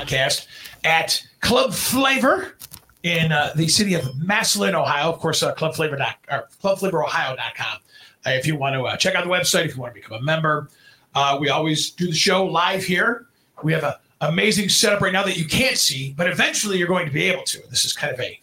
podcast 0.00 0.46
at 0.84 1.22
Club 1.40 1.72
Flavor 1.72 2.56
in 3.02 3.32
uh, 3.32 3.52
the 3.56 3.68
city 3.68 3.94
of 3.94 4.02
Massillon, 4.18 4.74
Ohio. 4.74 5.10
Of 5.10 5.18
course, 5.18 5.42
uh, 5.42 5.52
Club 5.54 5.74
Flavor 5.74 5.96
dot, 5.96 6.16
or 6.30 6.48
clubflavorohio.com. 6.62 7.78
Uh, 8.26 8.30
if 8.30 8.46
you 8.46 8.56
want 8.56 8.74
to 8.74 8.82
uh, 8.82 8.96
check 8.96 9.14
out 9.14 9.24
the 9.24 9.30
website, 9.30 9.66
if 9.66 9.74
you 9.74 9.80
want 9.80 9.94
to 9.94 10.00
become 10.00 10.18
a 10.18 10.22
member, 10.22 10.68
uh, 11.14 11.36
we 11.40 11.48
always 11.48 11.90
do 11.90 12.06
the 12.06 12.14
show 12.14 12.44
live 12.44 12.84
here. 12.84 13.26
We 13.62 13.72
have 13.72 13.84
an 13.84 13.94
amazing 14.20 14.68
setup 14.68 15.00
right 15.00 15.12
now 15.12 15.22
that 15.24 15.38
you 15.38 15.46
can't 15.46 15.76
see, 15.76 16.14
but 16.16 16.26
eventually 16.28 16.78
you're 16.78 16.88
going 16.88 17.06
to 17.06 17.12
be 17.12 17.24
able 17.24 17.44
to. 17.44 17.62
This 17.70 17.84
is 17.84 17.92
kind 17.92 18.12
of 18.12 18.20
a 18.20 18.38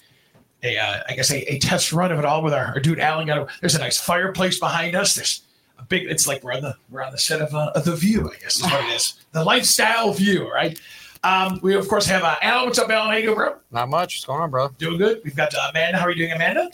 a, 0.63 0.77
uh, 0.77 1.01
I 1.07 1.13
guess 1.13 1.31
a, 1.31 1.53
a 1.53 1.59
test 1.59 1.93
run 1.93 2.12
of 2.12 2.17
it 2.17 2.26
all 2.26 2.41
with 2.41 2.53
our, 2.53 2.65
our 2.65 2.79
dude 2.79 2.99
Alan. 2.99 3.27
Got 3.27 3.37
a, 3.37 3.48
there's 3.62 3.76
a 3.76 3.79
nice 3.79 3.99
fireplace 3.99 4.59
behind 4.59 4.95
us. 4.95 5.13
There's 5.13 5.43
a 5.77 5.84
big. 5.84 6.09
It's 6.09 6.27
like 6.27 6.43
we're 6.43 6.53
on 6.53 6.62
the 6.62 6.76
we're 6.89 7.03
on 7.03 7.12
the 7.12 7.17
set 7.17 7.41
of, 7.41 7.53
uh, 7.53 7.71
of 7.76 7.85
the 7.85 7.95
View. 7.95 8.31
I 8.31 8.41
guess 8.41 8.57
is 8.57 8.63
what 8.63 8.84
it 8.85 8.95
is. 8.95 9.13
The 9.34 9.43
lifestyle 9.43 10.13
view, 10.13 10.51
right? 10.51 10.79
Um, 11.27 11.59
we 11.62 11.76
of 11.76 11.88
course 11.90 12.05
have 12.05 12.23
uh, 12.23 12.38
Alan. 12.41 12.66
What's 12.67 12.80
up, 12.80 12.90
Alan? 12.90 13.09
How 13.09 13.17
you 13.17 13.23
doing, 13.23 13.35
bro? 13.35 13.55
Not 13.72 13.90
much. 13.90 14.16
What's 14.16 14.26
going 14.26 14.41
on, 14.41 14.49
bro? 14.49 14.70
Doing 14.77 14.98
good. 14.98 15.20
We've 15.26 15.35
got 15.35 15.54
uh, 15.54 15.68
Amanda. 15.72 15.98
How 15.98 16.05
are 16.05 16.09
you 16.09 16.16
doing, 16.16 16.31
Amanda? 16.31 16.71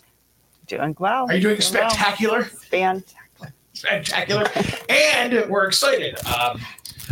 Doing 0.68 0.96
well. 1.00 1.26
Are 1.28 1.34
you 1.34 1.42
doing 1.42 1.56
well. 1.56 1.62
spectacular? 1.90 2.44
Fantastic. 2.44 3.52
Spectacular. 3.74 4.46
and 4.90 5.50
we're 5.50 5.66
excited. 5.66 6.24
Um, 6.28 6.62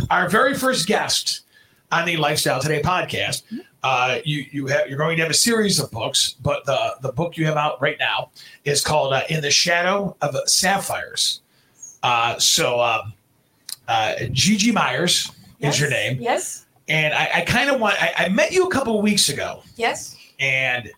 our 0.08 0.28
very 0.28 0.54
first 0.54 0.86
guest 0.86 1.40
on 1.90 2.06
the 2.06 2.16
Lifestyle 2.16 2.60
Today 2.60 2.80
podcast. 2.80 3.42
Uh, 3.82 4.18
you 4.24 4.46
you 4.52 4.66
have 4.68 4.88
you're 4.88 4.98
going 4.98 5.16
to 5.16 5.22
have 5.22 5.30
a 5.32 5.34
series 5.34 5.80
of 5.80 5.90
books, 5.90 6.36
but 6.40 6.64
the 6.64 6.94
the 7.02 7.10
book 7.12 7.36
you 7.36 7.44
have 7.46 7.56
out 7.56 7.82
right 7.82 7.96
now 7.98 8.30
is 8.64 8.80
called 8.80 9.12
uh, 9.12 9.22
"In 9.28 9.40
the 9.40 9.50
Shadow 9.50 10.16
of 10.22 10.36
Sapphires." 10.48 11.40
Uh, 12.04 12.38
so 12.38 12.80
um, 12.80 13.12
uh, 13.88 14.14
G.G. 14.30 14.70
Myers 14.70 15.30
is 15.58 15.80
your 15.80 15.90
name, 15.90 16.18
Yes. 16.20 16.61
And 16.88 17.14
I, 17.14 17.30
I 17.36 17.40
kind 17.42 17.70
of 17.70 17.80
want. 17.80 18.00
I, 18.02 18.12
I 18.16 18.28
met 18.28 18.52
you 18.52 18.66
a 18.66 18.70
couple 18.70 18.96
of 18.96 19.02
weeks 19.02 19.28
ago, 19.28 19.62
Yes. 19.76 20.16
and 20.40 20.90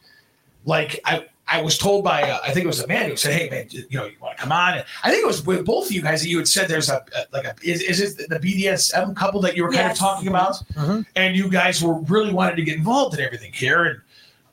like 0.65 1.01
I 1.05 1.27
I 1.47 1.61
was 1.61 1.77
told 1.77 2.05
by 2.05 2.23
uh, 2.23 2.39
I 2.43 2.53
think 2.53 2.65
it 2.65 2.67
was 2.67 2.81
Amanda 2.81 3.11
who 3.11 3.17
said, 3.17 3.35
"Hey 3.39 3.51
man, 3.51 3.67
you 3.71 3.99
know 3.99 4.07
you 4.07 4.17
want 4.21 4.37
to 4.37 4.43
come 4.43 4.51
on?" 4.53 4.75
And 4.79 4.85
I 5.03 5.11
think 5.11 5.23
it 5.23 5.27
was 5.27 5.45
with 5.45 5.65
both 5.67 5.87
of 5.87 5.93
you 5.93 6.01
guys 6.03 6.23
that 6.23 6.29
you 6.29 6.39
had 6.39 6.49
said 6.49 6.69
there's 6.69 6.89
a, 6.89 7.05
a 7.15 7.25
like 7.33 7.45
a 7.45 7.55
is, 7.63 7.83
is 7.83 8.01
it 8.19 8.29
the 8.31 8.39
BDSM 8.41 9.15
couple 9.15 9.41
that 9.43 9.55
you 9.57 9.63
were 9.65 9.71
kind 9.73 9.91
of 9.91 9.97
talking 9.99 10.29
about, 10.29 10.55
Mhm. 10.75 11.05
and 11.17 11.37
you 11.37 11.51
guys 11.51 11.83
were 11.83 11.95
really 11.95 12.33
wanted 12.33 12.57
to 12.57 12.63
get 12.63 12.77
involved 12.79 13.15
in 13.19 13.21
everything 13.25 13.53
here, 13.53 13.85
and 13.85 14.01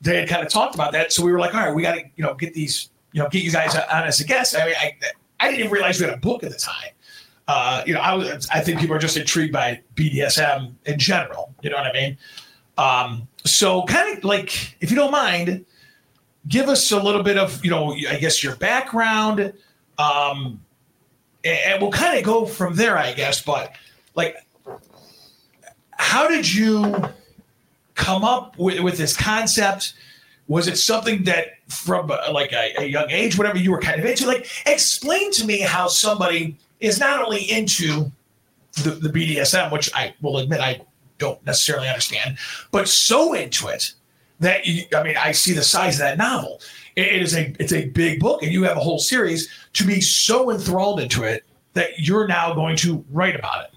they 0.01 0.17
had 0.17 0.27
kind 0.27 0.45
of 0.45 0.51
talked 0.51 0.75
about 0.75 0.91
that, 0.91 1.13
so 1.13 1.23
we 1.23 1.31
were 1.31 1.39
like, 1.39 1.53
all 1.55 1.61
right, 1.65 1.73
we 1.73 1.81
got 1.81 1.93
to 1.95 2.01
you 2.17 2.23
know 2.25 2.33
get 2.33 2.53
these 2.53 2.89
you 3.13 3.21
know 3.23 3.29
get 3.29 3.41
you 3.43 3.51
guys 3.51 3.73
on 3.75 4.03
as 4.03 4.19
a 4.19 4.25
guest. 4.25 4.55
I 4.57 4.65
mean, 4.65 4.75
I 4.77 4.97
I 5.39 5.45
didn't 5.47 5.59
even 5.61 5.71
realize 5.71 5.97
we 5.99 6.05
had 6.07 6.13
a 6.15 6.17
book 6.17 6.43
at 6.43 6.51
the 6.51 6.57
time. 6.57 6.89
Uh, 7.47 7.83
you 7.85 7.93
know, 7.93 7.99
I 7.99 8.13
was 8.13 8.47
I 8.53 8.61
think 8.61 8.79
people 8.79 8.95
are 8.95 8.99
just 8.99 9.17
intrigued 9.17 9.51
by 9.51 9.81
BDSM 9.95 10.73
in 10.85 10.99
general. 10.99 11.53
You 11.61 11.69
know 11.69 11.77
what 11.77 11.87
I 11.87 11.93
mean? 11.93 12.17
Um, 12.77 13.27
so 13.45 13.83
kind 13.83 14.17
of 14.17 14.23
like 14.23 14.75
if 14.81 14.89
you 14.89 14.95
don't 14.95 15.11
mind 15.11 15.65
give 16.47 16.69
us 16.69 16.91
a 16.91 17.01
little 17.01 17.23
bit 17.23 17.37
of 17.37 17.63
you 17.63 17.71
know 17.71 17.93
i 18.09 18.17
guess 18.17 18.43
your 18.43 18.55
background 18.55 19.53
um 19.97 20.61
and, 21.43 21.81
we'll 21.81 21.91
kind 21.91 22.17
of 22.17 22.23
go 22.23 22.45
from 22.45 22.75
there 22.75 22.97
i 22.97 23.13
guess 23.13 23.41
but 23.41 23.73
like 24.15 24.35
how 25.91 26.27
did 26.27 26.51
you 26.51 27.03
come 27.95 28.23
up 28.23 28.57
with, 28.57 28.79
with 28.79 28.97
this 28.97 29.15
concept 29.15 29.93
was 30.47 30.67
it 30.67 30.77
something 30.77 31.23
that 31.23 31.47
from 31.67 32.11
uh, 32.11 32.31
like 32.31 32.51
a, 32.51 32.73
a 32.79 32.85
young 32.85 33.09
age 33.09 33.37
whatever 33.37 33.57
you 33.57 33.71
were 33.71 33.79
kind 33.79 33.99
of 33.99 34.05
into 34.05 34.25
like 34.25 34.47
explain 34.65 35.31
to 35.31 35.45
me 35.45 35.59
how 35.59 35.87
somebody 35.87 36.57
is 36.81 36.99
not 36.99 37.23
only 37.23 37.49
into 37.49 38.11
the, 38.83 38.91
the 38.91 39.09
bdsm 39.09 39.71
which 39.71 39.89
i 39.95 40.13
will 40.21 40.37
admit 40.39 40.59
i 40.59 40.81
don't 41.17 41.43
necessarily 41.45 41.87
understand 41.87 42.37
but 42.71 42.87
so 42.89 43.33
into 43.33 43.67
it 43.67 43.93
that 44.39 44.65
you, 44.65 44.85
I 44.95 45.03
mean, 45.03 45.17
I 45.17 45.33
see 45.33 45.53
the 45.53 45.61
size 45.61 45.97
of 45.97 45.99
that 45.99 46.17
novel. 46.17 46.61
It- 46.95 47.09
it 47.09 47.21
is 47.21 47.35
a 47.35 47.53
it's 47.59 47.71
a 47.73 47.85
big 47.89 48.19
book, 48.19 48.41
and 48.41 48.51
you 48.51 48.63
have 48.63 48.75
a 48.75 48.79
whole 48.79 48.97
series. 48.97 49.47
To 49.73 49.85
be 49.85 50.01
so 50.01 50.49
enthralled 50.49 50.99
into 50.99 51.21
it 51.23 51.43
that 51.73 51.99
you're 51.99 52.27
now 52.27 52.51
going 52.55 52.75
to 52.77 53.05
write 53.11 53.35
about 53.35 53.65
it. 53.65 53.71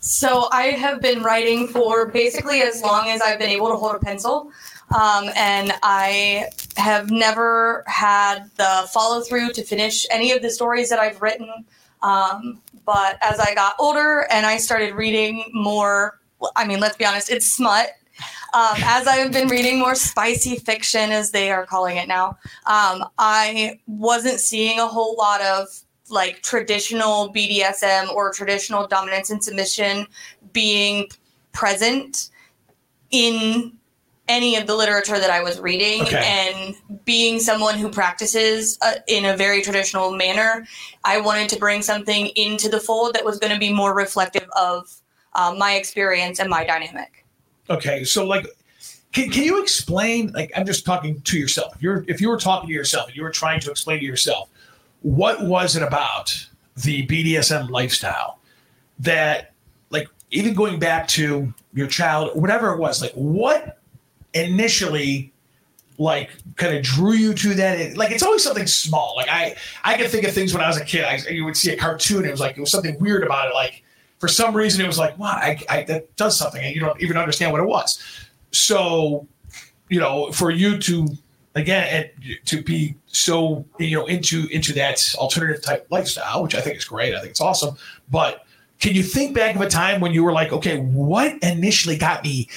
So 0.00 0.48
I 0.52 0.68
have 0.68 1.02
been 1.02 1.22
writing 1.22 1.68
for 1.68 2.06
basically 2.06 2.62
as 2.62 2.80
long 2.80 3.10
as 3.10 3.20
I've 3.20 3.38
been 3.38 3.50
able 3.50 3.68
to 3.68 3.76
hold 3.76 3.94
a 3.94 3.98
pencil. 3.98 4.50
Um, 4.98 5.28
and 5.36 5.74
I 5.82 6.46
have 6.78 7.10
never 7.10 7.84
had 7.86 8.50
the 8.56 8.88
follow 8.94 9.20
through 9.20 9.52
to 9.52 9.62
finish 9.62 10.06
any 10.10 10.32
of 10.32 10.40
the 10.40 10.50
stories 10.50 10.88
that 10.88 10.98
I've 10.98 11.20
written. 11.20 11.66
Um, 12.02 12.60
but 12.84 13.18
as 13.22 13.38
I 13.38 13.54
got 13.54 13.74
older 13.78 14.26
and 14.30 14.46
I 14.46 14.56
started 14.56 14.94
reading 14.94 15.44
more, 15.52 16.18
I 16.56 16.66
mean, 16.66 16.80
let's 16.80 16.96
be 16.96 17.04
honest, 17.04 17.30
it's 17.30 17.52
smut. 17.52 17.90
Um, 18.52 18.76
as 18.82 19.06
I've 19.06 19.32
been 19.32 19.48
reading 19.48 19.78
more 19.78 19.94
spicy 19.94 20.56
fiction, 20.56 21.10
as 21.10 21.30
they 21.30 21.50
are 21.50 21.64
calling 21.64 21.96
it 21.96 22.08
now, 22.08 22.38
um, 22.66 23.04
I 23.18 23.78
wasn't 23.86 24.40
seeing 24.40 24.78
a 24.78 24.86
whole 24.86 25.16
lot 25.16 25.40
of 25.40 25.68
like 26.10 26.42
traditional 26.42 27.32
BDSM 27.32 28.12
or 28.12 28.32
traditional 28.32 28.86
dominance 28.86 29.30
and 29.30 29.42
submission 29.42 30.06
being 30.52 31.08
present 31.52 32.30
in 33.10 33.72
any 34.30 34.54
of 34.54 34.66
the 34.68 34.76
literature 34.76 35.18
that 35.18 35.28
I 35.28 35.42
was 35.42 35.58
reading 35.58 36.02
Okay. 36.02 36.22
and 36.24 36.76
being 37.04 37.40
someone 37.40 37.76
who 37.76 37.90
practices 37.90 38.78
uh, 38.80 38.94
in 39.08 39.24
a 39.24 39.36
very 39.36 39.60
traditional 39.60 40.12
manner, 40.12 40.64
I 41.04 41.20
wanted 41.20 41.48
to 41.50 41.58
bring 41.58 41.82
something 41.82 42.28
into 42.28 42.68
the 42.68 42.78
fold 42.78 43.14
that 43.14 43.24
was 43.24 43.40
going 43.40 43.52
to 43.52 43.58
be 43.58 43.72
more 43.72 43.92
reflective 43.92 44.48
of 44.56 44.88
uh, 45.34 45.54
my 45.58 45.72
experience 45.74 46.38
and 46.38 46.48
my 46.48 46.64
dynamic. 46.64 47.26
Okay, 47.68 48.04
so 48.04 48.24
like, 48.24 48.46
can, 49.12 49.30
can 49.30 49.42
you 49.42 49.60
explain? 49.60 50.30
Like, 50.32 50.52
I'm 50.56 50.64
just 50.64 50.86
talking 50.86 51.20
to 51.22 51.38
yourself. 51.38 51.74
If 51.74 51.82
you're 51.82 52.04
if 52.06 52.20
you 52.20 52.28
were 52.28 52.38
talking 52.38 52.68
to 52.68 52.74
yourself 52.74 53.08
and 53.08 53.16
you 53.16 53.24
were 53.24 53.30
trying 53.30 53.58
to 53.60 53.70
explain 53.70 53.98
to 53.98 54.04
yourself, 54.04 54.48
what 55.02 55.42
was 55.42 55.74
it 55.74 55.82
about 55.82 56.46
the 56.76 57.04
BDSM 57.08 57.68
lifestyle 57.68 58.38
that, 59.00 59.52
like, 59.90 60.08
even 60.30 60.54
going 60.54 60.78
back 60.78 61.08
to 61.08 61.52
your 61.74 61.88
child, 61.88 62.40
whatever 62.40 62.72
it 62.72 62.78
was, 62.78 63.02
like, 63.02 63.12
what 63.12 63.79
initially 64.34 65.32
like 65.98 66.30
kind 66.56 66.74
of 66.74 66.82
drew 66.82 67.12
you 67.12 67.34
to 67.34 67.54
that 67.54 67.96
like 67.96 68.10
it's 68.10 68.22
always 68.22 68.42
something 68.42 68.66
small. 68.66 69.14
Like 69.16 69.28
i 69.28 69.54
i 69.84 69.96
can 69.96 70.08
think 70.08 70.26
of 70.26 70.32
things 70.32 70.54
when 70.54 70.62
i 70.62 70.68
was 70.68 70.78
a 70.78 70.84
kid 70.84 71.04
I, 71.04 71.16
you 71.28 71.44
would 71.44 71.56
see 71.56 71.70
a 71.72 71.76
cartoon 71.76 72.24
it 72.24 72.30
was 72.30 72.40
like 72.40 72.56
it 72.56 72.60
was 72.60 72.70
something 72.70 72.98
weird 72.98 73.22
about 73.22 73.48
it 73.48 73.54
like 73.54 73.82
for 74.18 74.28
some 74.28 74.56
reason 74.56 74.82
it 74.82 74.86
was 74.86 74.98
like 74.98 75.18
wow 75.18 75.32
I, 75.32 75.60
I 75.68 75.82
that 75.84 76.16
does 76.16 76.38
something 76.38 76.62
and 76.62 76.74
you 76.74 76.80
don't 76.80 77.00
even 77.02 77.16
understand 77.16 77.52
what 77.52 77.60
it 77.60 77.66
was. 77.66 78.02
So 78.50 79.26
you 79.90 80.00
know 80.00 80.32
for 80.32 80.50
you 80.50 80.78
to 80.78 81.08
again 81.54 82.08
to 82.44 82.62
be 82.62 82.94
so 83.06 83.64
you 83.78 83.98
know 83.98 84.06
into 84.06 84.46
into 84.48 84.72
that 84.72 85.04
alternative 85.16 85.62
type 85.62 85.86
lifestyle 85.90 86.42
which 86.42 86.54
i 86.54 86.60
think 86.60 86.76
is 86.76 86.84
great 86.84 87.14
i 87.14 87.18
think 87.18 87.30
it's 87.30 87.40
awesome 87.40 87.74
but 88.08 88.46
can 88.78 88.94
you 88.94 89.02
think 89.02 89.34
back 89.34 89.56
of 89.56 89.60
a 89.60 89.68
time 89.68 90.00
when 90.00 90.14
you 90.14 90.22
were 90.22 90.32
like 90.32 90.52
okay 90.52 90.78
what 90.78 91.36
initially 91.42 91.96
got 91.96 92.22
me 92.22 92.48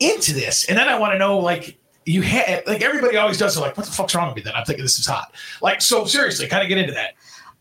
into 0.00 0.32
this. 0.32 0.68
And 0.68 0.76
then 0.76 0.88
i 0.88 0.98
want 0.98 1.12
to 1.12 1.18
know 1.18 1.38
like 1.38 1.78
you 2.06 2.22
had 2.22 2.66
like 2.66 2.82
everybody 2.82 3.16
always 3.16 3.38
does 3.38 3.56
it 3.56 3.60
like 3.60 3.76
what 3.76 3.86
the 3.86 3.92
fuck's 3.92 4.14
wrong 4.14 4.28
with 4.28 4.36
me 4.36 4.42
then? 4.42 4.54
I'm 4.54 4.64
thinking 4.64 4.84
this 4.84 4.98
is 4.98 5.06
hot. 5.06 5.34
Like 5.62 5.80
so 5.80 6.04
seriously 6.04 6.46
kind 6.46 6.62
of 6.62 6.68
get 6.68 6.78
into 6.78 6.92
that. 6.92 7.14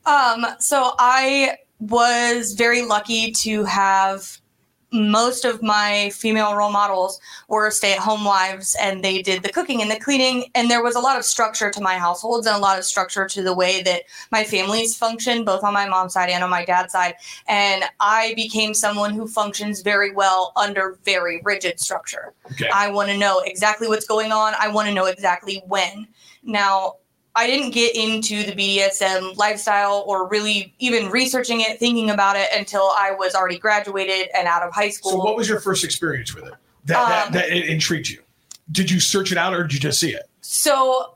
Um, 0.05 0.45
so 0.59 0.93
I 0.99 1.57
was 1.79 2.53
very 2.53 2.85
lucky 2.85 3.31
to 3.31 3.63
have 3.63 4.39
most 4.93 5.45
of 5.45 5.61
my 5.63 6.11
female 6.13 6.55
role 6.55 6.71
models 6.71 7.19
were 7.47 7.71
stay-at-home 7.71 8.23
wives 8.23 8.75
and 8.79 9.03
they 9.03 9.21
did 9.21 9.41
the 9.41 9.49
cooking 9.49 9.81
and 9.81 9.89
the 9.89 9.99
cleaning 9.99 10.45
and 10.53 10.69
there 10.69 10.83
was 10.83 10.95
a 10.95 10.99
lot 10.99 11.17
of 11.17 11.25
structure 11.25 11.71
to 11.71 11.81
my 11.81 11.95
households 11.95 12.45
and 12.45 12.55
a 12.55 12.59
lot 12.59 12.77
of 12.77 12.85
structure 12.85 13.27
to 13.27 13.41
the 13.41 13.53
way 13.53 13.81
that 13.81 14.03
my 14.31 14.43
families 14.43 14.95
function 14.95 15.43
both 15.43 15.63
on 15.63 15.73
my 15.73 15.87
mom's 15.87 16.13
side 16.13 16.29
and 16.29 16.43
on 16.43 16.49
my 16.49 16.63
dad's 16.63 16.93
side 16.93 17.15
and 17.47 17.83
i 17.99 18.33
became 18.35 18.73
someone 18.73 19.13
who 19.13 19.27
functions 19.27 19.81
very 19.81 20.13
well 20.13 20.51
under 20.55 20.97
very 21.03 21.41
rigid 21.43 21.79
structure 21.79 22.33
okay 22.51 22.69
I 22.73 22.91
want 22.91 23.09
to 23.09 23.17
know 23.17 23.41
exactly 23.45 23.87
what's 23.87 24.05
going 24.05 24.31
on. 24.31 24.53
I 24.59 24.67
want 24.67 24.87
to 24.87 24.93
know 24.93 25.05
exactly 25.05 25.63
when. 25.67 26.07
Now, 26.43 26.95
I 27.35 27.47
didn't 27.47 27.71
get 27.71 27.95
into 27.95 28.43
the 28.43 28.51
BDSM 28.51 29.35
lifestyle 29.37 30.03
or 30.05 30.27
really 30.27 30.73
even 30.79 31.09
researching 31.09 31.61
it, 31.61 31.79
thinking 31.79 32.11
about 32.11 32.35
it 32.35 32.47
until 32.55 32.91
I 32.95 33.11
was 33.17 33.33
already 33.33 33.57
graduated 33.57 34.29
and 34.35 34.47
out 34.47 34.61
of 34.61 34.71
high 34.73 34.89
school. 34.89 35.11
so 35.11 35.17
what 35.17 35.35
was 35.35 35.49
your 35.49 35.59
first 35.59 35.83
experience 35.83 36.35
with 36.35 36.45
it 36.45 36.53
that, 36.85 37.07
that, 37.07 37.27
Um, 37.27 37.33
that 37.33 37.49
it 37.49 37.65
intrigued 37.65 38.09
you 38.09 38.21
did 38.71 38.89
you 38.91 38.99
search 38.99 39.31
it 39.31 39.37
out 39.37 39.53
or 39.53 39.63
did 39.63 39.73
you 39.73 39.79
just 39.79 39.99
see 39.99 40.11
it 40.11 40.29
So 40.41 41.15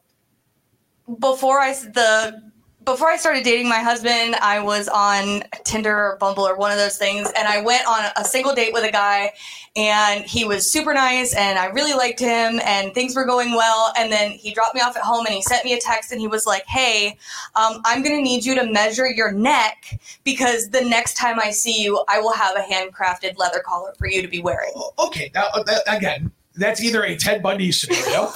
before 1.19 1.59
I 1.59 1.73
the 1.73 2.46
before 2.87 3.09
I 3.09 3.17
started 3.17 3.43
dating 3.43 3.67
my 3.67 3.79
husband, 3.79 4.35
I 4.35 4.61
was 4.61 4.87
on 4.87 5.43
Tinder 5.65 5.93
or 5.93 6.17
Bumble 6.21 6.47
or 6.47 6.55
one 6.55 6.71
of 6.71 6.77
those 6.77 6.97
things, 6.97 7.29
and 7.35 7.45
I 7.45 7.61
went 7.61 7.85
on 7.85 8.05
a 8.15 8.23
single 8.23 8.55
date 8.55 8.71
with 8.71 8.85
a 8.85 8.91
guy, 8.91 9.33
and 9.75 10.23
he 10.23 10.45
was 10.45 10.71
super 10.71 10.93
nice, 10.93 11.35
and 11.35 11.59
I 11.59 11.65
really 11.65 11.93
liked 11.93 12.17
him, 12.17 12.61
and 12.63 12.93
things 12.93 13.13
were 13.13 13.25
going 13.25 13.51
well. 13.51 13.91
And 13.97 14.09
then 14.09 14.31
he 14.31 14.53
dropped 14.53 14.73
me 14.73 14.79
off 14.79 14.95
at 14.95 15.03
home, 15.03 15.25
and 15.25 15.35
he 15.35 15.41
sent 15.41 15.65
me 15.65 15.73
a 15.73 15.81
text, 15.81 16.13
and 16.13 16.21
he 16.21 16.27
was 16.27 16.45
like, 16.45 16.65
"Hey, 16.65 17.17
um, 17.55 17.81
I'm 17.83 18.03
gonna 18.03 18.21
need 18.21 18.45
you 18.45 18.55
to 18.55 18.65
measure 18.65 19.11
your 19.11 19.33
neck 19.33 19.99
because 20.23 20.69
the 20.69 20.81
next 20.81 21.15
time 21.17 21.41
I 21.41 21.51
see 21.51 21.83
you, 21.83 22.01
I 22.07 22.21
will 22.21 22.33
have 22.33 22.55
a 22.55 22.61
handcrafted 22.61 23.37
leather 23.37 23.59
collar 23.59 23.95
for 23.97 24.07
you 24.07 24.21
to 24.21 24.29
be 24.29 24.39
wearing." 24.39 24.71
Okay, 24.97 25.29
now 25.35 25.49
uh, 25.53 25.61
that, 25.63 25.81
again, 25.87 26.31
that's 26.57 26.81
either 26.81 27.03
a 27.03 27.15
Ted 27.15 27.43
Bundy 27.43 27.71
scenario 27.71 28.31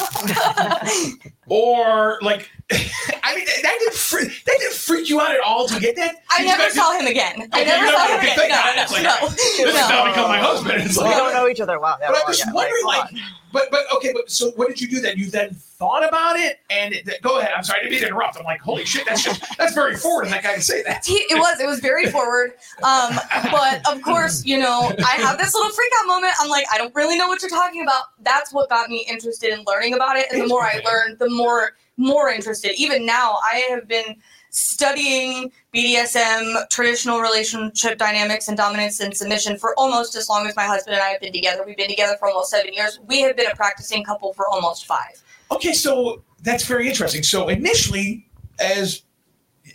or 1.48 2.20
like, 2.22 2.50
I 3.24 3.36
mean, 3.36 3.46
that 3.46 3.76
didn't 3.80 3.94
freak, 3.96 4.44
that 4.46 4.56
didn't 4.60 4.74
freak 4.76 5.10
you 5.10 5.20
out 5.22 5.32
at 5.32 5.40
all 5.42 5.68
to 5.68 5.80
get 5.80 5.96
that. 5.98 6.16
I 6.32 6.44
never 6.46 6.64
guys- 6.64 6.74
saw 6.74 6.98
him 6.98 7.08
again. 7.08 7.48
I 7.54 7.62
Okay, 7.62 7.66
never 7.66 7.86
you 7.86 7.92
saw 7.92 8.08
him 8.08 8.20
again. 8.20 8.36
thank 8.38 8.52
No, 8.52 8.74
no, 8.76 8.82
It's 8.82 8.92
like, 8.92 9.04
no, 9.04 9.28
This 9.30 9.58
has 9.60 9.76
no. 9.76 9.90
now 9.90 10.06
become 10.08 10.28
my 10.30 10.38
husband. 10.40 10.82
It's 10.84 10.98
We 10.98 11.10
don't 11.10 11.34
know 11.34 11.48
each 11.48 11.60
other 11.62 11.80
well. 11.80 11.98
But 12.00 12.10
I'm 12.18 12.28
just 12.28 12.46
yeah, 12.46 12.54
wondering, 12.54 12.82
come 12.84 12.88
like, 12.88 13.10
but 13.54 13.70
but 13.70 13.82
okay, 13.96 14.14
but 14.14 14.32
so 14.32 14.52
what 14.52 14.70
did 14.70 14.80
you 14.80 14.88
do 14.88 15.02
then? 15.02 15.18
You 15.18 15.30
then 15.30 15.54
thought 15.54 16.08
about 16.08 16.38
it, 16.38 16.60
and 16.70 16.94
it, 16.94 17.10
go 17.22 17.40
ahead. 17.40 17.52
I'm 17.56 17.64
sorry, 17.66 17.80
I 17.80 17.84
didn't 17.84 17.92
mean 17.92 18.02
to 18.04 18.08
interrupt. 18.08 18.38
I'm 18.38 18.46
like, 18.46 18.62
holy 18.62 18.86
shit, 18.86 19.06
that's 19.06 19.24
just 19.24 19.44
that's 19.58 19.74
very 19.74 19.98
forward 19.98 20.24
of 20.26 20.30
that 20.30 20.42
guy 20.44 20.56
to 20.56 20.62
say 20.62 20.82
that. 20.84 21.06
He, 21.06 21.16
it 21.16 21.36
was. 21.38 21.60
It 21.60 21.66
was 21.68 21.80
very 21.82 22.06
forward. 22.10 22.54
Um, 22.82 23.20
but 23.52 23.86
of 23.92 24.02
course, 24.04 24.46
you 24.46 24.58
know, 24.58 24.94
I 25.06 25.16
have 25.18 25.38
this 25.38 25.54
little 25.54 25.70
freak 25.72 25.92
out 26.00 26.08
moment. 26.08 26.34
I'm 26.40 26.50
like, 26.50 26.66
I 26.72 26.78
don't 26.78 26.96
really 26.96 27.18
know 27.18 27.28
what 27.28 27.42
you're 27.42 27.50
talking 27.50 27.82
about. 27.84 28.04
That's 28.22 28.54
what 28.54 28.70
got 28.70 28.90
me 28.90 29.06
interested 29.10 29.52
in 29.52 29.66
learning 29.68 29.96
about 29.96 30.16
it. 30.16 30.28
And 30.32 30.42
the 30.42 30.48
more 30.48 30.64
I 30.64 30.82
learned, 30.86 31.20
the 31.20 31.30
more 31.30 31.76
more 32.02 32.30
interested. 32.30 32.74
Even 32.78 33.06
now, 33.06 33.38
I 33.44 33.66
have 33.70 33.88
been 33.88 34.18
studying 34.50 35.52
BDSM, 35.74 36.68
traditional 36.70 37.22
relationship 37.22 37.98
dynamics, 37.98 38.48
and 38.48 38.58
dominance 38.58 39.00
and 39.00 39.16
submission 39.16 39.58
for 39.58 39.74
almost 39.78 40.16
as 40.16 40.28
long 40.28 40.46
as 40.48 40.56
my 40.56 40.66
husband 40.66 40.96
and 40.96 41.04
I 41.04 41.10
have 41.10 41.22
been 41.22 41.32
together. 41.32 41.64
We've 41.66 41.78
been 41.78 41.90
together 41.90 42.18
for 42.20 42.28
almost 42.28 42.52
seven 42.52 42.74
years. 42.74 43.00
We 43.08 43.22
have 43.22 43.38
been 43.38 43.50
a 43.50 43.56
practicing 43.56 44.04
couple 44.04 44.34
for 44.34 44.48
almost 44.50 44.86
five. 44.86 45.24
Okay, 45.52 45.74
so 45.74 46.22
that's 46.44 46.66
very 46.66 46.90
interesting. 46.90 47.24
So 47.24 47.48
initially, 47.48 48.28
as 48.60 49.04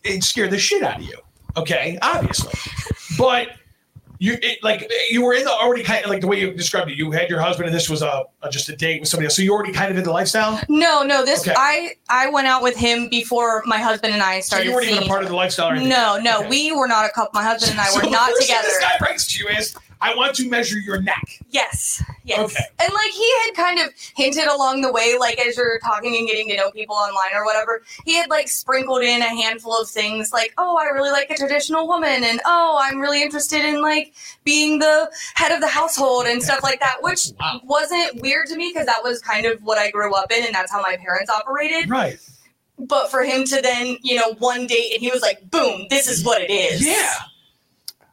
it 0.05 0.23
scared 0.23 0.51
the 0.51 0.59
shit 0.59 0.83
out 0.83 1.01
of 1.01 1.07
you. 1.07 1.19
Okay, 1.57 1.99
obviously, 2.03 2.53
but 3.19 3.49
you 4.19 4.39
it, 4.43 4.63
like 4.63 4.91
you 5.11 5.23
were 5.23 5.35
in 5.35 5.45
the 5.45 5.51
already 5.51 5.83
kind 5.83 6.05
of 6.05 6.11
like 6.11 6.21
the 6.21 6.27
way 6.27 6.41
you 6.41 6.53
described 6.53 6.91
it. 6.91 6.97
You 6.97 7.11
had 7.11 7.29
your 7.29 7.41
husband, 7.41 7.67
and 7.69 7.75
this 7.75 7.89
was 7.91 8.03
a, 8.03 8.25
a 8.43 8.51
just 8.51 8.69
a 8.69 8.77
date 8.77 9.01
with 9.01 9.09
somebody 9.09 9.27
else. 9.27 9.37
So 9.37 9.43
you 9.43 9.53
already 9.53 9.73
kind 9.73 9.91
of 9.91 9.97
in 9.97 10.05
the 10.05 10.13
lifestyle. 10.13 10.61
No, 10.69 11.03
no. 11.03 11.25
This 11.25 11.41
Okay. 11.41 11.55
I 11.57 11.93
I 12.09 12.31
went 12.31 12.47
out 12.47 12.63
with 12.63 12.77
him 12.77 13.09
before 13.09 13.63
my 13.67 13.79
husband 13.79 14.13
and 14.15 14.23
I 14.23 14.41
So 14.41 14.47
started 14.57 14.69
you 14.69 14.75
weren't 14.75 14.89
even 14.89 15.03
a 15.03 15.07
part 15.07 15.23
of 15.23 15.29
the 15.29 15.37
lifestyle. 15.37 15.69
Or 15.69 15.73
anything. 15.73 15.89
No, 15.91 16.19
no, 16.19 16.39
Okay. 16.41 16.49
we 16.49 16.73
were 16.73 16.89
not 16.89 17.05
a 17.05 17.11
couple. 17.11 17.31
My 17.35 17.45
husband 17.45 17.73
and 17.73 17.81
I 17.81 17.85
So 17.91 18.05
were 18.05 18.11
not 18.11 18.31
together. 18.41 18.63
This 18.69 18.79
guy 18.81 18.97
brings 18.99 19.27
to 19.29 19.39
you 19.43 19.49
is, 19.51 19.77
I 20.01 20.15
want 20.15 20.35
to 20.37 20.49
measure 20.49 20.79
your 20.79 21.01
neck. 21.01 21.25
Yes, 21.51 22.03
yes. 22.25 22.39
Okay. 22.39 22.65
And 22.81 22.93
like 22.93 23.11
he 23.13 23.33
had 23.45 23.55
kind 23.55 23.79
of 23.81 23.87
hinted 24.15 24.47
along 24.47 24.83
the 24.83 24.93
way, 24.93 25.17
like 25.19 25.39
as 25.41 25.57
you're 25.57 25.79
talking 25.81 26.17
and 26.17 26.27
getting 26.27 26.49
to 26.51 26.57
know 26.57 26.71
people 26.71 26.95
online 26.97 27.35
or 27.35 27.45
whatever, 27.45 27.83
he 28.05 28.15
had 28.15 28.29
like 28.29 28.49
sprinkled 28.49 29.03
in 29.03 29.23
a 29.23 29.29
handful 29.29 29.77
of 29.81 29.89
things 29.89 30.33
like, 30.33 30.53
oh, 30.59 30.77
I 30.77 30.85
really 30.87 31.11
like 31.11 31.31
a 31.31 31.35
traditional 31.35 31.87
woman, 31.89 32.25
and 32.25 32.41
oh, 32.45 32.79
I'm 32.81 32.99
really 32.99 33.23
interested 33.23 33.65
in 33.65 33.81
like 33.81 34.13
being 34.45 34.79
the 34.79 35.11
head 35.35 35.53
of 35.53 35.61
the 35.61 35.69
household 35.69 36.27
and 36.27 36.43
stuff 36.43 36.63
like 36.63 36.81
that, 36.81 36.99
which 37.03 37.29
Wow. 37.41 37.61
wasn't 37.65 38.21
weird 38.21 38.47
to 38.49 38.57
me 38.57 38.71
because 38.73 38.87
that 38.87 39.03
was 39.03 39.21
kind 39.21 39.47
of 39.47 39.61
what 39.63 39.79
I 39.79 39.91
grew 39.91 40.15
up 40.15 40.31
in 40.31 40.45
and 40.45 40.55
that's 40.55 40.71
how 40.71 40.81
my 40.83 40.97
parents 40.97 41.31
operated. 41.31 41.89
Right. 41.91 42.19
But 42.79 43.11
for 43.11 43.23
him 43.25 43.45
to 43.47 43.61
then, 43.63 43.97
you 44.03 44.17
know, 44.17 44.35
one 44.39 44.67
date 44.67 44.93
and 44.93 45.01
he 45.01 45.11
was 45.11 45.23
like, 45.23 45.51
boom, 45.51 45.87
this 45.91 46.07
is 46.09 46.25
what 46.25 46.43
it 46.43 46.51
is. 46.51 46.87
Yeah. 46.87 47.15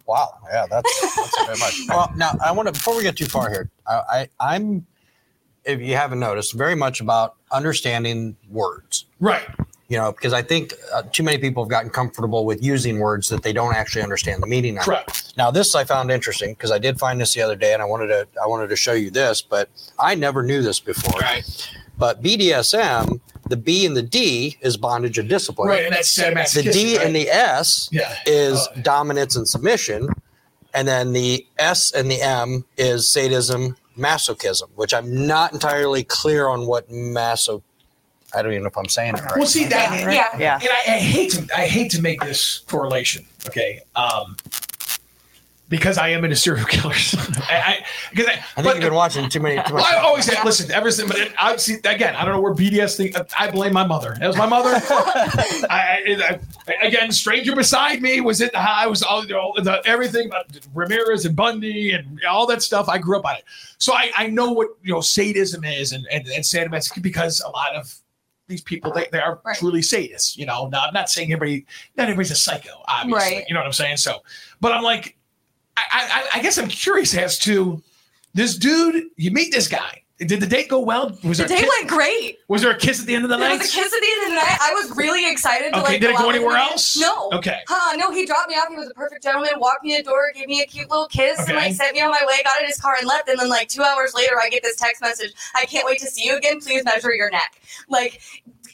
Wow. 0.06 0.38
Yeah, 0.52 0.66
that's, 0.70 1.16
that's 1.16 1.46
very 1.46 1.58
much. 1.60 1.80
Well, 1.90 2.12
now 2.16 2.32
I 2.44 2.52
want 2.52 2.68
to 2.68 2.74
before 2.74 2.96
we 2.96 3.04
get 3.04 3.16
too 3.16 3.26
far 3.26 3.50
here. 3.50 3.70
I, 3.88 4.28
I 4.40 4.54
I'm, 4.56 4.86
if 5.66 5.80
you 5.80 5.96
haven't 5.96 6.20
noticed, 6.20 6.54
very 6.54 6.76
much 6.76 7.02
about 7.02 7.36
understanding 7.52 8.36
words. 8.50 9.06
Right. 9.20 9.48
You 9.88 9.98
know, 9.98 10.12
because 10.12 10.34
I 10.34 10.42
think 10.42 10.74
uh, 10.94 11.04
too 11.12 11.24
many 11.24 11.38
people 11.38 11.64
have 11.64 11.70
gotten 11.70 11.90
comfortable 11.90 12.46
with 12.46 12.64
using 12.64 13.00
words 13.00 13.30
that 13.30 13.44
they 13.44 13.54
don't 13.54 13.76
actually 13.76 14.02
understand 14.02 14.42
the 14.42 14.48
meaning 14.48 14.78
of. 14.78 14.84
Correct. 14.84 15.34
Now, 15.38 15.52
this 15.52 15.76
I 15.76 15.84
found 15.84 16.10
interesting 16.10 16.54
because 16.54 16.72
I 16.72 16.80
did 16.80 17.00
find 17.00 17.22
this 17.22 17.34
the 17.34 17.42
other 17.42 17.56
day, 17.56 17.74
and 17.74 17.82
I 17.82 17.86
wanted 17.86 18.08
to 18.08 18.28
I 18.42 18.48
wanted 18.48 18.70
to 18.70 18.76
show 18.76 18.94
you 18.94 19.12
this, 19.12 19.42
but 19.42 19.70
I 20.00 20.16
never 20.16 20.42
knew 20.42 20.62
this 20.62 20.80
before. 20.80 21.20
Right. 21.20 21.72
But 21.98 22.24
BDSM, 22.24 23.20
the 23.50 23.58
B 23.58 23.86
and 23.86 23.96
the 23.96 24.02
D 24.02 24.58
is 24.62 24.78
bondage 24.78 25.18
and 25.18 25.28
discipline. 25.30 25.70
Right. 25.70 25.84
And 25.86 25.94
that's 25.94 26.18
uh, 26.20 26.32
The 26.54 26.70
D 26.72 26.98
and 26.98 27.16
the 27.16 27.30
S 27.30 27.90
yeah 27.92 28.16
is 28.26 28.68
Oh. 28.76 28.82
dominance 28.82 29.36
and 29.36 29.48
submission, 29.48 30.10
and 30.74 30.88
then 30.88 31.14
the 31.14 31.46
S 31.60 31.92
and 31.92 32.10
the 32.10 32.22
M 32.22 32.66
is 32.78 33.10
sadism, 33.12 33.76
masochism, 33.98 34.70
which 34.76 34.94
I'm 34.94 35.28
not 35.28 35.54
entirely 35.54 36.04
clear 36.04 36.48
on 36.48 36.66
what 36.68 36.90
maso. 36.90 37.62
I 38.36 38.42
don't 38.42 38.52
even 38.54 38.64
know 38.64 38.70
if 38.70 38.78
I'm 38.78 38.88
saying 38.90 39.16
it 39.16 39.22
right. 39.22 39.38
Well, 39.38 39.46
see 39.46 39.66
that. 39.66 39.92
Yeah. 40.02 40.10
yeah. 40.12 40.40
Yeah. 40.40 40.60
and 40.62 40.70
I, 40.70 40.96
I 40.96 41.00
hate 41.00 41.32
to 41.34 41.48
I 41.56 41.68
hate 41.68 41.92
to 41.92 42.02
make 42.02 42.20
this 42.22 42.60
correlation, 42.68 43.26
okay? 43.48 43.82
Um, 43.96 44.38
because 45.74 45.98
I 45.98 46.10
am 46.10 46.24
into 46.24 46.36
serial 46.36 46.68
killers. 46.68 47.16
I, 47.50 47.80
I 47.82 47.86
because 48.12 48.28
I, 48.28 48.34
I 48.34 48.36
think 48.36 48.46
but- 48.56 48.76
you've 48.76 48.84
been 48.84 48.94
watching 48.94 49.28
too 49.28 49.40
many. 49.40 49.56
Too 49.56 49.74
much. 49.74 49.84
well, 49.84 49.86
I 49.86 49.96
always 49.98 50.28
had 50.28 50.46
listen 50.46 50.70
ever 50.72 50.92
since, 50.92 51.10
but 51.12 51.20
it, 51.20 51.34
I 51.42 51.56
see 51.56 51.78
again. 51.84 52.16
I 52.16 52.24
don't 52.24 52.36
know 52.36 52.42
where 52.42 52.54
BDS 52.54 52.96
thing. 52.96 53.12
I 53.40 53.50
blame 53.50 53.74
my 53.74 53.84
mother. 53.84 54.16
It 54.22 54.28
was 54.28 54.38
my 54.38 54.46
mother. 54.46 54.70
I, 55.72 56.40
I, 56.70 56.74
again, 56.86 57.12
stranger 57.12 57.56
beside 57.56 58.04
me 58.04 58.22
was 58.22 58.40
it. 58.40 58.54
I 58.54 58.86
was 58.86 59.02
all 59.02 59.26
you 59.26 59.34
know, 59.34 59.52
the, 59.58 59.82
everything 59.86 60.28
about 60.28 60.46
Ramirez 60.76 61.26
and 61.26 61.36
Bundy 61.36 61.94
and 61.94 62.22
all 62.30 62.46
that 62.46 62.62
stuff. 62.62 62.88
I 62.88 63.00
grew 63.00 63.18
up 63.18 63.26
on 63.26 63.38
it, 63.38 63.44
so 63.80 63.94
I, 63.94 64.12
I 64.16 64.28
know 64.28 64.52
what 64.52 64.68
you 64.84 64.94
know 64.94 65.02
sadism 65.02 65.64
is 65.64 65.92
and 65.92 66.06
and, 66.12 66.28
and 66.28 66.44
sadomasochism 66.44 67.02
because 67.02 67.42
a 67.42 67.50
lot 67.50 67.76
of 67.76 67.92
these 68.48 68.62
people 68.62 68.92
they, 68.94 69.08
they 69.12 69.20
are 69.20 69.42
Right. 69.44 69.58
truly 69.58 69.82
sadists. 69.82 70.38
You 70.38 70.46
know, 70.46 70.68
now 70.68 70.86
I'm 70.86 70.94
not 70.94 71.10
saying 71.10 71.34
everybody, 71.34 71.66
not 71.98 72.04
everybody's 72.04 72.30
a 72.30 72.36
psycho, 72.36 72.84
obviously. 72.88 73.38
Right. 73.38 73.46
You 73.48 73.56
know 73.56 73.62
what 73.62 73.66
I'm 73.68 73.74
saying? 73.74 73.98
So, 73.98 74.20
but 74.62 74.72
I'm 74.72 74.84
like, 74.84 75.18
I, 75.78 75.84
I, 76.34 76.40
I 76.40 76.42
guess 76.42 76.58
I'm 76.58 76.68
curious 76.70 77.16
as 77.16 77.38
to 77.40 77.82
this 78.34 78.56
dude. 78.58 79.06
You 79.18 79.32
meet 79.32 79.52
this 79.52 79.68
guy. 79.68 80.00
Did 80.20 80.40
the 80.40 80.48
date 80.48 80.70
go 80.70 80.80
well? 80.80 81.18
Was 81.24 81.40
The 81.40 81.46
there 81.46 81.58
kiss, 81.58 81.70
went 81.80 81.90
great. 81.90 82.38
was 82.48 82.62
there 82.62 82.72
a 82.72 82.78
kiss 82.78 83.02
at 83.02 83.08
the 83.08 83.16
end 83.16 83.26
of 83.26 83.30
the 83.30 83.36
There 83.38 83.50
night? 83.50 83.60
was 83.60 83.68
a 83.68 83.76
kiss 83.76 83.92
at 83.94 84.00
the 84.00 84.08
end 84.14 84.24
of 84.24 84.30
the 84.30 84.36
night. 84.36 84.58
I 84.62 84.74
was 84.74 84.96
really 84.96 85.30
excited 85.30 85.74
to 85.74 85.80
Okay, 85.80 85.94
like. 85.94 86.02
did 86.02 86.12
it 86.12 86.18
go 86.18 86.30
anywhere 86.30 86.56
else? 86.56 86.96
No. 86.98 87.30
Okay. 87.34 87.60
Huh, 87.68 87.98
no, 87.98 88.10
he 88.12 88.26
dropped 88.26 88.48
me 88.48 88.56
off. 88.56 88.70
He 88.70 88.76
was 88.78 88.90
a 88.90 88.94
perfect 88.94 89.24
gentleman, 89.24 89.50
walked 89.58 89.84
me 89.84 89.98
to 89.98 90.04
the 90.04 90.10
door, 90.10 90.32
gave 90.34 90.48
me 90.48 90.62
a 90.62 90.66
cute 90.66 90.90
little 90.90 91.08
kiss, 91.08 91.40
okay. 91.42 91.52
and 91.52 91.58
like 91.58 91.74
sent 91.74 91.94
me 91.96 92.02
on 92.02 92.12
my 92.12 92.22
way, 92.28 92.36
got 92.44 92.62
in 92.62 92.68
his 92.68 92.80
car 92.80 92.96
and 92.98 93.08
left. 93.08 93.28
And 93.28 93.38
then 93.40 93.50
like 93.50 93.68
two 93.68 93.82
hours 93.82 94.14
later, 94.14 94.40
I 94.40 94.50
get 94.50 94.64
this 94.64 94.78
text 94.78 95.02
message. 95.02 95.34
I 95.56 95.66
can't 95.66 95.86
wait 95.86 96.00
to 96.00 96.06
see 96.08 96.26
you 96.26 96.38
again. 96.38 96.62
Please 96.62 96.86
measure 96.86 97.14
your 97.14 97.32
neck. 97.32 97.60
Like 97.90 98.22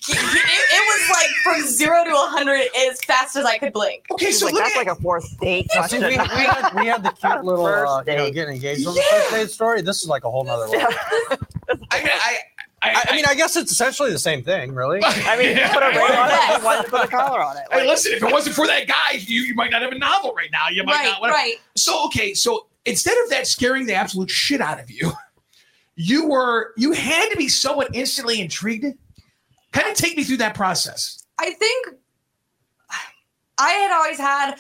it, 0.14 0.46
it 0.46 1.02
was 1.02 1.10
like 1.10 1.30
from 1.44 1.68
zero 1.72 2.04
to 2.04 2.10
a 2.12 2.28
hundred 2.30 2.62
as 2.90 3.00
fast 3.02 3.36
as 3.36 3.46
I 3.46 3.58
could 3.58 3.74
blink. 3.74 4.06
Okay, 4.12 4.32
so 4.32 4.46
like, 4.46 4.56
let 4.56 4.64
that's 4.64 4.76
me, 4.76 4.80
like 4.86 4.98
a 4.98 5.02
fourth 5.02 5.40
date 5.40 5.68
Yeah, 5.74 5.86
see, 5.88 6.00
we, 6.00 6.08
we, 6.08 6.16
had, 6.18 6.74
we 6.74 6.86
had 6.86 7.04
the 7.04 7.10
cute 7.12 7.44
little, 7.44 7.66
uh, 7.66 8.04
you 8.08 8.16
know, 8.16 8.32
getting 8.32 8.56
engaged 8.56 8.86
on 8.88 8.94
the 8.96 9.02
Yeah. 9.12 9.18
first 9.22 9.32
date 9.32 9.50
story. 9.52 9.82
This 9.82 10.02
is 10.04 10.10
like 10.10 10.24
a 10.24 10.32
whole 10.32 10.44
nother 10.44 10.68
one. 10.70 10.80
I 11.92 12.00
mean, 12.00 12.10
I, 12.14 12.38
I, 12.82 12.90
I, 12.92 13.04
I 13.10 13.16
mean, 13.16 13.26
I 13.28 13.36
guess 13.36 13.56
it's 13.58 13.72
essentially 13.72 14.12
the 14.12 14.20
same 14.20 14.42
thing, 14.44 14.74
really. 14.74 15.02
I 15.04 15.38
mean, 15.38 15.58
you 15.58 15.64
put 15.68 15.84
a 15.84 15.88
ring 15.88 15.98
on 16.18 16.30
it, 16.30 16.50
and 16.56 16.64
one 16.64 16.84
put 16.86 17.04
a 17.04 17.08
collar 17.08 17.44
on 17.44 17.58
it. 17.58 17.64
Hey, 17.72 17.86
listen, 17.86 18.14
if 18.14 18.24
it 18.24 18.32
wasn't 18.32 18.56
for 18.56 18.66
that 18.68 18.88
guy, 18.88 19.18
you, 19.18 19.42
you 19.42 19.54
might 19.54 19.70
not 19.72 19.82
have 19.82 19.92
a 19.92 19.98
novel 19.98 20.34
right 20.34 20.50
now. 20.52 20.70
You 20.70 20.84
might 20.84 20.94
Right, 20.94 21.06
not. 21.12 21.22
whatever. 21.22 21.36
right. 21.38 21.56
So 21.76 22.06
okay, 22.06 22.34
so 22.34 22.68
instead 22.86 23.18
of 23.24 23.30
that 23.32 23.48
scaring 23.48 23.86
the 23.86 23.96
absolute 23.96 24.30
shit 24.32 24.62
out 24.62 24.80
of 24.80 24.90
you, 24.90 25.12
you 25.96 26.28
were 26.30 26.74
you 26.78 26.94
had 26.94 27.30
to 27.30 27.36
be 27.36 27.50
somewhat 27.50 27.90
instantly 27.94 28.40
intrigued. 28.40 28.86
Kind 29.72 29.88
of 29.88 29.96
take 29.96 30.18
me 30.18 30.24
through 30.24 30.38
that 30.38 30.56
process. 30.56 31.24
I 31.40 31.52
think 31.52 31.88
I 33.58 33.70
had 33.70 33.92
always 33.92 34.18
had 34.18 34.56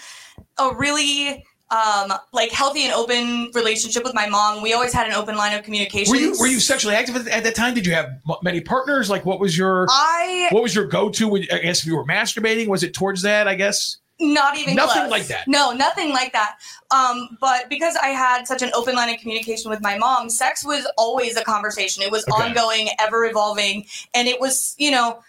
a 0.59 0.75
really 0.75 1.43
um, 1.71 2.13
like 2.33 2.51
healthy 2.51 2.83
and 2.83 2.93
open 2.93 3.51
relationship 3.53 4.03
with 4.03 4.13
my 4.13 4.27
mom. 4.27 4.61
We 4.61 4.73
always 4.73 4.93
had 4.93 5.07
an 5.07 5.13
open 5.13 5.35
line 5.35 5.57
of 5.57 5.63
communication. 5.63 6.11
Were 6.11 6.19
you 6.19 6.35
were 6.39 6.47
you 6.47 6.59
sexually 6.59 6.95
active 6.95 7.15
at, 7.15 7.27
at 7.27 7.43
that 7.43 7.55
time? 7.55 7.73
Did 7.73 7.85
you 7.85 7.93
have 7.93 8.09
many 8.43 8.61
partners? 8.61 9.09
Like, 9.09 9.25
what 9.25 9.39
was 9.39 9.57
your 9.57 9.87
I 9.89 10.49
what 10.51 10.63
was 10.63 10.73
your 10.75 10.85
go 10.85 11.09
to? 11.09 11.27
When 11.27 11.45
I 11.51 11.59
guess 11.59 11.81
if 11.81 11.85
you 11.85 11.95
were 11.95 12.05
masturbating, 12.05 12.67
was 12.67 12.83
it 12.83 12.93
towards 12.93 13.21
that? 13.23 13.47
I 13.47 13.55
guess. 13.55 13.97
Not 14.19 14.57
even 14.57 14.75
Nothing 14.75 15.01
close. 15.03 15.11
like 15.11 15.27
that. 15.27 15.47
No, 15.47 15.71
nothing 15.71 16.11
like 16.11 16.33
that. 16.33 16.57
Um, 16.91 17.37
but 17.39 17.69
because 17.69 17.95
I 17.95 18.07
had 18.07 18.45
such 18.47 18.61
an 18.61 18.69
open 18.73 18.95
line 18.95 19.13
of 19.13 19.19
communication 19.21 19.69
with 19.69 19.81
my 19.81 19.97
mom, 19.97 20.29
sex 20.29 20.65
was 20.65 20.85
always 20.97 21.37
a 21.37 21.43
conversation. 21.43 22.03
It 22.03 22.11
was 22.11 22.25
Okay. 22.31 22.43
ongoing, 22.49 22.89
ever 22.99 23.25
evolving, 23.25 23.85
and 24.13 24.27
it 24.27 24.39
was 24.39 24.75
you 24.77 24.91
know 24.91 25.21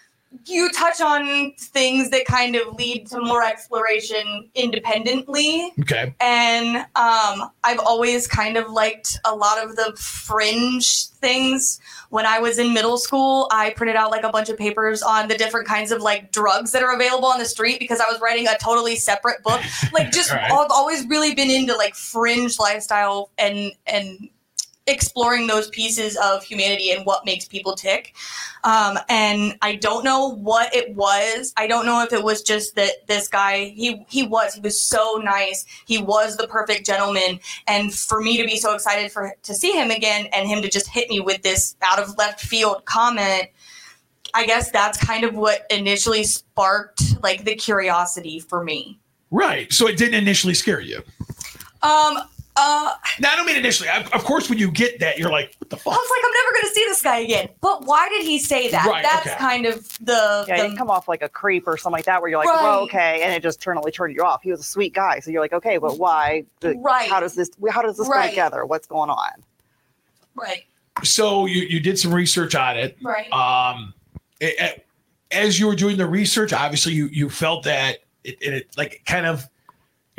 you 0.45 0.69
touch 0.71 1.01
on 1.01 1.51
things 1.59 2.09
that 2.11 2.25
kind 2.25 2.55
of 2.55 2.73
lead 2.75 3.05
to 3.07 3.19
more 3.19 3.43
exploration 3.43 4.49
independently 4.55 5.71
Okay. 5.81 6.13
and 6.19 6.77
um, 6.95 7.49
I've 7.63 7.79
always 7.79 8.27
kind 8.27 8.55
of 8.57 8.69
liked 8.71 9.19
a 9.25 9.35
lot 9.35 9.63
of 9.63 9.75
the 9.75 9.93
fringe 9.97 11.07
things. 11.09 11.79
When 12.09 12.25
I 12.25 12.39
was 12.39 12.57
in 12.57 12.73
middle 12.73 12.97
school, 12.97 13.47
I 13.51 13.71
printed 13.71 13.95
out 13.95 14.09
like 14.11 14.23
a 14.23 14.29
bunch 14.29 14.49
of 14.49 14.57
papers 14.57 15.01
on 15.03 15.27
the 15.27 15.35
different 15.37 15.67
kinds 15.67 15.91
of 15.91 16.01
like 16.01 16.31
drugs 16.31 16.71
that 16.71 16.81
are 16.83 16.93
available 16.95 17.27
on 17.27 17.37
the 17.39 17.45
street 17.45 17.79
because 17.79 17.99
I 17.99 18.05
was 18.11 18.19
writing 18.21 18.47
a 18.47 18.57
totally 18.61 18.95
separate 18.95 19.43
book. 19.43 19.61
Like, 19.93 20.11
just 20.13 20.31
Right. 20.31 20.51
I've 20.51 20.71
always 20.71 21.05
really 21.07 21.35
been 21.35 21.49
into 21.51 21.75
like 21.75 21.93
fringe 21.95 22.57
lifestyle 22.57 23.29
and 23.37 23.71
and 23.85 24.29
exploring 24.87 25.47
those 25.47 25.69
pieces 25.69 26.17
of 26.17 26.43
humanity 26.43 26.91
and 26.91 27.05
what 27.05 27.25
makes 27.25 27.45
people 27.45 27.75
tick. 27.75 28.15
Um, 28.63 28.97
and 29.09 29.57
I 29.61 29.75
don't 29.75 30.03
know 30.03 30.29
what 30.29 30.73
it 30.75 30.95
was. 30.95 31.53
I 31.55 31.67
don't 31.67 31.85
know 31.85 32.03
if 32.03 32.13
it 32.13 32.23
was 32.23 32.41
just 32.41 32.75
that 32.75 33.07
this 33.07 33.27
guy 33.27 33.65
he 33.75 34.05
he 34.09 34.25
was 34.25 34.55
he 34.55 34.61
was 34.61 34.81
so 34.81 35.19
nice. 35.23 35.65
He 35.85 35.99
was 35.99 36.37
the 36.37 36.47
perfect 36.47 36.85
gentleman, 36.85 37.39
and 37.67 37.93
for 37.93 38.21
me 38.21 38.37
to 38.37 38.45
be 38.45 38.57
so 38.57 38.73
excited 38.73 39.11
for 39.11 39.35
to 39.43 39.53
see 39.53 39.71
him 39.71 39.91
again 39.91 40.27
and 40.33 40.47
him 40.47 40.61
to 40.61 40.69
just 40.69 40.87
hit 40.87 41.09
me 41.09 41.19
with 41.19 41.41
this 41.41 41.75
out 41.81 41.99
of 41.99 42.17
left 42.17 42.41
field 42.41 42.85
comment. 42.85 43.49
I 44.33 44.45
guess 44.45 44.71
that's 44.71 44.97
kind 44.97 45.25
of 45.25 45.35
what 45.35 45.65
initially 45.69 46.23
sparked 46.23 47.21
like 47.21 47.43
the 47.43 47.55
curiosity 47.55 48.39
for 48.39 48.63
me. 48.63 48.97
Right. 49.29 49.71
So 49.73 49.87
it 49.87 49.97
didn't 49.97 50.15
initially 50.15 50.53
scare 50.53 50.79
you. 50.79 51.01
Um, 51.81 52.19
uh, 52.57 52.93
Now, 53.19 53.31
I 53.31 53.35
don't 53.35 53.45
mean 53.45 53.55
initially. 53.55 53.89
Of 53.89 54.11
of 54.13 54.23
course, 54.23 54.49
when 54.49 54.57
you 54.59 54.69
get 54.71 54.99
that, 54.99 55.17
you're 55.17 55.31
like, 55.31 55.55
what 55.59 55.69
the 55.69 55.77
fuck? 55.77 55.93
I 55.93 55.97
was 55.97 56.09
like, 56.09 56.21
I'm 56.25 56.33
never 56.33 56.51
going 56.53 56.63
to 56.69 56.73
see 56.75 56.83
this 56.85 57.01
guy 57.01 57.17
again. 57.19 57.49
But 57.61 57.85
why 57.85 58.09
did 58.09 58.23
he 58.25 58.39
say 58.39 58.69
that? 58.71 58.85
Right, 58.85 59.03
That's 59.03 59.27
okay. 59.27 59.35
kind 59.37 59.65
of 59.65 59.87
the. 59.99 60.45
Yeah, 60.47 60.55
the 60.55 60.55
he 60.55 60.61
didn't 60.63 60.77
come 60.77 60.89
off 60.91 61.07
like 61.07 61.21
a 61.21 61.29
creep 61.29 61.67
or 61.67 61.77
something 61.77 61.97
like 61.97 62.05
that, 62.05 62.21
where 62.21 62.29
you're 62.29 62.39
like, 62.39 62.49
Right. 62.49 62.61
"Well, 62.61 62.79
okay," 62.81 63.21
and 63.23 63.33
it 63.33 63.41
just 63.41 63.61
totally 63.61 63.91
turned 63.91 64.15
you 64.15 64.23
off. 64.23 64.41
He 64.43 64.51
was 64.51 64.59
a 64.59 64.63
sweet 64.63 64.93
guy, 64.93 65.19
so 65.19 65.31
you're 65.31 65.41
like, 65.41 65.53
"Okay, 65.53 65.77
but 65.77 65.97
why? 65.97 66.43
The- 66.59 66.75
Right. 66.77 67.09
How 67.09 67.19
does 67.19 67.35
this? 67.35 67.49
How 67.69 67.81
does 67.81 67.97
this 67.97 68.07
Right. 68.07 68.25
go 68.25 68.29
together? 68.31 68.65
What's 68.65 68.87
going 68.87 69.09
on?" 69.09 69.31
right, 70.35 70.63
So 71.03 71.45
you, 71.45 71.61
you 71.63 71.79
did 71.79 71.99
some 71.99 72.13
research 72.13 72.55
on 72.55 72.77
it. 72.77 72.97
right. 73.01 73.31
Um, 73.31 73.93
it- 74.39 74.55
it- 74.59 74.85
as 75.31 75.59
you 75.59 75.67
were 75.67 75.75
doing 75.75 75.95
the 75.97 76.05
research, 76.07 76.51
obviously 76.51 76.91
you 76.93 77.07
you 77.07 77.29
felt 77.29 77.63
that 77.63 77.99
it, 78.25 78.37
it, 78.41 78.53
it 78.53 78.67
like 78.77 79.01
kind 79.05 79.25
of 79.25 79.47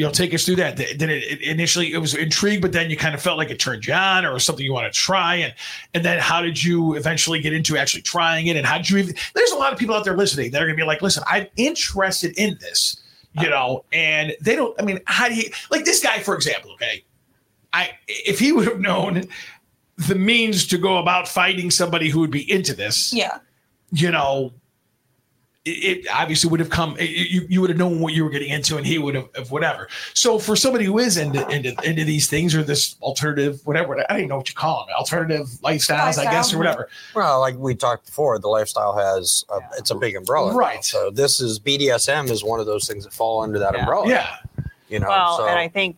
you 0.03 0.09
know 0.09 0.13
take 0.13 0.35
us 0.35 0.45
through 0.45 0.57
that. 0.57 0.75
Did 0.75 1.01
it, 1.01 1.23
it 1.23 1.43
initially 1.43 1.93
it 1.93 1.99
was 1.99 2.13
intrigued, 2.13 2.61
but 2.61 2.73
then 2.73 2.91
you 2.91 2.97
kind 2.97 3.15
of 3.15 3.23
felt 3.23 3.39
like 3.39 3.51
it 3.51 3.61
turned 3.61 3.87
you 3.87 3.95
on, 3.95 4.27
or 4.27 4.37
something 4.41 4.65
you 4.65 4.73
want 4.73 4.93
to 4.93 4.99
try, 4.99 5.37
and 5.37 5.55
and 5.95 6.05
then 6.05 6.19
how 6.19 6.43
did 6.43 6.61
you 6.61 6.95
eventually 6.95 7.41
get 7.41 7.53
into 7.53 7.77
actually 7.77 8.03
trying 8.03 8.49
it, 8.49 8.57
and 8.57 8.67
how 8.67 8.79
did 8.79 8.91
you 8.91 8.99
even? 8.99 9.15
There's 9.33 9.53
a 9.53 9.57
lot 9.57 9.73
of 9.73 9.79
people 9.79 9.95
out 9.95 10.03
there 10.03 10.17
listening 10.17 10.51
that 10.51 10.61
are 10.61 10.65
going 10.65 10.77
to 10.77 10.83
be 10.83 10.85
like, 10.85 11.03
listen, 11.03 11.23
I'm 11.29 11.47
interested 11.55 12.37
in 12.37 12.59
this, 12.61 13.01
you 13.41 13.49
know, 13.49 13.85
and 13.93 14.35
they 14.41 14.57
don't. 14.57 14.75
I 14.81 14.85
mean, 14.85 14.99
how 15.05 15.29
do 15.29 15.37
you 15.37 15.53
like 15.71 15.85
this 15.85 16.03
guy, 16.03 16.19
for 16.19 16.35
example? 16.35 16.73
Okay, 16.73 17.05
I 17.73 17.91
if 18.09 18.41
he 18.41 18.51
would 18.51 18.67
have 18.67 18.81
known 18.81 19.29
the 19.99 20.17
means 20.17 20.67
to 20.67 20.79
go 20.79 20.99
about 20.99 21.29
fighting 21.29 21.71
somebody 21.71 22.11
who 22.11 22.19
would 22.19 22.33
be 22.33 22.51
into 22.51 22.75
this, 22.75 23.13
yeah. 23.13 23.39
you 23.93 24.11
know, 24.11 24.53
it, 25.65 25.71
it 26.05 26.07
obviously 26.13 26.51
would 26.51 26.61
have 26.61 26.71
come. 26.71 26.97
it- 26.99 27.09
you 27.11 27.47
you 27.49 27.61
would 27.61 27.71
have 27.71 27.79
known 27.79 28.01
what 28.01 28.13
you 28.15 28.25
were 28.25 28.31
getting 28.31 28.51
into, 28.51 28.77
and 28.77 28.87
he 28.87 28.99
would 28.99 29.15
have, 29.15 29.29
have 29.37 29.51
whatever. 29.51 29.89
So 30.15 30.39
for 30.39 30.57
somebody 30.57 30.85
who 30.85 30.99
is 30.99 31.17
into 31.17 31.47
into 31.49 31.75
into 31.89 32.05
these 32.05 32.29
things 32.29 32.55
or 32.55 32.63
this 32.63 32.97
alternative, 33.01 33.61
whatever, 33.65 33.99
I 34.01 34.05
don't 34.09 34.19
even 34.19 34.29
know 34.31 34.39
what 34.39 34.49
you 34.49 34.55
call 34.55 34.87
them, 34.87 34.95
alternative 34.97 35.47
lifestyles, 35.63 36.19
I 36.19 36.25
guess, 36.25 36.53
or 36.53 36.59
whatever. 36.59 36.89
Well, 37.15 37.41
like 37.41 37.57
we 37.57 37.75
talked 37.75 38.07
before, 38.07 38.39
the 38.39 38.49
lifestyle 38.49 38.97
has 38.97 39.45
a, 39.51 39.59
it's 39.79 39.91
a 39.91 39.95
big 39.95 40.17
umbrella, 40.17 40.53
Right. 40.55 40.85
So 40.85 41.11
this 41.11 41.41
is 41.41 41.59
BDSM 41.61 42.31
is 42.31 42.43
one 42.43 42.59
of 42.61 42.67
those 42.67 42.87
things 42.89 43.05
that 43.05 43.13
fall 43.13 43.43
under 43.43 43.59
that 43.61 43.75
Yeah. 43.75 43.81
umbrella. 43.81 44.09
Yeah, 44.09 44.37
you 44.89 44.99
know. 44.99 45.09
Well, 45.09 45.37
so, 45.39 45.47
and 45.47 45.59
I 45.59 45.69
think 45.69 45.97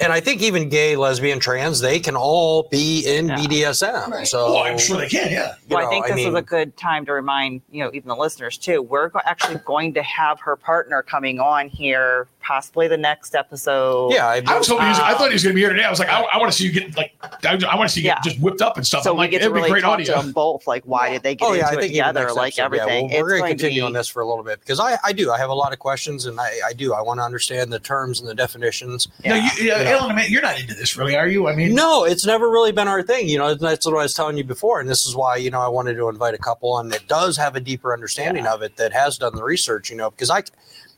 and 0.00 0.12
I 0.12 0.20
think 0.20 0.42
even 0.42 0.68
gay, 0.68 0.96
lesbian, 0.96 1.38
trans, 1.40 1.80
they 1.80 2.00
can 2.00 2.16
all 2.16 2.64
be 2.70 3.04
in 3.06 3.28
Yeah. 3.28 3.36
BDSM. 3.36 4.08
Right. 4.10 4.26
So 4.26 4.46
oh, 4.58 4.62
I'm 4.62 4.78
sure 4.78 4.96
they 4.98 5.08
can. 5.08 5.30
Yeah, 5.30 5.54
well, 5.68 5.80
know, 5.82 5.86
I 5.86 5.90
think 5.90 6.06
this 6.06 6.16
mean, 6.16 6.28
is 6.28 6.34
a 6.34 6.42
good 6.42 6.76
time 6.76 7.04
to 7.06 7.12
remind 7.12 7.62
you 7.70 7.84
know 7.84 7.90
even 7.92 8.08
the 8.08 8.16
listeners 8.16 8.56
too. 8.58 8.82
We're 8.82 9.10
actually 9.24 9.60
going 9.64 9.94
to 9.94 10.02
have 10.02 10.40
her 10.40 10.56
partner 10.56 11.02
coming 11.02 11.38
on 11.40 11.68
here, 11.68 12.26
possibly 12.42 12.88
the 12.88 12.96
next 12.96 13.34
episode. 13.34 14.12
yeah. 14.12 14.26
I, 14.26 14.42
I 14.46 14.58
was 14.58 14.68
hoping. 14.68 14.84
he 14.84 14.90
was, 14.90 14.98
I 14.98 15.12
Um, 15.12 15.18
thought 15.18 15.28
he 15.28 15.34
was 15.34 15.42
going 15.42 15.52
to 15.52 15.54
be 15.54 15.60
here 15.60 15.70
today. 15.70 15.84
I 15.84 15.90
was 15.90 15.98
like, 15.98 16.08
I, 16.08 16.22
I 16.22 16.38
want 16.38 16.50
to 16.52 16.56
see 16.58 16.64
you 16.64 16.72
get 16.72 16.96
like, 16.96 17.12
I, 17.44 17.58
I 17.70 17.76
want 17.76 17.88
to 17.88 17.94
see 17.94 18.00
you 18.00 18.06
Yeah. 18.06 18.14
get 18.16 18.24
just 18.24 18.40
whipped 18.40 18.62
up 18.62 18.76
and 18.76 18.86
stuff. 18.86 19.02
So 19.04 19.10
I'm 19.10 19.16
we 19.16 19.20
like, 19.24 19.30
get 19.32 19.38
to 19.38 19.44
it'd 19.44 19.54
be 19.54 19.58
really 19.60 19.70
great 19.70 19.82
talk 19.82 19.92
audio. 19.94 20.16
to 20.16 20.22
them 20.22 20.32
both. 20.32 20.66
Like, 20.66 20.82
why 20.84 21.10
did 21.10 21.22
they 21.22 21.34
get 21.34 21.46
Oh 21.48 21.52
yeah, 21.52 21.66
I 21.66 21.68
into 21.68 21.78
it 21.78 21.80
think 21.82 21.92
even 21.94 22.04
together? 22.06 22.20
next 22.24 22.36
Like 22.36 22.58
episode, 22.58 22.64
everything. 22.64 23.10
Yeah, 23.10 23.14
well, 23.16 23.22
we're 23.24 23.38
going 23.38 23.42
to 23.42 23.48
to 23.56 23.62
continue 23.62 23.82
be- 23.82 23.86
on 23.86 23.92
this 23.92 24.08
for 24.08 24.22
a 24.22 24.26
little 24.28 24.44
bit 24.44 24.60
because 24.60 24.80
I, 24.80 24.98
I 25.04 25.12
do. 25.12 25.30
I 25.30 25.38
have 25.38 25.50
a 25.50 25.54
lot 25.54 25.72
of 25.72 25.78
questions, 25.78 26.26
and 26.26 26.40
I, 26.40 26.50
I 26.66 26.72
do. 26.72 26.94
I 26.94 27.00
want 27.02 27.18
to 27.20 27.24
understand 27.24 27.72
the 27.72 27.78
terms 27.80 28.20
and 28.20 28.28
the 28.28 28.34
definitions. 28.34 29.08
No, 29.24 29.34
Yeah. 29.34 29.50
you, 29.56 29.64
yeah, 29.64 29.78
You 29.78 29.84
know. 29.84 29.89
Ellen, 29.90 30.12
I 30.12 30.14
mean, 30.14 30.30
you're 30.30 30.42
not 30.42 30.58
into 30.60 30.74
this, 30.74 30.96
really, 30.96 31.16
are 31.16 31.28
you? 31.28 31.48
I 31.48 31.54
mean, 31.54 31.74
No, 31.74 32.04
it's 32.04 32.24
never 32.26 32.48
really 32.48 32.72
been 32.72 32.88
our 32.88 33.02
thing. 33.02 33.28
You 33.28 33.38
know, 33.38 33.54
that's 33.54 33.86
what 33.86 33.94
I 33.96 34.02
was 34.02 34.14
telling 34.14 34.36
you 34.36 34.44
before, 34.44 34.80
and 34.80 34.88
this 34.88 35.06
is 35.06 35.14
why 35.14 35.36
you 35.36 35.50
know 35.50 35.60
I 35.60 35.68
wanted 35.68 35.94
to 35.94 36.08
invite 36.08 36.34
a 36.34 36.38
couple 36.38 36.72
on 36.72 36.88
that 36.88 37.06
does 37.08 37.36
have 37.36 37.56
a 37.56 37.60
deeper 37.60 37.92
understanding 37.92 38.46
of 38.46 38.62
it 38.62 38.76
that 38.76 38.92
has 38.92 39.18
done 39.18 39.34
the 39.36 39.44
research. 39.44 39.90
You 39.90 39.96
know, 39.96 40.10
because 40.10 40.30
I, 40.30 40.42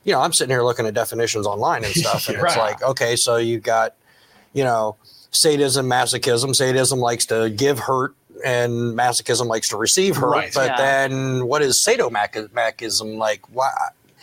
you 0.03 0.13
know, 0.13 0.21
I'm 0.21 0.33
sitting 0.33 0.51
here 0.53 0.63
looking 0.63 0.85
at 0.85 0.93
definitions 0.93 1.45
online 1.47 1.83
and 1.83 1.93
stuff, 2.03 2.27
and 2.29 2.37
it's 2.37 2.57
like, 2.57 2.81
okay, 2.83 3.15
so 3.15 3.37
you've 3.37 3.63
got, 3.63 3.95
you 4.53 4.63
know, 4.63 4.95
sadism, 5.31 5.87
masochism. 5.87 6.55
Sadism 6.55 6.99
likes 6.99 7.25
to 7.27 7.49
give 7.49 7.79
hurt, 7.79 8.15
and 8.45 8.97
masochism 8.97 9.47
likes 9.47 9.69
to 9.69 9.77
receive 9.77 10.15
hurt. 10.17 10.29
Right. 10.31 10.51
But 10.53 10.71
Yeah. 10.71 11.07
then, 11.07 11.47
what 11.47 11.61
is 11.61 11.75
sadomasochism 11.85 13.17
like? 13.17 13.41
Why? 13.51 13.71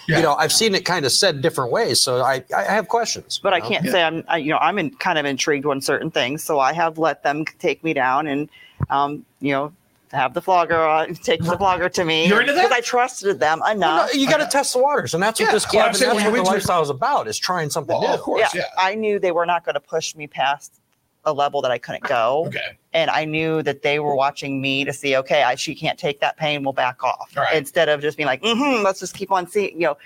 Yeah. 0.09 0.17
You 0.19 0.23
know, 0.23 0.35
I've 0.35 0.53
seen 0.53 0.75
it 0.75 0.85
kind 0.85 1.05
of 1.05 1.13
said 1.13 1.41
different 1.43 1.71
ways, 1.73 2.03
so 2.03 2.23
I, 2.23 2.45
I 2.57 2.63
have 2.65 2.89
questions. 2.89 3.39
but 3.43 3.53
I 3.55 3.59
know? 3.61 3.69
can't 3.69 3.85
Yeah. 3.85 3.91
say 3.93 4.03
I'm, 4.03 4.25
I, 4.29 4.39
you 4.39 4.51
know, 4.51 4.59
I'm 4.59 4.79
in, 4.79 4.91
kind 4.91 5.19
of 5.19 5.25
intrigued 5.27 5.67
on 5.67 5.81
certain 5.81 6.11
things, 6.11 6.43
so 6.43 6.59
I 6.59 6.73
have 6.73 6.99
let 6.99 7.23
them 7.23 7.45
take 7.59 7.83
me 7.85 7.93
down 7.93 8.27
and, 8.27 8.49
um, 8.89 9.25
you 9.41 9.53
know, 9.53 9.73
have 10.13 10.35
the 10.35 10.43
flogger 10.43 10.77
on, 10.85 11.15
take 11.23 11.43
the 11.43 11.57
flogger 11.57 11.89
to 11.89 12.05
me 12.05 12.27
You're 12.27 12.41
into 12.41 12.53
that? 12.55 12.63
because 12.63 12.77
I 12.77 12.81
trusted 12.81 13.39
them 13.39 13.61
Well, 13.61 13.73
enough. 13.73 14.11
no, 14.13 14.19
you 14.19 14.27
got 14.27 14.39
to 14.39 14.43
Okay. 14.45 14.51
test 14.51 14.73
the 14.73 14.81
waters, 14.81 15.15
and 15.15 15.23
that's 15.23 15.39
Yeah, 15.39 15.47
what 15.47 15.53
this 15.53 15.65
club 15.67 15.83
I'm 15.83 15.87
and 15.87 15.95
that's 15.95 16.15
what 16.15 16.25
you 16.25 16.37
the 16.37 16.43
lifestyle 16.43 16.83
is 16.83 16.91
about: 16.91 17.29
is 17.29 17.39
trying 17.39 17.71
something 17.71 17.97
well, 17.97 18.09
new. 18.09 18.15
of 18.15 18.21
course, 18.21 18.53
yeah. 18.55 18.65
I 18.77 18.95
knew 18.97 19.19
they 19.21 19.31
were 19.33 19.47
not 19.47 19.65
going 19.65 19.75
to 19.75 19.81
push 19.81 20.17
me 20.17 20.27
past 20.27 20.80
a 21.25 21.33
level 21.33 21.61
that 21.63 21.71
I 21.71 21.79
couldn't 21.79 22.05
go, 22.05 22.45
Okay. 22.47 22.79
and 22.93 23.11
I 23.11 23.25
knew 23.25 23.63
that 23.63 23.83
they 23.83 23.99
were 23.99 24.15
watching 24.15 24.61
me 24.61 24.85
to 24.85 24.93
see, 24.93 25.17
okay, 25.17 25.43
I, 25.43 25.55
she 25.55 25.75
can't 25.75 25.99
take 25.99 26.21
that 26.21 26.37
pain, 26.37 26.63
we'll 26.63 26.73
back 26.73 27.05
off. 27.05 27.37
Right. 27.37 27.57
Instead 27.57 27.89
of 27.89 28.01
just 28.01 28.17
being 28.17 28.27
like, 28.27 28.43
mm-hmm, 28.43 28.83
let's 28.83 29.01
just 29.01 29.15
keep 29.15 29.31
on 29.31 29.47
seeing, 29.47 29.75
you 29.75 29.87
know, 29.87 29.99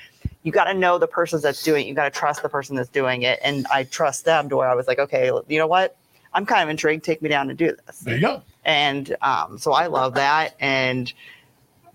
you 0.42 0.52
got 0.52 0.64
to 0.64 0.75
know 0.75 0.99
the 0.99 1.06
person 1.06 1.40
that's 1.40 1.62
doing 1.62 1.87
it. 1.87 1.88
You 1.88 1.94
got 1.94 2.12
to 2.12 2.18
trust 2.18 2.42
the 2.42 2.49
person 2.49 2.76
that's 2.76 2.90
doing 2.90 3.23
it. 3.23 3.38
And 3.42 3.66
I 3.68 3.85
trust 3.85 4.25
them 4.25 4.49
to 4.50 4.56
where 4.56 4.68
I 4.68 4.75
was 4.75 4.87
like, 4.87 4.99
okay, 4.99 5.30
you 5.49 5.59
know 5.59 5.66
what? 5.66 5.97
I'm 6.35 6.44
kind 6.44 6.62
of 6.62 6.68
intrigued. 6.68 7.04
Take 7.04 7.23
me 7.23 7.28
down 7.28 7.49
and 7.49 7.59
do 7.59 7.75
this. 7.87 8.00
There 8.00 8.14
you 8.14 8.21
go. 8.21 8.42
And 8.64 9.16
um, 9.23 9.56
so 9.56 9.73
I 9.73 9.87
love 9.87 10.14
that. 10.14 10.54
And 10.61 11.11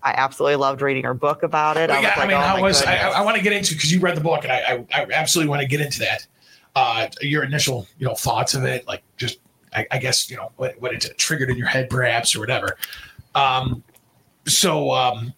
I 0.02 0.14
absolutely 0.16 0.56
loved 0.56 0.82
reading 0.82 1.04
her 1.04 1.14
book 1.14 1.42
about 1.42 1.76
it. 1.76 1.88
But 1.88 1.96
I 1.96 1.98
was 1.98 2.02
yeah, 2.04 2.08
like, 2.08 2.18
I 2.18 2.26
mean, 2.26 2.36
oh 2.36 2.56
my 2.56 2.60
was 2.62 2.82
I. 2.82 2.96
I 2.96 3.20
want 3.22 3.36
to 3.36 3.42
get 3.42 3.52
into 3.52 3.74
because 3.74 3.92
you 3.92 4.00
read 4.00 4.16
the 4.16 4.22
book, 4.22 4.44
and 4.44 4.52
I, 4.52 4.58
I, 4.58 5.02
I 5.02 5.06
absolutely 5.12 5.50
want 5.50 5.60
to 5.62 5.68
get 5.68 5.80
into 5.80 5.98
that. 6.00 6.26
Uh, 6.82 7.08
your 7.20 7.44
initial, 7.44 7.86
you 7.98 8.06
know, 8.06 8.14
thoughts 8.14 8.54
of 8.54 8.64
it, 8.64 8.88
like 8.88 9.02
just, 9.18 9.38
I, 9.74 9.86
I 9.90 9.98
guess, 9.98 10.30
you 10.30 10.36
know, 10.38 10.50
what 10.56 10.80
what 10.80 10.94
it 10.94 11.18
triggered 11.18 11.50
in 11.50 11.58
your 11.58 11.66
head, 11.66 11.90
perhaps, 11.90 12.34
or 12.34 12.40
whatever. 12.40 12.78
Um, 13.34 13.84
so, 14.46 14.90
um, 14.92 15.34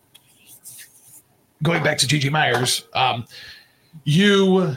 going 1.60 1.82
back 1.82 1.98
to 1.98 2.06
G.G. 2.06 2.30
Myers, 2.30 2.86
um, 2.94 3.24
you 4.04 4.76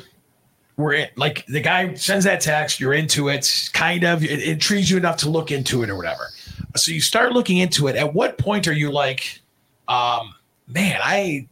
were 0.78 0.94
in, 0.94 1.08
like 1.16 1.46
the 1.46 1.62
guy 1.62 1.94
sends 1.94 2.26
that 2.26 2.42
text, 2.42 2.80
you're 2.80 2.94
into 2.94 3.30
it, 3.30 3.70
kind 3.74 4.04
of, 4.04 4.24
it, 4.24 4.32
it 4.32 4.48
intrigues 4.48 4.90
you 4.90 4.98
enough 4.98 5.18
to 5.18 5.30
look 5.30 5.52
into 5.52 5.84
it 5.84 5.90
or 5.92 5.96
whatever. 5.96 6.30
So 6.76 6.92
you 6.92 7.02
start 7.02 7.32
looking 7.32 7.58
into 7.58 7.88
it. 7.88 7.96
At 7.96 8.16
what 8.16 8.40
point 8.40 8.68
are 8.68 8.74
you 8.74 8.92
like, 8.92 9.40
um, 9.88 10.34
man, 10.68 11.00
I 11.04 11.48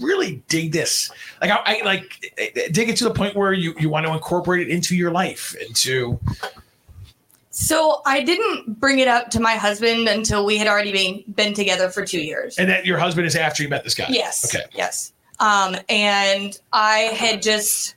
really 0.00 0.42
dig 0.48 0.72
this. 0.72 1.10
Like 1.40 1.50
I, 1.50 1.60
I 1.64 1.82
like 1.84 2.32
dig 2.72 2.88
it 2.88 2.96
to 2.98 3.04
the 3.04 3.14
point 3.14 3.36
where 3.36 3.52
you 3.52 3.74
you 3.78 3.88
want 3.88 4.06
to 4.06 4.12
incorporate 4.12 4.68
it 4.68 4.70
into 4.70 4.96
your 4.96 5.10
life, 5.10 5.54
into 5.56 6.18
So 7.50 8.00
I 8.06 8.22
didn't 8.22 8.80
bring 8.80 8.98
it 8.98 9.08
up 9.08 9.28
to 9.30 9.40
my 9.40 9.56
husband 9.56 10.08
until 10.08 10.46
we 10.46 10.56
had 10.56 10.66
already 10.66 10.92
been 10.92 11.24
been 11.34 11.54
together 11.54 11.90
for 11.90 12.04
two 12.04 12.20
years. 12.20 12.58
and 12.58 12.68
that 12.70 12.86
your 12.86 12.98
husband 12.98 13.26
is 13.26 13.36
after 13.36 13.62
you 13.62 13.68
met 13.68 13.84
this 13.84 13.94
guy. 13.94 14.06
Yes. 14.08 14.54
Okay. 14.54 14.64
Yes. 14.74 15.12
Um, 15.38 15.76
and 15.88 16.58
I 16.72 16.98
had 16.98 17.42
just, 17.42 17.96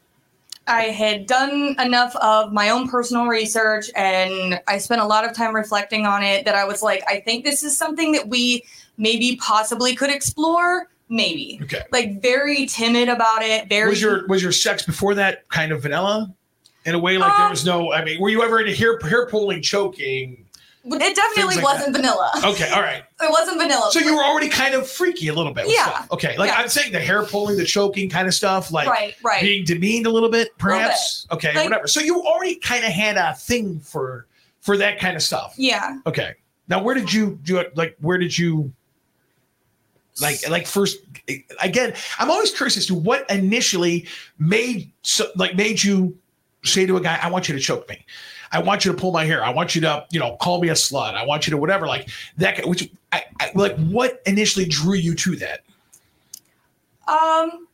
I 0.68 0.84
had 0.86 1.28
done 1.28 1.76
enough 1.80 2.16
of 2.16 2.52
my 2.52 2.70
own 2.70 2.90
personal 2.90 3.28
research 3.28 3.86
and 3.96 4.60
I 4.68 4.80
spent 4.80 5.02
a 5.02 5.06
lot 5.06 5.26
of 5.26 5.36
time 5.36 5.56
reflecting 5.56 6.08
on 6.08 6.24
it 6.24 6.44
that 6.46 6.56
I 6.56 6.66
was 6.66 6.82
like, 6.82 7.04
I 7.08 7.20
think 7.20 7.46
this 7.46 7.62
is 7.64 7.78
something 7.78 8.14
that 8.14 8.28
we 8.28 8.64
maybe 8.98 9.36
possibly 9.36 9.96
could 9.96 10.10
explore. 10.10 10.90
Maybe. 11.10 11.60
Okay. 11.64 11.84
Like 11.92 12.22
very 12.22 12.66
timid 12.66 13.10
about 13.10 13.44
it. 13.44 13.70
Very. 13.70 13.90
Was 13.90 14.02
your 14.02 14.26
was 14.28 14.42
your 14.42 14.52
sex 14.52 14.84
before 14.84 15.14
that 15.16 15.48
kind 15.50 15.72
of 15.72 15.82
vanilla? 15.84 16.34
In 16.86 16.94
a 16.94 17.00
way, 17.00 17.18
like 17.18 17.34
there 17.36 17.46
Um, 17.46 17.50
was 17.52 17.66
no. 17.66 17.92
I 17.92 18.04
mean, 18.04 18.20
were 18.22 18.30
you 18.30 18.44
ever 18.44 18.60
into 18.60 18.74
hair 18.74 19.00
hair 19.00 19.26
pulling, 19.28 19.62
choking? 19.62 20.46
It 20.88 21.16
definitely 21.16 21.56
like 21.56 21.64
wasn't 21.64 21.96
vanilla. 21.96 22.32
Okay, 22.46 22.70
all 22.70 22.82
right. 22.82 23.04
It 23.20 23.32
wasn't 23.32 23.60
vanilla. 23.60 23.90
So 23.92 24.00
you 24.00 24.16
were 24.16 24.24
already 24.24 24.50
kind 24.50 24.76
of 24.76 24.88
freaky 24.88 25.30
a 25.30 25.34
little 25.34 25.52
bit. 25.52 25.66
Yeah. 25.68 25.86
Stuff. 25.86 26.12
Okay, 26.12 26.38
like 26.38 26.52
Yeah. 26.52 26.58
I'm 26.58 26.70
saying, 26.70 26.92
the 26.92 27.00
hair 27.00 27.24
pulling, 27.24 27.58
the 27.58 27.66
choking 27.66 28.08
kind 28.08 28.28
of 28.28 28.36
stuff, 28.36 28.72
like 28.72 28.88
right, 28.88 29.16
right. 29.24 29.42
being 29.42 29.66
demeaned 29.66 30.06
a 30.06 30.12
little 30.12 30.30
bit, 30.30 30.56
perhaps. 30.60 31.26
Okay, 31.32 31.56
Like- 31.56 31.64
whatever. 31.72 31.88
So 31.88 32.02
you 32.02 32.22
already 32.22 32.58
kind 32.58 32.86
of 32.86 32.92
had 32.92 33.18
a 33.18 33.34
thing 33.34 33.80
for 33.80 34.28
for 34.62 34.78
that 34.78 35.00
kind 35.00 35.16
of 35.16 35.24
stuff. 35.24 35.56
yeah. 35.58 35.98
Okay. 36.06 36.36
Now, 36.68 36.84
where 36.84 36.94
did 36.94 37.12
you 37.12 37.40
do 37.44 37.58
it? 37.58 37.76
Like, 37.76 37.96
where 38.00 38.20
did 38.20 38.38
you? 38.38 38.72
Like, 40.22 40.48
like 40.50 40.66
first, 40.66 41.00
again, 41.62 41.94
I'm 42.20 42.32
always 42.32 42.52
curious 42.52 42.78
as 42.78 42.86
to 42.88 42.96
what 42.96 43.30
initially 43.30 44.08
made 44.40 44.92
so, 45.02 45.28
like 45.36 45.56
made 45.56 45.84
you 45.84 46.18
say 46.64 46.86
to 46.86 46.96
a 46.98 47.02
guy, 47.02 47.20
"I 47.22 47.30
want 47.30 47.50
you 47.50 47.56
to 47.56 47.60
choke 47.60 47.88
me." 47.90 48.06
I 48.52 48.60
want 48.60 48.86
you 48.86 48.92
to 48.92 48.98
pull 48.98 49.12
my 49.12 49.26
hair. 49.26 49.44
I 49.44 49.50
want 49.50 49.76
you 49.76 49.82
to, 49.82 50.06
you 50.12 50.20
know, 50.20 50.38
call 50.38 50.62
me 50.62 50.70
a 50.70 50.74
slut. 50.74 51.16
I 51.16 51.26
want 51.26 51.46
you 51.46 51.52
to 51.52 51.58
whatever, 51.58 51.88
like 51.88 52.10
that. 52.38 52.66
Which, 52.66 52.90
I, 53.12 53.24
I 53.40 53.52
like, 53.54 53.76
what 53.78 54.22
initially 54.26 54.66
drew 54.66 54.94
you 54.94 55.14
to 55.16 55.36
that? 55.38 55.62
Um, 57.08 57.68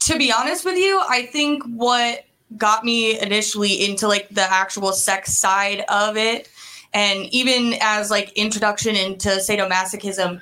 to 0.00 0.16
be 0.16 0.32
honest 0.32 0.64
with 0.64 0.76
you, 0.76 1.02
I 1.08 1.26
think 1.26 1.64
what 1.64 2.24
got 2.56 2.84
me 2.84 3.18
initially 3.18 3.84
into 3.84 4.06
like 4.06 4.28
the 4.28 4.42
actual 4.42 4.92
sex 4.92 5.36
side 5.36 5.84
of 5.88 6.16
it, 6.16 6.48
and 6.94 7.26
even 7.34 7.74
as 7.80 8.10
like 8.10 8.32
introduction 8.34 8.94
into 8.94 9.28
sadomasochism 9.28 10.40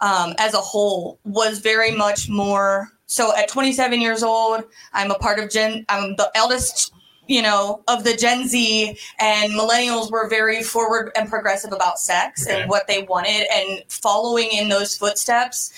um, 0.00 0.34
as 0.38 0.54
a 0.54 0.58
whole, 0.58 1.18
was 1.24 1.58
very 1.58 1.90
much 1.90 2.28
more. 2.28 2.88
So 3.06 3.34
at 3.36 3.48
27 3.48 4.00
years 4.00 4.22
old, 4.22 4.64
I'm 4.92 5.10
a 5.10 5.18
part 5.18 5.38
of 5.38 5.50
Gen. 5.50 5.84
I'm 5.88 6.16
the 6.16 6.30
eldest. 6.34 6.92
You 7.28 7.42
know, 7.42 7.82
of 7.88 8.04
the 8.04 8.14
Gen 8.14 8.46
Z 8.46 8.96
and 9.18 9.52
millennials 9.52 10.12
were 10.12 10.28
very 10.28 10.62
forward 10.62 11.10
and 11.16 11.28
progressive 11.28 11.72
about 11.72 11.98
sex 11.98 12.46
Okay. 12.46 12.60
and 12.60 12.70
what 12.70 12.86
they 12.86 13.02
wanted, 13.02 13.48
and 13.52 13.82
following 13.88 14.48
in 14.52 14.68
those 14.68 14.96
footsteps, 14.96 15.72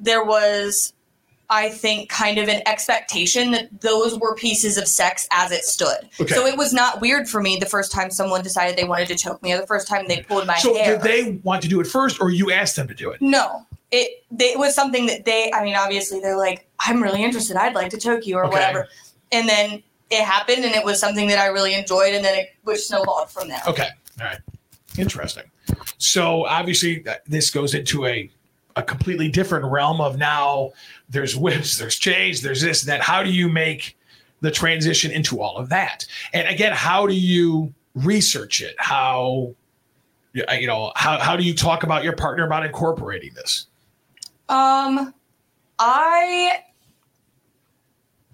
there 0.00 0.24
was 0.24 0.93
I 1.50 1.68
think, 1.68 2.08
kind 2.08 2.38
of 2.38 2.48
an 2.48 2.62
expectation 2.66 3.50
that 3.52 3.80
those 3.80 4.18
were 4.18 4.34
pieces 4.34 4.78
of 4.78 4.88
sex 4.88 5.26
as 5.30 5.52
it 5.52 5.64
stood. 5.64 6.08
Okay. 6.20 6.34
So 6.34 6.46
it 6.46 6.56
was 6.56 6.72
not 6.72 7.00
weird 7.00 7.28
for 7.28 7.40
me 7.42 7.56
the 7.58 7.66
first 7.66 7.92
time 7.92 8.10
someone 8.10 8.42
decided 8.42 8.76
they 8.76 8.84
wanted 8.84 9.08
to 9.08 9.16
choke 9.16 9.42
me 9.42 9.52
or 9.52 9.58
the 9.60 9.66
first 9.66 9.86
time 9.86 10.06
they 10.08 10.22
pulled 10.22 10.46
my 10.46 10.56
So 10.56 10.74
hair. 10.74 10.84
So 10.86 10.92
did 10.92 11.02
they 11.02 11.40
want 11.44 11.62
to 11.62 11.68
do 11.68 11.80
it 11.80 11.86
first, 11.86 12.20
or 12.20 12.30
you 12.30 12.50
asked 12.50 12.76
them 12.76 12.88
to 12.88 12.94
do 12.94 13.10
it? 13.10 13.20
no, 13.20 13.66
it, 13.92 14.24
they, 14.30 14.46
it 14.52 14.58
was 14.58 14.74
something 14.74 15.06
that 15.06 15.24
they, 15.24 15.52
I 15.52 15.62
mean, 15.62 15.76
obviously 15.76 16.18
they're 16.20 16.36
like, 16.36 16.68
I'm 16.80 17.02
really 17.02 17.22
interested. 17.22 17.56
I'd 17.56 17.74
like 17.74 17.90
to 17.90 17.98
choke 17.98 18.26
you 18.26 18.36
or 18.36 18.46
Okay. 18.46 18.52
whatever. 18.54 18.88
And 19.30 19.48
then 19.48 19.82
it 20.10 20.22
happened 20.24 20.64
and 20.64 20.74
it 20.74 20.84
was 20.84 20.98
something 20.98 21.28
that 21.28 21.38
I 21.38 21.46
really 21.46 21.74
enjoyed 21.74 22.14
and 22.14 22.24
then 22.24 22.36
it 22.36 22.54
was 22.64 22.86
snowballed 22.86 23.30
from 23.30 23.48
there. 23.48 23.60
Okay. 23.68 23.88
All 24.20 24.26
right. 24.26 24.38
Interesting. 24.98 25.44
So 25.98 26.44
obviously 26.46 27.06
uh, 27.06 27.14
this 27.26 27.50
goes 27.50 27.74
into 27.74 28.06
a 28.06 28.30
a 28.76 28.82
completely 28.82 29.28
different 29.28 29.64
realm 29.66 30.00
of 30.00 30.18
now 30.18 30.72
there's 31.08 31.36
whips, 31.36 31.78
there's 31.78 31.96
chains, 31.96 32.42
there's 32.42 32.60
this 32.60 32.82
that. 32.82 33.00
How 33.00 33.22
do 33.22 33.30
you 33.30 33.48
make 33.48 33.96
the 34.40 34.50
transition 34.50 35.10
into 35.10 35.40
all 35.40 35.56
of 35.56 35.68
that? 35.68 36.06
And 36.32 36.48
again, 36.48 36.72
how 36.72 37.06
do 37.06 37.14
you 37.14 37.72
research 37.94 38.60
it? 38.60 38.74
How 38.78 39.54
you 40.32 40.66
know, 40.66 40.92
how 40.96 41.18
how 41.18 41.36
do 41.36 41.44
you 41.44 41.54
talk 41.54 41.84
about 41.84 42.02
your 42.02 42.14
partner 42.16 42.44
about 42.44 42.66
incorporating 42.66 43.32
this? 43.34 43.68
Um, 44.48 45.14
I 45.78 46.58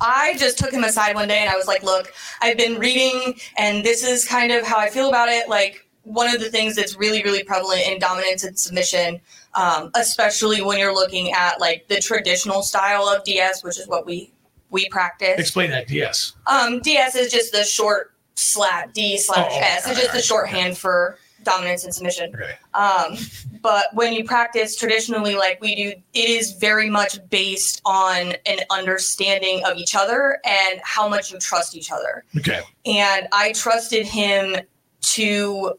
I 0.00 0.34
just 0.38 0.58
took 0.58 0.72
him 0.72 0.84
aside 0.84 1.14
one 1.14 1.28
day 1.28 1.38
and 1.38 1.50
I 1.50 1.56
was 1.56 1.66
like, 1.66 1.82
"Look, 1.82 2.12
I've 2.40 2.56
been 2.56 2.78
reading, 2.78 3.38
and 3.58 3.84
this 3.84 4.02
is 4.02 4.24
kind 4.24 4.50
of 4.50 4.66
how 4.66 4.78
I 4.78 4.88
feel 4.88 5.08
about 5.08 5.28
it. 5.28 5.48
Like, 5.48 5.86
one 6.04 6.32
of 6.34 6.40
the 6.40 6.50
things 6.50 6.76
that's 6.76 6.96
really, 6.96 7.22
really 7.22 7.44
prevalent 7.44 7.86
in 7.86 7.98
dominance 7.98 8.44
and 8.44 8.58
submission, 8.58 9.20
um, 9.54 9.90
especially 9.94 10.62
when 10.62 10.78
you're 10.78 10.94
looking 10.94 11.32
at 11.32 11.60
like 11.60 11.86
the 11.88 12.00
traditional 12.00 12.62
style 12.62 13.08
of 13.08 13.22
DS, 13.24 13.62
which 13.62 13.78
is 13.78 13.86
what 13.86 14.06
we 14.06 14.32
we 14.70 14.88
practice. 14.88 15.38
Explain 15.38 15.70
that. 15.70 15.88
ds 15.88 16.34
Um, 16.46 16.80
DS 16.80 17.16
is 17.16 17.30
just 17.32 17.52
the 17.52 17.64
short 17.64 18.14
slash 18.34 18.86
D 18.94 19.18
slash 19.18 19.50
Oh, 19.50 19.58
S. 19.60 19.88
It's 19.88 20.00
just 20.00 20.12
the 20.12 20.22
shorthand 20.22 20.78
for 20.78 21.18
dominance 21.42 21.84
and 21.84 21.94
submission. 21.94 22.34
Okay. 22.34 22.54
Um, 22.74 23.16
but 23.62 23.86
when 23.94 24.12
you 24.12 24.24
practice 24.24 24.76
traditionally, 24.76 25.34
like 25.34 25.60
we 25.60 25.74
do, 25.74 25.92
it 26.14 26.30
is 26.30 26.52
very 26.52 26.88
much 26.88 27.18
based 27.30 27.80
on 27.84 28.34
an 28.46 28.58
understanding 28.70 29.62
of 29.64 29.76
each 29.76 29.94
other 29.94 30.38
and 30.44 30.80
how 30.84 31.08
much 31.08 31.32
you 31.32 31.38
trust 31.38 31.76
each 31.76 31.90
other. 31.90 32.24
Okay. 32.38 32.60
And 32.86 33.26
I 33.32 33.52
trusted 33.52 34.06
him 34.06 34.56
to 35.00 35.78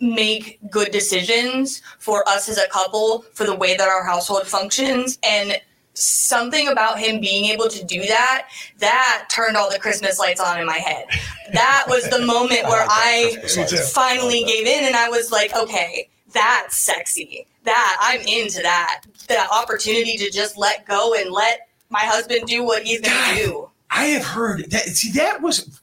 make 0.00 0.58
good 0.70 0.90
decisions 0.90 1.82
for 1.98 2.26
us 2.28 2.48
as 2.48 2.58
a 2.58 2.68
couple 2.68 3.22
for 3.34 3.44
the 3.44 3.54
way 3.54 3.76
that 3.76 3.88
our 3.88 4.04
household 4.04 4.46
functions 4.46 5.18
and 5.22 5.60
something 5.92 6.68
about 6.68 6.98
him 6.98 7.20
being 7.20 7.46
able 7.46 7.68
to 7.68 7.84
do 7.84 8.00
that 8.06 8.48
that 8.78 9.26
turned 9.30 9.56
all 9.56 9.70
the 9.70 9.78
christmas 9.78 10.18
lights 10.18 10.40
on 10.40 10.58
in 10.58 10.64
my 10.64 10.78
head 10.78 11.04
that 11.52 11.84
was 11.88 12.08
the 12.08 12.24
moment 12.24 12.62
where 12.64 12.86
i 12.88 13.36
too. 13.46 13.76
finally 13.92 14.44
gave 14.44 14.66
in 14.66 14.84
and 14.84 14.96
I 14.96 15.08
was 15.08 15.30
like, 15.30 15.54
okay, 15.54 16.08
that's 16.32 16.76
sexy. 16.76 17.46
That 17.64 17.96
I'm 18.00 18.20
into 18.22 18.60
that. 18.62 19.02
that 19.28 19.48
opportunity 19.52 20.16
to 20.16 20.30
just 20.30 20.56
let 20.56 20.86
go 20.86 21.14
and 21.14 21.30
let 21.30 21.68
my 21.90 22.00
husband 22.00 22.46
do 22.46 22.64
what 22.64 22.82
he's 22.82 23.00
gonna 23.00 23.36
do. 23.36 23.70
I 23.90 24.06
have 24.06 24.24
heard 24.24 24.70
that. 24.70 24.82
See, 24.88 25.12
that 25.12 25.42
was. 25.42 25.80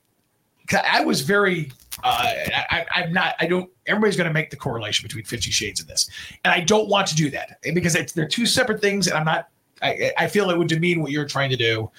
I 0.83 1.03
was 1.03 1.21
very. 1.21 1.71
Uh, 2.03 2.33
I, 2.69 2.85
I'm 2.95 3.13
not. 3.13 3.35
I 3.39 3.47
don't. 3.47 3.69
Everybody's 3.87 4.15
going 4.15 4.27
to 4.27 4.33
make 4.33 4.49
the 4.49 4.55
correlation 4.55 5.03
between 5.03 5.25
Fifty 5.25 5.51
Shades 5.51 5.79
and 5.79 5.89
this, 5.89 6.09
and 6.43 6.53
I 6.53 6.59
don't 6.59 6.87
want 6.89 7.07
to 7.07 7.15
do 7.15 7.29
that 7.31 7.59
because 7.73 7.95
it's, 7.95 8.13
they're 8.13 8.27
two 8.27 8.45
separate 8.45 8.81
things, 8.81 9.07
and 9.07 9.17
I'm 9.17 9.25
not. 9.25 9.49
I, 9.81 10.11
I 10.17 10.27
feel 10.27 10.49
it 10.49 10.57
would 10.57 10.67
demean 10.67 11.01
what 11.01 11.11
you're 11.11 11.25
trying 11.25 11.49
to 11.49 11.55
do, 11.55 11.89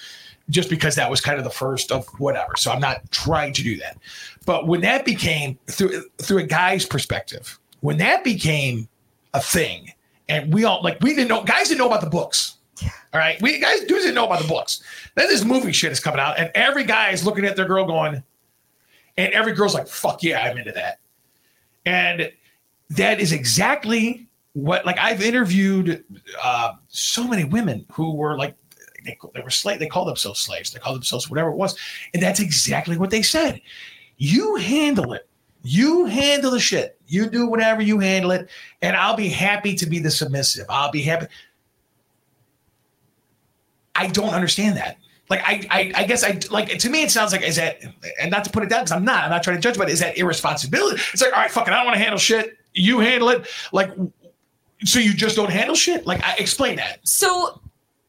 just 0.49 0.69
because 0.69 0.95
that 0.95 1.09
was 1.09 1.21
kind 1.21 1.37
of 1.37 1.43
the 1.43 1.49
first 1.49 1.91
of 1.91 2.07
whatever. 2.17 2.53
So 2.57 2.71
I'm 2.71 2.79
not 2.79 3.09
trying 3.11 3.53
to 3.53 3.63
do 3.63 3.77
that. 3.77 3.97
But 4.45 4.67
when 4.67 4.81
that 4.81 5.05
became 5.05 5.57
through 5.67 6.03
through 6.17 6.39
a 6.39 6.43
guy's 6.43 6.85
perspective, 6.85 7.59
when 7.81 7.97
that 7.97 8.23
became 8.23 8.87
a 9.33 9.41
thing, 9.41 9.93
and 10.27 10.53
we 10.53 10.63
all 10.63 10.81
like 10.81 10.97
we 11.01 11.13
didn't 11.13 11.27
know 11.27 11.43
guys 11.43 11.67
didn't 11.67 11.79
know 11.79 11.87
about 11.87 12.01
the 12.01 12.09
books. 12.09 12.55
All 12.81 13.19
right, 13.19 13.41
we 13.41 13.59
guys 13.59 13.81
dudes 13.81 14.03
didn't 14.03 14.15
know 14.15 14.25
about 14.25 14.41
the 14.41 14.47
books. 14.47 14.81
Then 15.15 15.27
this 15.27 15.43
movie 15.43 15.73
shit 15.73 15.91
is 15.91 15.99
coming 15.99 16.19
out, 16.19 16.39
and 16.39 16.51
every 16.55 16.85
guy 16.85 17.09
is 17.09 17.25
looking 17.25 17.43
at 17.43 17.55
their 17.55 17.65
girl 17.65 17.85
going, 17.85 18.23
and 19.19 19.33
every 19.33 19.53
girl's 19.53 19.73
like, 19.73 19.87
"Fuck 19.87 20.23
yeah, 20.23 20.39
I'm 20.39 20.57
into 20.57 20.71
that." 20.71 20.99
And 21.85 22.31
that 22.91 23.19
is 23.19 23.33
exactly 23.33 24.27
what 24.53 24.85
like 24.85 24.97
I've 24.97 25.21
interviewed 25.21 26.03
uh, 26.41 26.73
so 26.87 27.27
many 27.27 27.43
women 27.43 27.85
who 27.91 28.15
were 28.15 28.37
like 28.37 28.55
they, 29.03 29.17
they 29.33 29.41
were 29.41 29.49
slave 29.49 29.79
they 29.79 29.87
called 29.87 30.07
themselves 30.07 30.39
slaves 30.39 30.71
they 30.71 30.79
called 30.79 30.95
themselves 30.95 31.29
whatever 31.29 31.49
it 31.49 31.55
was 31.55 31.77
and 32.13 32.23
that's 32.23 32.39
exactly 32.39 32.97
what 32.97 33.09
they 33.09 33.21
said. 33.21 33.61
You 34.17 34.55
handle 34.55 35.13
it. 35.13 35.27
You 35.63 36.05
handle 36.05 36.51
the 36.51 36.59
shit. 36.59 36.99
You 37.07 37.29
do 37.29 37.45
whatever 37.47 37.81
you 37.81 37.99
handle 37.99 38.31
it 38.31 38.49
and 38.81 38.95
I'll 38.95 39.17
be 39.17 39.27
happy 39.27 39.75
to 39.75 39.85
be 39.85 39.99
the 39.99 40.11
submissive. 40.11 40.65
I'll 40.69 40.91
be 40.91 41.01
happy. 41.01 41.27
I 43.95 44.07
don't 44.07 44.33
understand 44.33 44.77
that 44.77 44.97
like 45.29 45.41
I, 45.45 45.61
I, 45.69 45.91
I 45.95 46.03
guess 46.05 46.23
I 46.23 46.39
like 46.49 46.69
to 46.77 46.89
me 46.89 47.03
it 47.03 47.11
sounds 47.11 47.31
like 47.31 47.43
is 47.43 47.57
that 47.57 47.81
and 48.19 48.31
not 48.31 48.43
to 48.45 48.49
put 48.49 48.63
it 48.63 48.69
down 48.69 48.81
because 48.81 48.91
I'm 48.91 49.05
not 49.05 49.23
I'm 49.23 49.29
not 49.29 49.43
trying 49.43 49.57
to 49.57 49.61
judge 49.61 49.77
but 49.77 49.89
is 49.89 49.99
that 49.99 50.17
irresponsibility? 50.17 51.01
It's 51.13 51.21
like 51.21 51.33
all 51.33 51.41
right 51.41 51.51
fucking 51.51 51.73
I 51.73 51.77
don't 51.77 51.85
want 51.85 51.97
to 51.97 52.01
handle 52.01 52.19
shit. 52.19 52.57
You 52.73 52.99
handle 52.99 53.29
it. 53.29 53.47
Like 53.71 53.91
so 54.85 54.99
you 54.99 55.13
just 55.13 55.35
don't 55.35 55.51
handle 55.51 55.75
shit? 55.75 56.05
Like 56.05 56.23
I, 56.23 56.35
explain 56.35 56.77
that. 56.77 56.99
So 57.03 57.61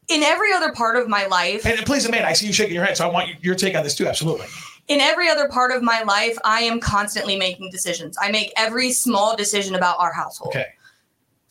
in 0.07 0.23
every 0.23 0.51
other 0.53 0.71
part 0.73 0.95
of 0.95 1.07
my 1.07 1.27
life, 1.27 1.65
and 1.65 1.79
please 1.85 2.09
man 2.09 2.25
I 2.25 2.33
see 2.33 2.47
you 2.47 2.53
shaking 2.53 2.75
your 2.75 2.85
head 2.85 2.97
so 2.97 3.07
I 3.07 3.11
want 3.11 3.43
your 3.43 3.55
take 3.55 3.75
on 3.75 3.83
this 3.83 3.95
too 3.95 4.07
absolutely. 4.07 4.47
In 4.87 4.99
every 4.99 5.29
other 5.29 5.47
part 5.47 5.71
of 5.71 5.83
my 5.83 6.01
life, 6.01 6.37
I 6.43 6.61
am 6.61 6.79
constantly 6.79 7.37
making 7.37 7.69
decisions. 7.69 8.17
I 8.19 8.31
make 8.31 8.51
every 8.57 8.91
small 8.91 9.37
decision 9.37 9.75
about 9.75 9.99
our 9.99 10.11
household. 10.11 10.55
okay 10.55 10.65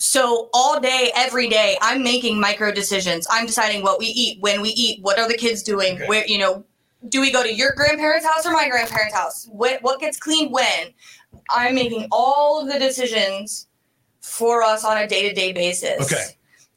So 0.01 0.49
all 0.55 0.81
day, 0.81 1.13
every 1.15 1.47
day, 1.47 1.77
I'm 1.83 2.03
making 2.03 2.41
micro 2.41 2.73
decisions. 2.73 3.27
I'm 3.31 3.45
deciding 3.45 3.83
what 3.83 3.99
we 3.99 4.07
eat, 4.07 4.41
when 4.41 4.63
we 4.63 4.71
eat, 4.71 5.03
what 5.03 5.19
are 5.19 5.29
the 5.29 5.37
kids 5.37 5.63
doing, 5.63 5.97
Okay. 5.97 6.07
where 6.07 6.27
you 6.27 6.39
know, 6.39 6.65
do 7.11 7.21
we 7.21 7.31
go 7.31 7.43
to 7.43 7.53
your 7.53 7.73
grandparents' 7.73 8.25
house 8.27 8.47
or 8.47 8.53
my 8.53 8.67
grandparents' 8.71 9.15
house? 9.15 9.47
What 9.53 9.83
what 9.83 10.01
gets 10.01 10.19
cleaned 10.19 10.53
when? 10.53 10.95
I'm 11.51 11.75
making 11.75 12.09
all 12.11 12.63
of 12.63 12.73
the 12.73 12.79
decisions 12.79 13.67
for 14.23 14.63
us 14.63 14.85
on 14.87 14.97
a 14.97 15.07
day 15.07 15.29
to 15.29 15.35
day 15.35 15.53
basis. 15.53 16.01
Okay. 16.11 16.25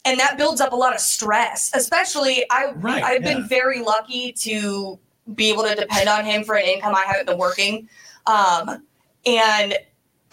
And 0.03 0.19
that 0.19 0.37
builds 0.37 0.59
up 0.59 0.73
a 0.73 0.75
lot 0.75 0.93
of 0.93 0.99
stress. 0.99 1.71
Especially 1.73 2.45
I 2.51 2.73
Right, 2.75 3.01
I've 3.01 3.23
yeah. 3.23 3.35
been 3.35 3.47
very 3.47 3.79
lucky 3.81 4.33
to 4.33 4.99
be 5.33 5.49
able 5.49 5.63
to 5.63 5.75
depend 5.75 6.09
on 6.09 6.25
him 6.25 6.43
for 6.43 6.55
an 6.55 6.65
income 6.65 6.93
I 6.93 7.03
haven't 7.03 7.27
been 7.27 7.37
working. 7.37 7.87
Um, 8.25 8.85
and 9.25 9.75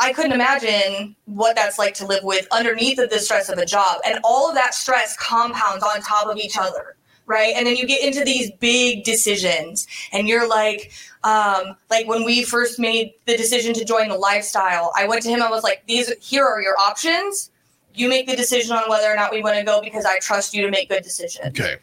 I 0.01 0.15
couldn't 0.15 0.33
imagine 0.33 1.15
what 1.27 1.55
that's 1.57 1.79
like 1.79 1.93
to 1.95 2.07
live 2.07 2.25
with 2.25 2.49
underneath 2.51 2.99
of 2.99 3.11
the 3.11 3.19
stress 3.19 3.51
of 3.51 3.59
a 3.59 3.67
job. 3.67 3.99
And 4.07 4.19
all 4.25 4.49
of 4.49 4.55
that 4.55 4.75
stress 4.75 5.15
compounds 5.17 5.85
on 5.85 6.01
top 6.01 6.27
of 6.27 6.39
each 6.39 6.57
other, 6.57 6.97
right? 7.27 7.53
And 7.55 7.67
then 7.67 7.77
you 7.77 7.87
get 7.87 8.03
into 8.03 8.25
these 8.25 8.51
big 8.61 9.05
decisions, 9.05 9.87
and 10.11 10.27
you're 10.27 10.49
like, 10.49 10.91
um, 11.23 11.77
like 11.91 12.09
when 12.09 12.25
we 12.25 12.45
first 12.45 12.79
made 12.79 13.13
the 13.27 13.37
decision 13.37 13.75
to 13.75 13.85
join 13.85 14.09
the 14.09 14.17
lifestyle, 14.17 14.91
I 14.97 15.07
went 15.07 15.23
to 15.25 15.29
him. 15.29 15.43
I 15.43 15.51
was 15.51 15.63
like, 15.63 15.85
"These 15.87 16.11
here 16.21 16.47
are 16.47 16.63
your 16.63 16.79
options. 16.79 17.51
You 17.95 18.09
make 18.09 18.27
the 18.27 18.37
decision 18.37 18.75
on 18.75 18.89
whether 18.89 19.13
or 19.13 19.17
not 19.17 19.31
we 19.31 19.43
want 19.43 19.59
to 19.59 19.65
go 19.65 19.83
because 19.83 20.07
I 20.07 20.19
trust 20.21 20.55
you 20.55 20.63
to 20.63 20.71
make 20.71 20.89
good 20.89 21.03
decisions." 21.03 21.61
Okay. 21.61 21.77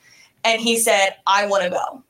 And 0.43 0.59
he 0.59 0.79
said, 0.79 1.17
"I 1.27 1.45
want 1.45 1.65
to 1.65 1.69
go," 1.69 2.03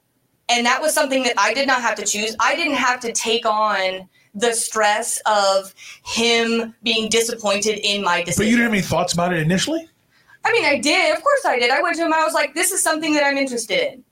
and 0.48 0.66
that 0.66 0.82
was 0.82 0.94
something 0.94 1.24
that 1.24 1.34
I 1.38 1.54
did 1.54 1.68
not 1.68 1.82
have 1.82 1.96
to 1.96 2.06
choose. 2.06 2.34
I 2.40 2.56
didn't 2.56 2.76
have 2.76 3.02
to 3.02 3.12
take 3.12 3.46
on 3.46 4.08
the 4.38 4.54
stress 4.54 5.20
of 5.26 5.74
him 6.06 6.76
being 6.84 7.10
disappointed 7.10 7.80
in 7.80 8.04
my 8.04 8.22
decision. 8.22 8.44
But 8.44 8.50
you 8.50 8.58
didn't 8.58 8.72
have 8.72 8.74
any 8.74 8.82
thoughts 8.84 9.14
about 9.14 9.34
it 9.34 9.40
initially? 9.40 9.90
I 10.46 10.52
mean, 10.52 10.64
I 10.64 10.78
did. 10.78 11.16
Of 11.16 11.24
course, 11.24 11.46
I 11.46 11.60
did. 11.60 11.72
I 11.72 11.82
went 11.82 11.98
to 11.98 12.06
him. 12.06 12.14
I 12.14 12.24
was 12.24 12.34
like, 12.34 12.54
"This 12.54 12.72
is 12.72 12.82
something 12.82 13.14
that 13.16 13.26
I'm 13.26 13.38
interested 13.38 13.94
in. 13.94 14.04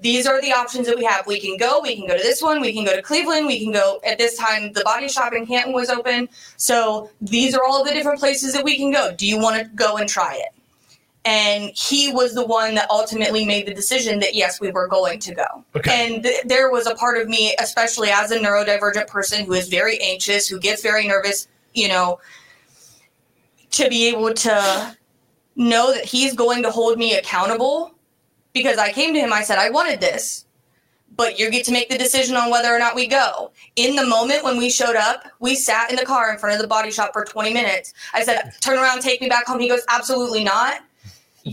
These 0.00 0.26
are 0.26 0.40
the 0.40 0.52
options 0.52 0.86
that 0.86 0.96
we 0.96 1.04
have. 1.04 1.26
We 1.26 1.40
can 1.40 1.56
go. 1.56 1.80
We 1.80 1.96
can 1.96 2.06
go 2.06 2.16
to 2.16 2.22
this 2.22 2.42
one. 2.42 2.60
We 2.60 2.72
can 2.72 2.84
go 2.84 2.94
to 2.94 3.02
Cleveland. 3.02 3.46
We 3.46 3.58
can 3.62 3.72
go. 3.72 4.00
At 4.04 4.18
this 4.18 4.36
time, 4.36 4.72
the 4.72 4.82
body 4.84 5.08
shop 5.08 5.32
in 5.32 5.46
Canton 5.46 5.72
was 5.72 5.88
open. 5.88 6.28
So 6.56 7.10
these 7.20 7.54
are 7.54 7.64
all 7.64 7.84
the 7.84 7.92
different 7.92 8.18
places 8.18 8.52
that 8.52 8.64
we 8.64 8.76
can 8.76 8.90
go. 8.92 9.12
Do 9.12 9.26
you 9.26 9.38
want 9.38 9.62
to 9.62 9.68
go 9.74 9.96
and 9.96 10.08
try 10.08 10.34
it?" 10.34 10.52
And 11.28 11.72
he 11.76 12.10
was 12.10 12.32
the 12.32 12.46
one 12.46 12.74
that 12.76 12.88
ultimately 12.88 13.44
made 13.44 13.66
the 13.66 13.74
decision 13.74 14.18
that 14.20 14.34
yes, 14.34 14.62
we 14.62 14.70
were 14.70 14.88
going 14.88 15.18
to 15.18 15.34
go. 15.34 15.62
Okay. 15.76 16.14
And 16.14 16.22
th- 16.22 16.42
there 16.46 16.70
was 16.70 16.86
a 16.86 16.94
part 16.94 17.18
of 17.18 17.28
me, 17.28 17.54
especially 17.60 18.08
as 18.08 18.30
a 18.30 18.38
neurodivergent 18.38 19.08
person 19.08 19.44
who 19.44 19.52
is 19.52 19.68
very 19.68 20.00
anxious, 20.00 20.48
who 20.48 20.58
gets 20.58 20.80
very 20.80 21.06
nervous, 21.06 21.46
you 21.74 21.86
know, 21.86 22.18
to 23.72 23.90
be 23.90 24.08
able 24.08 24.32
to 24.32 24.96
know 25.54 25.92
that 25.92 26.06
he's 26.06 26.32
going 26.32 26.62
to 26.62 26.70
hold 26.70 26.96
me 26.96 27.14
accountable 27.14 27.94
because 28.54 28.78
I 28.78 28.90
came 28.90 29.12
to 29.12 29.20
him, 29.20 29.30
I 29.30 29.42
said, 29.42 29.58
I 29.58 29.68
wanted 29.68 30.00
this, 30.00 30.46
but 31.14 31.38
you 31.38 31.50
get 31.50 31.66
to 31.66 31.72
make 31.72 31.90
the 31.90 31.98
decision 31.98 32.36
on 32.36 32.50
whether 32.50 32.74
or 32.74 32.78
not 32.78 32.94
we 32.94 33.06
go. 33.06 33.52
In 33.76 33.96
the 33.96 34.06
moment 34.06 34.44
when 34.44 34.56
we 34.56 34.70
showed 34.70 34.96
up, 34.96 35.24
we 35.40 35.56
sat 35.56 35.90
in 35.90 35.96
the 35.96 36.06
car 36.06 36.32
in 36.32 36.38
front 36.38 36.54
of 36.54 36.62
the 36.62 36.68
body 36.68 36.90
shop 36.90 37.12
for 37.12 37.26
20 37.26 37.52
minutes. 37.52 37.92
I 38.14 38.24
said, 38.24 38.54
turn 38.62 38.78
around, 38.78 39.02
take 39.02 39.20
me 39.20 39.28
back 39.28 39.46
home. 39.46 39.60
He 39.60 39.68
goes, 39.68 39.82
absolutely 39.90 40.42
not. 40.42 40.80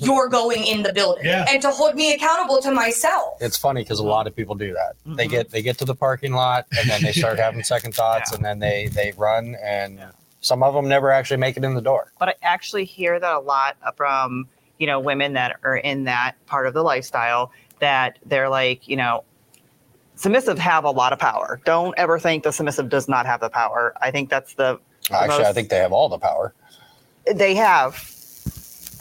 You're 0.04 0.30
going 0.30 0.66
in 0.66 0.84
the 0.84 0.94
building. 0.94 1.26
Yeah. 1.26 1.46
And 1.48 1.62
to 1.62 1.72
hold 1.72 1.96
me 1.96 2.14
accountable 2.14 2.62
to 2.62 2.72
myself. 2.72 3.38
It's 3.42 3.58
funny 3.58 3.82
because 3.84 4.00
a 4.00 4.04
lot 4.04 4.28
of 4.28 4.36
people 4.36 4.56
do 4.56 4.74
that. 4.74 4.96
They 5.06 5.28
Mhm. 5.28 5.32
get 5.32 5.50
they 5.52 5.62
get 5.62 5.78
to 5.80 5.86
the 5.86 5.96
parking 5.96 6.34
lot 6.34 6.66
and 6.80 6.90
then 6.90 7.02
they 7.04 7.12
start 7.12 7.38
having 7.40 7.64
second 7.76 7.94
thoughts 7.96 8.32
and 8.34 8.44
then 8.44 8.60
they 8.60 8.88
they 8.88 9.14
run 9.18 9.56
and 9.64 10.00
some 10.42 10.62
of 10.64 10.74
them 10.74 10.88
never 10.88 11.12
actually 11.12 11.38
make 11.38 11.58
it 11.58 11.64
in 11.64 11.74
the 11.74 11.82
door. 11.82 12.12
But 12.20 12.30
I 12.30 12.34
actually 12.44 12.86
hear 12.86 13.20
that 13.20 13.34
a 13.34 13.40
lot 13.40 13.78
from, 13.96 14.48
you 14.78 14.86
know, 14.88 15.00
women 15.00 15.34
that 15.34 15.56
are 15.64 15.78
in 15.78 16.04
that 16.04 16.34
part 16.46 16.68
of 16.68 16.74
the 16.74 16.84
lifestyle 16.84 17.52
that 17.80 18.20
they're 18.26 18.50
like, 18.50 18.88
you 18.88 18.96
know, 18.96 19.24
submissive 20.16 20.58
have 20.60 20.84
a 20.84 20.92
lot 20.92 21.12
of 21.14 21.20
power. 21.20 21.60
Don't 21.66 21.94
ever 21.98 22.20
think 22.20 22.44
the 22.44 22.52
submissive 22.52 22.90
does 22.90 23.08
not 23.10 23.26
have 23.26 23.40
the 23.42 23.50
power. 23.50 23.94
I 24.02 24.12
think 24.12 24.30
that's 24.30 24.54
the 24.54 24.80
Actually, 25.12 25.46
I 25.46 25.54
think 25.54 25.70
they 25.70 25.78
have 25.78 25.92
all 25.92 26.10
the 26.10 26.18
power. 26.18 26.54
they 27.32 27.54
have 27.56 27.96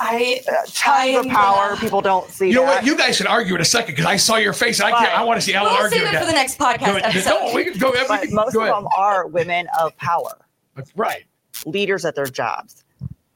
I 0.06 0.40
uh, 0.48 0.52
I 0.86 1.12
tons 1.14 1.26
of 1.26 1.32
power. 1.32 1.68
gonna- 1.70 1.80
People 1.80 2.00
don't 2.00 2.28
see 2.30 2.48
You 2.48 2.54
know 2.56 2.66
that. 2.66 2.76
what? 2.76 2.84
You 2.86 2.96
guys 2.96 3.16
should 3.16 3.26
argue 3.26 3.54
in 3.54 3.60
a 3.60 3.64
second 3.64 3.92
because 3.94 4.06
I 4.06 4.16
saw 4.16 4.36
your 4.36 4.52
face. 4.52 4.80
And 4.80 4.88
I 4.88 4.90
can't. 4.98 5.10
Fine. 5.12 5.20
I 5.20 5.24
want 5.24 5.40
to 5.40 5.44
see 5.46 5.52
how 5.52 5.64
We'll 5.64 5.72
we'll 5.72 5.82
argue 5.82 5.98
save 5.98 6.14
it 6.14 6.18
for 6.20 6.26
the 6.26 6.32
next 6.32 6.58
podcast 6.58 6.82
ahead. 6.82 7.02
episode. 7.04 7.30
No, 7.30 7.52
we 7.54 7.64
can 7.64 7.78
go. 7.78 7.90
we 7.90 7.96
can- 8.18 8.34
most 8.34 8.52
go 8.52 8.60
of 8.62 8.66
them 8.68 8.86
are 8.96 9.26
women 9.26 9.66
of 9.80 9.96
power, 9.96 10.36
That's 10.76 10.92
Right. 10.96 11.24
leaders 11.66 12.04
at 12.04 12.14
their 12.14 12.26
jobs. 12.26 12.84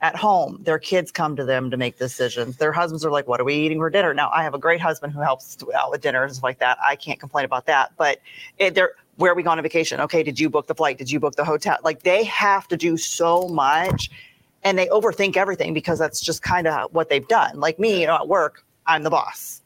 At 0.00 0.14
home, 0.14 0.61
their 0.62 0.78
kids 0.78 1.11
come 1.11 1.35
to 1.35 1.44
them 1.44 1.72
to 1.72 1.76
make 1.76 1.98
decisions. 1.98 2.57
Their 2.59 2.70
husbands 2.70 3.04
are 3.04 3.11
like, 3.11 3.26
"What 3.26 3.40
are 3.40 3.44
we 3.44 3.54
eating 3.54 3.78
for 3.78 3.90
dinner?" 3.90 4.14
Now, 4.14 4.31
I 4.33 4.44
have 4.44 4.54
a 4.54 4.59
great 4.59 4.81
husband 4.81 5.12
who 5.12 5.20
helps 5.20 5.57
out 5.74 5.90
with 5.90 6.02
dinner 6.02 6.22
and 6.22 6.33
stuff 6.33 6.44
like 6.44 6.61
that. 6.61 6.78
I 6.87 6.94
can't 6.94 7.18
complain 7.18 7.44
about 7.44 7.66
that. 7.66 7.90
But 7.96 8.20
it, 8.59 8.76
they're 8.76 8.92
where 9.16 9.33
are 9.33 9.35
we 9.35 9.42
going 9.42 9.59
on 9.59 9.62
vacation? 9.64 9.98
Okay, 10.00 10.22
did 10.22 10.38
you 10.38 10.48
book 10.48 10.68
the 10.68 10.74
flight? 10.76 10.98
Did 10.98 11.11
you 11.11 11.18
book 11.18 11.35
the 11.35 11.44
hotel? 11.44 11.78
Like 11.83 12.04
they 12.04 12.22
have 12.24 12.68
to 12.68 12.76
do 12.76 12.96
so 12.96 13.48
much, 13.48 14.09
and 14.68 14.78
they 14.78 14.87
overthink 14.88 15.37
everything 15.37 15.72
because 15.72 15.98
that's 15.98 16.20
just 16.20 16.42
kind 16.42 16.66
of 16.66 16.92
what 16.92 17.09
they've 17.09 17.26
done. 17.26 17.59
Like 17.59 17.78
me, 17.78 18.02
you 18.02 18.07
know, 18.07 18.16
at 18.16 18.28
work, 18.28 18.64
I'm 18.87 19.02
the 19.02 19.11
boss. 19.11 19.62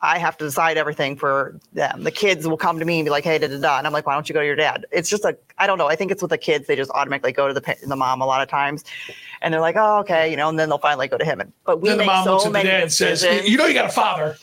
I 0.00 0.18
have 0.18 0.36
to 0.36 0.44
decide 0.44 0.76
everything 0.76 1.16
for 1.16 1.58
them. 1.72 2.04
The 2.04 2.12
kids 2.12 2.46
will 2.46 2.58
come 2.58 2.78
to 2.78 2.84
me 2.84 3.00
and 3.00 3.06
be 3.06 3.10
like, 3.10 3.24
"Hey, 3.24 3.38
da 3.38 3.48
da 3.48 3.58
da," 3.58 3.78
and 3.78 3.86
I'm 3.86 3.92
like, 3.92 4.06
"Why 4.06 4.14
don't 4.14 4.28
you 4.28 4.34
go 4.34 4.40
to 4.40 4.46
your 4.46 4.54
dad?" 4.54 4.86
It's 4.92 5.08
just 5.08 5.24
like 5.24 5.54
I 5.58 5.66
don't 5.66 5.78
know. 5.78 5.88
I 5.88 5.96
think 5.96 6.12
it's 6.12 6.22
with 6.22 6.30
the 6.30 6.38
kids; 6.38 6.68
they 6.68 6.76
just 6.76 6.90
automatically 6.92 7.32
go 7.32 7.48
to 7.48 7.54
the 7.54 7.76
the 7.86 7.96
mom 7.96 8.20
a 8.20 8.26
lot 8.26 8.42
of 8.42 8.48
times, 8.48 8.84
and 9.40 9.52
they're 9.52 9.60
like, 9.60 9.74
"Oh, 9.76 9.98
okay," 10.00 10.30
you 10.30 10.36
know, 10.36 10.48
and 10.48 10.58
then 10.58 10.68
they'll 10.68 10.78
finally 10.78 11.08
go 11.08 11.18
to 11.18 11.24
him. 11.24 11.40
And, 11.40 11.52
but 11.64 11.80
we 11.80 11.88
Then 11.88 11.98
the 11.98 12.02
make 12.02 12.06
mom 12.08 12.26
looks 12.26 12.42
so 12.42 12.48
at 12.48 12.52
the 12.52 12.52
many 12.52 12.68
dad 12.68 12.82
and 12.82 12.92
says, 12.92 13.22
decisions. 13.22 13.48
"You 13.50 13.56
know, 13.56 13.66
you 13.66 13.74
got 13.74 13.86
a 13.86 13.88
father." 13.88 14.36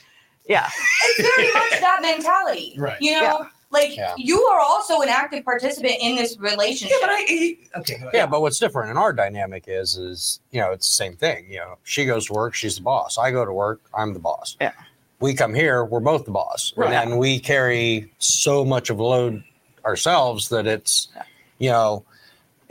yeah, 0.50 0.70
it's 1.04 1.36
very 1.36 1.54
much 1.54 1.80
that 1.80 2.00
mentality. 2.02 2.76
Right. 2.80 3.00
You 3.00 3.12
know, 3.12 3.22
Yeah. 3.22 3.48
Like 3.74 3.96
Yeah. 3.98 4.14
you 4.18 4.42
are 4.44 4.60
also 4.62 5.02
an 5.02 5.10
active 5.10 5.44
participant 5.44 5.96
in 6.00 6.16
this 6.16 6.38
relationship. 6.40 6.96
Yeah, 7.02 7.08
but 7.08 7.10
I. 7.12 7.58
Okay. 7.80 7.98
go. 8.00 8.10
Yeah, 8.14 8.26
but 8.28 8.42
what's 8.42 8.60
different 8.60 8.92
in 8.92 8.98
our 8.98 9.12
dynamic 9.12 9.66
is 9.68 9.98
is 9.98 10.40
you 10.52 10.62
know 10.62 10.72
it's 10.72 10.88
the 10.88 10.94
same 10.94 11.16
thing. 11.18 11.48
You 11.50 11.58
know, 11.60 11.78
she 11.84 12.06
goes 12.06 12.28
to 12.28 12.34
work, 12.34 12.54
she's 12.54 12.78
the 12.78 12.84
boss. 12.84 13.18
I 13.18 13.32
go 13.32 13.44
to 13.44 13.52
work, 13.54 13.82
I'm 13.94 14.14
the 14.14 14.20
boss. 14.20 14.56
Yeah. 14.62 14.72
We 15.20 15.34
come 15.34 15.54
here, 15.54 15.86
we're 15.86 16.00
both 16.02 16.26
the 16.26 16.32
boss, 16.32 16.74
Right. 16.76 16.92
and 16.94 17.12
then 17.12 17.18
we 17.18 17.40
carry 17.40 18.12
so 18.20 18.64
much 18.66 18.90
of 18.90 19.00
a 19.00 19.04
load 19.04 19.44
ourselves 19.86 20.50
that 20.50 20.68
it's 20.68 21.10
you 21.60 21.70
know 21.70 22.06
it, 22.06 22.13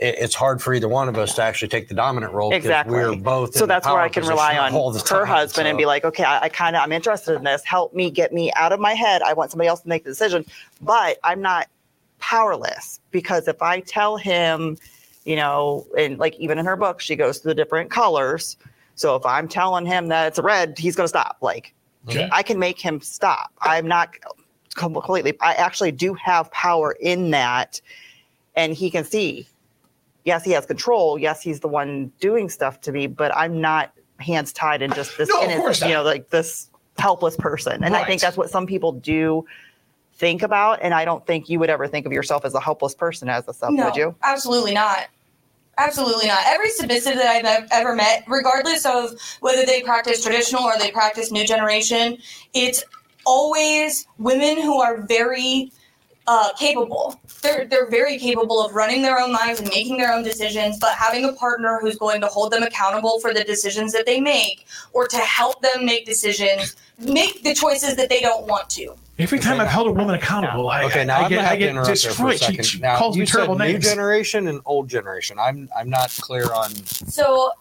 it's 0.03 0.35
hard 0.35 0.61
for 0.61 0.73
either 0.73 0.87
one 0.87 1.07
of 1.09 1.17
us 1.17 1.35
to 1.35 1.41
actually 1.41 1.69
take 1.69 1.87
the 1.87 1.95
dominant 1.95 2.33
role 2.33 2.49
because 2.49 2.65
Exactly. 2.65 2.93
we're 2.95 3.15
both. 3.15 3.53
so 3.53 3.63
in 3.63 3.67
the 3.69 3.73
that's 3.73 3.87
where 3.87 3.99
I 3.99 4.09
can 4.09 4.25
rely 4.25 4.57
on 4.57 4.71
her 4.73 4.99
time, 4.99 5.25
husband 5.27 5.67
and 5.67 5.77
be 5.77 5.85
like, 5.85 6.03
okay, 6.05 6.23
I, 6.23 6.41
I 6.41 6.49
kind 6.49 6.75
of 6.75 6.81
I'm 6.83 6.91
interested 6.91 7.35
in 7.35 7.43
this. 7.43 7.63
Help 7.63 7.93
me 7.93 8.11
get 8.11 8.33
me 8.33 8.51
out 8.53 8.73
of 8.73 8.79
my 8.79 8.93
head. 8.93 9.21
I 9.21 9.33
want 9.33 9.51
somebody 9.51 9.67
else 9.67 9.81
to 9.81 9.89
make 9.89 10.03
the 10.03 10.09
decision, 10.11 10.45
but 10.81 11.17
I'm 11.23 11.41
not 11.41 11.67
powerless 12.19 12.99
because 13.11 13.47
if 13.47 13.61
I 13.61 13.79
tell 13.81 14.17
him, 14.17 14.77
you 15.25 15.35
know, 15.35 15.85
and 15.97 16.17
like 16.19 16.35
even 16.39 16.57
in 16.59 16.65
her 16.65 16.75
book, 16.75 17.01
she 17.01 17.15
goes 17.15 17.39
through 17.39 17.51
the 17.51 17.55
different 17.55 17.89
colors. 17.89 18.57
So 18.95 19.15
if 19.15 19.25
I'm 19.25 19.47
telling 19.47 19.85
him 19.85 20.09
that 20.09 20.27
it's 20.27 20.39
red, 20.39 20.77
he's 20.77 20.95
going 20.95 21.05
to 21.05 21.09
stop. 21.09 21.37
Like 21.41 21.73
Okay. 22.09 22.27
I 22.33 22.43
can 22.43 22.59
make 22.59 22.79
him 22.79 22.99
stop. 22.99 23.51
I'm 23.61 23.87
not 23.87 24.09
completely. 24.75 25.37
I 25.39 25.53
actually 25.53 25.91
do 25.93 26.13
have 26.15 26.51
power 26.51 26.97
in 26.99 27.31
that, 27.31 27.79
and 28.55 28.73
he 28.73 28.89
can 28.91 29.05
see. 29.05 29.47
Yes, 30.25 30.43
he 30.45 30.51
has 30.51 30.65
control. 30.65 31.17
Yes, 31.19 31.41
he's 31.41 31.59
the 31.59 31.67
one 31.67 32.11
doing 32.19 32.49
stuff 32.49 32.79
to 32.81 32.91
me, 32.91 33.07
but 33.07 33.35
I'm 33.35 33.59
not 33.59 33.93
hands 34.19 34.53
tied 34.53 34.81
and 34.81 34.93
just 34.95 35.17
this, 35.17 35.29
No, 35.29 35.43
innocent- 35.43 35.89
you 35.89 35.95
know, 35.95 36.03
like 36.03 36.29
this 36.29 36.69
helpless 36.97 37.35
person. 37.35 37.83
And 37.83 37.95
I 37.95 38.05
think 38.05 38.21
that's 38.21 38.37
what 38.37 38.49
some 38.49 38.65
people 38.65 38.91
do 38.93 39.45
think 40.15 40.43
about. 40.43 40.79
And 40.81 40.93
I 40.93 41.05
don't 41.05 41.25
think 41.25 41.49
you 41.49 41.59
would 41.59 41.69
ever 41.69 41.87
think 41.87 42.05
of 42.05 42.13
yourself 42.13 42.45
as 42.45 42.53
a 42.53 42.59
helpless 42.59 42.93
person 42.93 43.29
as 43.29 43.47
a 43.47 43.53
sub, 43.53 43.71
no, 43.73 43.85
would 43.85 43.95
you? 43.95 44.15
absolutely 44.23 44.73
not. 44.73 45.07
Absolutely 45.79 46.27
not. 46.27 46.39
Every 46.45 46.69
submissive 46.69 47.15
that 47.15 47.43
I've 47.45 47.67
ever 47.71 47.95
met, 47.95 48.23
regardless 48.27 48.85
of 48.85 49.09
whether 49.39 49.65
they 49.65 49.81
practice 49.81 50.23
traditional 50.23 50.61
or 50.61 50.77
they 50.77 50.91
practice 50.91 51.31
new 51.31 51.43
generation, 51.45 52.19
it's 52.53 52.83
always 53.25 54.05
women 54.19 54.61
who 54.61 54.79
are 54.79 55.01
very 55.01 55.71
uh, 56.27 56.49
capable. 56.57 57.19
They're 57.41 57.65
they're 57.65 57.89
very 57.89 58.17
capable 58.17 58.63
of 58.63 58.73
running 58.73 59.01
their 59.01 59.19
own 59.19 59.31
lives 59.33 59.59
and 59.59 59.69
making 59.69 59.97
their 59.97 60.13
own 60.13 60.23
decisions, 60.23 60.79
but 60.79 60.93
having 60.95 61.25
a 61.25 61.33
partner 61.33 61.79
who's 61.81 61.97
going 61.97 62.21
to 62.21 62.27
hold 62.27 62.51
them 62.53 62.63
accountable 62.63 63.19
for 63.19 63.33
the 63.33 63.43
decisions 63.43 63.91
that 63.93 64.05
they 64.05 64.21
make, 64.21 64.65
or 64.93 65.07
to 65.07 65.17
help 65.17 65.61
them 65.61 65.85
make 65.85 66.05
decisions, 66.05 66.75
make 66.99 67.43
the 67.43 67.53
choices 67.53 67.95
that 67.97 68.09
they 68.09 68.21
don't 68.21 68.47
want 68.47 68.69
to. 68.71 68.95
Every 69.19 69.37
time 69.37 69.59
I've 69.59 69.67
held 69.67 69.87
a 69.87 69.91
woman 69.91 70.15
accountable, 70.15 70.69
I, 70.69 70.85
Okay, 70.85 71.05
now 71.05 71.19
I 71.19 71.23
I'm 71.23 71.29
get, 71.29 71.45
I 71.45 71.55
get 71.55 71.69
interrupt 71.69 71.87
for 71.87 71.91
a 71.91 71.95
destroyed. 71.95 72.33
She, 72.39 72.45
second. 72.45 72.63
she 72.65 72.79
Now, 72.79 72.97
calls 72.97 73.15
you 73.15 73.21
me 73.21 73.25
terrible 73.27 73.57
said 73.59 73.67
new 73.73 73.77
generation 73.79 74.47
and 74.47 74.59
old 74.65 74.87
generation. 74.89 75.37
I'm 75.37 75.69
I'm 75.77 75.89
not 75.89 76.09
clear 76.21 76.51
on. 76.53 76.71
So 76.73 77.51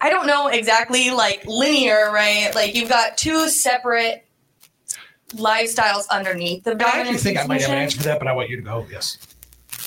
I 0.00 0.10
don't 0.10 0.26
know 0.26 0.48
exactly 0.48 1.10
like 1.10 1.44
linear, 1.46 2.10
right? 2.12 2.50
Like 2.54 2.74
you've 2.74 2.88
got 2.88 3.18
two 3.18 3.48
separate 3.48 4.24
lifestyles 5.30 6.08
underneath 6.10 6.64
the 6.64 6.76
I 6.84 7.00
actually 7.00 7.18
think 7.18 7.38
I 7.38 7.46
might 7.46 7.60
have 7.60 7.70
an 7.70 7.78
answer 7.78 7.98
for 7.98 8.04
that, 8.04 8.18
but 8.18 8.28
I 8.28 8.32
want 8.32 8.48
you 8.48 8.56
to 8.56 8.62
go. 8.62 8.86
Yes. 8.90 9.18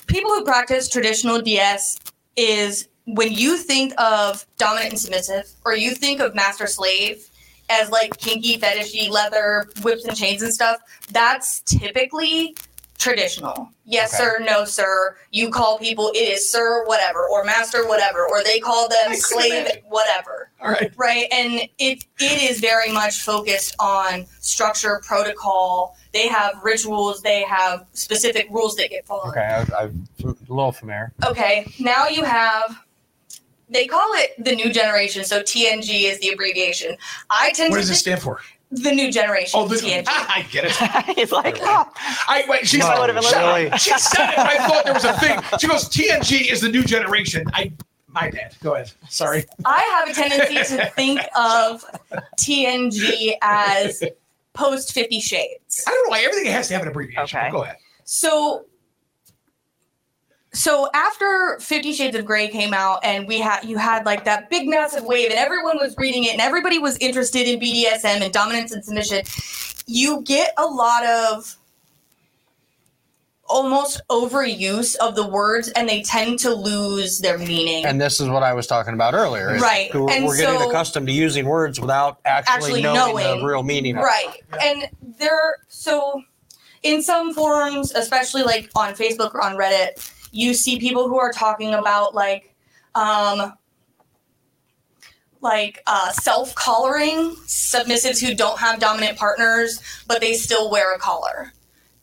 People 0.07 0.31
who 0.31 0.43
practice 0.43 0.89
traditional 0.89 1.41
DS 1.41 1.99
is 2.35 2.87
when 3.05 3.31
you 3.31 3.57
think 3.57 3.93
of 3.99 4.45
dominant 4.57 4.91
and 4.91 4.99
submissive, 4.99 5.49
or 5.65 5.75
you 5.75 5.91
think 5.91 6.19
of 6.19 6.35
master 6.35 6.67
slave 6.67 7.27
as 7.69 7.89
like 7.89 8.17
kinky, 8.17 8.57
fetishy, 8.57 9.09
leather, 9.09 9.67
whips 9.81 10.05
and 10.05 10.15
chains 10.15 10.41
and 10.41 10.53
stuff. 10.53 10.77
That's 11.11 11.61
typically 11.61 12.55
traditional. 13.01 13.69
Yes, 13.83 14.13
Okay. 14.13 14.23
sir, 14.23 14.39
no, 14.45 14.63
sir. 14.63 15.17
You 15.31 15.49
call 15.49 15.77
people, 15.79 16.09
it 16.13 16.19
is 16.19 16.49
sir, 16.51 16.85
whatever, 16.85 17.27
or 17.27 17.43
master, 17.43 17.87
whatever, 17.87 18.27
or 18.27 18.43
they 18.43 18.59
call 18.59 18.87
them 18.87 19.13
slave, 19.15 19.51
imagine. 19.65 19.81
whatever 19.89 20.49
All 20.61 20.69
right. 20.69 20.91
right 20.95 21.25
and 21.31 21.61
it 21.79 22.05
it 22.19 22.41
is 22.51 22.59
very 22.59 22.91
much 22.91 23.21
focused 23.21 23.75
on 23.79 24.25
structure 24.39 25.01
protocol 25.05 25.95
they 26.13 26.27
have 26.27 26.53
rituals 26.63 27.21
they 27.23 27.41
have 27.43 27.85
specific 27.93 28.47
rules 28.51 28.75
that 28.75 28.89
get 28.91 29.05
followed 29.07 29.29
Okay, 29.29 29.41
I, 29.41 29.65
I'm 29.83 30.07
a 30.23 30.27
little 30.47 30.71
familiar. 30.71 31.11
okay 31.25 31.65
now 31.79 32.07
you 32.07 32.23
have 32.23 32.83
they 33.69 33.87
call 33.87 34.09
it 34.15 34.31
the 34.43 34.53
new 34.53 34.69
generation, 34.71 35.23
so 35.23 35.41
TNG 35.41 36.03
is 36.03 36.19
the 36.19 36.29
abbreviation. 36.29 36.97
I 37.29 37.51
tend 37.53 37.71
What 37.71 37.77
to 37.77 37.81
does 37.83 37.89
it 37.91 37.95
stand 37.95 38.21
for? 38.21 38.41
The 38.71 38.91
new 38.91 39.11
generation. 39.11 39.59
Oh, 39.59 39.67
the, 39.67 39.75
TNG. 39.75 40.05
I 40.07 40.47
get 40.49 40.65
it. 40.65 41.15
He's 41.17 41.31
like, 41.31 41.57
oh, 41.61 41.85
I 42.27 42.45
wait. 42.47 42.67
She's 42.67 42.79
No, 42.79 42.87
like, 42.87 43.23
"Shut 43.23 43.33
up." 43.35 43.55
really? 43.55 43.77
She 43.77 43.91
said 43.97 44.29
it. 44.31 44.37
I 44.39 44.67
thought 44.67 44.85
there 44.85 44.93
was 44.93 45.03
a 45.03 45.13
thing. 45.19 45.39
She 45.59 45.67
goes, 45.67 45.89
TNG 45.89 46.49
is 46.51 46.61
the 46.61 46.69
new 46.69 46.83
generation. 46.83 47.45
I, 47.53 47.71
my 48.07 48.29
bad. 48.29 48.55
Go 48.63 48.75
ahead. 48.75 48.91
Sorry. 49.09 49.45
I 49.65 49.81
have 49.81 50.09
a 50.09 50.13
tendency 50.13 50.75
to 50.75 50.85
think 50.91 51.19
of 51.35 51.83
TNG 52.39 53.33
as 53.41 54.03
post 54.53 54.93
Fifty 54.93 55.19
Shades. 55.19 55.83
I 55.87 55.91
don't 55.91 56.07
know 56.07 56.11
why 56.11 56.21
everything 56.23 56.51
has 56.51 56.67
to 56.69 56.73
have 56.73 56.83
an 56.83 56.89
abbreviation. 56.89 57.39
Okay. 57.39 57.49
Go 57.51 57.63
ahead. 57.63 57.77
So, 58.03 58.65
so 60.53 60.89
after 60.93 61.57
Fifty 61.61 61.93
Shades 61.93 62.15
of 62.17 62.25
Grey 62.25 62.47
came 62.49 62.73
out, 62.73 62.99
and 63.03 63.27
we 63.27 63.39
had 63.39 63.63
you 63.63 63.77
had 63.77 64.05
like 64.05 64.25
that 64.25 64.49
big 64.49 64.67
massive 64.67 65.03
wave, 65.05 65.29
and 65.29 65.39
everyone 65.39 65.77
was 65.77 65.95
reading 65.97 66.25
it, 66.25 66.31
and 66.33 66.41
everybody 66.41 66.77
was 66.79 66.97
interested 66.97 67.47
in 67.47 67.59
BDSM 67.59 68.21
and 68.21 68.33
dominance 68.33 68.71
and 68.71 68.83
submission. 68.83 69.21
You 69.87 70.21
get 70.23 70.53
a 70.57 70.65
lot 70.65 71.05
of 71.05 71.55
almost 73.47 74.01
overuse 74.09 74.95
of 74.97 75.15
the 75.15 75.27
words, 75.27 75.67
and 75.69 75.87
they 75.87 76.01
tend 76.03 76.39
to 76.39 76.53
lose 76.53 77.19
their 77.19 77.37
meaning. 77.37 77.85
And 77.85 77.99
this 77.99 78.21
is 78.21 78.29
what 78.29 78.43
I 78.43 78.53
was 78.53 78.65
talking 78.65 78.93
about 78.93 79.13
earlier. 79.13 79.57
Right. 79.57 79.93
We're, 79.93 80.09
And 80.09 80.25
we're 80.25 80.37
getting 80.37 80.59
so- 80.59 80.69
accustomed 80.69 81.07
to 81.07 81.13
using 81.13 81.45
words 81.45 81.79
without 81.79 82.19
actually, 82.23 82.53
Actually 82.53 82.81
knowing, 82.83 83.23
knowing. 83.25 83.39
the 83.41 83.45
real 83.45 83.63
meaning. 83.63 83.95
Right. 83.97 84.41
And 84.61 84.87
there, 85.19 85.57
so 85.67 86.23
in 86.83 87.01
some 87.03 87.33
forums, 87.33 87.91
especially 87.93 88.43
like 88.43 88.69
on 88.75 88.93
Facebook 88.93 89.33
or 89.35 89.43
on 89.43 89.57
Reddit, 89.57 90.09
you 90.31 90.53
see 90.53 90.79
people 90.79 91.07
who 91.07 91.19
are 91.19 91.31
talking 91.31 91.73
about 91.73 92.15
like, 92.15 92.55
um, 92.95 93.53
like 95.41 95.81
uh, 95.87 96.11
self 96.11 96.53
collaring 96.55 97.35
submissives 97.45 98.25
who 98.25 98.33
don't 98.33 98.59
have 98.59 98.79
dominant 98.79 99.17
partners, 99.17 99.81
but 100.07 100.21
they 100.21 100.33
still 100.33 100.69
wear 100.69 100.93
a 100.93 100.99
collar 100.99 101.51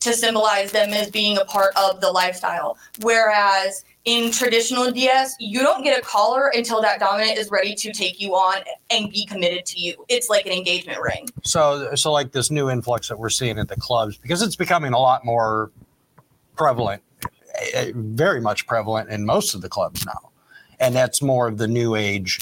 to 0.00 0.12
symbolize 0.12 0.70
them 0.72 0.92
as 0.92 1.10
being 1.10 1.38
a 1.38 1.44
part 1.44 1.74
of 1.76 2.00
the 2.00 2.10
lifestyle. 2.10 2.78
Whereas 3.00 3.84
in 4.04 4.30
traditional 4.30 4.90
DS, 4.90 5.34
you 5.40 5.60
don't 5.60 5.82
get 5.82 5.98
a 5.98 6.02
collar 6.02 6.48
until 6.54 6.80
that 6.82 7.00
dominant 7.00 7.36
is 7.36 7.50
ready 7.50 7.74
to 7.74 7.92
take 7.92 8.20
you 8.20 8.34
on 8.34 8.62
and 8.90 9.10
be 9.10 9.26
committed 9.26 9.66
to 9.66 9.80
you. 9.80 10.04
It's 10.08 10.28
like 10.28 10.46
an 10.46 10.52
engagement 10.52 11.00
ring. 11.00 11.28
So, 11.44 11.94
so 11.94 12.12
like 12.12 12.32
this 12.32 12.50
new 12.50 12.70
influx 12.70 13.08
that 13.08 13.18
we're 13.18 13.28
seeing 13.28 13.58
at 13.58 13.68
the 13.68 13.76
clubs, 13.76 14.16
because 14.16 14.40
it's 14.40 14.56
becoming 14.56 14.92
a 14.92 14.98
lot 14.98 15.24
more 15.24 15.72
prevalent, 16.56 17.02
very 17.94 18.40
much 18.40 18.66
prevalent 18.66 19.10
in 19.10 19.24
most 19.24 19.54
of 19.54 19.62
the 19.62 19.68
clubs 19.68 20.04
now, 20.04 20.30
and 20.80 20.94
that's 20.94 21.22
more 21.22 21.48
of 21.48 21.58
the 21.58 21.68
new 21.68 21.94
age. 21.94 22.40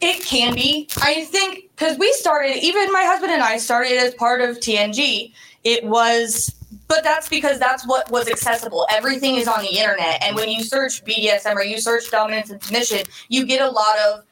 It 0.00 0.24
can 0.24 0.54
be. 0.54 0.88
I 1.02 1.24
think 1.24 1.70
because 1.76 1.98
we 1.98 2.12
started, 2.12 2.56
even 2.62 2.92
my 2.92 3.02
husband 3.02 3.32
and 3.32 3.42
I 3.42 3.58
started 3.58 3.98
as 3.98 4.14
part 4.14 4.40
of 4.40 4.58
TNG. 4.58 5.32
It 5.64 5.84
was, 5.84 6.54
but 6.86 7.02
that's 7.02 7.28
because 7.28 7.58
that's 7.58 7.86
what 7.86 8.08
was 8.10 8.28
accessible. 8.28 8.86
Everything 8.90 9.34
is 9.34 9.48
on 9.48 9.60
the 9.60 9.76
internet, 9.76 10.22
and 10.22 10.36
when 10.36 10.48
you 10.50 10.62
search 10.62 11.04
BDSM 11.04 11.56
or 11.56 11.64
you 11.64 11.80
search 11.80 12.10
dominance 12.10 12.50
and 12.50 12.62
submission, 12.62 13.00
you 13.28 13.44
get 13.44 13.60
a 13.60 13.70
lot 13.70 13.98
of 14.06 14.24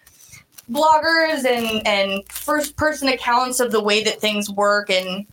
bloggers 0.71 1.45
and 1.45 1.87
and 1.87 2.29
first 2.31 2.77
person 2.77 3.09
accounts 3.09 3.59
of 3.59 3.73
the 3.73 3.83
way 3.83 4.05
that 4.05 4.21
things 4.21 4.49
work, 4.49 4.89
and 4.89 5.27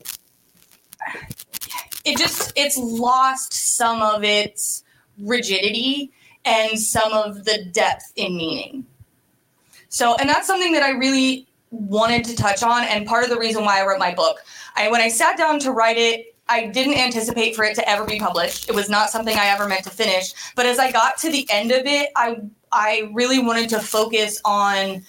it 2.05 2.17
just 2.17 2.53
it's 2.55 2.77
lost 2.77 3.53
some 3.53 4.01
of 4.01 4.23
its 4.23 4.82
rigidity 5.19 6.11
and 6.45 6.79
some 6.79 7.13
of 7.13 7.45
the 7.45 7.65
depth 7.71 8.11
in 8.15 8.35
meaning. 8.35 8.85
So, 9.89 10.15
and 10.15 10.27
that's 10.27 10.47
something 10.47 10.73
that 10.73 10.83
I 10.83 10.91
really 10.91 11.47
wanted 11.71 12.23
to 12.25 12.35
touch 12.35 12.63
on, 12.63 12.83
and 12.83 13.05
part 13.05 13.23
of 13.23 13.29
the 13.29 13.37
reason 13.37 13.63
why 13.63 13.81
I 13.81 13.85
wrote 13.85 13.99
my 13.99 14.13
book. 14.13 14.39
I 14.75 14.89
when 14.89 15.01
I 15.01 15.07
sat 15.07 15.37
down 15.37 15.59
to 15.59 15.71
write 15.71 15.97
it, 15.97 16.35
I 16.49 16.67
didn't 16.67 16.95
anticipate 16.95 17.55
for 17.55 17.63
it 17.63 17.75
to 17.75 17.89
ever 17.89 18.05
be 18.05 18.19
published. 18.19 18.69
It 18.69 18.75
was 18.75 18.89
not 18.89 19.09
something 19.09 19.35
I 19.37 19.47
ever 19.47 19.67
meant 19.67 19.83
to 19.85 19.89
finish. 19.89 20.33
But 20.55 20.65
as 20.65 20.77
I 20.79 20.91
got 20.91 21.17
to 21.19 21.31
the 21.31 21.47
end 21.49 21.71
of 21.71 21.85
it, 21.85 22.09
I 22.15 22.41
I 22.71 23.09
really 23.13 23.39
wanted 23.39 23.69
to 23.69 23.79
focus 23.79 24.41
on 24.43 25.03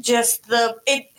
just 0.00 0.48
the 0.48 0.76
it 0.86 1.10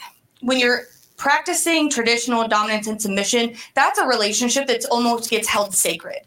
when 0.42 0.60
you're 0.60 0.84
practicing 1.18 1.90
traditional 1.90 2.48
dominance 2.48 2.88
and 2.88 3.02
submission, 3.02 3.56
that's 3.76 3.98
a 4.00 4.06
relationship 4.06 4.68
that's 4.68 4.86
almost 4.86 5.30
gets 5.30 5.48
held 5.48 5.74
sacred. 5.74 6.20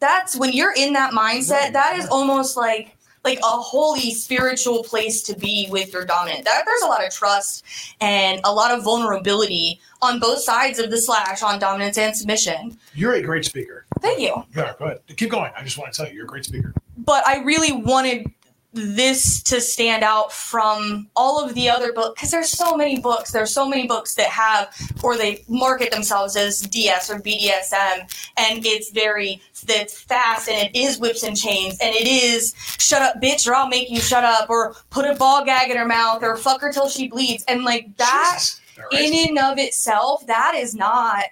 That's 0.00 0.36
when 0.36 0.52
you're 0.52 0.74
in 0.74 0.94
that 0.94 1.12
mindset, 1.12 1.72
that 1.72 1.98
is 1.98 2.06
almost 2.08 2.56
like 2.56 2.96
like 3.22 3.38
a 3.40 3.42
holy 3.42 4.12
spiritual 4.14 4.82
place 4.82 5.22
to 5.22 5.36
be 5.36 5.68
with 5.70 5.92
your 5.92 6.06
dominant. 6.06 6.44
That 6.44 6.62
there's 6.64 6.82
a 6.82 6.86
lot 6.86 7.04
of 7.04 7.12
trust 7.12 7.64
and 8.00 8.40
a 8.44 8.52
lot 8.52 8.70
of 8.70 8.82
vulnerability 8.82 9.78
on 10.00 10.18
both 10.18 10.40
sides 10.40 10.78
of 10.78 10.90
the 10.90 10.98
slash 10.98 11.42
on 11.42 11.58
dominance 11.58 11.98
and 11.98 12.16
submission. 12.16 12.78
You're 12.94 13.14
a 13.14 13.22
great 13.22 13.44
speaker. 13.44 13.84
Thank 14.00 14.20
you. 14.20 14.42
Yeah, 14.56 14.72
go 14.78 14.86
ahead. 14.86 15.00
Keep 15.16 15.30
going. 15.30 15.52
I 15.54 15.62
just 15.62 15.76
want 15.76 15.92
to 15.92 15.96
tell 15.96 16.08
you, 16.08 16.14
you're 16.14 16.24
a 16.24 16.28
great 16.28 16.46
speaker. 16.46 16.72
But 16.96 17.26
I 17.26 17.42
really 17.42 17.72
wanted 17.72 18.32
this 18.72 19.42
to 19.42 19.60
stand 19.60 20.04
out 20.04 20.32
from 20.32 21.08
all 21.16 21.42
of 21.44 21.54
the 21.54 21.68
other 21.68 21.92
books 21.92 22.14
because 22.14 22.30
there's 22.30 22.50
so 22.50 22.76
many 22.76 23.00
books 23.00 23.32
there's 23.32 23.52
so 23.52 23.68
many 23.68 23.86
books 23.88 24.14
that 24.14 24.28
have 24.28 24.72
or 25.02 25.16
they 25.16 25.44
market 25.48 25.90
themselves 25.90 26.36
as 26.36 26.60
ds 26.60 27.10
or 27.10 27.16
bdsm 27.16 27.98
and 28.36 28.64
it's 28.64 28.92
very 28.92 29.42
it's 29.66 30.00
fast 30.02 30.48
and 30.48 30.68
it 30.68 30.78
is 30.78 31.00
whips 31.00 31.24
and 31.24 31.36
chains 31.36 31.76
and 31.80 31.94
it 31.96 32.06
is 32.06 32.54
shut 32.78 33.02
up 33.02 33.20
bitch 33.20 33.48
or 33.48 33.54
i'll 33.56 33.66
make 33.66 33.90
you 33.90 34.00
shut 34.00 34.22
up 34.22 34.48
or 34.48 34.74
put 34.90 35.04
a 35.04 35.14
ball 35.16 35.44
gag 35.44 35.68
in 35.68 35.76
her 35.76 35.86
mouth 35.86 36.22
or 36.22 36.36
fuck 36.36 36.60
her 36.60 36.72
till 36.72 36.88
she 36.88 37.08
bleeds 37.08 37.44
and 37.48 37.64
like 37.64 37.96
that 37.96 38.38
Jesus. 38.38 38.60
In 38.92 39.28
and 39.30 39.38
of 39.38 39.58
itself 39.58 40.24
that 40.28 40.54
is 40.54 40.76
not 40.76 41.24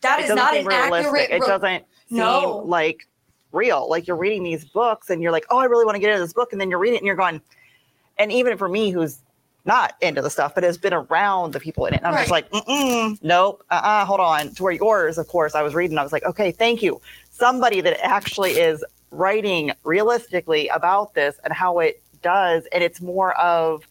that 0.00 0.18
it 0.18 0.24
is 0.24 0.28
doesn't 0.34 0.56
an 0.58 0.66
realistic. 0.66 1.06
accurate 1.06 1.30
It 1.30 1.40
doesn't 1.46 1.84
seem 2.08 2.18
No. 2.18 2.62
like 2.66 3.06
real. 3.52 3.88
Like 3.88 4.06
you're 4.06 4.16
reading 4.16 4.42
these 4.42 4.64
books 4.64 5.10
and 5.10 5.22
you're 5.22 5.32
like, 5.32 5.46
oh, 5.50 5.58
I 5.58 5.64
really 5.64 5.84
want 5.84 5.96
to 5.96 6.00
get 6.00 6.10
into 6.10 6.22
this 6.22 6.32
book. 6.32 6.52
And 6.52 6.60
then 6.60 6.70
you're 6.70 6.78
reading 6.78 6.96
it 6.96 6.98
and 6.98 7.06
you're 7.06 7.16
going, 7.16 7.40
and 8.18 8.32
even 8.32 8.56
for 8.58 8.68
me 8.68 8.90
who's 8.90 9.18
not 9.64 9.94
into 10.00 10.20
the 10.20 10.30
stuff, 10.30 10.54
but 10.54 10.64
has 10.64 10.76
been 10.76 10.92
around 10.92 11.52
the 11.52 11.60
people 11.60 11.86
in 11.86 11.94
it. 11.94 11.98
And 11.98 12.06
I'm 12.06 12.14
just 12.14 12.30
like, 12.30 12.50
mm-mm, 12.50 13.16
nope, 13.22 13.62
uh-uh, 13.70 14.04
hold 14.04 14.18
on. 14.20 14.52
To 14.54 14.62
where 14.64 14.72
yours, 14.72 15.18
of 15.18 15.28
course, 15.28 15.54
I 15.54 15.62
was 15.62 15.74
reading, 15.74 15.98
I 15.98 16.02
was 16.02 16.12
like, 16.12 16.24
okay, 16.24 16.50
thank 16.50 16.82
you. 16.82 17.00
Somebody 17.30 17.80
that 17.80 18.04
actually 18.04 18.52
is 18.52 18.84
writing 19.12 19.72
realistically 19.84 20.66
about 20.68 21.14
this 21.14 21.38
and 21.44 21.52
how 21.52 21.78
it 21.78 22.02
does. 22.22 22.66
And 22.72 22.82
it's 22.82 23.00
more 23.00 23.38
of, 23.38 23.86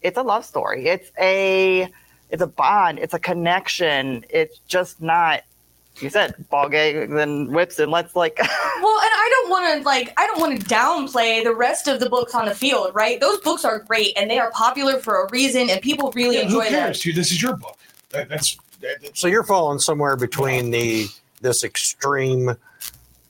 it's 0.00 0.16
a 0.16 0.22
love 0.22 0.44
story. 0.44 0.86
It's 0.86 1.10
a, 1.20 1.88
it's 2.30 2.42
a 2.42 2.46
bond. 2.46 3.00
It's 3.00 3.14
a 3.14 3.18
connection. 3.18 4.24
It's 4.30 4.58
just 4.60 5.02
not, 5.02 5.42
you 6.00 6.10
said 6.10 6.34
ball 6.50 6.68
gags 6.68 7.10
and 7.12 7.54
whips 7.54 7.78
and 7.78 7.90
let's 7.90 8.14
like, 8.16 8.38
Well, 8.38 8.48
and 9.00 9.10
I 9.12 9.28
don't 9.32 9.50
want 9.50 9.78
to 9.78 9.84
like 9.84 10.12
I 10.16 10.26
don't 10.26 10.40
want 10.40 10.60
to 10.60 10.66
downplay 10.66 11.42
the 11.42 11.54
rest 11.54 11.88
of 11.88 12.00
the 12.00 12.08
books 12.08 12.34
on 12.34 12.46
the 12.46 12.54
field, 12.54 12.94
right? 12.94 13.20
Those 13.20 13.40
books 13.40 13.64
are 13.64 13.80
great 13.80 14.16
and 14.16 14.30
they 14.30 14.38
are 14.38 14.50
popular 14.52 14.98
for 15.00 15.24
a 15.24 15.28
reason, 15.30 15.68
and 15.70 15.80
people 15.82 16.12
really 16.12 16.36
Yeah, 16.36 16.42
enjoy 16.42 16.64
them. 16.64 16.72
cares? 16.72 17.00
dude? 17.00 17.16
This 17.16 17.30
is 17.32 17.42
your 17.42 17.56
book. 17.56 17.76
That, 18.10 18.28
that's 18.28 18.56
that, 18.80 19.00
that's- 19.00 19.18
So 19.18 19.26
you're 19.28 19.42
falling 19.44 19.78
somewhere 19.80 20.16
between 20.16 20.70
the 20.70 21.06
this 21.40 21.64
extreme 21.64 22.56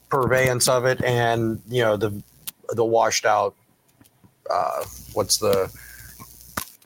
purveyance 0.09 0.69
of 0.69 0.87
it 0.87 1.03
and 1.05 1.61
you 1.69 1.83
know 1.83 1.97
the 1.97 2.23
the 2.71 2.85
washed 2.85 3.25
out. 3.27 3.55
Uh, 4.51 4.85
what's 5.13 5.37
the 5.39 5.71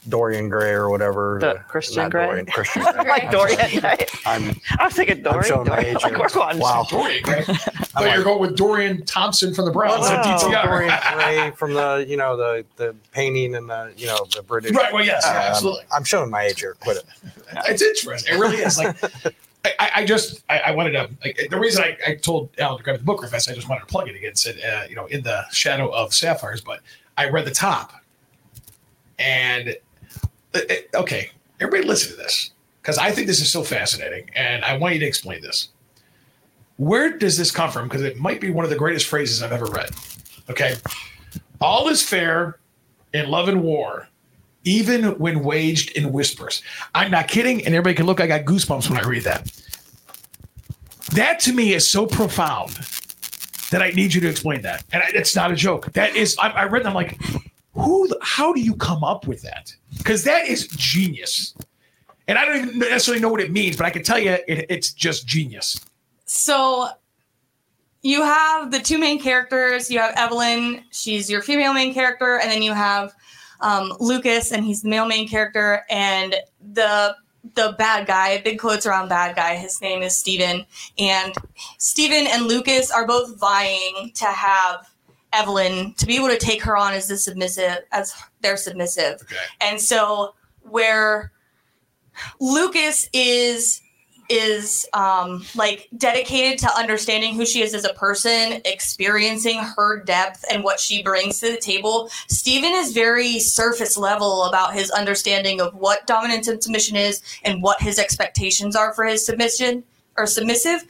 Dorian 0.09 0.49
Gray 0.49 0.71
or 0.71 0.91
whatever? 0.91 1.39
The 1.41 1.55
Christian 1.69 2.09
Grey? 2.11 2.27
Dorian, 2.27 2.47
Christian 2.47 2.83
Grey. 2.83 2.93
like 3.09 3.31
Dorian. 3.31 3.59
right? 3.83 4.11
I'm 4.27 4.57
I 4.79 4.85
was 4.87 4.95
thinking 4.95 5.19
I'm 5.19 5.23
Dorian. 5.23 5.45
showing 5.45 5.69
my 5.69 5.77
Dorian. 5.77 5.97
age 5.97 6.03
Like, 6.03 6.13
here. 6.15 6.23
which 6.23 6.35
one? 6.37 6.59
Wow. 6.59 6.87
Dorian 6.91 7.23
Gray. 7.23 7.39
I 7.49 7.53
thought 7.55 7.91
I'm 8.05 8.13
you 8.13 8.19
were 8.19 8.25
going 8.25 8.41
with 8.41 8.57
Dorian 8.57 9.05
Thompson 9.07 9.55
from 9.55 9.65
the 9.67 9.71
Browns 9.71 10.01
Wow. 10.01 10.21
at 10.21 10.41
DTR. 10.41 10.65
Dorian 10.65 10.95
Gray 11.15 11.51
from 11.57 11.75
the 11.75 12.05
you 12.09 12.17
know 12.17 12.37
the 12.37 12.65
the 12.77 12.97
painting 13.13 13.55
and 13.55 13.69
the 13.71 13.93
you 13.97 14.07
know 14.07 14.27
the 14.35 14.43
British. 14.43 14.73
right. 14.73 14.93
Well, 14.93 15.05
yes, 15.05 15.23
yeah, 15.25 15.31
Um, 15.33 15.37
absolutely. 15.53 15.85
I'm 15.93 16.05
showing 16.05 16.31
my 16.31 16.43
age 16.45 16.61
here. 16.61 16.75
Quit 16.81 16.97
it. 16.97 17.05
It's 17.69 17.83
interesting. 17.83 18.35
It 18.35 18.39
really 18.41 18.57
is. 18.57 18.79
Like, 18.79 18.97
I, 19.65 19.73
I- 19.79 19.91
I 19.95 20.05
just, 20.05 20.43
I, 20.51 20.59
I 20.59 20.71
wanted 20.73 20.91
to, 20.93 21.09
like, 21.25 21.47
the 21.49 21.57
reason 21.61 21.85
I, 21.85 21.97
I 22.05 22.15
told 22.17 22.49
Alan 22.59 22.79
to 22.79 22.83
grab 22.83 22.99
the 22.99 23.05
book 23.05 23.23
refest, 23.23 23.49
I 23.49 23.55
just 23.55 23.69
wanted 23.69 23.83
to 23.83 23.87
plug 23.87 24.09
it 24.09 24.17
again. 24.17 24.35
Said, 24.35 24.59
uh, 24.61 24.89
you 24.91 24.97
know, 24.97 25.07
in 25.07 25.23
the 25.23 25.45
shadow 25.53 25.89
of 25.91 26.13
sapphires, 26.13 26.61
but 26.61 26.81
I 27.17 27.29
read 27.29 27.45
the 27.45 27.53
top, 27.53 27.93
and 29.21 29.77
Uh, 30.55 30.61
uh, 30.71 31.01
okay, 31.01 31.31
everybody 31.61 31.89
listen 31.89 32.11
to 32.13 32.17
this 32.17 32.53
because 32.81 32.99
I 32.99 33.11
think 33.11 33.27
this 33.27 33.41
is 33.41 33.51
so 33.51 33.63
fascinating, 33.63 34.31
and 34.35 34.65
I 34.65 34.77
want 34.77 34.95
you 34.95 35.01
to 35.01 35.07
explain 35.07 35.41
this. 35.41 35.69
Where 36.77 37.17
does 37.17 37.37
this 37.37 37.51
come 37.51 37.71
from? 37.71 37.89
Because 37.89 38.03
it 38.03 38.19
might 38.19 38.41
be 38.41 38.51
one 38.51 38.65
of 38.65 38.71
the 38.71 38.77
greatest 38.77 39.07
phrases 39.07 39.43
I've 39.43 39.53
ever 39.53 39.67
read. 39.67 39.91
Okay, 40.51 40.75
all 41.61 41.89
is 41.89 42.03
fair 42.03 42.59
in 43.13 43.31
love 43.31 43.49
and 43.49 43.63
war, 43.63 44.09
even 44.65 45.19
when 45.19 45.45
waged 45.45 45.97
in 45.97 46.13
whispers. 46.13 46.63
I'm 46.95 47.11
not 47.11 47.29
kidding, 47.29 47.65
and 47.65 47.75
everybody 47.75 47.95
can 47.95 48.07
look. 48.07 48.21
I 48.21 48.27
got 48.27 48.45
goosebumps 48.45 48.91
when 48.91 48.99
I 48.99 49.07
read 49.07 49.25
that. 49.25 49.51
That 51.13 51.41
to 51.41 51.53
me 51.53 51.75
is 51.75 51.89
so 51.89 52.07
profound 52.07 52.79
that 53.71 53.83
I 53.83 53.91
need 53.91 54.15
you 54.15 54.21
to 54.23 54.29
explain 54.29 54.63
that. 54.63 54.85
And 54.93 55.03
I, 55.03 55.11
it's 55.15 55.37
not 55.37 55.51
a 55.51 55.55
joke. 55.55 55.93
That 55.93 56.17
is, 56.17 56.37
I, 56.39 56.49
I 56.49 56.65
read. 56.65 56.85
Them, 56.85 56.95
like, 56.95 57.19
who? 57.75 58.09
How 58.21 58.53
do 58.53 58.61
you 58.61 58.75
come 58.77 59.03
up 59.03 59.27
with 59.27 59.43
that? 59.43 59.75
Because 59.99 60.25
that 60.25 60.47
is 60.47 60.67
genius. 60.69 61.55
And 62.29 62.39
I 62.39 62.45
don't 62.45 62.57
even 62.57 62.79
necessarily 62.79 63.21
know 63.21 63.29
what 63.29 63.41
it 63.41 63.51
means, 63.51 63.77
but 63.77 63.87
I 63.87 63.91
can 63.91 64.03
tell 64.03 64.19
you 64.19 64.33
it, 64.33 64.67
it's 64.69 64.93
just 64.93 65.27
genius. 65.27 65.81
So 66.25 66.89
you 68.03 68.23
have 68.23 68.71
the 68.71 68.79
two 68.79 68.99
main 68.99 69.21
characters. 69.21 69.91
You 69.91 70.01
have 70.01 70.15
Evelyn, 70.17 70.85
she's 70.91 71.31
your 71.31 71.43
female 71.43 71.73
main 71.73 71.95
character, 71.95 72.39
and 72.39 72.51
then 72.51 72.63
you 72.63 72.73
have 72.73 73.13
um, 73.61 73.93
Lucas, 74.01 74.53
and 74.53 74.65
he's 74.65 74.83
the 74.83 74.89
male 74.89 75.07
main 75.07 75.29
character. 75.29 75.85
And 75.89 76.35
the 76.61 77.17
the 77.55 77.75
bad 77.77 78.07
guy, 78.07 78.41
big 78.41 78.61
quotes 78.61 78.87
around 78.87 79.09
bad 79.09 79.35
guy. 79.35 79.57
His 79.57 79.81
name 79.81 80.03
is 80.03 80.17
Steven. 80.17 80.65
And 80.99 81.35
Steven 81.79 82.29
and 82.29 82.47
Lucas 82.47 82.91
are 82.91 83.07
both 83.07 83.39
vying 83.39 84.13
to 84.15 84.27
have 84.27 84.89
Evelyn 85.33 85.95
to 85.95 86.07
be 86.07 86.17
able 86.17 86.29
to 86.29 86.39
take 86.39 86.63
her 86.63 86.77
on 86.77 86.95
as 86.95 87.09
the 87.09 87.17
submissive 87.17 87.79
as 87.93 88.15
their 88.41 88.57
submissive. 88.57 89.21
Okay. 89.23 89.37
And 89.61 89.81
so 89.81 90.35
where 90.63 91.33
Lucas 92.41 93.09
is 93.13 93.81
is 94.29 94.87
um 94.95 95.45
like 95.55 95.89
dedicated 95.97 96.59
to 96.59 96.79
understanding 96.79 97.35
who 97.35 97.45
she 97.45 97.63
is 97.63 97.75
as 97.75 97.85
a 97.85 97.93
person, 97.95 98.61
experiencing 98.65 99.59
her 99.59 100.03
depth 100.05 100.45
and 100.51 100.65
what 100.65 100.81
she 100.81 101.03
brings 101.03 101.41
to 101.41 101.51
the 101.51 101.59
table. 101.59 102.09
Steven 102.29 102.73
is 102.73 102.93
very 102.93 103.39
surface 103.39 103.97
level 103.97 104.45
about 104.45 104.75
his 104.75 104.91
understanding 104.91 105.61
of 105.61 105.75
what 105.75 106.07
dominance 106.07 106.49
and 106.49 106.63
submission 106.63 106.97
is 106.97 107.21
and 107.45 107.63
what 107.63 107.83
his 107.83 107.99
expectations 107.99 108.77
are 108.77 108.95
for 108.95 109.05
his 109.05 109.25
submission 109.27 109.85
or 110.17 110.27
submissive. 110.27 110.85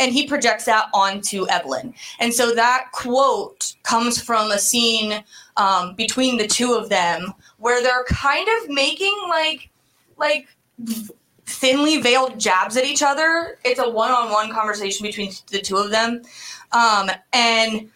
And 0.00 0.12
he 0.12 0.26
projects 0.26 0.64
that 0.64 0.88
onto 0.92 1.48
Evelyn. 1.48 1.94
And 2.18 2.34
so 2.34 2.54
that 2.54 2.86
quote 2.92 3.74
comes 3.84 4.20
from 4.20 4.50
a 4.50 4.58
scene 4.58 5.22
um, 5.56 5.94
between 5.94 6.36
the 6.36 6.46
two 6.46 6.74
of 6.74 6.88
them 6.88 7.32
where 7.58 7.82
they're 7.82 8.04
kind 8.08 8.48
of 8.58 8.70
making 8.70 9.16
like 9.28 9.70
like 10.16 10.48
thinly 11.46 12.00
veiled 12.00 12.40
jabs 12.40 12.76
at 12.76 12.84
each 12.84 13.02
other. 13.02 13.58
It's 13.64 13.80
a 13.80 13.88
one-on-one 13.88 14.50
conversation 14.50 15.06
between 15.06 15.32
the 15.50 15.60
two 15.60 15.76
of 15.76 15.90
them, 15.90 16.22
um, 16.72 17.10
and 17.32 17.90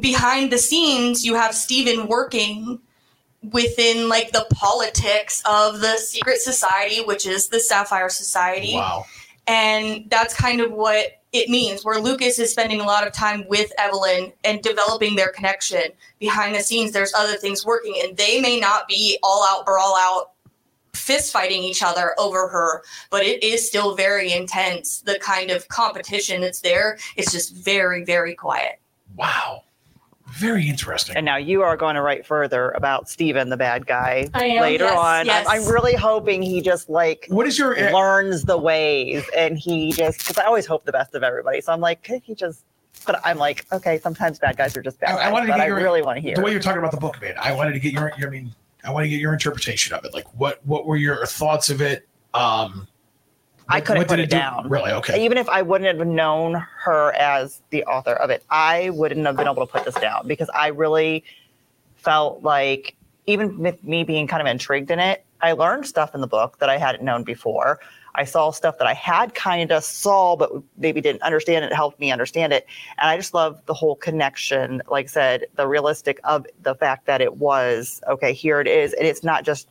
behind 0.00 0.52
the 0.52 0.58
scenes, 0.58 1.24
you 1.24 1.34
have 1.34 1.54
Steven 1.54 2.06
working 2.06 2.80
within 3.52 4.08
like 4.08 4.32
the 4.32 4.46
politics 4.52 5.42
of 5.46 5.80
the 5.80 5.96
secret 5.96 6.38
society, 6.38 7.02
which 7.02 7.26
is 7.26 7.48
the 7.48 7.58
Sapphire 7.58 8.08
Society 8.10 8.74
Wow. 8.74 9.06
And 9.46 10.08
that's 10.10 10.34
kind 10.34 10.60
of 10.60 10.72
what 10.72 11.20
it 11.32 11.48
means 11.48 11.84
where 11.84 12.00
lucas 12.00 12.38
is 12.38 12.50
spending 12.50 12.80
a 12.80 12.84
lot 12.84 13.06
of 13.06 13.12
time 13.12 13.44
with 13.48 13.72
evelyn 13.78 14.32
and 14.44 14.62
developing 14.62 15.16
their 15.16 15.30
connection 15.30 15.82
behind 16.18 16.54
the 16.54 16.60
scenes. 16.60 16.92
There's 16.92 17.14
other 17.14 17.36
things 17.36 17.64
working 17.64 17.94
and 18.02 18.16
they 18.16 18.40
may 18.40 18.58
not 18.58 18.88
be 18.88 19.18
all 19.22 19.46
out 19.48 19.64
brawl 19.64 19.96
out 19.96 20.32
fist 20.92 21.32
fighting 21.32 21.62
each 21.62 21.82
other 21.82 22.14
over 22.18 22.48
her 22.48 22.82
but 23.10 23.22
it 23.22 23.42
is 23.42 23.66
still 23.66 23.94
very 23.94 24.32
intense 24.32 25.02
the 25.02 25.18
kind 25.20 25.50
of 25.50 25.68
competition 25.68 26.40
that's 26.40 26.60
there. 26.60 26.98
It's 27.16 27.32
just 27.32 27.54
very 27.54 28.04
very 28.04 28.34
quiet. 28.34 28.80
Wow. 29.16 29.64
Very 30.32 30.68
interesting. 30.68 31.16
And 31.16 31.24
now 31.26 31.36
you 31.36 31.62
are 31.62 31.76
going 31.76 31.94
to 31.96 32.02
write 32.02 32.24
further 32.26 32.70
about 32.70 33.08
Steven, 33.08 33.48
the 33.48 33.56
bad 33.56 33.86
guy, 33.86 34.28
I 34.34 34.44
am, 34.46 34.62
later 34.62 34.84
yes, 34.84 34.98
on. 34.98 35.26
yes. 35.26 35.46
I'm, 35.48 35.62
I'm 35.62 35.68
really 35.68 35.94
hoping 35.94 36.42
he 36.42 36.60
just 36.60 36.88
like 36.88 37.26
what 37.28 37.46
is 37.46 37.58
your 37.58 37.74
learns 37.92 38.44
the 38.44 38.58
ways 38.58 39.24
and 39.36 39.58
he 39.58 39.92
just, 39.92 40.18
because 40.20 40.38
I 40.38 40.44
always 40.44 40.66
hope 40.66 40.84
the 40.84 40.92
best 40.92 41.14
of 41.14 41.22
everybody. 41.22 41.60
So 41.60 41.72
I'm 41.72 41.80
like, 41.80 42.02
could 42.02 42.22
he 42.22 42.34
just, 42.34 42.64
but 43.06 43.20
I'm 43.24 43.38
like, 43.38 43.66
okay, 43.72 43.98
sometimes 43.98 44.38
bad 44.38 44.56
guys 44.56 44.76
are 44.76 44.82
just 44.82 45.00
bad 45.00 45.16
I- 45.16 45.28
I 45.28 45.32
wanted 45.32 45.46
to 45.46 45.52
but 45.52 45.58
get 45.58 45.64
I 45.64 45.68
really 45.68 46.02
want 46.02 46.16
to 46.16 46.20
hear. 46.20 46.34
the 46.36 46.42
way 46.42 46.50
you're 46.52 46.60
talking 46.60 46.78
about 46.78 46.90
the 46.92 46.96
book, 47.00 47.20
man? 47.20 47.34
I 47.40 47.52
wanted 47.52 47.72
to 47.72 47.80
get 47.80 47.92
your, 47.92 48.12
I 48.14 48.30
mean, 48.30 48.54
I 48.84 48.90
want 48.92 49.04
to 49.04 49.08
get 49.10 49.20
your 49.20 49.32
interpretation 49.32 49.94
of 49.94 50.04
it. 50.04 50.14
Like, 50.14 50.26
what 50.38 50.64
what 50.66 50.86
were 50.86 50.96
your 50.96 51.26
thoughts 51.26 51.68
of 51.70 51.80
it? 51.82 52.06
Um, 52.34 52.86
I 53.70 53.80
couldn't 53.80 54.06
put 54.06 54.18
it 54.18 54.30
do? 54.30 54.36
down. 54.36 54.68
Really? 54.68 54.90
Okay. 54.92 55.24
Even 55.24 55.38
if 55.38 55.48
I 55.48 55.62
wouldn't 55.62 55.96
have 55.96 56.06
known 56.06 56.54
her 56.84 57.12
as 57.12 57.60
the 57.70 57.84
author 57.84 58.12
of 58.12 58.30
it, 58.30 58.44
I 58.50 58.90
wouldn't 58.90 59.24
have 59.26 59.36
been 59.36 59.46
able 59.46 59.66
to 59.66 59.72
put 59.72 59.84
this 59.84 59.94
down 59.94 60.26
because 60.26 60.50
I 60.54 60.68
really 60.68 61.24
felt 61.96 62.42
like, 62.42 62.96
even 63.26 63.58
with 63.58 63.82
me 63.84 64.02
being 64.02 64.26
kind 64.26 64.40
of 64.40 64.46
intrigued 64.46 64.90
in 64.90 64.98
it, 64.98 65.24
I 65.40 65.52
learned 65.52 65.86
stuff 65.86 66.14
in 66.14 66.20
the 66.20 66.26
book 66.26 66.58
that 66.58 66.68
I 66.68 66.78
hadn't 66.78 67.04
known 67.04 67.22
before. 67.22 67.80
I 68.14 68.24
saw 68.24 68.50
stuff 68.50 68.78
that 68.78 68.86
I 68.86 68.94
had 68.94 69.34
kind 69.34 69.70
of 69.70 69.84
saw, 69.84 70.36
but 70.36 70.50
maybe 70.76 71.00
didn't 71.00 71.22
understand. 71.22 71.64
It 71.64 71.72
helped 71.72 72.00
me 72.00 72.10
understand 72.10 72.52
it. 72.52 72.66
And 72.98 73.08
I 73.08 73.16
just 73.16 73.34
love 73.34 73.64
the 73.66 73.74
whole 73.74 73.94
connection. 73.94 74.82
Like 74.88 75.06
I 75.06 75.08
said, 75.08 75.46
the 75.54 75.68
realistic 75.68 76.18
of 76.24 76.46
the 76.62 76.74
fact 76.74 77.06
that 77.06 77.20
it 77.20 77.36
was, 77.36 78.00
okay, 78.08 78.32
here 78.32 78.60
it 78.60 78.66
is. 78.66 78.92
And 78.94 79.06
it's 79.06 79.22
not 79.22 79.44
just, 79.44 79.68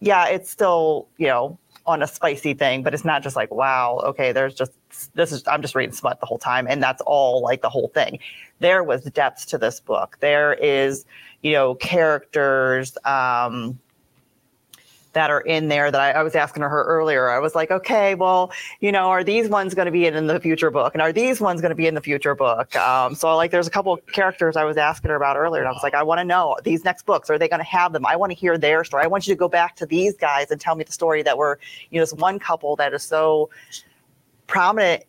yeah, 0.00 0.26
it's 0.26 0.50
still, 0.50 1.06
you 1.18 1.28
know, 1.28 1.58
on 1.90 2.02
a 2.02 2.06
spicy 2.06 2.54
thing, 2.54 2.82
but 2.82 2.94
it's 2.94 3.04
not 3.04 3.22
just 3.22 3.36
like, 3.36 3.52
wow, 3.52 4.00
okay, 4.04 4.32
there's 4.32 4.54
just 4.54 4.72
this 5.14 5.32
is 5.32 5.42
I'm 5.46 5.62
just 5.62 5.74
reading 5.74 5.94
smut 5.94 6.20
the 6.20 6.26
whole 6.26 6.38
time, 6.38 6.66
and 6.68 6.82
that's 6.82 7.02
all 7.06 7.42
like 7.42 7.62
the 7.62 7.68
whole 7.68 7.88
thing. 7.88 8.18
There 8.60 8.82
was 8.82 9.04
depth 9.04 9.46
to 9.48 9.58
this 9.58 9.80
book. 9.80 10.16
There 10.20 10.54
is, 10.54 11.04
you 11.42 11.52
know, 11.52 11.74
characters 11.74 12.96
um 13.04 13.78
that 15.12 15.30
are 15.30 15.40
in 15.40 15.68
there 15.68 15.90
that 15.90 16.00
I, 16.00 16.12
I 16.12 16.22
was 16.22 16.34
asking 16.34 16.62
her 16.62 16.84
earlier. 16.84 17.30
I 17.30 17.38
was 17.38 17.54
like, 17.54 17.70
okay, 17.70 18.14
well, 18.14 18.52
you 18.80 18.92
know, 18.92 19.08
are 19.08 19.24
these 19.24 19.48
ones 19.48 19.74
going 19.74 19.86
to 19.86 19.92
be 19.92 20.06
in, 20.06 20.14
in 20.14 20.26
the 20.26 20.38
future 20.38 20.70
book, 20.70 20.94
and 20.94 21.02
are 21.02 21.12
these 21.12 21.40
ones 21.40 21.60
going 21.60 21.70
to 21.70 21.76
be 21.76 21.86
in 21.86 21.94
the 21.94 22.00
future 22.00 22.34
book? 22.34 22.74
Um, 22.76 23.14
so 23.14 23.34
like, 23.36 23.50
there's 23.50 23.66
a 23.66 23.70
couple 23.70 23.92
of 23.92 24.06
characters 24.06 24.56
I 24.56 24.64
was 24.64 24.76
asking 24.76 25.10
her 25.10 25.16
about 25.16 25.36
earlier, 25.36 25.62
and 25.62 25.68
I 25.68 25.72
was 25.72 25.82
like, 25.82 25.94
I 25.94 26.02
want 26.02 26.20
to 26.20 26.24
know 26.24 26.56
these 26.62 26.84
next 26.84 27.06
books. 27.06 27.28
Are 27.30 27.38
they 27.38 27.48
going 27.48 27.60
to 27.60 27.64
have 27.64 27.92
them? 27.92 28.06
I 28.06 28.16
want 28.16 28.30
to 28.30 28.38
hear 28.38 28.56
their 28.56 28.84
story. 28.84 29.02
I 29.04 29.08
want 29.08 29.26
you 29.26 29.34
to 29.34 29.38
go 29.38 29.48
back 29.48 29.76
to 29.76 29.86
these 29.86 30.16
guys 30.16 30.50
and 30.50 30.60
tell 30.60 30.76
me 30.76 30.84
the 30.84 30.92
story 30.92 31.22
that 31.22 31.36
were, 31.36 31.58
you 31.90 31.98
know, 31.98 32.02
this 32.02 32.14
one 32.14 32.38
couple 32.38 32.76
that 32.76 32.94
is 32.94 33.02
so 33.02 33.50
prominent 34.46 35.04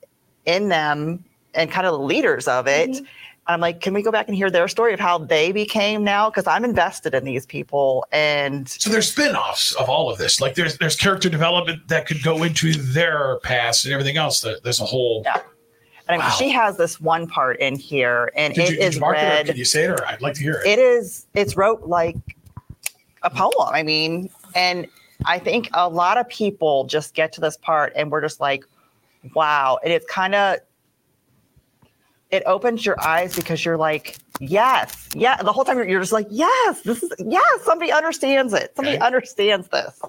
in 0.45 0.69
them 0.69 1.23
and 1.53 1.69
kind 1.69 1.85
of 1.85 1.93
the 1.93 1.99
leaders 1.99 2.47
of 2.47 2.67
it. 2.67 2.97
Mhm. 3.47 3.53
I'm 3.53 3.59
like, 3.59 3.81
can 3.81 3.93
we 3.93 4.01
go 4.01 4.11
back 4.11 4.27
and 4.27 4.35
hear 4.35 4.49
their 4.49 4.67
story 4.67 4.93
of 4.93 4.99
how 4.99 5.17
they 5.17 5.51
became 5.51 6.03
now? 6.03 6.29
Because 6.29 6.47
I'm 6.47 6.63
invested 6.65 7.13
in 7.13 7.23
these 7.25 7.45
people, 7.45 8.05
and 8.11 8.67
So 8.69 8.89
there's 8.89 9.11
spin-offs 9.11 9.73
of 9.75 9.89
all 9.89 10.09
of 10.11 10.17
this. 10.17 10.39
Like 10.41 10.55
there's 10.55 10.77
there's 10.77 10.95
character 10.95 11.29
development 11.29 11.87
that 11.87 12.05
could 12.07 12.23
go 12.23 12.43
into 12.43 12.73
their 12.73 13.39
past 13.43 13.85
and 13.85 13.93
everything 13.93 14.17
else. 14.17 14.41
There- 14.41 14.57
There's 14.63 14.79
a 14.79 14.85
whole. 14.85 15.21
Yeah. 15.25 15.41
And 16.07 16.21
I 16.21 16.25
mean, 16.25 16.35
she 16.37 16.49
has 16.49 16.75
this 16.77 16.99
one 16.99 17.25
part 17.27 17.59
in 17.59 17.75
here, 17.77 18.31
and 18.35 18.53
Did 18.53 18.63
it 18.65 18.69
you, 18.71 18.75
did 18.77 18.83
is 18.85 18.95
you 18.95 19.01
mark 19.01 19.17
it 19.17 19.45
can 19.45 19.55
you 19.55 19.63
say 19.65 19.85
it 19.85 19.91
or 19.91 20.05
I'd 20.05 20.21
like 20.21 20.33
to 20.33 20.41
hear 20.41 20.55
it. 20.55 20.67
it 20.67 20.79
is. 20.79 21.25
It's 21.35 21.55
wrote 21.55 21.83
like 21.87 22.17
a 23.23 23.29
poem. 23.29 23.69
I 23.71 23.81
mean, 23.83 24.29
and 24.53 24.87
I 25.25 25.39
think 25.39 25.69
a 25.73 25.87
lot 25.87 26.17
of 26.17 26.27
people 26.27 26.83
just 26.85 27.13
get 27.13 27.31
to 27.33 27.41
this 27.41 27.55
part, 27.55 27.93
and 27.95 28.11
we're 28.11 28.19
just 28.21 28.41
like, 28.41 28.65
"Wow!" 29.35 29.79
And 29.83 29.93
it's 29.93 30.05
kind 30.07 30.35
of 30.35 30.59
it 32.31 32.43
opens 32.45 32.85
your 32.85 32.99
eyes 33.01 33.35
because 33.35 33.63
you're 33.65 33.77
like, 33.77 34.17
"Yes, 34.39 35.09
yeah." 35.15 35.41
The 35.41 35.51
whole 35.51 35.65
time 35.65 35.77
you're, 35.77 35.87
you're 35.87 35.99
just 36.01 36.13
like, 36.13 36.27
"Yes, 36.29 36.81
this 36.81 37.03
is 37.03 37.11
yes." 37.19 37.61
Somebody 37.63 37.91
understands 37.91 38.53
it. 38.53 38.73
Somebody 38.75 38.97
Okay. 38.97 39.05
understands 39.05 39.67
this. 39.69 40.01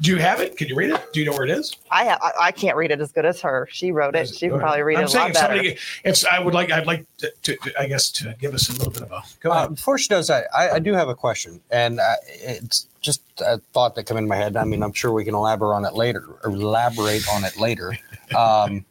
Do 0.00 0.10
you 0.12 0.16
have 0.18 0.40
it? 0.40 0.56
Can 0.56 0.68
you 0.68 0.76
read 0.76 0.90
it? 0.90 1.12
Do 1.12 1.20
you 1.20 1.26
know 1.26 1.32
where 1.32 1.44
it 1.44 1.50
is? 1.50 1.76
I, 1.90 2.06
ha- 2.06 2.18
I 2.22 2.46
I 2.46 2.52
can't 2.52 2.76
read 2.76 2.90
it 2.90 3.00
as 3.02 3.12
good 3.12 3.26
as 3.26 3.38
her. 3.42 3.68
She 3.70 3.92
wrote 3.92 4.14
it. 4.16 4.28
She 4.28 4.46
Go 4.46 4.54
can 4.54 4.60
ahead. 4.60 4.60
probably 4.62 4.82
read 4.82 4.96
I'm 4.96 5.02
it 5.02 5.06
a 5.06 5.08
saying 5.10 5.22
lot 5.24 5.30
if 5.30 5.36
somebody, 5.36 5.76
if 6.04 6.24
I 6.32 6.38
would 6.40 6.54
like, 6.54 6.70
I'd 6.72 6.86
like 6.86 7.04
to, 7.18 7.30
to, 7.42 7.56
to, 7.56 7.80
I 7.80 7.86
guess, 7.86 8.10
to 8.12 8.34
give 8.40 8.54
us 8.54 8.70
a 8.70 8.72
little 8.72 8.92
bit 8.92 9.02
of 9.02 9.12
a. 9.12 9.22
Go 9.40 9.50
Uh, 9.50 9.56
ahead. 9.56 9.74
before 9.74 9.98
she 9.98 10.08
does 10.08 10.28
that, 10.28 10.46
I, 10.56 10.70
I 10.70 10.78
do 10.78 10.94
have 10.94 11.08
a 11.10 11.14
question, 11.14 11.60
and 11.70 12.00
uh, 12.00 12.14
it's 12.28 12.86
just 13.02 13.20
a 13.44 13.58
thought 13.74 13.94
that 13.96 14.04
came 14.04 14.16
in 14.16 14.26
my 14.26 14.36
head. 14.36 14.56
I 14.56 14.64
mean, 14.64 14.82
I'm 14.82 14.92
sure 14.94 15.12
we 15.12 15.24
can 15.24 15.34
elaborate 15.34 15.74
on 15.74 15.84
it 15.84 15.92
later. 15.92 16.24
Elaborate 16.44 17.28
on 17.28 17.44
it 17.44 17.58
later. 17.58 17.96
Um, 18.34 18.84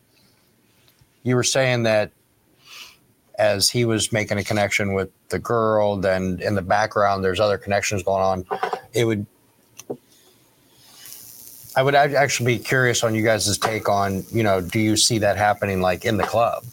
you 1.23 1.36
were 1.38 1.45
saying 1.45 1.84
that 1.84 2.12
as 3.39 3.69
he 3.69 3.86
was 3.86 4.12
making 4.12 4.38
a 4.38 4.43
connection 4.43 4.93
with 4.93 5.10
the 5.30 5.39
girl, 5.39 5.95
then 5.95 6.39
in 6.43 6.54
the 6.54 6.62
background 6.62 7.23
there's 7.23 7.39
other 7.39 7.58
connections 7.58 8.04
going 8.04 8.21
on. 8.21 8.45
It 8.93 9.06
would. 9.06 9.25
I 11.75 11.84
would 11.84 11.95
actually 11.95 12.58
be 12.58 12.63
curious 12.63 13.04
on 13.04 13.15
you 13.15 13.23
guys' 13.23 13.58
take 13.58 13.88
on, 13.88 14.25
you 14.32 14.43
know, 14.43 14.60
do 14.60 14.80
you 14.80 14.97
see 14.97 15.19
that 15.19 15.38
happening 15.38 15.82
like 15.82 16.04
in 16.06 16.17
the 16.17 16.23
club? 16.23 16.65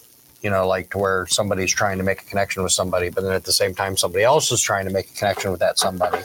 you 0.42 0.50
know, 0.50 0.68
like 0.68 0.90
to 0.90 0.98
where 0.98 1.26
somebody's 1.26 1.72
trying 1.74 1.98
to 1.98 2.04
make 2.04 2.22
a 2.22 2.24
connection 2.24 2.62
with 2.62 2.70
somebody, 2.70 3.08
but 3.08 3.24
then 3.24 3.32
at 3.32 3.42
the 3.44 3.52
same 3.52 3.74
time, 3.74 3.96
somebody 3.96 4.22
else 4.22 4.52
is 4.52 4.60
trying 4.60 4.84
to 4.86 4.92
make 4.92 5.10
a 5.10 5.12
connection 5.14 5.50
with 5.50 5.58
that 5.58 5.76
somebody. 5.76 6.22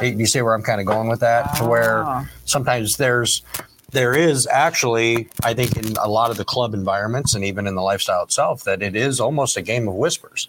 You 0.00 0.24
see 0.24 0.40
where 0.40 0.54
I'm 0.54 0.62
kind 0.62 0.80
of 0.80 0.86
going 0.86 1.08
with 1.08 1.20
that? 1.20 1.54
To 1.56 1.66
where 1.66 2.04
Ah. 2.04 2.26
sometimes 2.46 2.96
there's, 2.96 3.42
there 3.90 4.14
is 4.14 4.46
actually, 4.46 5.28
I 5.42 5.54
think, 5.54 5.76
in 5.76 5.96
a 5.96 6.08
lot 6.08 6.30
of 6.30 6.36
the 6.36 6.44
club 6.44 6.74
environments 6.74 7.34
and 7.34 7.44
even 7.44 7.66
in 7.66 7.74
the 7.74 7.82
lifestyle 7.82 8.22
itself, 8.22 8.64
that 8.64 8.82
it 8.82 8.94
is 8.94 9.20
almost 9.20 9.56
a 9.56 9.62
game 9.62 9.88
of 9.88 9.94
whispers. 9.94 10.48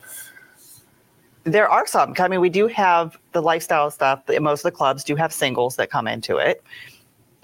There 1.45 1.69
are 1.69 1.87
some. 1.87 2.13
I 2.19 2.27
mean, 2.27 2.41
we 2.41 2.49
do 2.49 2.67
have 2.67 3.17
the 3.31 3.41
lifestyle 3.41 3.89
stuff. 3.91 4.23
Most 4.27 4.59
of 4.59 4.63
the 4.63 4.71
clubs 4.71 5.03
do 5.03 5.15
have 5.15 5.31
singles 5.31 5.77
that 5.77 5.89
come 5.89 6.07
into 6.07 6.37
it. 6.37 6.63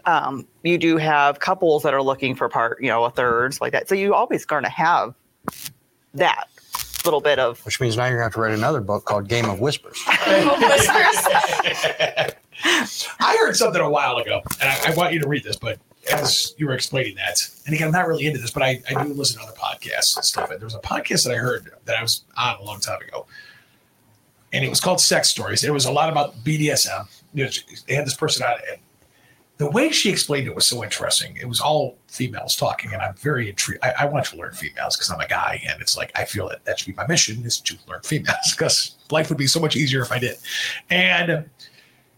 Um, 0.05 0.45
you 0.63 0.77
do 0.77 0.97
have 0.97 1.39
couples 1.39 1.83
that 1.83 1.93
are 1.93 2.01
looking 2.01 2.35
for 2.35 2.49
part, 2.49 2.81
you 2.81 2.89
know, 2.89 3.05
a 3.05 3.09
thirds 3.09 3.61
like 3.61 3.71
that. 3.71 3.87
So 3.89 3.95
you 3.95 4.13
always 4.13 4.45
going 4.45 4.63
to 4.63 4.69
have 4.69 5.15
that. 6.13 6.47
little 7.05 7.21
bit 7.21 7.39
of 7.39 7.63
Which 7.65 7.79
means 7.79 7.95
now 7.97 8.05
you're 8.05 8.17
going 8.17 8.19
to 8.19 8.25
have 8.25 8.33
to 8.33 8.41
write 8.41 8.53
another 8.53 8.81
book 8.81 9.05
called 9.05 9.27
Game 9.27 9.49
of 9.49 9.59
Whispers. 9.59 9.99
Whispers. 10.27 11.27
I 13.19 13.37
heard 13.39 13.55
something 13.55 13.81
a 13.81 13.89
while 13.89 14.17
ago, 14.17 14.41
and 14.61 14.69
I, 14.69 14.91
I 14.91 14.95
want 14.95 15.13
you 15.13 15.19
to 15.19 15.27
read 15.27 15.43
this, 15.43 15.55
but 15.55 15.79
as 16.11 16.53
you 16.57 16.67
were 16.67 16.73
explaining 16.73 17.15
that, 17.15 17.39
and 17.65 17.73
again, 17.73 17.87
I'm 17.87 17.93
not 17.93 18.07
really 18.07 18.25
into 18.25 18.39
this, 18.39 18.51
but 18.51 18.63
I, 18.63 18.81
I 18.89 19.03
do 19.03 19.13
listen 19.13 19.39
to 19.39 19.47
other 19.47 19.57
podcasts 19.57 20.15
and 20.15 20.25
stuff. 20.25 20.51
And 20.51 20.59
there 20.59 20.65
was 20.65 20.75
a 20.75 20.79
podcast 20.79 21.25
that 21.25 21.33
I 21.33 21.37
heard 21.37 21.71
that 21.85 21.97
I 21.97 22.01
was 22.01 22.23
on 22.37 22.57
a 22.59 22.63
long 22.63 22.79
time 22.79 23.01
ago, 23.01 23.25
and 24.53 24.63
it 24.63 24.69
was 24.69 24.79
called 24.79 25.01
Sex 25.01 25.29
Stories. 25.29 25.63
It 25.63 25.73
was 25.73 25.85
a 25.85 25.91
lot 25.91 26.09
about 26.09 26.35
BDSM. 26.43 27.07
You 27.33 27.45
know, 27.45 27.51
they 27.87 27.95
had 27.95 28.05
this 28.05 28.15
person 28.15 28.45
on, 28.45 28.53
and 28.71 28.79
the 29.57 29.69
way 29.69 29.89
she 29.89 30.09
explained 30.09 30.47
it 30.47 30.55
was 30.55 30.67
so 30.67 30.83
interesting. 30.83 31.37
It 31.37 31.47
was 31.47 31.59
all 31.59 31.97
females 32.07 32.55
talking, 32.55 32.93
and 32.93 33.01
I'm 33.01 33.15
very 33.15 33.49
intrigued. 33.49 33.83
I, 33.83 33.93
I 33.99 34.05
want 34.05 34.25
to 34.25 34.37
learn 34.37 34.51
females 34.51 34.95
because 34.95 35.09
I'm 35.09 35.21
a 35.21 35.27
guy, 35.27 35.61
and 35.67 35.81
it's 35.81 35.95
like 35.95 36.11
I 36.15 36.25
feel 36.25 36.49
that 36.49 36.65
that 36.65 36.79
should 36.79 36.87
be 36.87 36.93
my 36.93 37.07
mission 37.07 37.43
is 37.45 37.59
to 37.61 37.77
learn 37.87 38.01
females 38.03 38.53
because 38.55 38.95
life 39.11 39.29
would 39.29 39.37
be 39.37 39.47
so 39.47 39.59
much 39.59 39.75
easier 39.75 40.01
if 40.01 40.11
I 40.11 40.19
did. 40.19 40.37
And 40.89 41.49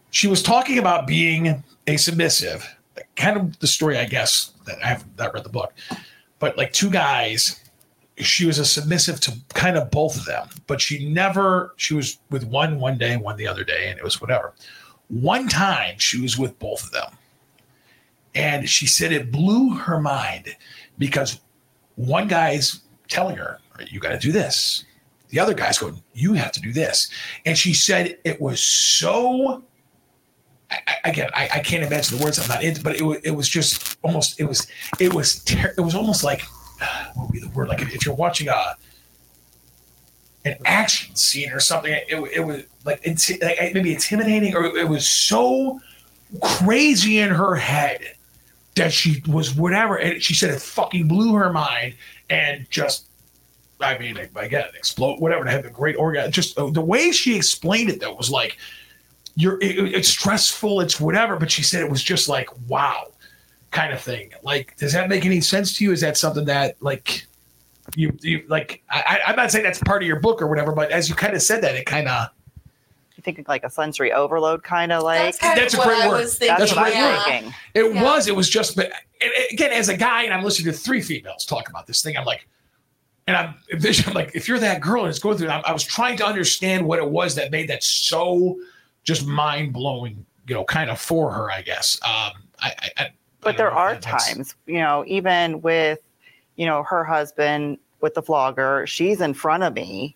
she 0.10 0.28
was 0.28 0.42
talking 0.42 0.80
about 0.80 1.06
being 1.06 1.64
a 1.86 1.98
submissive, 1.98 2.77
kind 3.16 3.38
of 3.38 3.60
the 3.60 3.68
story, 3.68 3.98
I 3.98 4.06
guess, 4.06 4.54
that 4.66 4.84
I 4.84 4.88
have 4.88 5.06
not 5.18 5.34
read 5.34 5.44
the 5.44 5.50
book, 5.50 5.74
but 6.40 6.58
like 6.58 6.74
two 6.74 6.90
guys. 6.90 7.62
She 8.20 8.48
was 8.48 8.58
a 8.58 8.66
submissive 8.66 9.20
to 9.22 9.34
kind 9.54 9.78
of 9.78 9.92
both 9.92 10.18
of 10.18 10.26
them, 10.26 10.50
but 10.66 10.82
she 10.82 11.08
never. 11.08 11.74
She 11.78 11.94
was 11.94 12.18
with 12.32 12.44
one 12.46 12.80
one 12.80 12.98
day, 12.98 13.16
one 13.16 13.38
the 13.38 13.48
other 13.48 13.64
day, 13.64 13.90
and 13.90 14.00
it 14.00 14.04
was 14.04 14.20
whatever. 14.20 14.56
One 15.10 15.48
time 15.48 16.00
she 16.00 16.20
was 16.20 16.36
with 16.36 16.58
both 16.58 16.84
of 16.84 16.92
them, 16.92 17.16
and 18.34 18.68
she 18.68 18.88
said 18.88 19.12
it 19.12 19.32
blew 19.32 19.76
her 19.76 20.02
mind 20.02 20.56
because 20.98 21.40
one 21.96 22.28
guy's 22.28 22.82
telling 23.08 23.38
her, 23.38 23.60
"You 23.88 24.00
got 24.00 24.10
to 24.10 24.20
do 24.20 24.32
this." 24.32 24.84
The 25.30 25.40
other 25.40 25.54
guy's 25.54 25.78
going, 25.78 26.02
"You 26.14 26.34
have 26.34 26.52
to 26.54 26.60
do 26.60 26.74
this," 26.74 27.10
and 27.46 27.56
she 27.56 27.74
said 27.74 28.18
it 28.24 28.42
was 28.42 28.62
so 28.64 29.64
I, 30.70 30.96
again, 31.06 31.30
I, 31.34 31.50
I 31.56 31.60
can't 31.60 31.84
imagine 31.84 32.18
the 32.18 32.24
words. 32.24 32.40
I'm 32.40 32.48
not 32.48 32.64
into, 32.64 32.84
but 32.84 32.96
it 32.96 33.02
was, 33.02 33.18
it 33.24 33.32
was 33.32 33.48
just 33.48 33.98
almost, 34.04 34.40
it 34.40 34.46
was, 34.46 34.68
it 35.00 35.14
was, 35.14 35.44
ter- 35.44 35.74
it 35.78 35.82
was 35.82 35.96
almost 35.96 36.24
like, 36.24 36.42
what 37.14 37.28
would 37.28 37.32
be 37.32 37.40
the 37.40 37.50
word? 37.50 37.70
Like 37.70 37.82
if, 37.82 37.94
if 37.94 38.06
you're 38.06 38.16
watching 38.16 38.50
a, 38.50 38.76
an 40.46 40.56
action 40.66 41.16
scene 41.16 41.52
or 41.52 41.60
something, 41.60 41.94
it, 41.94 42.08
it 42.10 42.46
was 42.46 42.64
like, 42.86 43.02
inti- 43.04 43.42
like 43.42 43.74
maybe 43.74 43.94
intimidating, 43.94 44.56
or 44.56 44.66
it 44.66 44.88
was 44.88 45.08
so 45.10 45.80
crazy 46.42 47.20
in 47.20 47.30
her 47.30 47.56
head 47.56 48.02
that 48.76 48.92
she 48.94 49.24
was 49.28 49.56
whatever, 49.56 49.98
and 49.98 50.22
she 50.22 50.34
said 50.34 50.50
it 50.50 50.62
fucking 50.62 51.08
blew 51.08 51.34
her 51.36 51.52
mind, 51.52 51.96
and 52.30 52.66
just. 52.70 53.06
I 53.80 53.96
mean, 54.00 54.18
again, 54.18 54.66
explode, 54.76 55.20
whatever. 55.20 55.44
To 55.44 55.52
have 55.52 55.64
a 55.64 55.70
great 55.70 55.98
orgasm, 55.98 56.32
just 56.32 56.58
uh, 56.58 56.72
the 56.72 56.82
way 56.82 57.12
she 57.12 57.36
explained 57.36 57.92
it, 57.92 58.00
though, 58.00 58.16
was 58.16 58.32
like, 58.32 58.58
you're 59.40 59.58
it, 59.62 59.78
it's 59.96 60.08
stressful 60.10 60.82
it's 60.82 61.00
whatever 61.00 61.38
but 61.38 61.50
she 61.52 61.62
said 61.64 61.82
it 61.82 61.90
was 61.90 62.02
just 62.04 62.28
like 62.28 62.50
wow 62.68 63.12
kind 63.72 63.94
of 63.94 64.02
thing 64.02 64.32
like 64.44 64.76
does 64.78 64.92
that 64.94 65.08
make 65.10 65.26
any 65.26 65.40
sense 65.40 65.74
to 65.78 65.84
you 65.84 65.92
is 65.92 66.02
that 66.02 66.18
something 66.18 66.44
that 66.46 66.76
like 66.82 67.26
you 67.96 68.18
you 68.22 68.44
like 68.48 68.82
I, 68.90 69.20
I- 69.26 69.30
i'm 69.30 69.36
not 69.36 69.52
saying 69.52 69.64
that's 69.64 69.80
part 69.80 70.02
of 70.02 70.08
your 70.08 70.20
book 70.20 70.42
or 70.42 70.48
whatever 70.48 70.72
but 70.72 70.92
as 70.92 71.08
you 71.08 71.16
kind 71.16 71.36
of 71.36 71.42
said 71.42 71.62
that 71.64 71.76
it 71.76 71.86
kind 71.86 72.08
of 72.08 72.30
you 73.16 73.22
think 73.22 73.48
like 73.48 73.64
a 73.64 73.70
sensory 73.70 74.12
overload 74.14 74.64
kind 74.64 74.92
of 74.92 75.04
like 75.04 75.38
That's 75.40 75.40
That's 75.40 75.74
a 75.74 75.78
great 75.78 75.98
I 76.04 76.08
word. 76.08 76.18
was 76.22 76.38
that's 76.40 76.72
a 76.72 76.76
great 76.76 76.96
I'm 76.96 77.44
word. 77.46 77.54
it 77.76 77.94
Yeah. 77.96 78.04
was 78.04 78.28
it 78.28 78.36
was 78.36 78.50
just 78.50 78.76
but 78.76 78.92
and 79.22 79.32
again 79.52 79.72
as 79.72 79.90
a 79.90 79.98
guy 79.98 80.24
and 80.24 80.34
i'm 80.34 80.44
listening 80.44 80.72
to 80.74 80.78
three 80.78 81.02
females 81.02 81.46
talk 81.46 81.70
about 81.70 81.86
this 81.88 82.02
thing 82.02 82.18
i'm 82.18 82.26
like 82.26 82.48
and 83.28 83.36
i'm 83.38 83.56
envisioning 83.72 84.16
like 84.16 84.32
if 84.36 84.48
you're 84.48 84.60
that 84.60 84.82
girl 84.82 85.02
and 85.02 85.10
it's 85.10 85.20
going 85.20 85.38
through 85.38 85.50
I, 85.50 85.60
I 85.66 85.72
was 85.74 85.84
trying 85.84 86.18
to 86.18 86.26
understand 86.26 86.86
what 86.86 87.00
it 87.00 87.10
was 87.10 87.36
that 87.36 87.52
made 87.52 87.68
that 87.70 87.84
so 87.84 88.58
just 89.08 89.26
mind-blowing 89.26 90.24
you 90.48 90.54
know 90.54 90.66
kind 90.66 90.90
of 90.90 91.00
for 91.00 91.32
her 91.32 91.50
i 91.50 91.62
guess. 91.62 91.98
Um 92.04 92.34
i, 92.60 92.74
I, 92.80 92.90
I 92.98 93.10
but 93.42 93.58
there 93.58 93.72
are 93.72 93.96
times 93.98 94.56
you 94.66 94.80
know 94.80 95.04
even 95.08 95.62
with 95.62 96.00
you 96.58 96.66
know 96.66 96.84
her 96.84 97.04
husband 97.04 97.80
with 98.02 98.14
the 98.14 98.22
vlogger 98.22 98.86
she's 98.86 99.22
in 99.22 99.34
front 99.34 99.64
of 99.64 99.74
me. 99.74 100.16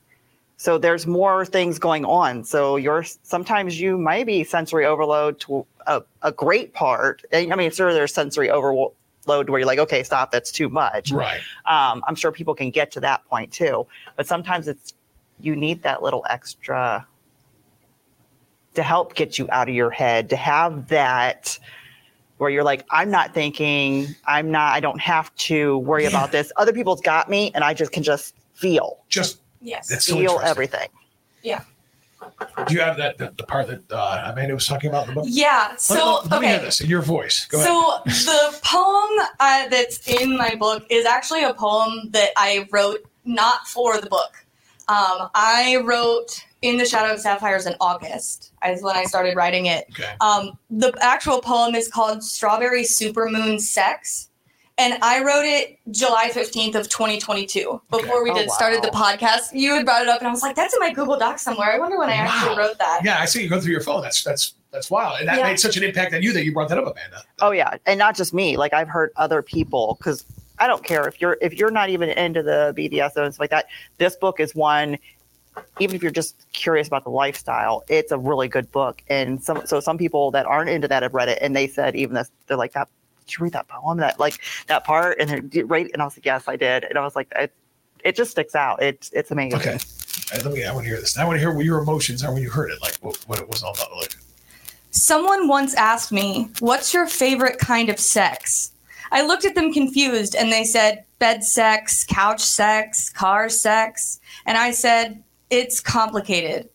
So 0.57 0.77
there's 0.77 1.07
more 1.07 1.43
things 1.43 1.79
going 1.79 2.05
on. 2.05 2.43
So 2.43 2.75
you're 2.75 3.03
sometimes 3.23 3.81
you 3.81 3.97
might 3.97 4.27
be 4.27 4.43
sensory 4.43 4.85
overload 4.85 5.39
to 5.39 5.65
a, 5.87 6.03
a 6.21 6.31
great 6.31 6.73
part. 6.73 7.23
And, 7.31 7.51
i 7.51 7.55
mean 7.55 7.71
sure 7.71 7.93
there's 7.93 8.13
sensory 8.13 8.49
overload 8.51 8.93
where 9.25 9.59
you're 9.59 9.65
like 9.65 9.79
okay 9.79 10.03
stop 10.03 10.31
that's 10.31 10.51
too 10.51 10.69
much. 10.69 11.11
Right. 11.11 11.39
Um, 11.65 12.03
i'm 12.07 12.15
sure 12.15 12.31
people 12.31 12.53
can 12.53 12.69
get 12.69 12.91
to 12.91 12.99
that 12.99 13.25
point 13.25 13.53
too. 13.53 13.87
But 14.17 14.27
sometimes 14.27 14.67
it's 14.67 14.93
you 15.39 15.55
need 15.55 15.81
that 15.83 16.03
little 16.03 16.25
extra 16.29 17.07
to 18.73 18.83
help 18.83 19.15
get 19.15 19.37
you 19.39 19.47
out 19.51 19.67
of 19.69 19.75
your 19.75 19.89
head 19.89 20.29
to 20.29 20.35
have 20.35 20.87
that 20.89 21.57
where 22.37 22.49
you're 22.49 22.63
like 22.63 22.85
i'm 22.91 23.11
not 23.11 23.33
thinking 23.33 24.07
i'm 24.25 24.49
not 24.51 24.73
i 24.73 24.79
don't 24.79 24.99
have 25.01 25.33
to 25.35 25.77
worry 25.79 26.03
Yeah. 26.03 26.09
about 26.09 26.31
this 26.31 26.51
other 26.57 26.73
people's 26.73 27.01
got 27.01 27.29
me 27.29 27.51
and 27.53 27.63
i 27.63 27.73
just 27.73 27.91
can 27.91 28.03
just 28.03 28.35
feel 28.53 28.99
just 29.09 29.39
Yes. 29.63 29.89
That's 29.89 30.05
so 30.05 30.13
feel 30.15 30.21
interesting. 30.23 30.49
everything 30.49 30.87
Do 32.67 32.73
you 32.73 32.81
have 32.81 32.97
that 32.97 33.17
the, 33.19 33.31
the 33.37 33.43
part 33.43 33.67
that 33.67 33.91
uh, 33.91 34.31
Amanda 34.31 34.53
was 34.55 34.65
talking 34.65 34.89
about 34.89 35.07
in 35.07 35.13
the 35.13 35.21
book? 35.21 35.29
Yeah. 35.29 35.67
Let- 35.71 35.81
So 35.81 35.93
let, 36.23 36.31
let 36.31 36.41
me 36.41 36.47
hear 36.47 36.55
okay. 36.57 36.65
this 36.65 36.81
in 36.81 36.89
your 36.89 37.01
voice. 37.01 37.45
Go 37.47 37.59
ahead. 37.59 37.67
So 37.67 38.31
the 38.31 38.59
poem 38.63 39.27
uh, 39.39 39.67
that's 39.69 40.07
in 40.07 40.37
my 40.37 40.55
book 40.55 40.83
is 40.89 41.05
actually 41.05 41.43
a 41.43 41.53
poem 41.53 42.09
that 42.11 42.31
I 42.37 42.67
wrote 42.71 42.99
not 43.25 43.67
for 43.67 43.99
the 44.01 44.09
book. 44.09 44.45
Um, 44.87 45.29
I 45.35 45.81
wrote 45.83 46.43
"In 46.61 46.77
the 46.77 46.85
Shadow 46.85 47.13
of 47.13 47.19
Sapphires" 47.19 47.65
in 47.65 47.75
August. 47.81 48.51
Is 48.67 48.83
when 48.83 48.95
I 48.95 49.03
started 49.05 49.35
writing 49.35 49.65
it. 49.67 49.85
Okay. 49.91 50.09
Um, 50.21 50.57
the 50.69 50.93
actual 51.01 51.41
poem 51.41 51.75
is 51.75 51.87
called 51.87 52.23
"Strawberry 52.23 52.83
Supermoon 52.83 53.59
Sex," 53.59 54.29
and 54.77 54.97
I 55.01 55.23
wrote 55.23 55.45
it 55.45 55.79
July 55.89 56.29
fifteenth 56.29 56.75
of 56.75 56.87
twenty 56.89 57.19
twenty 57.19 57.45
two. 57.45 57.81
Before 57.89 58.23
we 58.23 58.31
Oh, 58.31 58.35
did 58.35 58.51
started 58.51 58.81
the 58.83 58.89
podcast, 58.89 59.53
you 59.53 59.73
had 59.75 59.85
brought 59.85 60.03
it 60.03 60.07
up, 60.09 60.19
and 60.19 60.27
I 60.27 60.31
was 60.31 60.43
like, 60.43 60.55
"That's 60.55 60.73
in 60.73 60.79
my 60.79 60.91
Google 60.93 61.17
Doc 61.17 61.39
somewhere." 61.39 61.71
I 61.73 61.79
wonder 61.79 61.97
when 61.97 62.09
I 62.09 62.13
actually 62.13 62.57
wrote 62.57 62.77
that. 62.77 63.01
Yeah, 63.03 63.19
I 63.19 63.25
see 63.25 63.41
you 63.43 63.49
go 63.49 63.59
through 63.59 63.71
your 63.71 63.81
phone. 63.81 64.01
That's 64.03 64.23
that's 64.23 64.53
that's 64.71 64.89
wild, 64.91 65.19
and 65.19 65.27
that 65.27 65.37
Yeah. 65.37 65.43
made 65.47 65.59
such 65.59 65.75
an 65.77 65.83
impact 65.83 66.13
on 66.13 66.21
you 66.21 66.31
that 66.33 66.45
you 66.45 66.53
brought 66.53 66.69
that 66.69 66.77
up, 66.77 66.93
Amanda. 66.93 67.23
oh 67.41 67.51
yeah 67.51 67.75
and 67.85 67.97
not 67.99 68.15
just 68.15 68.33
me 68.33 68.55
like 68.55 68.71
i've 68.71 68.87
heard 68.87 69.11
other 69.17 69.41
people 69.41 69.97
because 69.99 70.23
i 70.59 70.67
don't 70.67 70.81
care 70.85 71.05
if 71.09 71.19
you're 71.19 71.37
if 71.41 71.53
you're 71.55 71.71
not 71.71 71.89
even 71.89 72.07
into 72.11 72.41
the 72.41 72.73
bdsm 72.77 73.17
and 73.25 73.33
stuff 73.33 73.39
like 73.41 73.49
that 73.49 73.65
this 73.97 74.15
book 74.15 74.39
is 74.39 74.55
one 74.55 74.97
even 75.79 75.95
if 75.95 76.01
you're 76.01 76.11
just 76.11 76.35
curious 76.53 76.87
about 76.87 77.03
the 77.03 77.09
lifestyle, 77.09 77.83
it's 77.87 78.11
a 78.11 78.17
really 78.17 78.47
good 78.47 78.71
book. 78.71 79.01
And 79.09 79.43
some 79.43 79.65
so 79.65 79.79
some 79.79 79.97
people 79.97 80.31
that 80.31 80.45
aren't 80.45 80.69
into 80.69 80.87
that 80.87 81.03
have 81.03 81.13
read 81.13 81.29
it, 81.29 81.39
and 81.41 81.55
they 81.55 81.67
said 81.67 81.95
even 81.95 82.15
this, 82.15 82.31
they're 82.47 82.57
like 82.57 82.73
that. 82.73 82.87
Did 83.25 83.37
you 83.37 83.43
read 83.43 83.53
that 83.53 83.67
poem? 83.67 83.97
That 83.97 84.19
like 84.19 84.39
that 84.67 84.83
part? 84.83 85.19
And 85.19 85.51
they're 85.51 85.65
right? 85.65 85.89
And 85.93 86.01
I 86.01 86.05
was 86.05 86.17
like, 86.17 86.25
yes, 86.25 86.47
I 86.47 86.55
did. 86.55 86.83
And 86.85 86.97
I 86.97 87.01
was 87.01 87.15
like, 87.15 87.31
it, 87.35 87.53
it 88.03 88.15
just 88.15 88.31
sticks 88.31 88.55
out. 88.55 88.81
It's 88.81 89.11
it's 89.13 89.31
amazing. 89.31 89.59
Okay. 89.59 89.73
All 89.73 90.37
right, 90.37 90.45
let 90.45 90.53
me. 90.53 90.65
I 90.65 90.73
want 90.73 90.85
to 90.85 90.89
hear 90.89 90.99
this. 90.99 91.17
I 91.17 91.25
want 91.25 91.35
to 91.35 91.39
hear 91.39 91.53
what 91.53 91.65
your 91.65 91.79
emotions 91.79 92.23
are 92.23 92.33
when 92.33 92.41
you 92.41 92.49
heard 92.49 92.71
it, 92.71 92.81
like 92.81 92.95
what, 92.97 93.17
what 93.27 93.39
it 93.39 93.47
was 93.47 93.63
all 93.63 93.73
about. 93.73 93.95
Like, 93.97 94.15
Someone 94.91 95.47
once 95.47 95.73
asked 95.75 96.11
me, 96.11 96.49
What's 96.59 96.93
your 96.93 97.07
favorite 97.07 97.59
kind 97.59 97.89
of 97.89 97.99
sex? 97.99 98.71
I 99.11 99.25
looked 99.25 99.45
at 99.45 99.55
them 99.55 99.73
confused 99.73 100.35
and 100.35 100.51
they 100.51 100.63
said, 100.63 101.05
Bed 101.19 101.43
sex, 101.43 102.05
couch 102.05 102.41
sex, 102.41 103.09
car 103.09 103.49
sex. 103.49 104.19
And 104.45 104.57
I 104.57 104.71
said, 104.71 105.23
It's 105.51 105.81
complicated. 105.81 106.69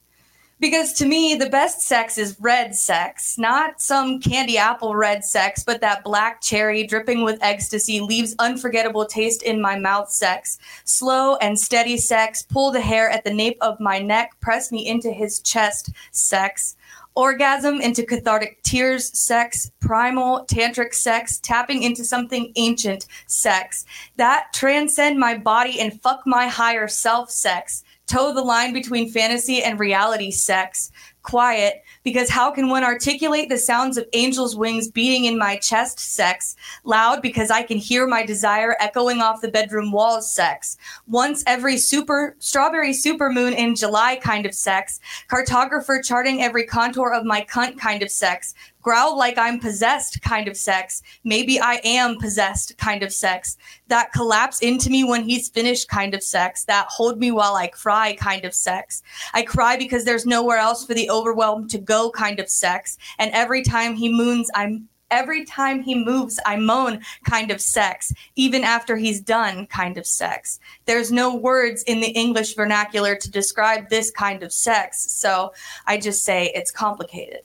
Because 0.61 0.93
to 0.95 1.07
me, 1.07 1.35
the 1.35 1.51
best 1.51 1.83
sex 1.83 2.17
is 2.17 2.37
red 2.41 2.75
sex, 2.75 3.37
not 3.37 3.81
some 3.81 4.21
candy 4.21 4.57
apple 4.57 4.95
red 4.95 5.23
sex, 5.23 5.63
but 5.65 5.83
that 5.83 6.05
black 6.05 6.41
cherry 6.41 6.87
dripping 6.87 7.25
with 7.25 7.43
ecstasy 7.43 8.01
leaves 8.01 8.35
unforgettable 8.39 9.05
taste 9.05 9.43
in 9.43 9.61
my 9.61 9.79
mouth 9.79 10.11
sex. 10.11 10.59
Slow 10.85 11.37
and 11.37 11.59
steady 11.59 11.99
sex, 11.99 12.43
pull 12.43 12.71
the 12.71 12.81
hair 12.81 13.11
at 13.11 13.25
the 13.25 13.35
nape 13.35 13.59
of 13.61 13.81
my 13.81 13.99
neck, 13.99 14.31
press 14.41 14.73
me 14.73 14.87
into 14.87 15.11
his 15.11 15.41
chest 15.41 15.91
sex 16.13 16.77
orgasm 17.17 17.81
into 17.81 18.05
cathartic 18.05 18.63
tears 18.63 19.19
sex, 19.19 19.73
primal 19.81 20.45
tantric 20.45 20.95
sex, 20.95 21.39
tapping 21.39 21.83
into 21.83 22.05
something 22.05 22.53
ancient 22.57 23.07
sex, 23.27 23.85
that 24.17 24.53
transcend 24.53 25.19
my 25.19 25.37
body 25.37 25.81
and 25.81 26.01
fuck 26.03 26.21
my 26.27 26.47
higher 26.47 26.87
self 26.87 27.31
sex, 27.31 27.83
toe 28.07 28.33
the 28.33 28.43
line 28.43 28.73
between 28.73 29.11
fantasy 29.11 29.63
and 29.63 29.81
reality 29.81 30.31
sex, 30.31 30.91
quiet, 31.23 31.83
because 32.05 32.31
how 32.31 32.53
can 32.53 32.69
one 32.69 32.85
articulate 32.85 33.49
the 33.49 33.59
sounds 33.59 33.99
of 33.99 34.07
angels' 34.13 34.55
wings 34.55 34.89
beating 34.89 35.25
in 35.25 35.37
my 35.37 35.57
chest? 35.57 35.99
Sex. 35.99 36.55
Loud, 36.85 37.21
because 37.21 37.51
I 37.51 37.63
can 37.63 37.79
hear 37.79 38.07
my 38.07 38.25
desire 38.25 38.77
echoing 38.79 39.21
off 39.21 39.41
the 39.41 39.51
bedroom 39.51 39.91
walls. 39.91 40.33
Sex. 40.33 40.77
Once 41.09 41.43
every 41.47 41.77
super 41.77 42.37
strawberry 42.39 42.93
supermoon 42.93 43.53
in 43.57 43.75
July 43.75 44.17
kind 44.17 44.47
of 44.47 44.55
sex. 44.55 45.01
Cartographer 45.29 46.05
charting 46.05 46.43
every 46.43 46.65
contour 46.65 47.13
of 47.13 47.25
my 47.25 47.43
cunt 47.43 47.77
kind 47.79 48.03
of 48.03 48.11
sex 48.11 48.55
growl 48.87 49.19
like 49.19 49.37
I'm 49.37 49.59
possessed 49.59 50.23
kind 50.23 50.47
of 50.47 50.57
sex. 50.57 51.03
Maybe 51.25 51.59
I 51.59 51.81
am 51.83 52.19
possessed 52.19 52.79
kind 52.79 53.03
of 53.03 53.13
sex. 53.13 53.57
That 53.89 54.13
collapse 54.13 54.61
into 54.61 54.91
me 54.91 55.03
when 55.03 55.25
he's 55.25 55.49
finished 55.49 55.89
kind 55.89 56.15
of 56.15 56.23
sex. 56.23 56.65
That 56.67 56.87
hold 56.89 57.19
me 57.19 57.33
while 57.33 57.57
I 57.57 57.67
cry 57.67 58.15
kind 58.15 58.45
of 58.45 58.55
sex. 58.55 59.03
I 59.35 59.43
cry 59.43 59.77
because 59.77 60.05
there's 60.05 60.25
nowhere 60.25 60.59
else 60.59 60.87
for 60.87 60.95
the 60.95 61.11
overwhelmed 61.11 61.69
to 61.71 61.79
go 61.79 62.13
kind 62.13 62.39
of 62.39 62.49
sex. 62.49 62.97
And 63.19 63.33
every 63.33 63.65
time 63.65 63.97
he 63.97 64.09
moons, 64.09 64.49
I'm 64.55 64.89
every 65.11 65.45
time 65.45 65.83
he 65.83 65.97
moves, 65.97 66.39
I 66.47 66.55
moan 66.55 67.01
kind 67.25 67.51
of 67.51 67.61
sex, 67.61 68.13
even 68.37 68.63
after 68.63 68.97
he's 68.97 69.21
done 69.21 69.67
kind 69.67 69.99
of 69.99 70.07
sex. 70.07 70.61
There's 70.85 71.11
no 71.11 71.35
words 71.35 71.83
in 71.89 71.99
the 72.01 72.11
English 72.11 72.55
vernacular 72.55 73.17
to 73.17 73.31
describe 73.33 73.89
this 73.89 74.13
kind 74.13 74.45
of 74.45 74.53
sex. 74.53 75.13
So 75.13 75.53
I 75.89 75.99
just 75.99 76.25
say 76.25 76.53
it's 76.55 76.71
complicated. 76.71 77.41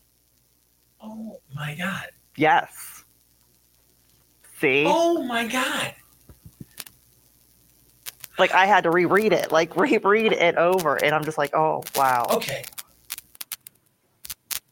Oh 1.02 1.40
my 1.56 1.76
god. 1.76 2.08
Yes. 2.36 3.04
See? 4.60 4.86
Oh 4.88 5.24
my 5.24 5.48
god. 5.48 5.96
Like 8.38 8.52
I 8.54 8.66
had 8.66 8.84
to 8.84 8.92
reread 8.92 9.34
it, 9.34 9.52
like 9.52 9.76
reread 9.76 10.34
it 10.34 10.56
over, 10.56 10.96
and 10.96 11.16
I'm 11.16 11.24
just 11.24 11.38
like, 11.38 11.56
oh 11.56 11.84
wow. 11.96 12.28
Okay. 12.32 12.64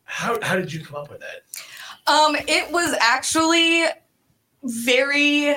How 0.04 0.40
how 0.42 0.56
did 0.56 0.74
you 0.74 0.84
come 0.84 0.98
up 0.98 1.10
with 1.10 1.22
that? 1.22 2.12
Um, 2.12 2.36
it 2.48 2.72
was 2.72 2.96
actually 3.00 3.86
very 4.64 5.56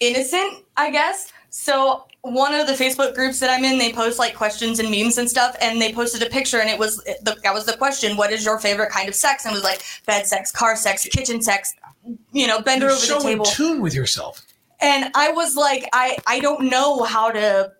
innocent, 0.00 0.64
I 0.76 0.90
guess. 0.90 1.32
So 1.50 2.07
one 2.22 2.54
of 2.54 2.66
the 2.66 2.72
Facebook 2.72 3.14
groups 3.14 3.40
that 3.40 3.50
I'm 3.50 3.64
in, 3.64 3.78
they 3.78 3.92
post 3.92 4.18
like 4.18 4.34
questions 4.34 4.80
and 4.80 4.90
memes 4.90 5.18
and 5.18 5.28
stuff, 5.30 5.56
and 5.60 5.80
they 5.80 5.92
posted 5.92 6.22
a 6.22 6.30
picture, 6.30 6.58
and 6.60 6.68
it 6.68 6.78
was 6.78 6.96
the, 7.22 7.36
that 7.42 7.54
was 7.54 7.64
the 7.64 7.76
question: 7.76 8.16
What 8.16 8.32
is 8.32 8.44
your 8.44 8.58
favorite 8.58 8.90
kind 8.90 9.08
of 9.08 9.14
sex? 9.14 9.44
And 9.44 9.52
it 9.52 9.56
was 9.56 9.64
like 9.64 9.82
bed 10.06 10.26
sex, 10.26 10.50
car 10.50 10.76
sex, 10.76 11.04
kitchen 11.04 11.40
sex, 11.40 11.74
you 12.32 12.46
know, 12.46 12.60
bend 12.60 12.82
You're 12.82 12.90
over 12.90 13.00
so 13.00 13.18
the 13.18 13.24
table. 13.24 13.44
in 13.44 13.50
tune 13.52 13.80
with 13.80 13.94
yourself. 13.94 14.44
And 14.80 15.10
I 15.14 15.30
was 15.32 15.56
like, 15.56 15.88
I 15.92 16.16
I 16.26 16.40
don't 16.40 16.68
know 16.68 17.02
how 17.04 17.30
to. 17.30 17.72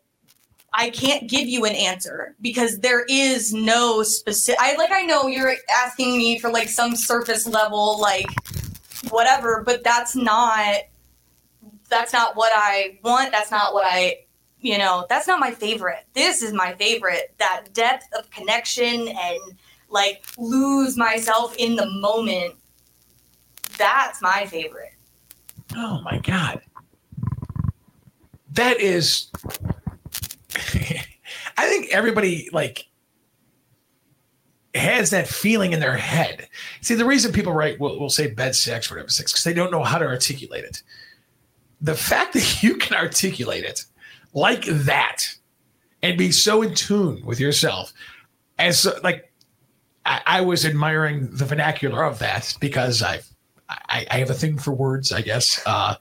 I 0.73 0.91
can't 0.91 1.29
give 1.29 1.49
you 1.49 1.65
an 1.65 1.75
answer 1.75 2.37
because 2.43 2.79
there 2.81 3.05
is 3.09 3.55
no 3.55 4.03
specific. 4.03 4.61
I 4.61 4.77
like 4.77 4.91
I 4.93 5.03
know 5.03 5.27
you're 5.27 5.55
asking 5.77 6.19
me 6.19 6.39
for 6.39 6.51
like 6.51 6.69
some 6.69 6.95
surface 6.95 7.47
level 7.47 7.99
like 8.01 8.27
whatever, 9.09 9.63
but 9.65 9.83
that's 9.83 10.15
not 10.15 10.77
that's 11.89 12.13
not 12.13 12.37
what 12.37 12.53
I 12.55 12.99
want. 13.03 13.33
That's 13.33 13.51
not 13.51 13.73
what 13.73 13.85
I 13.87 14.27
you 14.61 14.79
know. 14.79 15.07
That's 15.09 15.27
not 15.27 15.41
my 15.41 15.51
favorite. 15.51 16.05
This 16.15 16.43
is 16.43 16.53
my 16.53 16.75
favorite. 16.75 17.35
That 17.39 17.67
depth 17.73 18.07
of 18.19 18.31
connection 18.31 19.09
and 19.09 19.39
like 19.91 20.25
lose 20.37 20.97
myself 20.97 21.57
in 21.57 21.77
the 21.77 21.87
moment. 21.87 22.55
That's 23.77 24.21
my 24.21 24.47
favorite. 24.47 24.93
Oh 25.77 26.01
my 26.03 26.19
god. 26.19 26.61
That 28.53 28.81
is 28.81 29.31
I 31.57 31.69
think 31.69 31.91
everybody 31.91 32.49
like 32.53 32.87
has 34.75 35.11
that 35.11 35.29
feeling 35.29 35.73
in 35.73 35.81
their 35.81 35.97
head. 35.97 36.49
See, 36.81 36.95
the 36.95 37.05
reason 37.05 37.33
people 37.33 37.53
write 37.53 37.81
will 37.81 37.99
will 37.99 38.11
say 38.11 38.29
bed 38.29 38.55
sex, 38.55 38.91
whatever 38.91 39.09
sex, 39.09 39.33
because 39.33 39.45
they 39.45 39.53
don't 39.53 39.71
know 39.71 39.83
how 39.83 39.99
to 39.99 40.07
articulate 40.07 40.65
it. 40.65 40.83
The 41.81 41.95
fact 41.95 42.35
that 42.35 42.63
you 42.63 42.77
can 42.77 42.97
articulate 42.97 43.65
it 43.65 43.85
like 44.35 44.65
that 44.65 45.25
and 46.03 46.17
be 46.17 46.31
so 46.31 46.63
in 46.63 46.75
tune 46.75 47.25
with 47.25 47.41
yourself 47.41 47.93
as 48.59 48.87
like 49.03 49.33
I, 50.05 50.23
I 50.27 50.41
was 50.41 50.65
admiring 50.65 51.29
the 51.33 51.45
vernacular 51.45 52.05
of 52.05 52.19
that 52.21 52.55
because 52.61 53.03
I've 53.03 53.29
I, 53.69 54.07
I 54.11 54.19
have 54.19 54.31
a 54.31 54.35
thing 54.35 54.59
for 54.59 54.73
words, 54.73 55.13
I 55.13 55.21
guess. 55.21 55.61
Uh, 55.67 55.95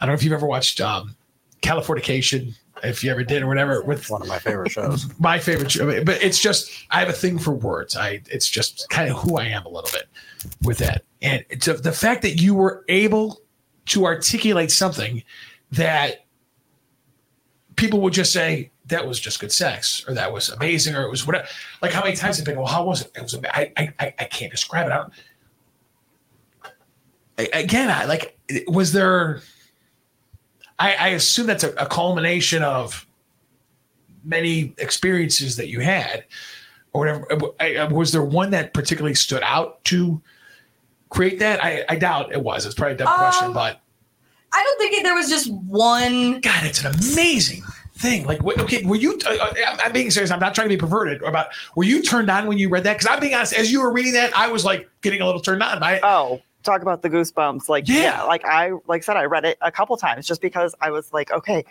I 0.00 0.06
don't 0.06 0.08
know 0.08 0.14
if 0.14 0.24
you've 0.24 0.32
ever 0.32 0.46
watched 0.46 0.80
um, 0.80 1.14
Californication, 1.62 2.54
if 2.82 3.04
you 3.04 3.10
ever 3.12 3.22
did 3.22 3.42
or 3.42 3.46
whatever. 3.46 3.82
With 3.82 4.10
One 4.10 4.22
of 4.22 4.28
my 4.28 4.38
favorite 4.38 4.72
shows. 4.72 5.06
my 5.20 5.38
favorite 5.38 5.70
show, 5.70 6.04
but 6.04 6.22
it's 6.22 6.40
just 6.40 6.70
I 6.90 7.00
have 7.00 7.08
a 7.08 7.12
thing 7.12 7.38
for 7.38 7.52
words. 7.52 7.96
I 7.96 8.22
it's 8.30 8.48
just 8.48 8.88
kind 8.90 9.10
of 9.10 9.16
who 9.18 9.36
I 9.36 9.44
am 9.44 9.64
a 9.64 9.68
little 9.68 9.90
bit 9.92 10.08
with 10.62 10.78
that, 10.78 11.04
and 11.22 11.44
it's 11.48 11.66
the 11.66 11.92
fact 11.92 12.22
that 12.22 12.40
you 12.40 12.54
were 12.54 12.84
able 12.88 13.40
to 13.86 14.04
articulate 14.04 14.70
something 14.70 15.22
that 15.72 16.26
people 17.78 18.00
would 18.02 18.12
just 18.12 18.32
say 18.32 18.70
that 18.86 19.06
was 19.06 19.18
just 19.18 19.40
good 19.40 19.52
sex 19.52 20.04
or 20.06 20.14
that 20.14 20.32
was 20.32 20.50
amazing 20.50 20.94
or 20.94 21.02
it 21.02 21.10
was 21.10 21.26
whatever. 21.26 21.46
Like 21.80 21.92
how 21.92 22.02
many 22.02 22.16
times 22.16 22.36
have 22.36 22.44
been? 22.44 22.58
Well, 22.58 22.66
how 22.66 22.84
was 22.84 23.02
it? 23.02 23.12
It 23.16 23.22
was. 23.22 23.34
I 23.54 23.72
I 23.76 23.92
I- 23.98 24.14
I 24.18 24.24
can't 24.24 24.50
describe 24.50 24.86
it. 24.86 24.92
I 24.92 24.96
don't. 24.96 25.12
I- 27.38 27.50
Again, 27.58 27.90
I 27.90 28.04
like. 28.04 28.38
Was 28.66 28.92
there? 28.92 29.40
I, 30.78 30.94
I 30.94 31.08
assume 31.08 31.46
that's 31.46 31.64
a, 31.64 31.70
a 31.74 31.86
culmination 31.86 32.62
of 32.62 33.06
many 34.24 34.74
experiences 34.78 35.56
that 35.56 35.68
you 35.68 35.80
had, 35.80 36.24
or 36.92 37.00
whatever. 37.00 37.26
I- 37.60 37.76
I- 37.76 37.84
Was 37.88 38.12
there 38.12 38.22
one 38.24 38.50
that 38.50 38.74
particularly 38.74 39.14
stood 39.14 39.42
out 39.44 39.82
to 39.84 40.20
create 41.10 41.38
that? 41.40 41.62
I, 41.64 41.84
I 41.88 41.96
doubt 41.96 42.32
it 42.32 42.42
was. 42.42 42.66
It's 42.66 42.74
probably 42.74 42.94
a 42.94 42.98
dumb 42.98 43.14
question, 43.16 43.48
Um, 43.48 43.52
but 43.54 43.80
I 44.52 44.62
don't 44.64 44.78
think 44.78 44.94
it, 44.94 45.02
there 45.02 45.14
was 45.14 45.28
just 45.28 45.50
one. 45.52 46.40
God, 46.40 46.64
it's 46.64 46.82
an 46.84 46.94
amazing 46.94 47.62
thing. 47.96 48.26
Like, 48.26 48.42
what, 48.42 48.58
okay, 48.60 48.84
were 48.84 48.96
you? 48.96 49.18
Uh, 49.26 49.30
uh, 49.30 49.52
I'm- 49.66 49.78
I'm 49.84 49.92
being 49.92 50.10
serious. 50.10 50.30
I'm 50.30 50.40
not 50.40 50.54
trying 50.54 50.68
to 50.68 50.74
be 50.74 50.78
perverted. 50.78 51.22
About 51.22 51.48
were 51.76 51.84
you 51.84 52.02
turned 52.02 52.30
on 52.30 52.46
when 52.46 52.58
you 52.58 52.68
read 52.68 52.84
that? 52.84 52.94
Because 52.98 53.06
I'm 53.12 53.20
being 53.20 53.34
honest. 53.34 53.52
As 53.54 53.70
you 53.72 53.80
were 53.82 53.92
reading 53.92 54.12
that, 54.14 54.34
I 54.36 54.48
was 54.48 54.64
like 54.64 54.88
getting 55.02 55.20
a 55.20 55.26
little 55.26 55.40
turned 55.40 55.62
on. 55.62 55.82
I, 55.82 56.00
Oh, 56.02 56.40
talk 56.62 56.82
about 56.82 57.02
the 57.02 57.10
goosebumps. 57.10 57.68
Like, 57.68 57.88
Yeah. 57.88 57.96
yeah. 58.02 58.22
like 58.24 58.44
I, 58.44 58.70
like 58.86 59.02
I 59.02 59.04
said, 59.04 59.16
I 59.16 59.24
read 59.24 59.44
it 59.44 59.58
a 59.60 59.70
couple 59.72 59.96
times 59.96 60.26
just 60.26 60.40
because 60.40 60.74
I 60.80 60.90
was 60.90 61.12
like, 61.12 61.30
okay, 61.32 61.64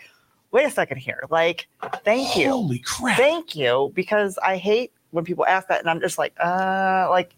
wait 0.50 0.64
a 0.66 0.70
second 0.70 0.98
here. 0.98 1.24
Like, 1.30 1.66
thank 2.04 2.36
you. 2.36 2.50
Holy 2.50 2.78
crap! 2.80 3.16
Thank 3.16 3.56
you. 3.56 3.92
Because 3.94 4.38
I 4.38 4.56
hate 4.56 4.92
when 5.10 5.24
people 5.24 5.46
ask 5.46 5.68
that 5.68 5.80
and 5.80 5.88
I'm 5.90 6.00
just 6.00 6.18
like, 6.18 6.34
uh, 6.38 7.06
like, 7.10 7.34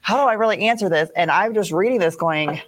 how 0.00 0.22
do 0.22 0.28
I 0.28 0.34
really 0.34 0.60
answer 0.68 0.88
this? 0.88 1.10
And 1.16 1.30
I'm 1.30 1.52
just 1.54 1.72
reading 1.72 1.98
this 1.98 2.14
going, 2.16 2.60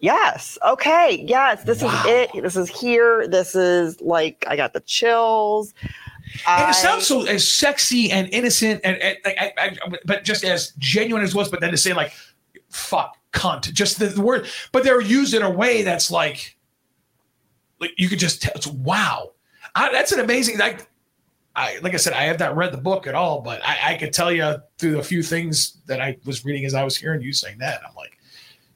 yes, 0.00 0.58
okay, 0.66 1.24
yes, 1.26 1.64
this 1.64 1.82
Wow. 1.82 2.02
is 2.06 2.06
it. 2.34 2.42
This 2.42 2.56
is 2.56 2.68
here. 2.68 3.26
This 3.28 3.54
is 3.54 4.00
like, 4.00 4.44
I 4.48 4.56
got 4.56 4.72
the 4.72 4.80
chills. 4.80 5.74
and 6.46 6.64
I- 6.64 6.70
it 6.70 6.74
sounds 6.74 7.06
so 7.06 7.24
as 7.26 7.48
sexy 7.48 8.10
and 8.10 8.28
innocent, 8.32 8.80
and, 8.84 8.96
and 8.98 9.16
like, 9.24 9.36
I, 9.40 9.52
I, 9.58 9.76
but 10.04 10.24
just 10.24 10.44
as 10.44 10.72
genuine 10.78 11.22
as 11.22 11.34
was. 11.34 11.48
But 11.48 11.60
then 11.60 11.70
to 11.70 11.76
say 11.76 11.92
like, 11.92 12.12
"fuck," 12.68 13.16
"cunt," 13.32 13.72
just 13.72 13.98
the, 13.98 14.06
the 14.06 14.20
word, 14.22 14.46
but 14.72 14.82
they're 14.84 15.00
used 15.00 15.34
in 15.34 15.42
a 15.42 15.50
way 15.50 15.82
that's 15.82 16.10
like, 16.10 16.56
like 17.80 17.92
you 17.96 18.08
could 18.08 18.18
just 18.18 18.42
tell. 18.42 18.52
It's 18.56 18.66
wow, 18.66 19.32
I, 19.74 19.92
that's 19.92 20.12
an 20.12 20.20
amazing. 20.20 20.58
Like, 20.58 20.88
I 21.54 21.78
like 21.82 21.94
I 21.94 21.98
said, 21.98 22.12
I 22.12 22.24
have 22.24 22.38
not 22.40 22.56
read 22.56 22.72
the 22.72 22.78
book 22.78 23.06
at 23.06 23.14
all, 23.14 23.40
but 23.40 23.60
I, 23.64 23.92
I 23.92 23.94
could 23.96 24.12
tell 24.12 24.32
you 24.32 24.56
through 24.78 24.98
a 24.98 25.02
few 25.04 25.22
things 25.22 25.78
that 25.86 26.00
I 26.00 26.16
was 26.24 26.44
reading 26.44 26.64
as 26.66 26.74
I 26.74 26.82
was 26.84 26.96
hearing 26.96 27.22
you 27.22 27.32
saying 27.32 27.58
that. 27.58 27.80
I'm 27.88 27.94
like, 27.94 28.18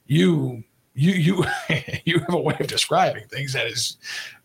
you, 0.06 0.62
you, 0.94 1.12
you, 1.12 1.44
you 2.04 2.18
have 2.20 2.34
a 2.34 2.40
way 2.40 2.56
of 2.60 2.66
describing 2.66 3.26
things 3.28 3.52
that 3.52 3.66
is 3.66 3.96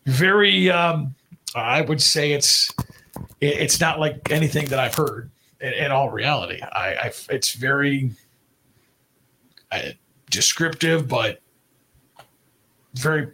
very. 0.04 0.70
um 0.70 1.14
I 1.54 1.80
would 1.80 2.02
say 2.02 2.32
it's 2.32 2.70
it, 3.40 3.58
it's 3.58 3.80
not 3.80 3.98
like 3.98 4.30
anything 4.30 4.66
that 4.66 4.78
I've 4.78 4.94
heard 4.94 5.30
in, 5.60 5.72
in 5.72 5.90
all 5.90 6.10
reality. 6.10 6.60
I, 6.60 6.94
I 6.94 7.12
it's 7.30 7.52
very 7.52 8.10
uh, 9.72 9.90
descriptive, 10.30 11.08
but 11.08 11.40
very 12.94 13.32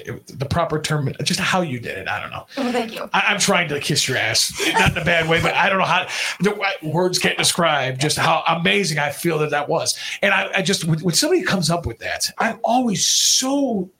the 0.00 0.46
proper 0.48 0.80
term, 0.80 1.12
just 1.22 1.40
how 1.40 1.60
you 1.60 1.78
did 1.78 1.98
it. 1.98 2.08
I 2.08 2.20
don't 2.20 2.30
know. 2.30 2.46
Oh, 2.56 2.72
thank 2.72 2.94
you. 2.94 3.08
I, 3.12 3.24
I'm 3.28 3.38
trying 3.38 3.68
to 3.68 3.80
kiss 3.80 4.08
your 4.08 4.16
ass, 4.16 4.52
not 4.72 4.92
in 4.92 4.98
a 4.98 5.04
bad 5.04 5.28
way, 5.28 5.40
but 5.40 5.54
I 5.54 5.68
don't 5.68 5.78
know 5.78 5.84
how 5.84 6.06
the 6.40 6.58
words 6.82 7.18
can't 7.18 7.38
describe 7.38 7.98
just 7.98 8.16
how 8.16 8.42
amazing 8.46 8.98
I 8.98 9.10
feel 9.10 9.38
that 9.40 9.50
that 9.50 9.68
was. 9.68 9.98
And 10.22 10.32
I, 10.32 10.50
I 10.58 10.62
just 10.62 10.84
when, 10.84 10.98
when 11.00 11.14
somebody 11.14 11.42
comes 11.42 11.70
up 11.70 11.86
with 11.86 11.98
that, 11.98 12.30
I'm 12.38 12.58
always 12.64 13.06
so 13.06 13.90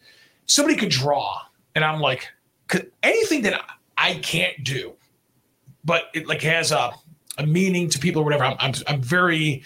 somebody 0.46 0.76
could 0.76 0.90
draw, 0.90 1.40
and 1.74 1.84
I'm 1.84 2.00
like, 2.00 2.28
could, 2.68 2.90
anything 3.02 3.42
that 3.42 3.60
I 3.96 4.14
can't 4.14 4.64
do, 4.64 4.94
but 5.84 6.04
it 6.14 6.26
like 6.26 6.42
has 6.42 6.72
a 6.72 6.92
a 7.38 7.46
meaning 7.46 7.88
to 7.90 7.98
people 7.98 8.22
or 8.22 8.24
whatever. 8.24 8.44
I'm 8.44 8.56
I'm, 8.58 8.74
I'm 8.86 9.02
very 9.02 9.62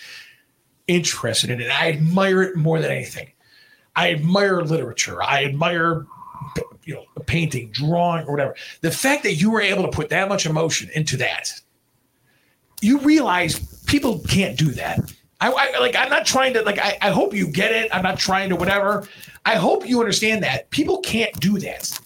interested 0.86 1.50
in 1.50 1.60
it. 1.60 1.70
I 1.70 1.88
admire 1.88 2.42
it 2.42 2.56
more 2.56 2.80
than 2.80 2.90
anything. 2.90 3.32
I 3.96 4.12
admire 4.12 4.60
literature. 4.60 5.22
I 5.22 5.44
admire 5.44 6.06
you 6.84 6.94
know, 6.94 7.04
a 7.16 7.20
painting, 7.20 7.70
drawing, 7.72 8.26
or 8.26 8.32
whatever. 8.32 8.54
The 8.80 8.90
fact 8.90 9.22
that 9.24 9.34
you 9.34 9.50
were 9.50 9.60
able 9.60 9.82
to 9.82 9.90
put 9.90 10.08
that 10.10 10.28
much 10.28 10.46
emotion 10.46 10.90
into 10.94 11.16
that 11.18 11.50
you 12.80 12.98
realize 12.98 13.58
people 13.84 14.20
can't 14.28 14.58
do 14.58 14.70
that. 14.72 15.12
I, 15.40 15.50
I 15.50 15.78
like. 15.80 15.94
I'm 15.96 16.08
not 16.08 16.24
trying 16.24 16.54
to 16.54 16.62
like. 16.62 16.78
I, 16.78 16.96
I 17.02 17.10
hope 17.10 17.34
you 17.34 17.50
get 17.50 17.72
it. 17.72 17.94
I'm 17.94 18.02
not 18.02 18.18
trying 18.18 18.48
to 18.50 18.56
whatever. 18.56 19.06
I 19.44 19.56
hope 19.56 19.86
you 19.86 20.00
understand 20.00 20.42
that 20.44 20.70
people 20.70 21.00
can't 21.00 21.32
do 21.40 21.58
that. 21.58 21.98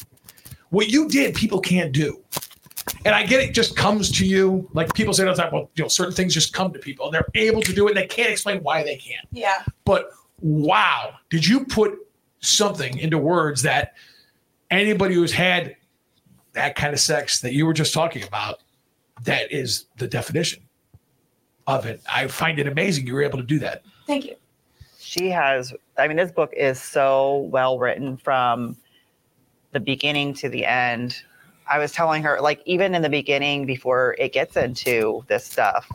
What 0.70 0.88
you 0.88 1.08
did, 1.08 1.34
people 1.34 1.60
can't 1.60 1.92
do. 1.92 2.22
And 3.04 3.14
I 3.14 3.24
get 3.24 3.40
it 3.40 3.54
just 3.54 3.76
comes 3.76 4.10
to 4.12 4.26
you. 4.26 4.68
Like 4.72 4.92
people 4.94 5.14
say 5.14 5.26
all 5.26 5.34
the 5.34 5.42
time, 5.42 5.52
well, 5.52 5.70
you 5.74 5.84
know, 5.84 5.88
certain 5.88 6.14
things 6.14 6.34
just 6.34 6.52
come 6.52 6.72
to 6.72 6.78
people 6.78 7.06
and 7.06 7.14
they're 7.14 7.28
able 7.34 7.62
to 7.62 7.72
do 7.72 7.86
it 7.86 7.90
and 7.90 7.96
they 7.96 8.06
can't 8.06 8.30
explain 8.30 8.62
why 8.62 8.82
they 8.82 8.96
can't. 8.96 9.26
Yeah. 9.32 9.62
But 9.84 10.10
wow, 10.40 11.14
did 11.28 11.46
you 11.46 11.64
put 11.64 11.98
something 12.40 12.98
into 12.98 13.18
words 13.18 13.62
that 13.62 13.94
anybody 14.70 15.14
who's 15.14 15.32
had 15.32 15.76
that 16.52 16.74
kind 16.74 16.92
of 16.92 17.00
sex 17.00 17.40
that 17.40 17.52
you 17.52 17.66
were 17.66 17.72
just 17.72 17.94
talking 17.94 18.22
about, 18.22 18.60
that 19.22 19.52
is 19.52 19.86
the 19.98 20.08
definition 20.08 20.62
of 21.66 21.86
it. 21.86 22.00
I 22.12 22.26
find 22.26 22.58
it 22.58 22.66
amazing 22.66 23.06
you 23.06 23.14
were 23.14 23.22
able 23.22 23.38
to 23.38 23.44
do 23.44 23.58
that. 23.60 23.82
Thank 24.06 24.24
you. 24.26 24.34
she 24.98 25.28
has 25.30 25.72
i 25.98 26.06
mean 26.08 26.16
this 26.16 26.32
book 26.32 26.52
is 26.56 26.80
so 26.80 27.48
well 27.50 27.78
written 27.78 28.16
from 28.16 28.76
the 29.72 29.80
beginning 29.80 30.34
to 30.34 30.48
the 30.48 30.64
end 30.64 31.22
i 31.68 31.78
was 31.78 31.92
telling 31.92 32.22
her 32.22 32.40
like 32.40 32.60
even 32.64 32.94
in 32.94 33.02
the 33.02 33.08
beginning 33.08 33.66
before 33.66 34.14
it 34.18 34.32
gets 34.32 34.56
into 34.56 35.24
this 35.28 35.44
stuff 35.44 35.88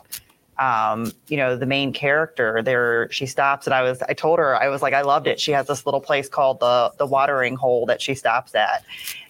um 0.58 1.12
you 1.28 1.36
know 1.36 1.56
the 1.56 1.66
main 1.66 1.92
character 1.92 2.62
there 2.62 3.10
she 3.10 3.26
stops 3.26 3.66
and 3.66 3.74
i 3.74 3.82
was 3.82 4.00
i 4.02 4.14
told 4.14 4.38
her 4.38 4.56
i 4.56 4.68
was 4.68 4.80
like 4.82 4.94
i 4.94 5.02
loved 5.02 5.26
it 5.26 5.38
she 5.38 5.52
has 5.52 5.66
this 5.66 5.84
little 5.84 6.00
place 6.00 6.28
called 6.28 6.58
the 6.60 6.90
the 6.98 7.06
watering 7.06 7.56
hole 7.56 7.84
that 7.86 8.00
she 8.00 8.14
stops 8.14 8.54
at 8.54 8.84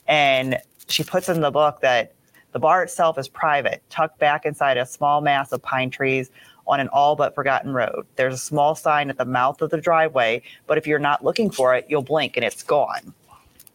and 0.07 0.59
she 0.89 1.03
puts 1.03 1.29
in 1.29 1.41
the 1.41 1.51
book 1.51 1.81
that 1.81 2.13
the 2.53 2.59
bar 2.61 2.83
itself 2.83 3.19
is 3.19 3.29
private 3.29 3.83
tucked 3.91 4.19
back 4.19 4.47
inside 4.47 4.77
a 4.77 4.87
small 4.87 5.21
mass 5.21 5.51
of 5.53 5.61
pine 5.63 5.91
trees 5.91 6.31
on 6.67 6.81
an 6.81 6.89
all 6.89 7.17
but 7.17 7.35
forgotten 7.35 7.73
road. 7.73 8.07
There's 8.17 8.35
a 8.35 8.39
small 8.39 8.75
sign 8.75 9.11
at 9.11 9.19
the 9.19 9.25
mouth 9.25 9.63
of 9.63 9.71
the 9.71 9.81
driveway, 9.81 10.43
but 10.67 10.79
if 10.79 10.87
you're 10.87 10.99
not 10.99 11.25
looking 11.25 11.51
for 11.51 11.75
it, 11.75 11.87
you'll 11.89 12.03
blink 12.03 12.37
and 12.37 12.45
it's 12.45 12.63
gone. 12.63 13.15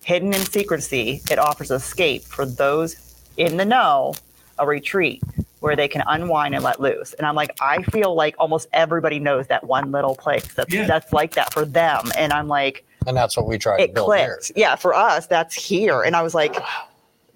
Hidden 0.03 0.33
in 0.33 0.41
secrecy, 0.41 1.21
it 1.29 1.39
offers 1.39 1.71
escape 1.71 2.23
for 2.23 2.45
those 2.45 2.95
in 3.37 3.57
the 3.57 3.65
know, 3.65 4.13
a 4.59 4.67
retreat 4.67 5.23
where 5.61 5.75
they 5.75 5.87
can 5.87 6.03
unwind 6.07 6.55
and 6.55 6.63
let 6.63 6.81
loose. 6.81 7.13
And 7.13 7.25
I'm 7.25 7.35
like, 7.35 7.55
I 7.61 7.83
feel 7.83 8.15
like 8.15 8.35
almost 8.39 8.67
everybody 8.73 9.19
knows 9.19 9.45
that 9.47 9.63
one 9.63 9.91
little 9.91 10.15
place 10.15 10.45
that's 10.55 10.73
Yeah. 10.73 10.87
that's 10.87 11.13
like 11.13 11.35
that 11.35 11.53
for 11.53 11.65
them. 11.65 12.11
And 12.17 12.33
I'm 12.33 12.47
like, 12.47 12.83
And 13.05 13.15
that's 13.15 13.37
what 13.37 13.47
we 13.47 13.59
try 13.59 13.77
to 13.77 13.83
it 13.83 13.93
build 13.93 14.13
here. 14.15 14.37
clicked. 14.37 14.51
Yeah, 14.55 14.75
for 14.75 14.93
us, 14.95 15.27
that's 15.27 15.53
here. 15.53 16.01
And 16.01 16.15
I 16.15 16.23
was 16.23 16.33
like, 16.33 16.55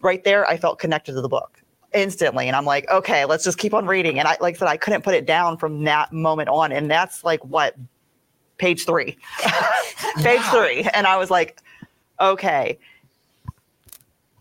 right 0.02 0.24
there, 0.24 0.48
I 0.50 0.58
felt 0.58 0.80
connected 0.80 1.14
to 1.14 1.22
the 1.22 1.30
book 1.30 1.62
instantly. 1.94 2.48
And 2.48 2.56
I'm 2.56 2.66
like, 2.66 2.90
okay, 2.90 3.26
let's 3.26 3.44
just 3.44 3.60
keep 3.60 3.76
on 3.76 3.86
reading. 3.86 4.18
And 4.18 4.28
I, 4.28 4.38
like 4.42 4.56
I 4.56 4.58
said, 4.58 4.68
I 4.70 4.78
couldn't 4.78 5.04
put 5.04 5.14
it 5.14 5.28
down 5.28 5.58
from 5.58 5.84
that 5.84 6.12
moment 6.12 6.50
on. 6.50 6.72
And 6.72 6.90
that's 6.90 7.24
like 7.24 7.46
what 7.46 7.76
page 8.58 8.86
three, 8.88 9.18
page 10.18 10.40
Wow. 10.40 10.52
three. 10.52 10.82
And 10.96 11.06
I 11.06 11.18
was 11.18 11.30
like, 11.30 11.62
okay. 12.20 12.80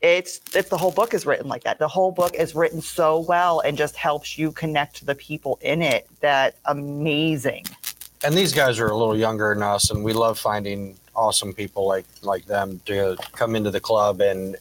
It's, 0.04 0.40
it's 0.54 0.68
the 0.68 0.76
whole 0.76 0.92
book 0.92 1.14
is 1.14 1.24
written 1.24 1.48
like 1.48 1.64
that. 1.64 1.78
The 1.78 1.88
whole 1.88 2.12
book 2.12 2.34
is 2.34 2.54
written 2.54 2.82
so 2.82 3.20
well 3.20 3.60
and 3.60 3.74
just 3.76 3.96
helps 3.96 4.36
you 4.36 4.52
connect 4.52 4.96
to 4.96 5.06
the 5.06 5.14
people 5.14 5.58
in 5.62 5.80
it. 5.80 6.06
That 6.20 6.56
amazing. 6.66 7.64
and 8.22 8.34
these 8.34 8.52
guys 8.52 8.78
are 8.80 8.88
a 8.88 8.96
little 8.96 9.16
younger 9.16 9.54
than 9.54 9.62
us 9.62 9.90
and 9.90 10.04
we 10.04 10.12
love 10.12 10.38
finding 10.38 10.96
awesome 11.16 11.52
people 11.52 11.86
like 11.86 12.04
like 12.22 12.44
them 12.46 12.80
to 12.86 13.16
come 13.32 13.54
into 13.54 13.70
the 13.70 13.80
club 13.80 14.20
and 14.20 14.56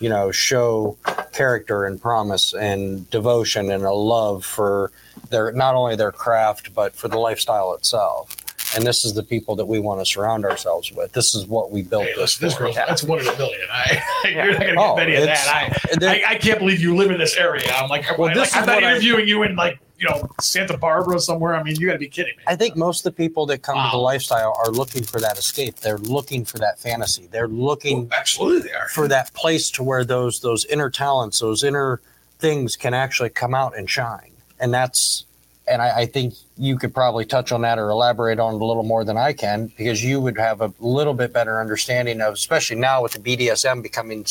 you 0.00 0.08
know 0.08 0.30
show 0.32 0.96
character 1.32 1.84
and 1.84 2.00
promise 2.00 2.52
and 2.54 3.08
devotion 3.10 3.70
and 3.70 3.84
a 3.84 3.92
love 3.92 4.44
for 4.44 4.90
their 5.30 5.52
not 5.52 5.74
only 5.74 5.94
their 5.96 6.12
craft 6.12 6.74
but 6.74 6.96
for 6.96 7.08
the 7.08 7.18
lifestyle 7.18 7.74
itself 7.74 8.36
and 8.76 8.84
this 8.86 9.04
is 9.04 9.14
the 9.14 9.22
people 9.22 9.56
that 9.56 9.66
we 9.66 9.78
want 9.78 10.00
to 10.00 10.06
surround 10.06 10.44
ourselves 10.44 10.92
with 10.92 11.12
this 11.12 11.34
is 11.34 11.46
what 11.46 11.70
we 11.70 11.82
built 11.82 12.04
Hey, 12.04 12.12
this 12.16 12.40
listen, 12.40 12.44
this 12.46 12.54
for. 12.54 12.64
girl, 12.64 12.72
that's 12.74 13.02
one 13.02 13.20
in 13.20 13.26
a 13.28 13.36
million. 13.38 13.60
I, 13.72 14.02
Yeah. 14.24 14.44
You're 14.44 14.52
not 14.52 14.60
going 14.60 14.60
to 14.60 14.66
get 14.66 14.76
Oh, 14.78 14.96
many 14.96 15.14
of 15.16 15.24
that. 15.24 15.88
there- 16.00 16.10
I, 16.10 16.14
I, 16.28 16.30
I 16.30 16.34
can't 16.36 16.58
believe 16.58 16.80
you 16.80 16.96
live 16.96 17.10
in 17.10 17.18
this 17.18 17.36
area. 17.36 17.70
I'm 17.74 17.88
like, 17.88 18.04
Well, 18.18 18.28
I'm, 18.30 18.36
this 18.36 18.52
like, 18.52 18.62
I'm 18.62 18.66
not 18.66 18.74
what 18.76 18.84
I- 18.84 18.90
interviewing 18.92 19.28
you 19.28 19.42
in 19.44 19.54
like, 19.56 19.78
you 19.98 20.08
know, 20.08 20.28
Santa 20.40 20.76
Barbara 20.76 21.20
somewhere. 21.20 21.54
I 21.54 21.62
mean, 21.62 21.76
you 21.78 21.86
got 21.86 21.92
to 21.92 21.98
be 22.00 22.08
kidding 22.08 22.36
me. 22.36 22.42
I 22.48 22.56
think 22.56 22.76
most 22.76 23.06
of 23.06 23.14
the 23.14 23.16
people 23.16 23.46
that 23.46 23.62
come 23.62 23.76
to 23.76 23.90
the 23.92 23.96
lifestyle 23.96 24.52
are 24.58 24.70
looking 24.72 25.04
for 25.04 25.20
that 25.20 25.38
escape. 25.38 25.76
They're 25.76 25.98
looking 25.98 26.44
for 26.44 26.58
that 26.58 26.80
fantasy. 26.80 27.28
They're 27.30 27.46
looking 27.48 28.08
Oh, 28.12 28.16
absolutely, 28.16 28.68
they 28.70 28.74
are. 28.74 28.88
for 28.88 29.06
that 29.08 29.32
place 29.34 29.70
to 29.70 29.84
where 29.84 30.04
those 30.04 30.40
those 30.40 30.64
inner 30.64 30.90
talents, 30.90 31.38
those 31.38 31.62
inner 31.62 32.00
things 32.40 32.74
can 32.76 32.92
actually 32.92 33.30
come 33.30 33.54
out 33.54 33.78
and 33.78 33.88
shine. 33.88 34.32
And 34.58 34.74
that's 34.74 35.26
and 35.68 35.80
I, 35.80 36.00
I 36.00 36.06
think 36.06 36.34
you 36.56 36.78
could 36.78 36.94
probably 36.94 37.24
touch 37.24 37.52
on 37.52 37.62
that 37.62 37.78
or 37.78 37.90
elaborate 37.90 38.38
on 38.38 38.54
it 38.54 38.60
a 38.60 38.64
little 38.64 38.84
more 38.84 39.04
than 39.04 39.16
I 39.16 39.32
can 39.32 39.66
because 39.76 40.04
you 40.04 40.20
would 40.20 40.38
have 40.38 40.60
a 40.60 40.72
little 40.78 41.14
bit 41.14 41.32
better 41.32 41.60
understanding 41.60 42.20
of, 42.20 42.34
especially 42.34 42.76
now 42.76 43.02
with 43.02 43.12
the 43.12 43.18
BDSM 43.18 43.82
becoming 43.82 44.24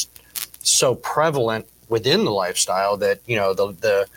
so 0.62 0.96
prevalent 0.96 1.66
within 1.90 2.24
the 2.24 2.32
lifestyle 2.32 2.96
that 2.98 3.20
you 3.26 3.36
know 3.36 3.54
the 3.54 3.74
the 3.74 4.08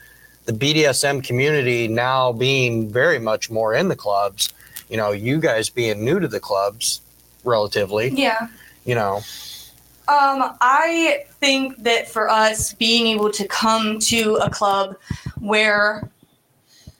the 0.45 0.53
BDSM 0.53 1.25
community 1.25 1.89
now 1.89 2.33
being 2.33 2.89
very 2.89 3.19
much 3.19 3.51
more 3.51 3.75
in 3.75 3.89
the 3.89 3.97
clubs. 3.97 4.53
You 4.89 4.97
know, 4.97 5.11
you 5.11 5.41
guys 5.41 5.69
being 5.69 6.05
new 6.05 6.21
to 6.21 6.29
the 6.29 6.39
clubs, 6.39 7.01
relatively. 7.43 8.11
Yeah. 8.11 8.49
You 8.85 8.95
know, 8.95 9.17
Um, 10.09 10.57
I 10.61 11.25
think 11.41 11.83
that 11.83 12.09
for 12.09 12.29
us 12.29 12.73
being 12.75 13.09
able 13.09 13.33
to 13.33 13.49
come 13.49 13.99
to 13.99 14.37
a 14.37 14.49
club 14.49 14.97
where 15.41 16.09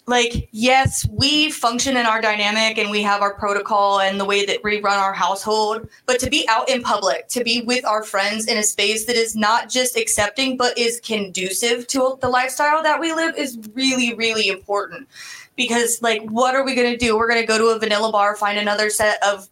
like 0.07 0.49
yes 0.53 1.07
we 1.11 1.51
function 1.51 1.97
in 1.97 2.07
our 2.07 2.21
dynamic 2.21 2.79
and 2.79 2.91
we 2.91 3.03
have 3.03 3.23
our 3.23 3.35
protocol 3.35 4.01
and 4.01 4.21
the 4.21 4.25
way 4.25 4.47
that 4.47 4.63
we 4.63 4.81
run 4.81 4.99
our 4.99 5.13
household 5.13 5.89
but 6.07 6.21
to 6.21 6.31
be 6.31 6.47
out 6.49 6.69
in 6.69 6.83
public 6.83 7.27
to 7.29 7.43
be 7.43 7.63
with 7.63 7.85
our 7.85 8.05
friends 8.05 8.47
in 8.47 8.57
a 8.57 8.63
space 8.63 9.07
that 9.07 9.17
is 9.17 9.35
not 9.35 9.69
just 9.69 9.97
accepting 9.97 10.57
but 10.57 10.77
is 10.79 11.01
conducive 11.01 11.87
to 11.87 12.17
the 12.21 12.29
lifestyle 12.29 12.83
that 12.83 13.01
we 13.01 13.13
live 13.13 13.37
is 13.37 13.59
really 13.75 14.15
really 14.15 14.49
important. 14.49 15.09
Because 15.57 16.03
like 16.03 16.23
what 16.29 16.55
are 16.55 16.65
we 16.65 16.75
going 16.75 16.91
to 16.91 16.99
do? 16.99 17.17
We're 17.17 17.29
going 17.29 17.41
to 17.41 17.47
go 17.47 17.59
to 17.59 17.69
a 17.69 17.79
vanilla 17.79 18.13
bar 18.13 18.37
find 18.37 18.59
another 18.59 18.91
set 18.91 19.23
of 19.23 19.49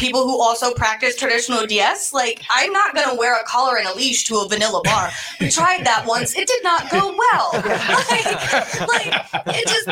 people 0.00 0.22
who 0.22 0.40
also 0.40 0.72
practice 0.72 1.14
traditional 1.14 1.66
DS. 1.66 2.14
Like, 2.14 2.42
I'm 2.50 2.72
not 2.72 2.94
going 2.94 3.08
to 3.10 3.14
wear 3.16 3.38
a 3.38 3.44
collar 3.44 3.76
and 3.76 3.86
a 3.86 3.94
leash 3.94 4.24
to 4.24 4.38
a 4.38 4.48
vanilla 4.48 4.80
bar. 4.82 5.10
We 5.38 5.50
tried 5.50 5.84
that 5.84 6.06
once. 6.06 6.34
It 6.34 6.48
did 6.48 6.64
not 6.64 6.90
go 6.90 7.14
well. 7.16 7.50
like, 7.54 8.88
like, 8.88 9.56
it 9.56 9.68
just, 9.68 9.88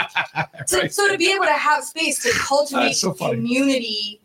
so, 0.67 0.79
Right. 0.79 0.93
so 0.93 1.13
to 1.13 1.19
be 1.19 1.31
able 1.31 1.45
to 1.45 1.53
have 1.53 1.85
space 1.85 2.23
to 2.23 2.31
cultivate 2.31 2.95
so 2.95 3.13
community 3.13 4.21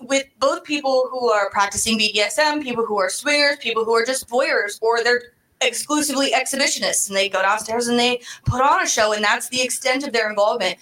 with 0.00 0.24
both 0.38 0.62
people 0.62 1.08
who 1.10 1.28
are 1.30 1.50
practicing 1.50 1.98
BDSM, 1.98 2.62
people 2.62 2.86
who 2.86 2.96
are 2.98 3.10
swingers, 3.10 3.56
people 3.56 3.84
who 3.84 3.94
are 3.94 4.04
just 4.04 4.28
voyeurs, 4.28 4.78
or 4.80 5.02
they're 5.02 5.32
exclusively 5.60 6.30
exhibitionists 6.32 7.08
and 7.08 7.16
they 7.16 7.28
go 7.28 7.42
downstairs 7.42 7.88
and 7.88 7.98
they 7.98 8.20
put 8.44 8.60
on 8.62 8.82
a 8.82 8.86
show 8.86 9.12
and 9.14 9.24
that's 9.24 9.48
the 9.48 9.60
extent 9.60 10.06
of 10.06 10.12
their 10.12 10.28
involvement. 10.28 10.78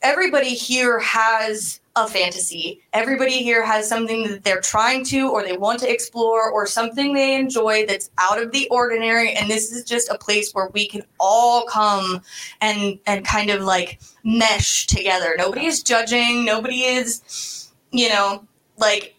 Everybody 0.00 0.50
here 0.50 1.00
has 1.00 1.79
a 1.96 2.06
fantasy. 2.06 2.80
Everybody 2.92 3.42
here 3.42 3.64
has 3.64 3.88
something 3.88 4.28
that 4.28 4.44
they're 4.44 4.60
trying 4.60 5.04
to 5.06 5.28
or 5.28 5.42
they 5.42 5.56
want 5.56 5.80
to 5.80 5.92
explore 5.92 6.50
or 6.50 6.66
something 6.66 7.12
they 7.12 7.34
enjoy 7.34 7.84
that's 7.86 8.10
out 8.18 8.40
of 8.40 8.52
the 8.52 8.68
ordinary 8.70 9.32
and 9.32 9.50
this 9.50 9.72
is 9.72 9.84
just 9.84 10.08
a 10.08 10.16
place 10.16 10.52
where 10.52 10.68
we 10.68 10.86
can 10.86 11.02
all 11.18 11.64
come 11.66 12.22
and 12.60 12.98
and 13.06 13.24
kind 13.24 13.50
of 13.50 13.62
like 13.62 14.00
mesh 14.22 14.86
together. 14.86 15.34
Nobody 15.36 15.66
is 15.66 15.82
judging, 15.82 16.44
nobody 16.44 16.82
is 16.82 17.70
you 17.90 18.08
know, 18.08 18.46
like 18.76 19.16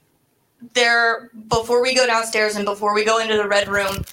there 0.74 1.30
before 1.50 1.82
we 1.82 1.94
go 1.94 2.08
downstairs 2.08 2.56
and 2.56 2.64
before 2.64 2.94
we 2.96 3.04
go 3.04 3.20
into 3.20 3.36
the 3.36 3.48
red 3.48 3.68
room, 3.68 4.06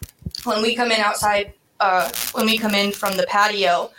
when 0.44 0.62
we 0.62 0.74
come 0.74 0.90
in 0.90 1.00
outside 1.00 1.52
uh 1.78 2.11
when 2.32 2.46
we 2.46 2.59
come 2.59 2.74
in 2.74 2.90
from 2.90 3.16
the 3.16 3.26
patio, 3.28 3.92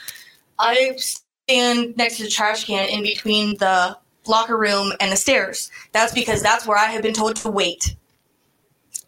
I 0.58 0.98
stand 0.98 1.96
next 1.96 2.18
to 2.18 2.24
the 2.24 2.30
trash 2.30 2.66
can 2.66 2.90
in 2.90 3.04
between 3.04 3.56
the 3.58 3.98
locker 4.28 4.58
room 4.58 4.94
and 5.00 5.12
the 5.12 5.18
stairs. 5.18 5.72
That's 5.92 6.14
because 6.14 6.42
that's 6.42 6.68
where 6.68 6.78
I 6.78 6.86
have 6.86 7.02
been 7.02 7.14
told 7.14 7.36
to 7.38 7.50
wait. 7.50 7.96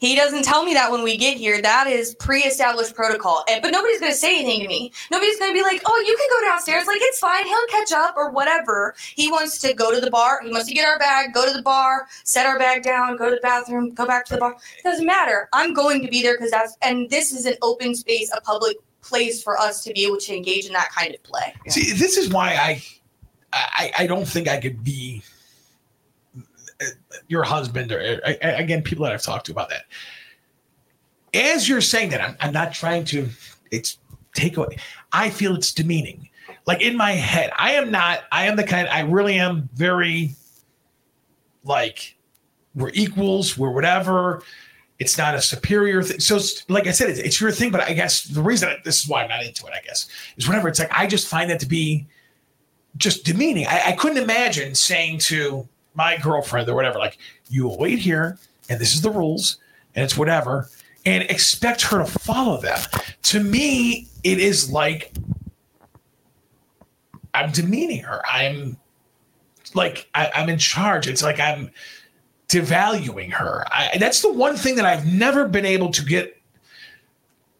He 0.02 0.16
doesn't 0.16 0.44
tell 0.44 0.64
me 0.64 0.74
that 0.74 0.92
when 0.92 1.04
we 1.04 1.16
get 1.16 1.38
here. 1.38 1.62
That 1.62 1.86
is 1.86 2.16
pre-established 2.16 2.96
protocol. 2.96 3.46
And, 3.48 3.62
but 3.62 3.70
nobody's 3.70 4.00
going 4.00 4.12
to 4.12 4.18
say 4.18 4.40
anything 4.40 4.62
to 4.62 4.68
me. 4.68 4.92
Nobody's 5.12 5.38
going 5.38 5.52
to 5.52 5.54
be 5.54 5.62
like, 5.62 5.80
"Oh, 5.86 6.04
you 6.08 6.18
can 6.18 6.28
go 6.32 6.50
downstairs. 6.50 6.88
Like 6.88 6.98
it's 7.02 7.20
fine. 7.20 7.46
He'll 7.46 7.68
catch 7.68 7.92
up 7.92 8.16
or 8.18 8.32
whatever." 8.32 8.96
He 9.14 9.30
wants 9.30 9.62
to 9.62 9.76
go 9.76 9.94
to 9.94 10.02
the 10.02 10.10
bar. 10.10 10.40
He 10.44 10.50
wants 10.50 10.68
to 10.70 10.74
get 10.74 10.88
our 10.88 10.98
bag, 10.98 11.36
go 11.36 11.46
to 11.46 11.56
the 11.56 11.62
bar, 11.62 12.08
set 12.24 12.48
our 12.48 12.58
bag 12.58 12.82
down, 12.82 13.16
go 13.16 13.30
to 13.30 13.36
the 13.36 13.42
bathroom, 13.42 13.94
go 13.94 14.08
back 14.08 14.26
to 14.26 14.34
the 14.34 14.40
bar. 14.40 14.56
It 14.80 14.84
doesn't 14.84 15.06
matter. 15.06 15.48
I'm 15.54 15.76
going 15.76 16.02
to 16.02 16.08
be 16.08 16.24
there 16.24 16.34
because 16.34 16.50
that's 16.50 16.76
and 16.82 17.08
this 17.12 17.32
is 17.32 17.46
an 17.46 17.54
open 17.62 17.94
space, 17.94 18.32
a 18.36 18.42
public 18.42 18.78
place 19.04 19.44
for 19.44 19.58
us 19.58 19.84
to 19.84 19.94
be 19.94 20.04
able 20.06 20.18
to 20.18 20.36
engage 20.36 20.66
in 20.66 20.74
that 20.74 20.90
kind 20.92 21.14
of 21.14 21.22
play. 21.22 21.54
See, 21.68 21.92
this 21.92 22.18
is 22.18 22.30
why 22.30 22.56
I, 22.56 22.84
I, 23.54 23.92
I 24.00 24.08
don't 24.08 24.28
think 24.28 24.48
I 24.48 24.60
could 24.60 24.84
be 24.84 25.24
your 27.28 27.44
husband 27.44 27.92
or 27.92 28.00
again 28.42 28.82
people 28.82 29.04
that 29.06 29.14
I've 29.14 29.22
talked 29.22 29.46
to 29.48 29.52
about 29.52 29.70
that. 29.70 29.84
As 31.34 31.70
you're 31.70 31.82
saying 31.82 32.10
that, 32.10 32.22
I'm, 32.22 32.36
I'm 32.40 32.54
not 32.54 32.74
trying 32.74 33.06
to. 33.06 33.30
It's 33.72 34.00
take 34.34 34.58
away. 34.58 34.78
I 35.12 35.30
feel 35.30 35.56
it's 35.56 35.74
demeaning. 35.74 36.30
Like 36.66 36.82
in 36.82 36.98
my 36.98 37.12
head, 37.12 37.52
I 37.58 37.74
am 37.74 37.92
not. 37.92 38.24
I 38.32 38.48
am 38.48 38.56
the 38.56 38.64
kind. 38.64 38.88
I 38.88 39.02
really 39.02 39.36
am 39.38 39.70
very 39.74 40.36
like 41.64 42.18
we're 42.76 42.92
equals. 42.94 43.58
We're 43.58 43.72
whatever. 43.72 44.44
It's 45.00 45.18
not 45.18 45.34
a 45.34 45.42
superior 45.42 46.04
thing. 46.04 46.20
So, 46.20 46.40
like 46.70 46.86
I 46.86 46.92
said, 46.92 47.10
it's, 47.10 47.20
it's 47.20 47.42
your 47.42 47.52
thing. 47.52 47.72
But 47.72 47.82
I 47.82 47.94
guess 47.94 48.24
the 48.24 48.42
reason 48.42 48.70
I, 48.70 48.78
this 48.84 49.02
is 49.02 49.10
why 49.10 49.24
I'm 49.24 49.30
not 49.30 49.44
into 49.44 49.66
it. 49.66 49.74
I 49.74 49.82
guess 49.86 50.08
is 50.38 50.48
whenever 50.48 50.68
it's 50.68 50.80
like 50.80 50.92
I 50.92 51.08
just 51.08 51.28
find 51.28 51.50
that 51.50 51.60
to 51.62 51.66
be 51.66 52.08
just 53.02 53.26
demeaning. 53.26 53.68
I, 53.68 53.90
I 53.90 53.92
couldn't 53.94 54.24
imagine 54.24 54.76
saying 54.76 55.20
to 55.20 55.68
my 55.94 56.18
girlfriend 56.18 56.70
or 56.70 56.76
whatever, 56.76 57.00
like, 57.00 57.18
you 57.50 57.66
will 57.66 57.78
wait 57.78 58.00
here, 58.00 58.38
and 58.70 58.80
this 58.80 58.94
is 58.94 59.02
the 59.02 59.12
rules, 59.12 59.58
and 59.96 60.06
it's 60.06 60.18
whatever, 60.18 60.70
and 61.06 61.24
expect 61.24 61.82
her 61.82 61.98
to 61.98 62.06
follow 62.06 62.62
them. 62.62 62.80
To 63.24 63.44
me, 63.44 64.08
it 64.24 64.40
is 64.40 64.72
like 64.72 65.12
I'm 67.34 67.52
demeaning 67.52 68.04
her. 68.04 68.22
I'm 68.26 68.78
like 69.74 70.10
I, 70.14 70.32
I'm 70.36 70.50
in 70.50 70.58
charge. 70.60 71.08
It's 71.08 71.24
like 71.24 71.40
I'm 71.40 71.72
devaluing 72.48 73.32
her. 73.32 73.66
I, 73.72 73.98
that's 73.98 74.22
the 74.22 74.32
one 74.32 74.56
thing 74.56 74.76
that 74.76 74.86
I've 74.86 75.06
never 75.06 75.48
been 75.48 75.66
able 75.66 75.92
to 75.92 76.04
get, 76.04 76.38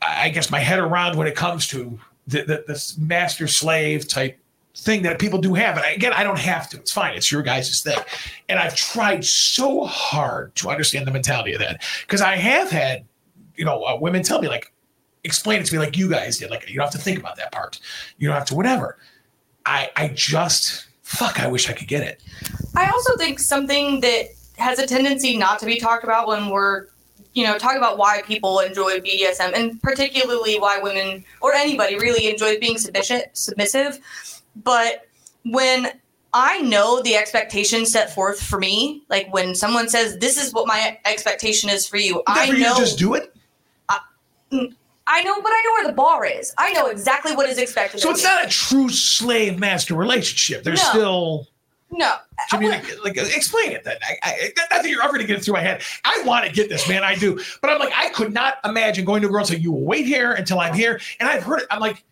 I 0.02 0.30
guess, 0.30 0.52
my 0.52 0.60
head 0.60 0.80
around 0.80 1.18
when 1.18 1.28
it 1.28 1.36
comes 1.36 1.68
to 1.70 2.00
the, 2.28 2.44
the, 2.44 2.64
this 2.68 2.98
master 2.98 3.48
slave 3.48 4.08
type 4.08 4.38
thing 4.76 5.04
that 5.04 5.20
people 5.20 5.40
do 5.40 5.54
have. 5.54 5.78
And 5.78 5.86
again, 5.96 6.14
I 6.14 6.24
don't 6.24 6.40
have 6.40 6.70
to. 6.70 6.78
It's 6.78 6.92
fine. 6.92 7.16
It's 7.16 7.32
your 7.32 7.42
guys' 7.42 7.82
thing. 7.82 7.98
And 8.50 8.58
I've 8.60 8.76
tried 8.76 9.26
so 9.26 9.86
hard 9.86 10.56
to 10.56 10.70
understand 10.70 11.06
the 11.08 11.12
mentality 11.12 11.54
of 11.54 11.60
that 11.60 11.84
because 12.02 12.22
I 12.22 12.36
have 12.36 12.70
had, 12.70 13.06
you 13.56 13.66
know, 13.66 13.84
uh, 13.84 13.98
women 14.00 14.24
tell 14.24 14.42
me 14.42 14.48
like, 14.48 14.72
explain 15.24 15.62
it 15.62 15.66
to 15.66 15.74
me 15.74 15.80
like 15.80 15.98
you 15.98 16.10
guys 16.10 16.38
did. 16.38 16.50
Like 16.50 16.68
you 16.70 16.76
don't 16.76 16.86
have 16.86 16.94
to 16.94 16.98
think 16.98 17.20
about 17.20 17.36
that 17.38 17.52
part. 17.52 17.80
You 18.18 18.28
don't 18.28 18.36
have 18.36 18.48
to 18.48 18.56
whatever. 18.56 18.98
I 19.66 19.92
I 19.96 20.08
just 20.10 20.88
fuck. 21.04 21.40
I 21.40 21.48
wish 21.48 21.70
I 21.70 21.74
could 21.74 21.88
get 21.88 22.04
it. 22.04 22.22
I 22.76 22.90
also 22.90 23.16
think 23.18 23.40
something 23.40 24.02
that 24.02 24.30
has 24.58 24.80
a 24.80 24.88
tendency 24.88 25.38
not 25.38 25.60
to 25.60 25.66
be 25.66 25.80
talked 25.80 26.04
about 26.04 26.28
when 26.28 26.50
we're 26.50 26.88
you 27.34 27.46
know 27.46 27.58
talking 27.58 27.78
about 27.78 27.98
why 27.98 28.22
people 28.24 28.60
enjoy 28.60 29.00
BDSM 29.00 29.54
and 29.54 29.82
particularly 29.82 30.60
why 30.60 30.80
women 30.80 31.24
or 31.42 31.54
anybody 31.54 31.98
really 31.98 32.30
enjoys 32.30 32.58
being 32.58 32.78
submission, 32.78 33.22
submissive 33.34 34.00
but 34.56 35.08
when 35.46 35.88
I 36.34 36.62
know 36.62 37.02
the 37.02 37.16
expectation 37.16 37.86
set 37.86 38.14
forth 38.14 38.42
for 38.42 38.60
me, 38.60 39.04
like 39.10 39.32
when 39.34 39.54
someone 39.56 39.90
says, 39.90 40.18
"This 40.20 40.38
is 40.42 40.54
what 40.54 40.68
my 40.68 40.98
expectation 41.06 41.70
is 41.70 41.88
for 41.88 41.98
you," 41.98 42.24
I 42.28 42.48
know. 42.48 42.54
you 42.54 42.64
just 42.78 42.98
do 42.98 43.16
it. 43.16 43.34
Mm, 44.52 44.74
I 45.08 45.24
know, 45.24 45.42
but 45.42 45.50
I 45.50 45.64
know 45.66 45.72
where 45.74 45.88
the 45.88 45.94
bar 45.94 46.26
is. 46.26 46.54
I 46.58 46.74
know 46.74 46.88
exactly 46.88 47.34
what 47.36 47.50
is 47.50 47.58
expected. 47.58 48.02
So 48.02 48.12
it's 48.12 48.24
me. 48.24 48.30
not 48.30 48.46
a 48.46 48.50
true 48.50 48.90
slave 48.90 49.60
master 49.60 49.96
relationship. 49.96 50.64
There's 50.64 50.82
No. 50.84 50.90
still 50.90 51.48
no. 51.94 52.16
I 52.52 52.58
mean, 52.58 52.72
like 53.04 53.18
uh, 53.18 53.22
explain 53.22 53.72
it 53.72 53.84
then. 53.84 53.98
I, 54.02 54.16
I, 54.24 54.52
not 54.58 54.70
that 54.84 54.90
you're 54.90 55.04
ever 55.04 55.12
going 55.12 55.22
to 55.22 55.28
get 55.28 55.38
it 55.38 55.44
through 55.44 55.56
my 55.56 55.62
head. 55.62 55.82
I 56.06 56.22
want 56.26 56.46
to 56.46 56.52
get 56.52 56.70
this, 56.70 56.88
man. 56.88 57.04
I 57.04 57.16
do, 57.16 57.40
but 57.62 57.70
I'm 57.70 57.80
like, 57.80 57.92
I 57.94 58.10
could 58.10 58.34
not 58.34 58.60
imagine 58.64 59.04
going 59.04 59.22
to 59.24 59.28
a 59.28 59.32
girl 59.32 59.40
and 59.40 59.48
saying, 59.48 59.62
"You 59.62 59.74
will 59.74 59.84
wait 59.84 60.06
here 60.06 60.32
until 60.32 60.60
I'm 60.60 60.74
here." 60.74 61.02
And 61.20 61.28
I've 61.28 61.44
heard 61.44 61.60
it. 61.62 61.68
I'm 61.70 61.82
like, 61.82 62.04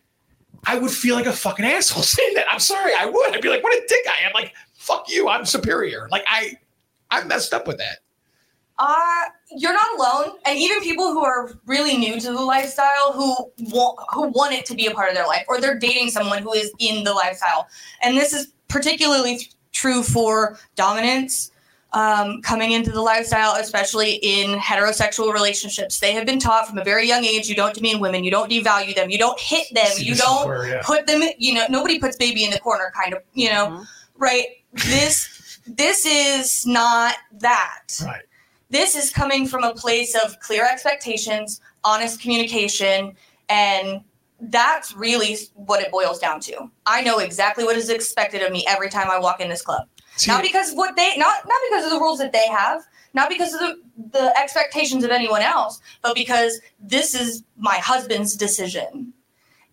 I 0.66 0.78
would 0.78 0.90
feel 0.90 1.16
like 1.16 1.26
a 1.26 1.32
fucking 1.32 1.64
asshole 1.64 2.02
saying 2.16 2.34
that. 2.34 2.46
I'm 2.50 2.60
sorry, 2.60 2.92
I 2.98 3.06
would. 3.06 3.34
I'd 3.34 3.42
be 3.42 3.48
like, 3.48 3.62
"What 3.62 3.74
a 3.74 3.82
dick 3.88 4.04
I 4.08 4.26
am!" 4.26 4.32
Like, 4.34 4.52
fuck 4.74 5.10
you. 5.10 5.28
I'm 5.28 5.44
superior. 5.46 6.08
Like 6.10 6.24
I, 6.28 6.54
I'm 7.10 7.28
messed 7.28 7.52
up 7.54 7.66
with 7.66 7.78
that. 7.78 7.98
uh, 8.78 9.24
you're 9.56 9.72
not 9.74 9.98
alone, 9.98 10.38
and 10.46 10.58
even 10.58 10.80
people 10.80 11.12
who 11.12 11.24
are 11.24 11.50
really 11.66 11.96
new 11.98 12.18
to 12.20 12.32
the 12.32 12.40
lifestyle 12.40 13.12
who 13.12 13.34
want 13.70 13.98
who 14.12 14.28
want 14.28 14.54
it 14.54 14.64
to 14.66 14.74
be 14.74 14.86
a 14.86 14.90
part 14.92 15.08
of 15.08 15.14
their 15.14 15.26
life, 15.26 15.44
or 15.48 15.60
they're 15.60 15.78
dating 15.78 16.08
someone 16.10 16.42
who 16.42 16.52
is 16.52 16.72
in 16.78 17.04
the 17.04 17.12
lifestyle, 17.12 17.68
and 18.02 18.16
this 18.16 18.32
is 18.32 18.52
particularly 18.68 19.36
th- 19.38 19.52
true 19.72 20.02
for 20.02 20.58
dominance. 20.76 21.50
Um, 21.92 22.40
coming 22.42 22.70
into 22.70 22.92
the 22.92 23.00
lifestyle, 23.02 23.56
especially 23.56 24.12
in 24.22 24.56
heterosexual 24.60 25.32
relationships, 25.32 25.98
they 25.98 26.12
have 26.12 26.24
been 26.24 26.38
taught 26.38 26.68
from 26.68 26.78
a 26.78 26.84
very 26.84 27.06
young 27.08 27.24
age: 27.24 27.48
you 27.48 27.56
don't 27.56 27.74
demean 27.74 27.98
women, 27.98 28.22
you 28.22 28.30
don't 28.30 28.48
devalue 28.48 28.94
them, 28.94 29.10
you 29.10 29.18
don't 29.18 29.38
hit 29.40 29.66
them, 29.74 29.86
See, 29.88 30.04
you 30.04 30.14
don't 30.14 30.46
where, 30.46 30.68
yeah. 30.68 30.82
put 30.84 31.08
them. 31.08 31.22
You 31.38 31.54
know, 31.54 31.66
nobody 31.68 31.98
puts 31.98 32.16
baby 32.16 32.44
in 32.44 32.50
the 32.52 32.60
corner, 32.60 32.92
kind 32.94 33.12
of. 33.12 33.22
You 33.34 33.48
know, 33.50 33.66
Mhm. 33.66 33.86
right? 34.18 34.46
This 34.72 35.28
this 35.66 36.06
is 36.06 36.64
not 36.64 37.16
that 37.32 37.82
Right. 38.04 38.22
this 38.70 38.94
is 38.94 39.10
coming 39.10 39.46
from 39.48 39.64
a 39.64 39.74
place 39.74 40.14
of 40.14 40.38
clear 40.40 40.64
expectations, 40.64 41.60
honest 41.82 42.20
communication, 42.20 43.16
and 43.48 44.00
that's 44.42 44.92
really 44.94 45.36
what 45.54 45.82
it 45.82 45.90
boils 45.90 46.18
down 46.20 46.40
to. 46.40 46.70
I 46.86 47.02
know 47.02 47.18
exactly 47.18 47.64
what 47.64 47.76
is 47.76 47.88
expected 47.90 48.42
of 48.42 48.52
me 48.52 48.64
every 48.66 48.88
time 48.90 49.10
I 49.10 49.18
walk 49.18 49.40
in 49.40 49.48
this 49.48 49.60
club. 49.62 49.86
See, 50.20 50.30
Not 50.30 50.42
because 50.42 50.72
of 50.72 50.76
what 50.76 50.96
they 50.96 51.16
not 51.16 51.46
not 51.46 51.58
because 51.70 51.86
of 51.86 51.92
the 51.92 51.98
rules 51.98 52.18
that 52.18 52.30
they 52.30 52.46
have, 52.46 52.82
not 53.14 53.30
because 53.30 53.54
of 53.54 53.60
the, 53.60 53.80
the 54.12 54.38
expectations 54.38 55.02
of 55.02 55.10
anyone 55.10 55.40
else, 55.40 55.80
but 56.02 56.14
because 56.14 56.60
this 56.78 57.14
is 57.14 57.42
my 57.56 57.76
husband's 57.76 58.36
decision. 58.36 59.14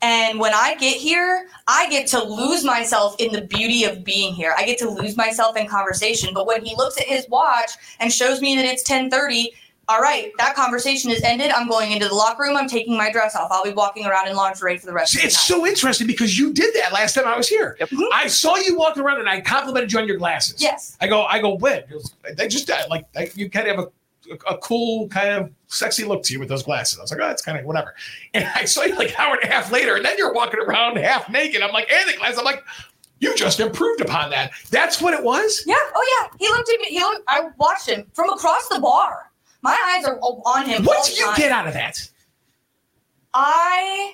And 0.02 0.40
when 0.40 0.54
I 0.54 0.76
get 0.76 0.96
here, 0.96 1.50
I 1.68 1.90
get 1.90 2.08
to 2.08 2.24
lose 2.24 2.64
myself 2.64 3.18
in 3.20 3.34
the 3.34 3.42
beauty 3.42 3.84
of 3.84 4.06
being 4.06 4.34
here. 4.34 4.54
I 4.58 4.64
get 4.64 4.78
to 4.78 4.90
lose 4.90 5.18
myself 5.18 5.58
in 5.58 5.68
conversation. 5.68 6.34
But 6.34 6.48
when 6.48 6.64
he 6.64 6.78
looks 6.78 6.98
at 6.98 7.08
his 7.08 7.28
watch 7.28 7.72
and 8.00 8.14
shows 8.14 8.40
me 8.40 8.56
that 8.56 8.64
it's 8.64 8.90
1030, 8.90 9.52
all 9.90 10.02
right, 10.02 10.32
that 10.38 10.56
conversation 10.56 11.12
is 11.12 11.22
ended. 11.24 11.52
I'm 11.52 11.68
going 11.70 11.92
into 11.92 12.08
the 12.08 12.14
locker 12.14 12.44
room. 12.44 12.58
I'm 12.58 12.68
taking 12.68 12.98
my 12.98 13.12
dress 13.12 13.36
off. 13.36 13.48
I'll 13.52 13.64
be 13.64 13.72
walking 13.72 14.06
around 14.06 14.28
in 14.28 14.36
lingerie 14.36 14.78
for 14.78 14.86
the 14.86 14.94
rest 14.94 15.14
See, 15.14 15.20
of 15.20 15.22
the 15.24 15.28
it's 15.28 15.36
night. 15.50 15.56
so 15.56 15.66
interesting 15.66 16.08
because 16.08 16.38
you 16.38 16.52
did 16.54 16.74
that 16.76 16.92
last 16.92 17.14
time 17.16 17.26
I 17.26 17.38
was 17.38 17.48
here. 17.48 17.78
Yep. 17.80 17.90
I 18.14 18.28
saw 18.28 18.58
you 18.58 18.78
walking 18.78 19.02
around 19.04 19.20
and 19.20 19.30
I 19.30 19.40
complimented 19.42 19.94
you 19.94 20.00
on 20.00 20.08
your 20.08 20.18
glasses. 20.18 20.62
yes. 20.62 20.98
I 21.00 21.08
go, 21.08 21.24
I 21.24 21.40
go, 21.40 21.56
when? 21.56 21.84
They 22.36 22.48
just 22.48 22.70
uh, 22.70 22.76
like 22.90 23.12
they, 23.14 23.32
you 23.36 23.50
kind 23.50 23.68
of 23.68 23.76
have 23.78 23.86
a, 23.86 24.54
a 24.54 24.58
cool, 24.58 25.08
kind 25.08 25.30
of 25.30 25.52
sexy 25.68 26.04
look 26.04 26.22
to 26.24 26.34
you 26.34 26.40
with 26.40 26.50
those 26.50 26.64
glasses. 26.64 27.00
I 27.00 27.02
was 27.04 27.12
like, 27.12 27.22
oh, 27.22 27.30
it's 27.30 27.42
kind 27.42 27.58
of 27.58 27.64
whatever. 27.66 27.96
And 28.34 28.46
I 28.56 28.66
saw 28.66 28.84
you 28.84 28.96
like 28.96 29.12
an 29.12 29.16
hour 29.18 29.36
and 29.42 29.50
a 29.50 29.54
half 29.54 29.72
later, 29.72 29.96
and 29.96 30.04
then 30.04 30.18
you're 30.18 30.34
walking 30.34 30.60
around 30.60 30.98
half 30.98 31.30
naked. 31.30 31.62
I'm 31.62 31.72
like, 31.72 31.90
and 31.90 32.10
the 32.10 32.18
glasses. 32.18 32.40
I'm 32.40 32.44
like, 32.46 32.64
you 33.20 33.34
just 33.36 33.62
improved 33.62 34.02
upon 34.02 34.30
that. 34.32 34.52
That's 34.70 35.02
what 35.02 35.14
it 35.14 35.24
was. 35.24 35.64
Yeah. 35.66 35.76
Oh 35.96 36.20
yeah. 36.20 36.38
He 36.46 36.48
looked 36.50 36.70
at 36.70 36.80
me. 36.82 36.88
He 36.88 37.00
looked. 37.00 37.24
I 37.30 37.48
watched 37.58 37.88
him 37.88 38.06
from 38.14 38.30
across 38.32 38.68
the 38.68 38.80
bar. 38.80 39.32
My 39.68 39.96
eyes 39.98 40.06
are 40.06 40.18
on 40.20 40.66
him. 40.66 40.86
What 40.86 41.06
do 41.06 41.12
you 41.14 41.26
time. 41.26 41.36
get 41.36 41.52
out 41.52 41.68
of 41.68 41.74
that? 41.74 42.10
I 43.34 44.14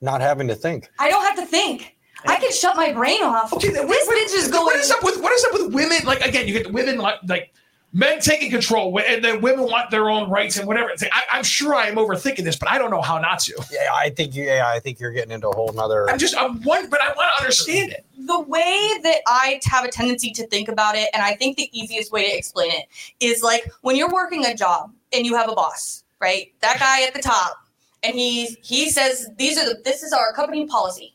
Not 0.00 0.22
having 0.22 0.48
to 0.48 0.54
think. 0.54 0.88
I 0.98 1.10
don't 1.10 1.22
have 1.22 1.36
to 1.36 1.44
think. 1.44 1.96
I 2.26 2.36
can 2.36 2.50
shut 2.50 2.76
my 2.76 2.92
brain 2.92 3.22
off. 3.22 3.52
Okay, 3.52 3.68
then 3.70 3.86
this 3.86 4.06
what- 4.06 4.16
bitch 4.16 4.34
is 4.34 4.48
going. 4.48 4.78
is 4.78 4.90
up 4.90 5.02
with 5.04 5.20
what 5.22 5.32
is 5.32 5.44
up 5.44 5.52
with 5.52 5.74
women? 5.74 5.98
Like 6.04 6.22
again, 6.22 6.48
you 6.48 6.54
get 6.54 6.64
the 6.64 6.72
women 6.72 6.96
like 6.98 7.16
like 7.28 7.52
men 7.92 8.20
taking 8.20 8.50
control, 8.50 8.98
and 9.00 9.24
then 9.24 9.40
women 9.40 9.64
want 9.64 9.90
their 9.90 10.10
own 10.10 10.28
rights 10.28 10.56
and 10.58 10.66
whatever. 10.66 10.90
I, 11.12 11.22
I'm 11.32 11.44
sure 11.44 11.74
I 11.74 11.86
am 11.86 11.96
overthinking 11.96 12.44
this, 12.44 12.56
but 12.56 12.68
I 12.70 12.78
don't 12.78 12.90
know 12.90 13.00
how 13.00 13.18
not 13.18 13.38
to. 13.40 13.54
Yeah, 13.70 13.88
I 13.92 14.10
think 14.10 14.34
you. 14.34 14.44
Yeah, 14.44 14.68
I 14.68 14.80
think 14.80 15.00
you're 15.00 15.12
getting 15.12 15.30
into 15.32 15.48
a 15.48 15.54
whole 15.54 15.72
nother. 15.72 16.08
I'm 16.10 16.18
just 16.18 16.36
I'm 16.36 16.62
one, 16.62 16.90
but 16.90 17.00
I 17.00 17.08
want 17.08 17.30
to 17.36 17.42
understand 17.42 17.92
it. 17.92 18.04
the 18.18 18.40
way 18.40 18.90
that 19.02 19.18
I 19.26 19.60
have 19.64 19.84
a 19.84 19.88
tendency 19.90 20.30
to 20.32 20.46
think 20.48 20.68
about 20.68 20.94
it, 20.96 21.08
and 21.14 21.22
I 21.22 21.34
think 21.34 21.56
the 21.56 21.70
easiest 21.78 22.12
way 22.12 22.28
to 22.30 22.36
explain 22.36 22.70
it 22.72 22.86
is 23.20 23.42
like 23.42 23.70
when 23.82 23.96
you're 23.96 24.12
working 24.12 24.44
a 24.44 24.54
job 24.54 24.92
and 25.12 25.24
you 25.24 25.34
have 25.36 25.48
a 25.50 25.54
boss, 25.54 26.04
right? 26.20 26.52
That 26.60 26.78
guy 26.78 27.02
at 27.06 27.14
the 27.14 27.22
top, 27.22 27.56
and 28.02 28.14
he 28.14 28.56
he 28.62 28.90
says 28.90 29.28
these 29.38 29.56
are 29.58 29.64
the 29.64 29.80
this 29.84 30.02
is 30.02 30.12
our 30.12 30.32
company 30.32 30.66
policy. 30.66 31.14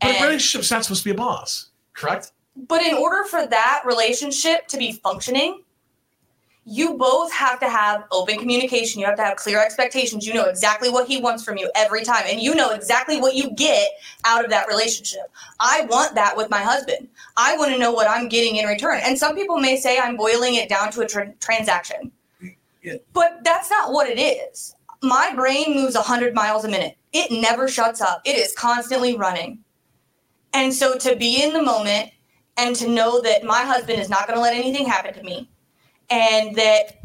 But 0.00 0.10
a 0.10 0.14
And- 0.14 0.24
relationship's 0.24 0.70
not 0.70 0.84
supposed 0.84 1.02
to 1.02 1.08
be 1.08 1.12
a 1.12 1.18
boss, 1.18 1.70
correct? 1.94 2.32
But 2.54 2.82
in 2.82 2.94
order 2.94 3.24
for 3.28 3.46
that 3.46 3.82
relationship 3.86 4.66
to 4.68 4.76
be 4.76 4.92
functioning, 4.92 5.62
you 6.64 6.96
both 6.96 7.32
have 7.32 7.58
to 7.60 7.68
have 7.68 8.04
open 8.12 8.38
communication. 8.38 9.00
You 9.00 9.06
have 9.06 9.16
to 9.16 9.24
have 9.24 9.36
clear 9.36 9.60
expectations. 9.60 10.26
You 10.26 10.34
know 10.34 10.44
exactly 10.44 10.90
what 10.90 11.08
he 11.08 11.20
wants 11.20 11.44
from 11.44 11.56
you 11.58 11.68
every 11.74 12.04
time, 12.04 12.22
and 12.26 12.40
you 12.40 12.54
know 12.54 12.70
exactly 12.70 13.20
what 13.20 13.34
you 13.34 13.50
get 13.50 13.88
out 14.24 14.44
of 14.44 14.50
that 14.50 14.68
relationship. 14.68 15.22
I 15.58 15.86
want 15.90 16.14
that 16.14 16.36
with 16.36 16.50
my 16.50 16.60
husband. 16.60 17.08
I 17.36 17.56
want 17.56 17.72
to 17.72 17.78
know 17.78 17.92
what 17.92 18.08
I'm 18.08 18.28
getting 18.28 18.56
in 18.56 18.66
return. 18.66 19.00
And 19.02 19.18
some 19.18 19.34
people 19.34 19.58
may 19.58 19.76
say 19.76 19.98
I'm 19.98 20.16
boiling 20.16 20.54
it 20.54 20.68
down 20.68 20.92
to 20.92 21.00
a 21.00 21.06
tr- 21.06 21.32
transaction, 21.40 22.12
Yeah. 22.82 22.94
but 23.12 23.40
that's 23.42 23.68
not 23.68 23.92
what 23.92 24.08
it 24.08 24.20
is. 24.20 24.76
My 25.02 25.32
brain 25.34 25.74
moves 25.74 25.96
100 25.96 26.32
miles 26.32 26.64
a 26.64 26.68
minute. 26.68 26.96
It 27.12 27.32
never 27.32 27.66
shuts 27.66 28.00
up. 28.00 28.22
It 28.24 28.36
is 28.36 28.52
constantly 28.52 29.16
running. 29.16 29.58
And 30.54 30.72
so 30.72 30.96
to 30.98 31.16
be 31.16 31.42
in 31.42 31.54
the 31.54 31.62
moment 31.62 32.10
and 32.56 32.76
to 32.76 32.88
know 32.88 33.20
that 33.22 33.42
my 33.42 33.62
husband 33.64 34.00
is 34.00 34.08
not 34.08 34.28
going 34.28 34.36
to 34.36 34.42
let 34.42 34.54
anything 34.54 34.86
happen 34.86 35.12
to 35.14 35.22
me 35.24 35.48
and 36.10 36.54
that 36.56 36.98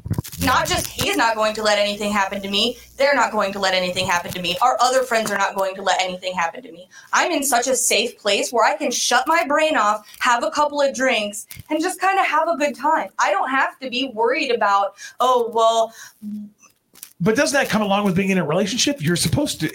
not 0.43 0.68
just 0.68 0.88
he's 0.88 1.18
not 1.18 1.36
going 1.36 1.54
to 1.54 1.64
let 1.64 1.80
anything 1.80 2.12
happen 2.12 2.41
to 2.41 2.50
me 2.50 2.78
they're 2.98 3.16
not 3.16 3.32
going 3.32 3.52
to 3.52 3.60
let 3.60 3.74
anything 3.74 4.06
happen 4.06 4.32
to 4.32 4.41
me 4.41 4.56
our 4.62 4.78
other 4.80 5.04
friends 5.04 5.32
are 5.32 5.38
not 5.38 5.56
going 5.56 5.76
to 5.76 5.82
let 5.82 6.00
anything 6.02 6.34
happen 6.34 6.62
to 6.62 6.72
me 6.72 6.88
i'm 7.14 7.32
in 7.32 7.43
such 7.43 7.68
a 7.68 7.76
safe 7.76 8.18
place 8.20 8.52
where 8.52 8.66
i 8.66 8.76
can 8.78 8.91
shut 8.91 9.24
my 9.28 9.45
brain 9.48 9.76
off 9.76 10.08
have 10.20 10.43
a 10.43 10.52
couple 10.52 10.82
of 10.82 10.93
drinks 10.93 11.48
and 11.70 11.82
just 11.82 12.00
kind 12.00 12.20
of 12.20 12.26
have 12.26 12.48
a 12.48 12.56
good 12.58 12.76
time 12.76 13.10
i 13.20 13.32
don't 13.32 13.50
have 13.50 13.78
to 13.80 13.89
be 13.89 14.12
worried 14.14 14.52
about 14.52 14.95
oh 15.20 15.50
well 15.54 15.93
But 17.20 17.36
doesn't 17.36 17.60
that 17.60 17.68
come 17.68 17.82
along 17.82 18.06
with 18.06 18.16
being 18.16 18.30
in 18.30 18.38
a 18.38 18.45
relationship? 18.45 19.02
You're 19.02 19.16
supposed 19.16 19.60
to, 19.62 19.68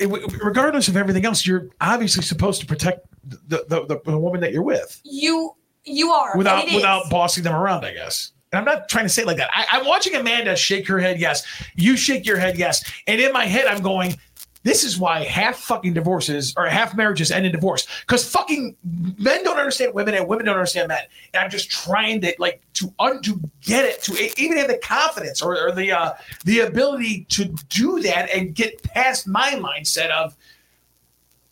regardless 0.45 0.87
of 0.87 0.97
everything 0.97 1.27
else, 1.27 1.45
you're 1.45 1.71
obviously 1.81 2.23
supposed 2.23 2.61
to 2.61 2.67
protect 2.67 3.05
the 3.25 3.65
the, 3.69 3.87
the, 3.87 4.01
the 4.05 4.19
woman 4.19 4.41
that 4.43 4.53
you're 4.53 4.63
with 4.63 5.01
You 5.03 5.57
you 5.85 6.13
are 6.13 6.37
without 6.37 6.67
without 6.73 7.11
bossing 7.11 7.43
them 7.43 7.55
around. 7.55 7.85
I 7.85 7.95
guess. 7.95 8.31
And 8.53 8.59
I'm 8.59 8.65
not 8.65 8.89
trying 8.89 9.07
to 9.07 9.09
say 9.09 9.23
it 9.23 9.27
like 9.27 9.39
that. 9.39 9.51
I, 9.55 9.67
I'm 9.73 9.87
watching 9.87 10.15
Amanda 10.15 10.55
shake 10.57 10.87
her 10.89 10.99
head. 10.99 11.19
Yes, 11.19 11.47
you 11.75 11.97
shake 11.97 12.27
your 12.27 12.37
head. 12.37 12.59
Yes, 12.59 12.85
and 13.07 13.21
in 13.21 13.33
my 13.33 13.47
head, 13.47 13.67
I'm 13.67 13.83
going. 13.83 14.17
This 14.65 14.85
is 14.85 14.97
why 14.97 15.25
half 15.25 15.57
fucking 15.57 15.95
divorces 15.95 16.55
or 16.57 16.67
half 16.67 16.95
marriages 16.95 17.33
end 17.33 17.45
in 17.47 17.51
divorce 17.51 17.89
because 18.03 18.31
fucking 18.31 18.77
men 19.19 19.43
don't 19.43 19.59
understand 19.59 19.93
women 19.93 20.15
and 20.15 20.29
women 20.29 20.47
don't 20.47 20.55
understand 20.55 20.87
men. 20.87 21.01
And 21.35 21.43
I'm 21.43 21.51
just 21.51 21.69
trying 21.69 22.21
to 22.21 22.33
like 22.39 22.63
to 22.75 22.95
un 23.01 23.23
to 23.23 23.41
get 23.61 23.85
it 23.85 24.03
to 24.03 24.41
even 24.41 24.59
have 24.59 24.69
the 24.69 24.79
confidence 24.79 25.43
or, 25.43 25.59
or 25.59 25.73
the 25.73 25.91
uh, 25.91 26.13
the 26.45 26.61
ability 26.61 27.27
to 27.31 27.47
do 27.71 28.03
that 28.03 28.31
and 28.31 28.55
get 28.55 28.81
past 28.85 29.27
my 29.27 29.51
mindset 29.55 30.11
of 30.11 30.37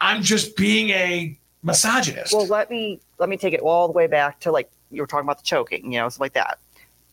I'm 0.01 0.23
just 0.23 0.57
being 0.57 0.91
a 0.91 1.37
misogynist. 1.65 2.33
Well, 2.33 2.47
let 2.47 2.71
me 2.71 3.01
let 3.19 3.29
me 3.29 3.37
take 3.37 3.55
it 3.55 3.61
all 3.61 3.89
the 3.89 3.93
way 3.93 4.07
back 4.07 4.39
to 4.41 4.53
like 4.53 4.71
you 4.93 5.03
were 5.03 5.07
talking 5.07 5.27
about 5.27 5.39
the 5.39 5.45
choking, 5.45 5.93
you 5.93 5.99
know, 5.99 6.09
stuff 6.09 6.21
like 6.21 6.35
that. 6.35 6.59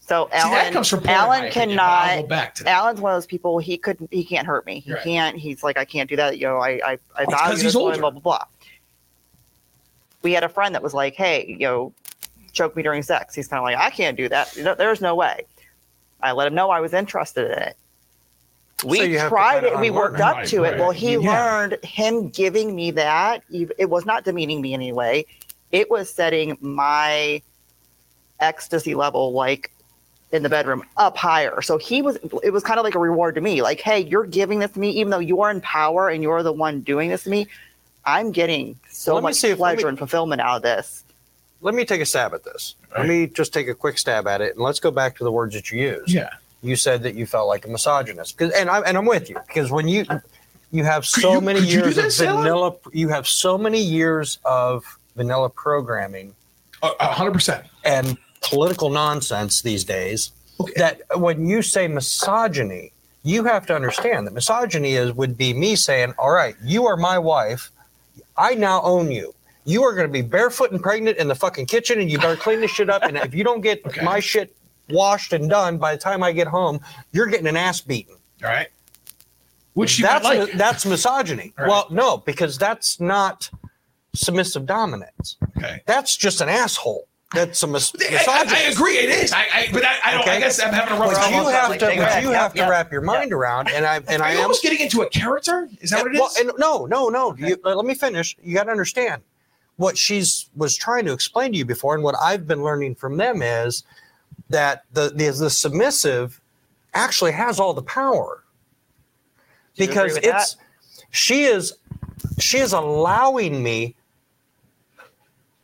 So 0.08 0.26
See, 0.32 0.38
that 0.38 0.44
Alan, 0.62 0.74
comes 0.74 0.88
from 0.88 1.00
porn, 1.02 1.10
in 1.10 1.16
my 1.18 1.22
Alan 1.38 1.52
cannot. 1.52 2.16
go 2.22 2.28
back 2.28 2.56
to 2.56 2.64
that. 2.64 2.70
Alan's 2.72 3.02
one 3.02 3.12
of 3.12 3.18
those 3.18 3.26
people. 3.26 3.60
He 3.60 3.78
couldn't. 3.78 4.12
He 4.14 4.24
can't 4.24 4.48
hurt 4.48 4.66
me. 4.66 4.80
He 4.80 4.94
Right. 4.94 5.04
can't. 5.04 5.38
He's 5.38 5.64
like, 5.64 5.78
I 5.78 5.84
can't 5.84 6.10
do 6.10 6.16
that. 6.16 6.38
You 6.38 6.48
know, 6.48 6.58
I 6.60 6.70
I, 6.86 6.98
I 7.18 7.26
Well, 7.26 7.32
value 7.38 7.56
he's 7.56 7.64
this 7.64 7.76
older. 7.76 7.98
Blah 8.00 8.12
blah 8.12 8.22
blah. 8.22 8.44
We 10.22 10.32
had 10.32 10.46
a 10.46 10.50
friend 10.50 10.74
that 10.76 10.82
was 10.82 10.94
like, 10.94 11.16
hey, 11.16 11.46
you 11.48 11.60
know, 11.60 11.94
choke 12.54 12.76
me 12.76 12.84
during 12.84 13.04
sex. 13.04 13.36
He's 13.36 13.48
kind 13.50 13.60
of 13.60 13.64
like, 13.66 13.78
I 13.78 13.90
can't 13.90 14.16
do 14.16 14.30
that. 14.30 14.54
There's 14.78 15.02
no 15.02 15.14
way. 15.14 15.46
I 16.22 16.32
let 16.32 16.48
him 16.48 16.56
know 16.56 16.70
I 16.70 16.80
was 16.80 16.94
interested 16.94 17.52
in 17.52 17.58
it. 17.60 17.78
We 18.86 19.00
to 19.00 19.28
tried 19.28 19.64
it. 19.66 19.78
We 19.80 19.90
worked 19.90 20.16
it. 20.16 20.22
up 20.22 20.38
Right, 20.38 20.48
to 20.48 20.64
it. 20.64 20.72
right. 20.72 20.80
Well, 20.80 20.92
he 20.92 21.14
Yeah. 21.16 21.44
learned 21.44 21.80
him 21.84 22.30
giving 22.30 22.76
me 22.76 22.92
that. 22.92 23.44
It 23.52 23.90
was 23.90 24.06
not 24.06 24.24
demeaning 24.24 24.62
me 24.62 24.74
in 24.74 24.82
any 24.82 24.94
way. 24.94 25.26
It 25.72 25.90
was 25.92 26.12
setting 26.14 26.58
my 26.62 27.42
ecstasy 28.40 28.96
level, 28.96 29.34
like 29.34 29.72
in 30.32 30.44
the 30.44 30.50
bedroom, 30.50 30.84
up 30.98 31.16
higher. 31.18 31.62
So 31.62 31.78
he 31.78 32.02
was. 32.02 32.18
It 32.44 32.52
was 32.52 32.64
kind 32.64 32.80
of 32.80 32.84
like 32.84 32.96
a 32.96 33.00
reward 33.00 33.36
to 33.36 33.42
me. 33.42 33.62
Like, 33.62 33.80
hey, 33.80 34.02
you're 34.02 34.26
giving 34.26 34.60
this 34.60 34.72
to 34.72 34.80
me, 34.80 34.90
even 34.92 35.10
though 35.10 35.20
you're 35.20 35.50
in 35.50 35.62
power 35.62 36.10
and 36.10 36.22
you're 36.22 36.44
the 36.44 36.52
one 36.52 36.82
doing 36.82 37.10
this 37.10 37.24
to 37.24 37.30
me. 37.30 37.48
I'm 38.06 38.32
getting 38.32 38.78
so 38.90 39.14
Let 39.16 39.22
me 39.22 39.24
much 39.24 39.36
see 39.36 39.50
if- 39.50 39.60
let 39.60 39.72
me- 39.72 39.76
pleasure 39.76 39.88
and 39.90 39.98
fulfillment 39.98 40.42
out 40.42 40.58
of 40.58 40.62
this. 40.64 41.04
Let 41.62 41.74
me 41.74 41.86
take 41.86 42.02
a 42.02 42.06
stab 42.06 42.34
at 42.34 42.44
this. 42.44 42.76
Right. 42.92 43.00
Let 43.00 43.10
me 43.10 43.28
just 43.28 43.52
take 43.54 43.68
a 43.68 43.74
quick 43.74 43.98
stab 43.98 44.28
at 44.28 44.42
it, 44.42 44.54
and 44.56 44.64
let's 44.64 44.80
go 44.80 44.92
back 44.92 45.18
to 45.18 45.24
the 45.24 45.32
words 45.32 45.56
that 45.56 45.72
you 45.72 45.82
used. 45.82 46.10
yeah. 46.14 46.30
You 46.64 46.76
said 46.76 47.04
that 47.04 47.14
you 47.16 47.26
felt 47.26 47.48
like 47.48 47.66
a 47.66 47.70
misogynist, 47.70 48.38
'Cause- 48.38 48.52
and 48.52 48.70
I 48.70 48.80
and 48.82 48.98
I'm 48.98 49.06
with 49.06 49.30
you 49.30 49.38
because 49.48 49.70
when 49.72 49.88
you 49.88 50.06
you 50.72 50.84
have 50.84 51.06
so 51.06 51.34
you- 51.34 51.42
many 51.42 51.60
could 51.62 51.70
you 51.70 51.80
do 51.80 51.86
years 51.86 51.96
that, 51.96 52.06
of 52.08 52.14
Sarah? 52.14 52.34
vanilla, 52.38 52.74
you 52.92 53.10
have 53.10 53.28
so 53.28 53.58
many 53.58 53.80
years 53.80 54.40
of 54.44 54.84
vanilla 55.16 55.50
programming 55.50 56.34
A 56.84 56.90
a 57.00 57.06
hundred 57.14 57.32
percent. 57.34 57.66
and 57.84 58.18
political 58.42 58.90
nonsense 58.90 59.62
these 59.62 59.84
days 59.84 60.32
Okay. 60.60 60.74
that 60.78 61.02
when 61.16 61.48
you 61.48 61.62
say 61.62 61.88
misogyny, 61.88 62.92
you 63.24 63.44
have 63.44 63.66
to 63.68 63.76
understand 63.76 64.26
that 64.26 64.34
misogyny 64.34 64.94
is 64.94 65.14
would 65.14 65.38
be 65.38 65.54
me 65.54 65.76
saying, 65.76 66.14
"All 66.18 66.32
right, 66.32 66.56
you 66.64 66.88
are 66.88 66.98
my 66.98 67.20
wife. 67.20 67.72
I 68.38 68.56
now 68.56 68.82
own 68.82 69.12
you. 69.12 69.34
You 69.66 69.84
are 69.84 69.94
going 69.94 70.08
to 70.08 70.12
be 70.14 70.22
barefoot 70.22 70.72
and 70.72 70.82
pregnant 70.82 71.18
in 71.18 71.28
the 71.28 71.36
fucking 71.36 71.66
kitchen, 71.66 72.00
and 72.00 72.10
you 72.10 72.18
better 72.20 72.38
clean 72.38 72.62
this 72.62 72.72
shit 72.72 72.90
up. 72.90 73.04
And 73.04 73.18
if 73.18 73.34
you 73.36 73.44
don't 73.44 73.62
get 73.62 73.82
Okay. 73.86 74.04
my 74.04 74.20
shit 74.20 74.56
washed 74.90 75.34
and 75.34 75.50
done 75.50 75.78
by 75.78 75.94
the 75.94 76.02
time 76.02 76.24
I 76.24 76.32
get 76.32 76.48
home, 76.48 76.80
you're 77.12 77.28
getting 77.28 77.48
an 77.48 77.58
ass 77.58 77.82
beaten." 77.82 78.16
All 78.44 78.50
right. 78.50 78.70
Which 79.74 80.00
you 80.00 80.06
that's 80.06 80.24
like. 80.24 80.52
that's 80.54 80.86
misogyny. 80.88 81.54
Right. 81.58 81.68
Well, 81.68 81.86
no, 81.92 82.18
because 82.18 82.58
that's 82.58 83.00
not 83.00 83.50
submissive 84.16 84.66
dominance. 84.66 85.38
okay. 85.58 85.82
That's 85.86 86.18
just 86.18 86.42
an 86.42 86.50
asshole. 86.50 87.08
That's 87.34 87.62
a 87.62 87.68
mis- 87.68 87.92
I, 88.00 88.24
I. 88.26 88.46
I 88.48 88.60
agree, 88.72 88.98
it 89.00 89.10
is. 89.10 89.34
I, 89.34 89.40
I 89.54 89.70
but 89.74 89.84
I, 89.84 89.96
I 90.06 90.12
don't. 90.14 90.28
I 90.30 90.40
guess 90.40 90.62
I'm 90.62 90.72
having 90.74 90.94
a 90.96 91.00
rough 91.00 91.12
But 91.12 91.18
time. 91.20 91.34
you 91.34 91.44
with 91.46 91.54
have 91.54 91.70
that. 91.72 91.80
to, 91.82 91.86
Take 91.88 92.00
but 92.00 92.06
that. 92.10 92.24
you 92.24 92.30
Yep, 92.32 92.40
have 92.40 92.54
to 92.54 92.60
yep. 92.60 92.70
wrap 92.70 92.92
your 92.92 93.02
mind 93.02 93.34
around, 93.34 93.70
and 93.70 93.86
I 93.86 93.98
and 94.08 94.22
Are 94.22 94.28
I 94.30 94.32
you 94.32 94.38
am. 94.38 94.44
almost 94.44 94.64
getting 94.64 94.80
into 94.80 95.02
a 95.02 95.10
character? 95.10 95.68
Is 95.82 95.90
that 95.90 96.04
what 96.04 96.16
it 96.16 96.20
well, 96.20 96.32
and 96.40 96.52
no, 96.58 96.86
no, 96.86 97.10
no. 97.10 97.36
You, 97.36 97.58
uh, 97.66 97.76
let 97.76 97.86
me 97.86 97.96
finish. 97.96 98.38
You 98.42 98.54
got 98.56 98.64
to 98.64 98.72
understand 98.72 99.22
what 99.76 99.98
she's 99.98 100.50
was 100.56 100.78
trying 100.78 101.04
to 101.06 101.12
explain 101.12 101.52
to 101.52 101.58
you 101.58 101.66
before, 101.66 101.96
and 101.96 102.04
what 102.04 102.16
I've 102.22 102.48
been 102.48 102.64
learning 102.64 102.96
from 102.96 103.18
them 103.18 103.42
is 103.42 103.84
that 104.50 104.86
the 104.94 105.10
the, 105.10 105.30
the 105.32 105.50
submissive 105.50 106.40
actually 106.94 107.34
has 107.34 107.60
all 107.60 107.74
the 107.74 107.84
power 107.84 108.42
Do 109.76 109.84
you 109.84 109.90
agree 109.92 110.04
because 110.06 110.14
with 110.16 110.24
it's 110.24 110.56
she 111.12 111.44
is 111.44 111.74
she 112.40 112.60
is 112.60 112.72
allowing 112.72 113.62
me. 113.62 113.96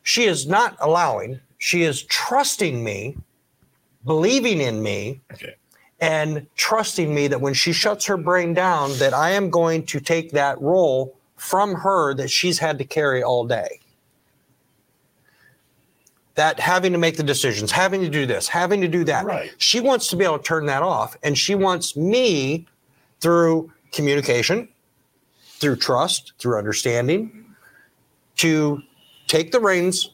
She 0.02 0.24
is 0.24 0.46
not 0.46 0.76
allowing. 0.80 1.40
She 1.64 1.82
is 1.84 2.02
trusting 2.02 2.84
me, 2.84 3.16
believing 4.04 4.60
in 4.60 4.82
me, 4.82 5.22
okay. 5.32 5.54
and 5.98 6.46
trusting 6.56 7.14
me 7.14 7.26
that 7.28 7.40
when 7.40 7.54
she 7.54 7.72
shuts 7.72 8.04
her 8.04 8.18
brain 8.18 8.52
down 8.52 8.92
that 8.98 9.14
i 9.14 9.30
am 9.30 9.48
going 9.48 9.86
to 9.86 9.98
take 9.98 10.32
that 10.32 10.60
role 10.60 11.16
from 11.36 11.74
her 11.74 12.12
that 12.16 12.28
she's 12.28 12.58
had 12.58 12.76
to 12.76 12.84
carry 12.84 13.22
all 13.22 13.46
day 13.46 13.80
that 16.34 16.60
having 16.60 16.92
to 16.92 16.98
make 16.98 17.16
the 17.16 17.22
decisions 17.22 17.70
having 17.70 18.02
to 18.02 18.10
do 18.10 18.26
this 18.26 18.46
having 18.46 18.82
to 18.82 18.88
do 18.88 19.02
that 19.04 19.24
Right. 19.24 19.50
she 19.56 19.80
wants 19.80 20.08
to 20.08 20.16
be 20.16 20.24
able 20.26 20.36
to 20.38 20.44
turn 20.44 20.66
that 20.66 20.82
off 20.82 21.16
and 21.22 21.38
she 21.38 21.54
wants 21.54 21.96
me 21.96 22.66
through 23.20 23.72
communication 23.90 24.68
through 25.60 25.76
trust 25.76 26.34
through 26.38 26.58
understanding 26.58 27.46
to 28.36 28.82
take 29.28 29.50
the 29.50 29.60
reins 29.60 30.10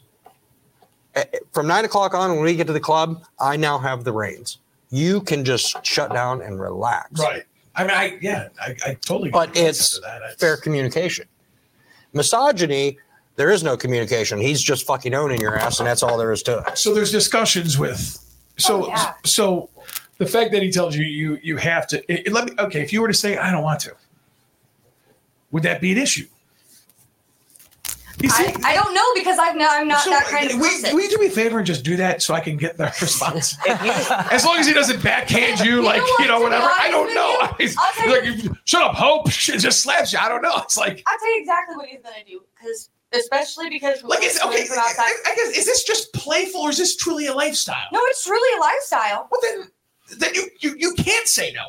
from 1.52 1.66
nine 1.66 1.84
o'clock 1.84 2.14
on 2.14 2.30
when 2.32 2.40
we 2.42 2.54
get 2.54 2.66
to 2.66 2.72
the 2.72 2.80
club 2.80 3.22
i 3.40 3.56
now 3.56 3.78
have 3.78 4.04
the 4.04 4.12
reins 4.12 4.58
you 4.90 5.20
can 5.20 5.44
just 5.44 5.84
shut 5.84 6.12
down 6.12 6.40
and 6.42 6.60
relax 6.60 7.18
Right. 7.20 7.42
I 7.76 7.82
mean, 7.82 7.90
I 7.92 8.18
yeah, 8.20 8.48
I, 8.60 8.74
I 8.84 8.94
totally. 8.94 9.30
but 9.30 9.52
get 9.54 9.68
it's 9.68 10.00
that. 10.00 10.16
It's- 10.22 10.34
fair 10.38 10.56
communication 10.56 11.26
misogyny 12.12 12.98
there 13.36 13.50
is 13.50 13.62
no 13.62 13.76
communication 13.76 14.38
he's 14.38 14.60
just 14.60 14.86
fucking 14.86 15.14
owning 15.14 15.40
your 15.40 15.56
ass 15.56 15.78
and 15.78 15.86
that's 15.86 16.02
all 16.02 16.18
there 16.18 16.32
is 16.32 16.42
to 16.44 16.58
it 16.66 16.76
So 16.78 16.94
there's 16.94 17.12
discussions 17.12 17.78
with. 17.78 18.18
So 18.58 18.84
Oh, 18.84 18.88
yeah. 18.88 19.12
so 19.24 19.70
the 20.18 20.26
fact 20.26 20.52
that 20.52 20.62
he 20.62 20.70
tells 20.70 20.94
you 20.96 21.04
you 21.04 21.38
you 21.42 21.56
have 21.56 21.86
to 21.88 21.98
it- 22.12 22.26
it- 22.26 22.32
let 22.32 22.46
me 22.46 22.52
okay 22.58 22.82
if 22.82 22.92
you 22.92 23.00
were 23.00 23.08
to 23.08 23.14
say 23.14 23.36
I 23.38 23.50
don't 23.52 23.62
want 23.62 23.80
to, 23.80 23.92
would 25.52 25.62
that 25.62 25.80
be 25.80 25.92
an 25.92 25.98
issue? 25.98 26.26
I, 28.24 28.54
I 28.64 28.74
don't 28.74 28.94
know 28.94 29.04
because 29.14 29.38
I've 29.38 29.56
I'm 29.60 29.88
not 29.88 30.00
so, 30.00 30.10
that 30.10 30.26
kind 30.26 30.50
of 30.50 30.58
we, 30.58 30.68
person. 30.68 30.94
will 30.94 31.02
you 31.02 31.10
do 31.10 31.18
me 31.18 31.26
a 31.26 31.30
favor 31.30 31.58
and 31.58 31.66
just 31.66 31.84
do 31.84 31.96
that 31.96 32.22
so 32.22 32.34
I 32.34 32.40
can 32.40 32.56
get 32.56 32.76
the 32.76 32.84
response? 33.00 33.56
If 33.66 33.80
you 33.82 33.86
just, 33.88 34.10
as 34.10 34.44
long 34.44 34.58
as 34.58 34.66
he 34.66 34.72
doesn't 34.72 35.02
backhand 35.02 35.60
you, 35.60 35.76
You 35.76 35.82
like 35.82 36.02
you 36.18 36.26
know 36.26 36.40
whatever. 36.40 36.66
I 36.66 36.88
don't 36.90 37.14
know. 37.14 37.56
you, 37.58 37.68
like, 38.10 38.44
you- 38.44 38.56
shut 38.64 38.82
up, 38.82 38.94
Hope. 38.94 39.28
It 39.50 39.58
just 39.58 39.80
slaps 39.82 40.12
you. 40.12 40.18
I 40.18 40.28
don't 40.28 40.42
know. 40.42 40.56
It's 40.58 40.76
like 40.76 41.02
I'll 41.06 41.18
tell 41.18 41.34
you 41.34 41.40
exactly 41.40 41.76
what 41.76 41.88
he's 41.88 42.00
gonna 42.02 42.24
do 42.26 42.40
because 42.54 42.90
especially 43.12 43.68
because 43.68 44.02
like 44.04 44.22
it's 44.22 44.42
okay. 44.44 44.66
from 44.66 44.78
outside. 44.78 45.02
I, 45.02 45.16
I 45.26 45.34
guess 45.36 45.56
is 45.56 45.66
this 45.66 45.82
just 45.84 46.12
playful 46.12 46.60
or 46.60 46.70
is 46.70 46.78
this 46.78 46.96
truly 46.96 47.26
a 47.26 47.34
lifestyle? 47.34 47.88
No, 47.92 48.00
it's 48.04 48.24
truly 48.24 48.48
a 48.56 48.60
lifestyle. 48.60 49.28
Well 49.30 49.40
then, 49.42 50.18
then 50.18 50.34
you 50.34 50.48
you 50.60 50.74
you 50.78 50.94
can't 50.94 51.26
say 51.26 51.52
no. 51.52 51.64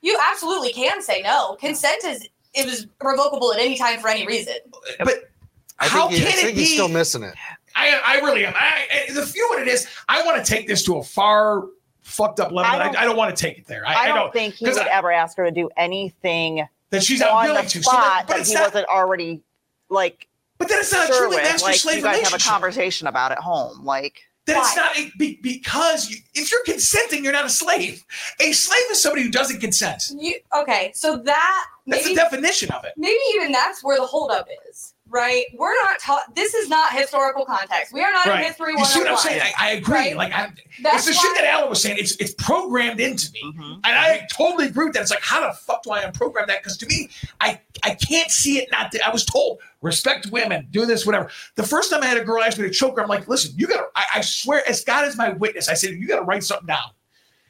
You 0.00 0.18
absolutely 0.32 0.72
can 0.72 1.02
say 1.02 1.22
no. 1.22 1.56
Consent 1.60 2.04
is 2.04 2.28
it 2.54 2.64
was 2.66 2.86
revocable 3.02 3.52
at 3.52 3.60
any 3.60 3.76
time 3.76 4.00
for 4.00 4.08
any 4.08 4.26
reason. 4.26 4.54
But 4.98 5.30
i 5.78 5.86
how 5.88 6.08
think, 6.08 6.20
he- 6.20 6.24
can 6.24 6.28
I 6.28 6.32
think 6.36 6.48
it 6.48 6.54
he's 6.56 6.68
be? 6.70 6.74
still 6.74 6.88
missing 6.88 7.22
it 7.22 7.34
I 7.78 8.00
I 8.06 8.16
really 8.24 8.46
am. 8.46 8.54
I, 8.56 8.86
I 9.08 9.12
the 9.12 9.30
you 9.34 9.42
know 9.42 9.48
what 9.48 9.60
it 9.60 9.68
is. 9.68 9.86
I 10.08 10.22
want 10.24 10.42
to 10.42 10.50
take 10.50 10.66
this 10.66 10.82
to 10.84 10.96
a 10.96 11.02
far 11.02 11.64
fucked 12.00 12.40
up 12.40 12.50
level. 12.50 12.72
I 12.72 12.82
don't- 12.84 12.96
I 12.96 13.04
don't 13.04 13.18
want 13.18 13.36
to 13.36 13.38
take 13.40 13.58
it 13.58 13.66
there. 13.66 13.86
I, 13.86 13.92
I 13.92 13.96
I 14.04 14.08
don't 14.08 14.16
don't 14.16 14.32
think 14.32 14.54
he 14.54 14.64
would 14.64 14.78
I- 14.78 14.88
ever 14.90 15.12
ask 15.12 15.36
her 15.36 15.44
to 15.44 15.50
do 15.50 15.68
anything 15.76 16.66
that 16.88 17.02
she's 17.02 17.20
not 17.20 17.30
on 17.32 17.44
willing 17.48 17.64
the 17.64 17.68
to. 17.70 17.82
So 17.82 17.90
that- 17.92 18.02
spot 18.24 18.26
but 18.28 18.36
that 18.38 18.46
he 18.46 18.54
not. 18.54 18.62
wasn't 18.68 18.88
already 18.88 19.42
like 19.90 20.26
But 20.56 20.68
then 20.68 20.78
it's 20.78 20.90
not 20.92 21.06
sure 21.08 21.16
truly 21.18 21.36
with. 21.36 21.44
master 21.44 21.66
Like 21.66 21.76
slave 21.76 21.96
you 21.98 22.02
guys 22.04 22.22
have 22.30 22.40
a 22.40 22.42
conversation 22.42 23.08
about 23.08 23.32
at 23.32 23.38
home. 23.40 23.84
Like 23.84 24.22
Then 24.46 24.56
it's 24.58 24.74
not 24.76 24.96
a, 24.96 25.10
be, 25.18 25.38
because 25.42 26.08
you, 26.08 26.16
if 26.34 26.50
you're 26.50 26.64
consenting, 26.64 27.24
you're 27.24 27.32
not 27.34 27.44
a 27.44 27.50
slave. 27.50 28.04
A 28.40 28.52
slave 28.52 28.84
is 28.90 29.02
somebody 29.02 29.22
who 29.24 29.30
doesn't 29.30 29.60
consent. 29.60 30.02
You 30.16 30.36
okay? 30.62 30.92
So 30.94 31.16
that 31.18 31.66
That's 31.86 32.04
maybe 32.04 32.14
the 32.14 32.22
definition 32.22 32.70
of 32.70 32.84
it. 32.84 32.92
maybe 32.96 33.18
even 33.34 33.52
that's 33.52 33.84
where 33.84 33.98
the 34.00 34.06
holdup 34.06 34.46
is, 34.65 34.65
right? 35.08 35.44
We're 35.54 35.74
not 35.84 35.98
taught. 36.00 36.34
This 36.34 36.54
is 36.54 36.68
not 36.68 36.92
historical 36.92 37.44
context. 37.44 37.92
We 37.92 38.02
are 38.02 38.10
not 38.12 38.26
in 38.26 38.38
history 38.38 38.74
You 38.76 38.84
see 38.84 39.00
what 39.00 39.08
I'm 39.08 39.14
oh 39.14 39.18
saying? 39.18 39.40
I, 39.42 39.52
I 39.58 39.70
agree. 39.72 39.94
Right. 39.94 40.16
Like 40.16 40.32
I'm, 40.34 40.54
That's 40.82 41.06
it's 41.06 41.16
the 41.16 41.22
shit 41.22 41.34
that 41.36 41.44
Alan 41.44 41.68
was 41.68 41.80
saying. 41.80 41.96
It's 41.98 42.16
it's 42.16 42.34
programmed 42.34 43.00
into 43.00 43.30
me, 43.32 43.42
mm-hmm. 43.44 43.72
and 43.72 43.84
I 43.84 44.26
totally 44.32 44.66
agree 44.66 44.86
with 44.86 44.94
that. 44.94 45.02
It's 45.02 45.10
like 45.10 45.22
how 45.22 45.46
the 45.46 45.54
fuck 45.54 45.82
do 45.82 45.90
I 45.90 46.02
unprogram 46.02 46.46
that? 46.46 46.62
Because 46.62 46.76
to 46.78 46.86
me, 46.86 47.08
I 47.40 47.60
I 47.82 47.94
can't 47.94 48.30
see 48.30 48.58
it. 48.58 48.68
Not 48.72 48.94
I 49.04 49.10
was 49.10 49.24
told 49.24 49.60
respect 49.82 50.26
women, 50.30 50.66
do 50.70 50.86
this, 50.86 51.06
whatever. 51.06 51.30
The 51.54 51.62
first 51.62 51.90
time 51.90 52.02
I 52.02 52.06
had 52.06 52.18
a 52.18 52.24
girl 52.24 52.42
ask 52.42 52.58
me 52.58 52.64
to 52.64 52.70
choke 52.70 52.96
her, 52.96 53.02
I'm 53.02 53.08
like, 53.08 53.28
listen, 53.28 53.54
you 53.56 53.66
gotta. 53.66 53.86
I, 53.94 54.04
I 54.16 54.20
swear, 54.20 54.62
as 54.68 54.84
God 54.84 55.06
is 55.06 55.16
my 55.16 55.30
witness, 55.30 55.68
I 55.68 55.74
said 55.74 55.94
you 55.94 56.06
gotta 56.06 56.24
write 56.24 56.44
something 56.44 56.66
down. 56.66 56.90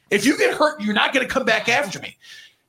If 0.09 0.25
you 0.25 0.37
get 0.37 0.55
hurt, 0.55 0.81
you're 0.81 0.93
not 0.93 1.13
gonna 1.13 1.27
come 1.27 1.45
back 1.45 1.67
after 1.67 1.99
me. 1.99 2.15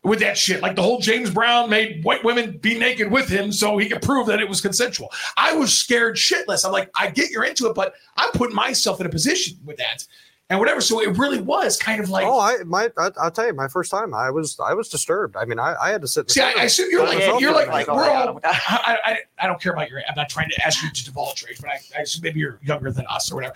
With 0.02 0.20
that 0.20 0.38
shit. 0.38 0.62
Like 0.62 0.76
the 0.76 0.82
whole 0.82 1.00
James 1.00 1.30
Brown 1.30 1.68
made 1.68 2.04
white 2.04 2.24
women 2.24 2.58
be 2.58 2.78
naked 2.78 3.10
with 3.10 3.28
him 3.28 3.52
so 3.52 3.78
he 3.78 3.88
could 3.88 4.02
prove 4.02 4.26
that 4.28 4.40
it 4.40 4.48
was 4.48 4.60
consensual. 4.60 5.12
I 5.36 5.54
was 5.54 5.76
scared 5.76 6.16
shitless. 6.16 6.64
I'm 6.64 6.72
like, 6.72 6.90
I 6.98 7.10
get 7.10 7.30
you're 7.30 7.44
into 7.44 7.66
it, 7.66 7.74
but 7.74 7.94
I'm 8.16 8.30
putting 8.32 8.54
myself 8.54 9.00
in 9.00 9.06
a 9.06 9.10
position 9.10 9.58
with 9.64 9.76
that 9.78 10.06
and 10.50 10.58
whatever. 10.58 10.80
So 10.80 11.00
it 11.02 11.16
really 11.18 11.40
was 11.40 11.76
kind 11.76 12.00
of 12.00 12.10
like. 12.10 12.26
Oh, 12.26 12.40
I 12.40 12.58
my 12.64 12.90
I, 12.96 13.10
will 13.24 13.30
tell 13.30 13.46
you, 13.46 13.52
my 13.52 13.68
first 13.68 13.90
time, 13.90 14.14
I 14.14 14.30
was 14.30 14.58
I 14.60 14.72
was 14.72 14.88
disturbed. 14.88 15.36
I 15.36 15.44
mean, 15.44 15.58
I, 15.58 15.74
I 15.80 15.90
had 15.90 16.00
to 16.02 16.08
sit. 16.08 16.30
See, 16.30 16.40
I, 16.40 16.52
I 16.58 16.62
assume 16.64 16.90
you're 16.90 17.04
like 17.04 17.18
Yeah, 17.18 17.38
you're 17.38 17.52
like, 17.52 17.68
like, 17.68 17.88
oh 17.88 17.96
we're 17.96 18.10
all. 18.10 18.40
I, 18.44 18.98
I 19.04 19.18
I 19.38 19.46
don't 19.46 19.60
care 19.60 19.72
about 19.72 19.90
your. 19.90 20.00
I'm 20.08 20.14
not 20.16 20.28
trying 20.28 20.50
to 20.50 20.66
ask 20.66 20.82
you 20.82 20.90
to 20.90 21.04
divulge 21.04 21.44
age, 21.48 21.58
but 21.60 21.70
I, 21.70 21.80
I 21.98 22.02
assume 22.02 22.22
maybe 22.22 22.40
you're 22.40 22.58
younger 22.62 22.90
than 22.90 23.06
us 23.08 23.30
or 23.30 23.36
whatever. 23.36 23.54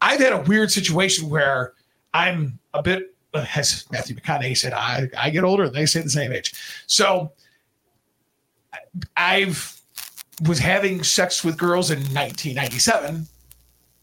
I've 0.00 0.20
had 0.20 0.32
a 0.32 0.40
weird 0.42 0.70
situation 0.70 1.30
where 1.30 1.72
I'm 2.12 2.58
a 2.74 2.82
bit, 2.82 3.13
as 3.34 3.84
Matthew 3.90 4.16
McConaughey 4.16 4.56
said, 4.56 4.72
I 4.72 5.08
I 5.18 5.30
get 5.30 5.44
older. 5.44 5.68
They 5.68 5.86
say 5.86 6.00
the 6.00 6.10
same 6.10 6.32
age, 6.32 6.52
so 6.86 7.32
I've 9.16 9.80
was 10.42 10.58
having 10.58 11.02
sex 11.02 11.44
with 11.44 11.56
girls 11.56 11.90
in 11.90 11.98
1997 11.98 13.26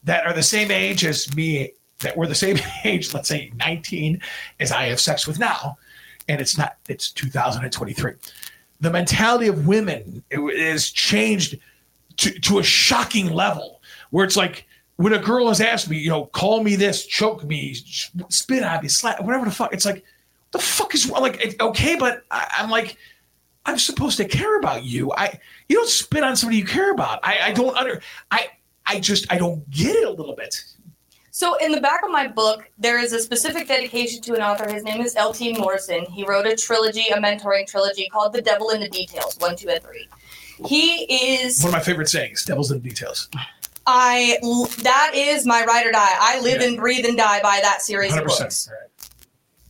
that 0.04 0.26
are 0.26 0.34
the 0.34 0.44
same 0.44 0.72
age 0.72 1.06
as 1.06 1.34
me 1.36 1.74
that 2.00 2.16
were 2.18 2.28
the 2.28 2.36
same 2.36 2.58
age, 2.84 3.14
let's 3.14 3.30
say 3.30 3.52
19, 3.58 4.22
as 4.60 4.72
I 4.72 4.86
have 4.86 5.00
sex 5.00 5.28
with 5.28 5.40
now. 5.40 5.78
And 6.28 6.40
it's 6.40 6.58
not, 6.58 6.78
it's 6.88 7.12
2023. 7.12 8.14
The 8.80 8.90
mentality 8.90 9.48
of 9.48 9.68
women 9.68 10.24
is 10.30 10.92
changed 10.92 11.60
to, 12.18 12.32
to 12.40 12.60
a 12.60 12.64
shocking 12.64 13.32
level 13.32 13.82
where 14.12 14.26
it's 14.26 14.38
like 14.38 14.66
when 15.02 15.14
a 15.14 15.20
girl 15.20 15.48
has 15.48 15.60
asked 15.62 15.90
me, 15.90 15.98
you 15.98 16.10
know, 16.10 16.26
call 16.26 16.64
me 16.64 16.76
this, 16.76 17.06
choke 17.06 17.44
me, 17.44 17.74
spit 18.30 18.64
on 18.64 18.82
me, 18.82 18.88
slap, 18.88 19.22
whatever 19.24 19.46
the 19.46 19.52
fuck. 19.52 19.74
It's 19.74 19.86
like, 19.86 20.04
the 20.52 20.60
fuck 20.60 20.94
is 20.94 21.08
wrong? 21.10 21.22
Like, 21.22 21.44
it- 21.44 21.62
okay, 21.62 21.96
but 21.96 22.24
I, 22.30 22.48
I'm 22.60 22.70
like, 22.70 22.98
I'm 23.66 23.78
supposed 23.78 24.18
to 24.18 24.26
care 24.26 24.58
about 24.60 24.84
you. 24.84 25.12
I 25.14 25.40
you 25.70 25.78
don't 25.78 25.88
spit 25.90 26.24
on 26.24 26.36
somebody 26.36 26.58
you 26.58 26.66
care 26.66 26.92
about. 26.92 27.20
I, 27.24 27.40
I 27.44 27.52
don't 27.54 27.76
under 27.78 28.02
I 28.32 28.48
I 28.88 29.00
just 29.00 29.32
I 29.32 29.38
don't 29.38 29.70
get 29.70 29.96
it 29.96 30.04
a 30.08 30.10
little 30.12 30.36
bit. 30.36 30.64
So 31.30 31.56
in 31.58 31.72
the 31.72 31.80
back 31.80 32.04
of 32.04 32.10
my 32.12 32.28
book, 32.28 32.70
there 32.78 33.00
is 33.00 33.14
a 33.14 33.20
specific 33.20 33.68
dedication 33.68 34.22
to 34.24 34.34
an 34.34 34.42
author. 34.42 34.68
His 34.70 34.84
name 34.84 35.02
is 35.02 35.16
L.T. 35.16 35.54
Morrison. 35.60 36.06
He 36.06 36.26
wrote 36.26 36.46
a 36.46 36.56
trilogy, 36.56 37.06
a 37.10 37.18
mentoring 37.18 37.66
trilogy 37.68 38.10
called 38.12 38.34
The 38.34 38.42
Devil 38.42 38.72
in 38.72 38.82
the 38.82 38.90
Details, 38.90 39.38
one, 39.40 39.56
two, 39.56 39.70
and 39.70 39.82
three. 39.82 40.10
He 40.66 41.04
is 41.40 41.62
One 41.64 41.70
of 41.70 41.74
my 41.74 41.80
favorite 41.80 42.10
sayings, 42.10 42.44
devil's 42.44 42.70
in 42.72 42.82
the 42.82 42.90
details. 42.90 43.30
I 43.88 44.38
that 44.84 45.12
is 45.16 45.46
my 45.46 45.66
ride 45.66 45.86
or 45.86 45.92
die. 45.92 46.16
I 46.20 46.40
live 46.40 46.62
Yeah. 46.62 46.68
and 46.68 46.78
breathe 46.78 47.06
and 47.06 47.18
die 47.18 47.42
by 47.42 47.60
that 47.62 47.82
series 47.82 48.12
of 48.16 48.24
100%. 48.26 48.40
books. 48.40 48.70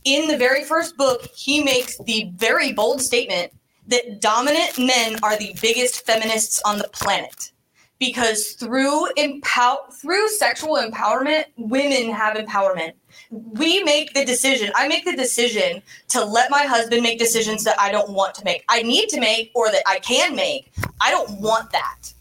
In 0.04 0.28
the 0.28 0.36
very 0.36 0.64
first 0.64 0.96
book, 0.96 1.28
he 1.34 1.62
makes 1.62 1.96
the 1.98 2.30
very 2.36 2.72
bold 2.72 3.00
statement 3.00 3.52
that 3.86 4.20
dominant 4.20 4.78
men 4.78 5.18
are 5.22 5.36
the 5.36 5.54
biggest 5.62 6.04
feminists 6.04 6.60
on 6.64 6.78
the 6.78 6.88
planet. 6.88 7.52
Because 7.98 8.54
through 8.54 9.12
empower 9.12 9.78
through 9.92 10.28
sexual 10.30 10.74
empowerment, 10.76 11.44
women 11.56 12.10
have 12.10 12.36
empowerment. 12.36 12.92
We 13.30 13.82
make 13.84 14.12
the 14.12 14.24
decision. 14.24 14.72
I 14.74 14.88
make 14.88 15.04
the 15.04 15.14
decision 15.16 15.82
to 16.08 16.24
let 16.24 16.50
my 16.50 16.64
husband 16.64 17.02
make 17.04 17.20
decisions 17.20 17.62
that 17.62 17.78
I 17.78 17.92
don't 17.92 18.10
want 18.10 18.34
to 18.36 18.44
make. 18.44 18.64
I 18.68 18.82
need 18.82 19.08
to 19.10 19.20
make 19.20 19.52
or 19.54 19.70
that 19.70 19.82
I 19.86 20.00
can 20.00 20.34
make. 20.34 20.72
I 21.00 21.12
don't 21.12 21.40
want 21.40 21.70
that. 21.70 22.12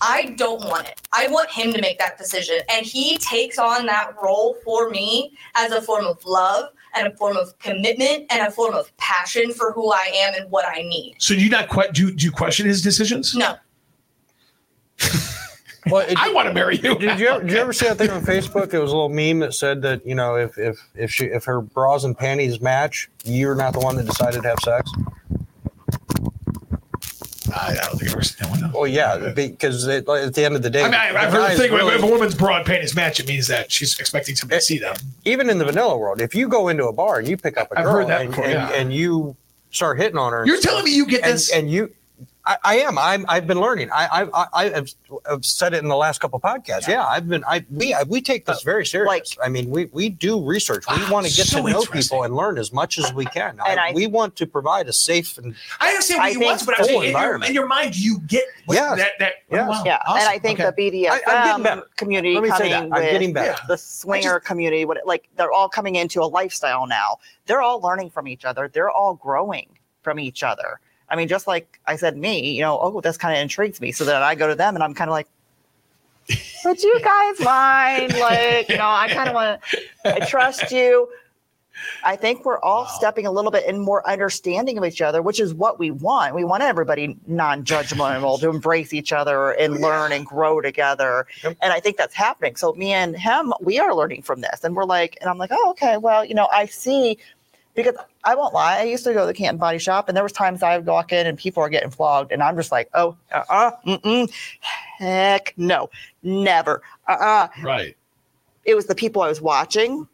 I 0.00 0.34
don't 0.36 0.64
want 0.64 0.86
it. 0.88 1.00
I 1.12 1.28
want 1.28 1.50
him 1.50 1.72
to 1.72 1.80
make 1.80 1.98
that 1.98 2.16
decision. 2.18 2.58
And 2.70 2.86
he 2.86 3.18
takes 3.18 3.58
on 3.58 3.86
that 3.86 4.14
role 4.22 4.56
for 4.64 4.88
me 4.90 5.36
as 5.54 5.72
a 5.72 5.82
form 5.82 6.06
of 6.06 6.24
love 6.24 6.70
and 6.94 7.06
a 7.08 7.16
form 7.16 7.36
of 7.36 7.56
commitment 7.58 8.26
and 8.30 8.46
a 8.46 8.50
form 8.50 8.74
of 8.74 8.96
passion 8.96 9.52
for 9.52 9.72
who 9.72 9.92
I 9.92 10.10
am 10.14 10.34
and 10.40 10.50
what 10.50 10.64
I 10.66 10.82
need. 10.82 11.16
So 11.18 11.34
do 11.34 11.40
you 11.40 11.50
not 11.50 11.68
que- 11.68 11.90
do, 11.92 12.06
you, 12.08 12.12
do 12.14 12.24
you 12.24 12.32
question 12.32 12.66
his 12.66 12.82
decisions? 12.82 13.34
No. 13.34 13.56
Well, 15.86 16.06
it- 16.06 16.18
I 16.18 16.30
want 16.32 16.46
to 16.46 16.52
marry 16.52 16.76
you. 16.76 16.98
Did 16.98 17.18
you 17.18 17.28
ever, 17.28 17.40
did 17.42 17.52
you 17.52 17.56
ever 17.58 17.72
see 17.72 17.88
that 17.88 17.96
thing 17.96 18.10
on 18.10 18.20
Facebook? 18.22 18.74
It 18.74 18.78
was 18.78 18.92
a 18.92 18.94
little 18.94 19.08
meme 19.08 19.38
that 19.38 19.54
said 19.54 19.80
that 19.80 20.06
you 20.06 20.14
know 20.14 20.36
if 20.36 20.58
if 20.58 20.78
if 20.94 21.10
she 21.10 21.24
if 21.24 21.44
her 21.46 21.62
bras 21.62 22.04
and 22.04 22.16
panties 22.16 22.60
match, 22.60 23.08
you're 23.24 23.54
not 23.54 23.72
the 23.72 23.80
one 23.80 23.96
that 23.96 24.04
decided 24.04 24.42
to 24.42 24.48
have 24.50 24.58
sex. 24.62 24.92
I, 27.52 27.72
I 27.72 27.74
don't 27.86 27.98
think 27.98 28.10
I've 28.10 28.16
ever 28.16 28.22
seen 28.22 28.36
that 28.40 28.50
one. 28.50 28.60
No. 28.60 28.70
Well, 28.72 28.86
yeah, 28.86 29.32
because 29.34 29.86
it, 29.86 30.06
like, 30.06 30.22
at 30.24 30.34
the 30.34 30.44
end 30.44 30.56
of 30.56 30.62
the 30.62 30.70
day, 30.70 30.82
I 30.82 30.84
mean, 30.84 30.94
I, 30.94 31.08
I've 31.08 31.32
heard 31.32 31.52
the 31.52 31.56
thing 31.56 31.72
really- 31.72 31.94
if 31.94 32.02
a 32.02 32.06
woman's 32.06 32.34
broad 32.34 32.66
panties 32.66 32.94
match, 32.94 33.20
it 33.20 33.28
means 33.28 33.46
that 33.48 33.70
she's 33.70 33.98
expecting 33.98 34.36
somebody 34.36 34.58
to 34.60 34.64
see 34.64 34.78
them. 34.78 34.94
Eh, 35.26 35.30
even 35.32 35.50
in 35.50 35.58
the 35.58 35.64
vanilla 35.64 35.96
world, 35.96 36.20
if 36.20 36.34
you 36.34 36.48
go 36.48 36.68
into 36.68 36.86
a 36.86 36.92
bar 36.92 37.18
and 37.18 37.28
you 37.28 37.36
pick 37.36 37.56
up 37.56 37.70
a 37.72 37.78
I've 37.78 37.84
girl 37.84 37.92
heard 37.94 38.08
that 38.08 38.20
and, 38.22 38.30
before, 38.30 38.44
and, 38.44 38.52
yeah. 38.52 38.72
and 38.72 38.92
you 38.94 39.36
start 39.70 39.98
hitting 39.98 40.18
on 40.18 40.32
her, 40.32 40.44
You're 40.46 40.56
stuff, 40.58 40.70
telling 40.72 40.84
me 40.84 40.94
you 40.94 41.06
get 41.06 41.22
and, 41.24 41.34
this? 41.34 41.52
and 41.52 41.70
you. 41.70 41.92
I, 42.50 42.56
I 42.64 42.78
am. 42.80 42.98
I'm, 42.98 43.24
I've 43.28 43.46
been 43.46 43.60
learning. 43.60 43.90
I, 43.92 44.26
I, 44.34 44.46
I 44.52 44.64
have, 44.70 44.90
I've 45.30 45.44
said 45.44 45.72
it 45.72 45.82
in 45.84 45.88
the 45.88 45.96
last 45.96 46.20
couple 46.20 46.40
podcasts. 46.40 46.88
Yeah, 46.88 47.06
I've 47.06 47.28
been. 47.28 47.44
I 47.44 47.64
we 47.70 47.94
we 48.08 48.20
take 48.20 48.44
this 48.44 48.62
very 48.62 48.84
serious. 48.84 49.06
Like- 49.06 49.26
I 49.42 49.48
mean, 49.48 49.70
we 49.70 49.84
we 49.92 50.08
do 50.08 50.44
research. 50.44 50.84
We 50.90 51.00
Wow, 51.04 51.12
want 51.12 51.26
to 51.28 51.36
get 51.36 51.46
so 51.46 51.64
to 51.64 51.72
know 51.72 51.82
people 51.82 52.24
and 52.24 52.34
learn 52.34 52.58
as 52.58 52.72
much 52.72 52.98
as 52.98 53.12
we 53.14 53.24
can. 53.26 53.50
And 53.66 53.78
I, 53.78 53.90
I- 53.90 53.92
we 53.92 54.08
want 54.08 54.34
to 54.36 54.46
provide 54.46 54.88
a 54.88 54.92
safe 54.92 55.38
and 55.38 55.54
I 55.80 55.90
understand 55.90 56.18
what 56.18 56.26
I 56.26 56.30
you 56.30 56.40
want, 56.40 56.66
but 56.66 56.78
I'm 56.80 56.84
saying 56.86 56.96
in 56.96 57.02
your, 57.02 57.08
environment. 57.10 57.48
in 57.50 57.54
your 57.54 57.66
mind, 57.68 57.96
you 57.96 58.18
get 58.26 58.44
what, 58.66 58.74
Yes. 58.74 58.98
that 58.98 59.12
that. 59.20 59.32
Yes. 59.50 59.68
wow, 59.68 59.82
Yeah, 59.86 60.02
and. 60.08 60.18
I 60.28 60.38
think 60.40 60.58
Okay. 60.58 60.90
the 60.90 61.08
I- 61.08 61.20
I'm 61.28 61.62
getting 61.62 61.82
BDSM 61.82 61.96
community 61.96 62.34
Let 62.34 62.42
me 62.42 62.50
say 62.50 62.56
coming 62.70 62.70
that. 62.90 62.96
I'm 62.96 63.02
with 63.04 63.12
getting 63.12 63.32
better. 63.32 63.56
The 63.68 63.76
swinger 63.78 64.40
community, 64.40 64.84
what 64.84 64.98
like 65.06 65.28
they're 65.36 65.52
all 65.52 65.68
coming 65.68 65.94
into 65.94 66.20
a 66.20 66.26
lifestyle 66.26 66.86
now. 66.88 67.18
They're 67.46 67.62
all 67.62 67.80
learning 67.80 68.10
from 68.10 68.26
each 68.26 68.44
other. 68.44 68.68
They're 68.72 68.90
all 68.90 69.14
growing 69.14 69.78
from 70.02 70.18
each 70.18 70.42
other. 70.42 70.80
I 71.10 71.16
mean, 71.16 71.28
just 71.28 71.46
like 71.46 71.80
I 71.86 71.96
said, 71.96 72.16
me, 72.16 72.52
you 72.52 72.60
know, 72.60 72.78
oh, 72.80 73.00
this 73.00 73.16
kind 73.16 73.34
of 73.34 73.42
intrigues 73.42 73.80
me. 73.80 73.92
So 73.92 74.04
then 74.04 74.22
I 74.22 74.34
go 74.34 74.46
to 74.48 74.54
them 74.54 74.74
and 74.74 74.84
I'm 74.84 74.94
kind 74.94 75.10
of 75.10 75.12
like, 75.12 75.28
would 76.64 76.82
you 76.82 77.00
guys 77.02 77.40
mind? 77.40 78.14
Like, 78.14 78.68
you 78.68 78.76
know, 78.76 78.88
I 78.88 79.08
kind 79.08 79.28
of 79.28 79.34
want 79.34 79.60
to, 80.04 80.22
I 80.22 80.26
trust 80.26 80.70
you. 80.70 81.08
I 82.04 82.14
think 82.14 82.44
we're 82.44 82.60
all 82.60 82.82
Wow. 82.82 82.90
stepping 82.98 83.26
a 83.26 83.30
little 83.30 83.50
bit 83.50 83.64
in 83.64 83.78
more 83.78 84.06
understanding 84.08 84.76
of 84.76 84.84
each 84.84 85.00
other, 85.00 85.22
which 85.22 85.40
is 85.40 85.54
what 85.54 85.78
we 85.78 85.90
want. 85.90 86.34
We 86.34 86.44
want 86.44 86.62
everybody 86.62 87.16
non-judgmental 87.26 88.38
to 88.40 88.50
embrace 88.50 88.92
each 88.92 89.12
other 89.12 89.52
and 89.52 89.80
learn 89.80 90.12
and 90.12 90.26
grow 90.26 90.60
together. 90.60 91.26
Yep. 91.42 91.56
And 91.62 91.72
I 91.72 91.80
think 91.80 91.96
that's 91.96 92.14
happening. 92.14 92.56
So 92.56 92.74
me 92.74 92.92
and 92.92 93.16
him, 93.16 93.54
we 93.60 93.78
are 93.78 93.94
learning 93.94 94.22
from 94.22 94.42
this. 94.42 94.62
And 94.62 94.76
we're 94.76 94.84
like, 94.84 95.16
and 95.22 95.30
I'm 95.30 95.38
like, 95.38 95.50
oh, 95.52 95.70
okay, 95.70 95.96
well, 95.96 96.22
you 96.24 96.34
know, 96.34 96.48
I 96.52 96.66
see 96.66 97.16
because 97.74 97.94
I 98.24 98.34
won't 98.34 98.52
lie, 98.52 98.78
I 98.80 98.82
used 98.84 99.04
to 99.04 99.14
go 99.14 99.20
to 99.20 99.26
the 99.26 99.34
Canton 99.34 99.58
Body 99.58 99.78
Shop, 99.78 100.08
and 100.08 100.16
there 100.16 100.22
was 100.24 100.32
times 100.32 100.62
I 100.62 100.76
would 100.76 100.86
walk 100.86 101.12
in 101.12 101.26
and 101.26 101.38
people 101.38 101.62
are 101.62 101.68
getting 101.70 101.90
flogged, 101.90 102.32
and 102.32 102.42
I'm 102.42 102.56
just 102.56 102.70
like, 102.70 102.88
oh, 102.94 103.16
uh-uh, 103.32 103.72
mm-mm, 103.86 104.30
heck 104.98 105.54
no, 105.56 105.88
never, 106.22 106.82
uh-uh 107.08 107.48
Right. 107.62 107.96
it 108.64 108.74
was 108.74 108.86
the 108.86 108.94
people 108.94 109.22
I 109.22 109.28
was 109.28 109.40
watching. 109.40 110.06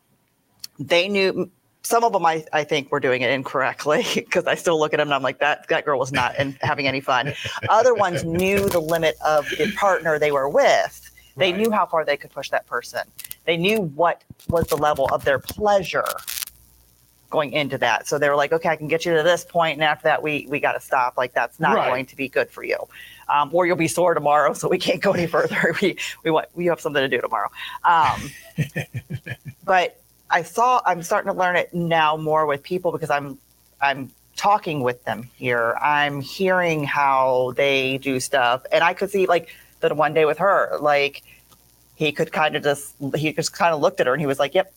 They 0.79 1.09
knew 1.09 1.51
some 1.83 2.05
of 2.05 2.13
them. 2.13 2.27
I, 2.27 2.45
I 2.53 2.65
think 2.65 2.91
were 2.93 3.01
doing 3.01 3.23
it 3.23 3.31
incorrectly 3.31 4.05
because 4.15 4.47
I 4.47 4.55
still 4.57 4.79
look 4.79 4.93
at 4.93 4.99
them 4.99 5.09
and 5.09 5.15
I'm 5.15 5.23
like 5.23 5.39
that 5.39 5.67
that 5.69 5.85
girl 5.85 5.99
was 5.99 6.13
not 6.13 6.39
in, 6.39 6.57
having 6.61 6.87
any 6.87 7.01
fun. 7.01 7.33
Other 7.69 7.95
ones 7.95 8.25
knew 8.25 8.69
the 8.69 8.81
limit 8.81 9.17
of 9.25 9.49
the 9.51 9.73
partner 9.77 10.19
they 10.19 10.33
were 10.33 10.49
with. 10.49 11.11
They 11.37 11.53
Right. 11.53 11.57
knew 11.61 11.71
how 11.71 11.87
far 11.87 12.05
they 12.05 12.17
could 12.17 12.31
push 12.31 12.51
that 12.51 12.67
person. 12.67 13.01
They 13.45 13.57
knew 13.57 13.83
what 13.83 14.23
was 14.49 14.67
the 14.69 14.77
level 14.77 15.07
of 15.13 15.25
their 15.25 15.39
pleasure 15.39 16.05
going 17.31 17.53
into 17.53 17.79
that. 17.79 18.07
So 18.07 18.19
they 18.19 18.29
were 18.29 18.37
like, 18.37 18.53
okay, 18.53 18.69
I 18.69 18.77
can 18.77 18.89
get 18.89 19.05
you 19.05 19.15
to 19.17 19.23
this 19.23 19.45
point, 19.45 19.75
and 19.75 19.85
after 19.85 20.05
that, 20.05 20.23
we 20.23 20.47
we 20.49 20.61
got 20.61 20.73
to 20.73 20.81
stop. 20.81 21.17
Like 21.17 21.33
that's 21.35 21.59
not 21.61 21.77
Right. 21.77 21.89
going 21.89 22.07
to 22.07 22.17
be 22.17 22.29
good 22.29 22.51
for 22.51 22.63
you, 22.65 22.77
um, 23.29 23.51
or 23.53 23.67
you'll 23.67 23.77
be 23.77 23.89
sore 23.89 24.15
tomorrow, 24.15 24.53
so 24.53 24.69
we 24.69 24.79
can't 24.79 25.01
go 25.03 25.13
any 25.13 25.27
further. 25.37 25.75
we 25.83 25.97
we 26.25 26.31
want 26.31 26.49
we 26.55 26.67
have 26.67 26.81
something 26.81 27.03
to 27.03 27.09
do 27.09 27.21
tomorrow. 27.21 27.51
Um, 27.85 28.31
but 29.65 30.01
I 30.31 30.43
saw 30.43 30.81
I'm 30.85 31.03
starting 31.03 31.33
to 31.33 31.39
learn 31.39 31.57
it 31.57 31.73
now 31.75 32.17
more 32.17 32.47
with 32.47 32.63
people 32.63 32.93
because 32.93 33.11
I'm 33.11 33.39
I'm 33.81 34.11
talking 34.37 34.81
with 34.83 35.03
them 35.05 35.31
here. 35.37 35.75
I'm 35.83 36.21
hearing 36.21 36.85
how 36.85 37.53
they 37.57 37.99
do 37.99 38.21
stuff, 38.21 38.65
and 38.73 38.85
I 38.85 38.95
could 38.95 39.11
see 39.11 39.27
like 39.27 39.49
the 39.81 39.95
one 39.95 40.15
day 40.15 40.25
with 40.25 40.39
her, 40.39 40.79
like 40.81 41.23
he 41.97 42.13
could 42.13 42.33
kind 42.33 42.57
of 42.57 42.63
just 42.63 42.95
he 43.15 43.33
just 43.33 43.53
kind 43.53 43.75
of 43.75 43.81
looked 43.81 44.01
at 44.01 44.07
her 44.07 44.13
and 44.13 44.21
he 44.21 44.27
was 44.27 44.39
like, 44.39 44.55
"Yep." 44.55 44.73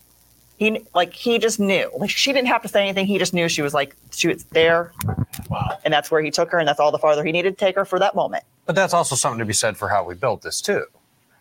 He 0.59 0.85
like 0.93 1.13
he 1.13 1.39
just 1.39 1.57
knew. 1.59 1.89
Like 1.97 2.09
she 2.09 2.33
didn't 2.33 2.49
have 2.49 2.61
to 2.63 2.67
say 2.67 2.81
anything. 2.83 3.05
He 3.07 3.17
just 3.17 3.33
knew 3.33 3.47
she 3.47 3.61
was 3.61 3.73
like 3.73 3.95
she 4.11 4.27
was 4.27 4.43
there, 4.45 4.91
Wow. 5.49 5.77
and 5.85 5.93
that's 5.93 6.11
where 6.11 6.21
he 6.21 6.31
took 6.31 6.51
her, 6.51 6.59
and 6.59 6.67
that's 6.67 6.81
all 6.81 6.91
the 6.91 6.99
farther 6.99 7.23
he 7.23 7.31
needed 7.31 7.57
to 7.57 7.65
take 7.65 7.75
her 7.75 7.85
for 7.85 7.97
that 7.99 8.13
moment. 8.13 8.43
But 8.65 8.75
that's 8.75 8.93
also 8.93 9.15
something 9.15 9.39
to 9.39 9.45
be 9.45 9.53
said 9.53 9.77
for 9.77 9.87
how 9.87 10.03
we 10.03 10.15
built 10.15 10.41
this 10.41 10.59
too. 10.61 10.83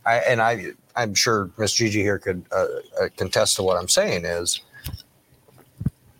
I, 0.06 0.18
and 0.18 0.40
I, 0.40 0.68
I'm 0.94 1.14
sure 1.14 1.50
Miss 1.58 1.72
G.G. 1.74 2.00
here 2.00 2.18
could 2.18 2.44
uh, 2.52 2.66
uh, 3.00 3.08
contest 3.16 3.56
to 3.56 3.62
what 3.64 3.76
I'm 3.76 3.88
saying 3.88 4.24
is 4.24 4.60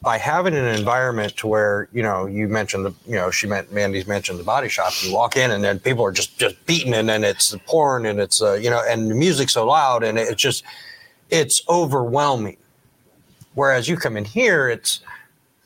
by 0.02 0.18
having 0.18 0.54
an 0.54 0.64
environment 0.66 1.36
to 1.36 1.46
where 1.46 1.88
you 1.92 2.02
know 2.02 2.26
you 2.26 2.48
mentioned 2.48 2.84
the 2.84 2.94
you 3.06 3.14
know 3.14 3.30
she 3.30 3.46
meant 3.46 3.72
Mandy's 3.72 4.08
mentioned 4.08 4.40
the 4.40 4.44
body 4.44 4.68
shop. 4.68 4.92
You 5.02 5.14
walk 5.14 5.36
in 5.36 5.52
and 5.52 5.62
then 5.62 5.78
people 5.78 6.04
are 6.04 6.12
just 6.12 6.36
just 6.36 6.66
beating 6.66 6.94
and 6.94 7.08
then 7.08 7.22
it's 7.22 7.50
the 7.50 7.58
porn 7.58 8.06
and 8.06 8.18
it's 8.18 8.42
uh, 8.42 8.54
you 8.54 8.70
know 8.70 8.82
and 8.88 9.08
the 9.08 9.14
music's 9.14 9.54
so 9.54 9.66
loud 9.66 10.02
and 10.02 10.18
it's 10.18 10.42
just 10.42 10.64
it's 11.30 11.62
overwhelming. 11.68 12.56
Whereas 13.58 13.88
you 13.88 13.96
come 13.96 14.16
in 14.16 14.24
here, 14.24 14.68
it's 14.68 15.00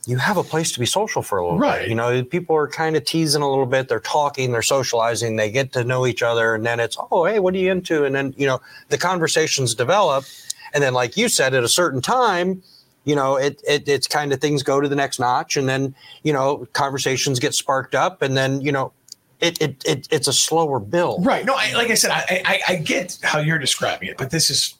you 0.07 0.17
have 0.17 0.37
a 0.37 0.43
place 0.43 0.71
to 0.71 0.79
be 0.79 0.85
social 0.87 1.21
for 1.21 1.37
a 1.37 1.43
little 1.45 1.59
Right. 1.59 1.81
bit. 1.81 1.89
You 1.89 1.95
know, 1.95 2.23
people 2.23 2.55
are 2.55 2.67
kind 2.67 2.95
of 2.95 3.05
teasing 3.05 3.43
a 3.43 3.47
little 3.49 3.67
bit. 3.67 3.87
They're 3.87 3.99
talking, 3.99 4.51
they're 4.51 4.63
socializing, 4.63 5.35
they 5.35 5.51
get 5.51 5.71
to 5.73 5.83
know 5.83 6.07
each 6.07 6.23
other, 6.23 6.55
and 6.55 6.65
then 6.65 6.79
it's, 6.79 6.97
oh, 7.11 7.25
hey, 7.25 7.37
what 7.37 7.53
are 7.53 7.57
you 7.57 7.71
into? 7.71 8.03
And 8.03 8.15
then 8.15 8.33
you 8.35 8.47
know, 8.47 8.59
the 8.89 8.97
conversations 8.97 9.75
develop, 9.75 10.25
and 10.73 10.83
then, 10.83 10.95
like 10.95 11.15
you 11.17 11.29
said, 11.29 11.53
at 11.53 11.63
a 11.63 11.67
certain 11.69 12.01
time, 12.01 12.63
you 13.05 13.15
know, 13.15 13.35
it, 13.35 13.61
it 13.67 13.87
it's 13.87 14.07
kind 14.07 14.33
of 14.33 14.41
things 14.41 14.63
go 14.63 14.81
to 14.81 14.89
the 14.89 14.95
next 14.95 15.19
notch, 15.19 15.55
and 15.55 15.69
then 15.69 15.93
you 16.23 16.33
know, 16.33 16.67
conversations 16.73 17.37
get 17.39 17.53
sparked 17.53 17.93
up, 17.93 18.23
and 18.23 18.35
then 18.35 18.59
you 18.59 18.71
know, 18.71 18.91
it 19.39 19.61
it, 19.61 19.83
it 19.85 20.07
it's 20.09 20.27
a 20.27 20.33
slower 20.33 20.79
build. 20.79 21.23
Right. 21.27 21.45
No, 21.45 21.53
I, 21.55 21.73
like 21.75 21.91
I 21.91 21.93
said, 21.93 22.09
I, 22.09 22.41
I 22.43 22.59
I 22.69 22.75
get 22.77 23.19
how 23.21 23.37
you're 23.37 23.59
describing 23.59 24.09
it, 24.09 24.17
but 24.17 24.31
this 24.31 24.49
is 24.49 24.73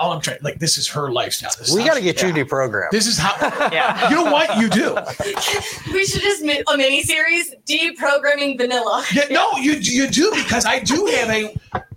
all 0.00 0.12
I'm 0.12 0.20
trying. 0.20 0.38
Like 0.42 0.58
this 0.58 0.76
is 0.78 0.88
her 0.88 1.10
lifestyle. 1.10 1.50
This 1.58 1.74
We 1.74 1.84
got 1.84 1.94
to 1.94 2.00
she- 2.00 2.04
get 2.04 2.22
you 2.22 2.28
deprogrammed. 2.32 2.90
This 2.90 3.06
is 3.06 3.18
how. 3.18 3.34
Yeah. 3.72 4.08
You 4.08 4.16
know 4.16 4.32
what 4.32 4.56
you 4.58 4.68
do. 4.68 4.96
We 5.92 6.04
should 6.04 6.22
just 6.22 6.42
mi- 6.42 6.62
a 6.72 6.76
mini 6.76 7.02
series 7.02 7.54
deprogramming 7.66 8.56
vanilla. 8.58 9.04
Yeah, 9.12 9.24
no, 9.30 9.52
you 9.58 9.72
you 9.72 10.06
do 10.08 10.30
because 10.34 10.64
I 10.66 10.80
do 10.80 11.06
have 11.06 11.28
a. 11.30 11.44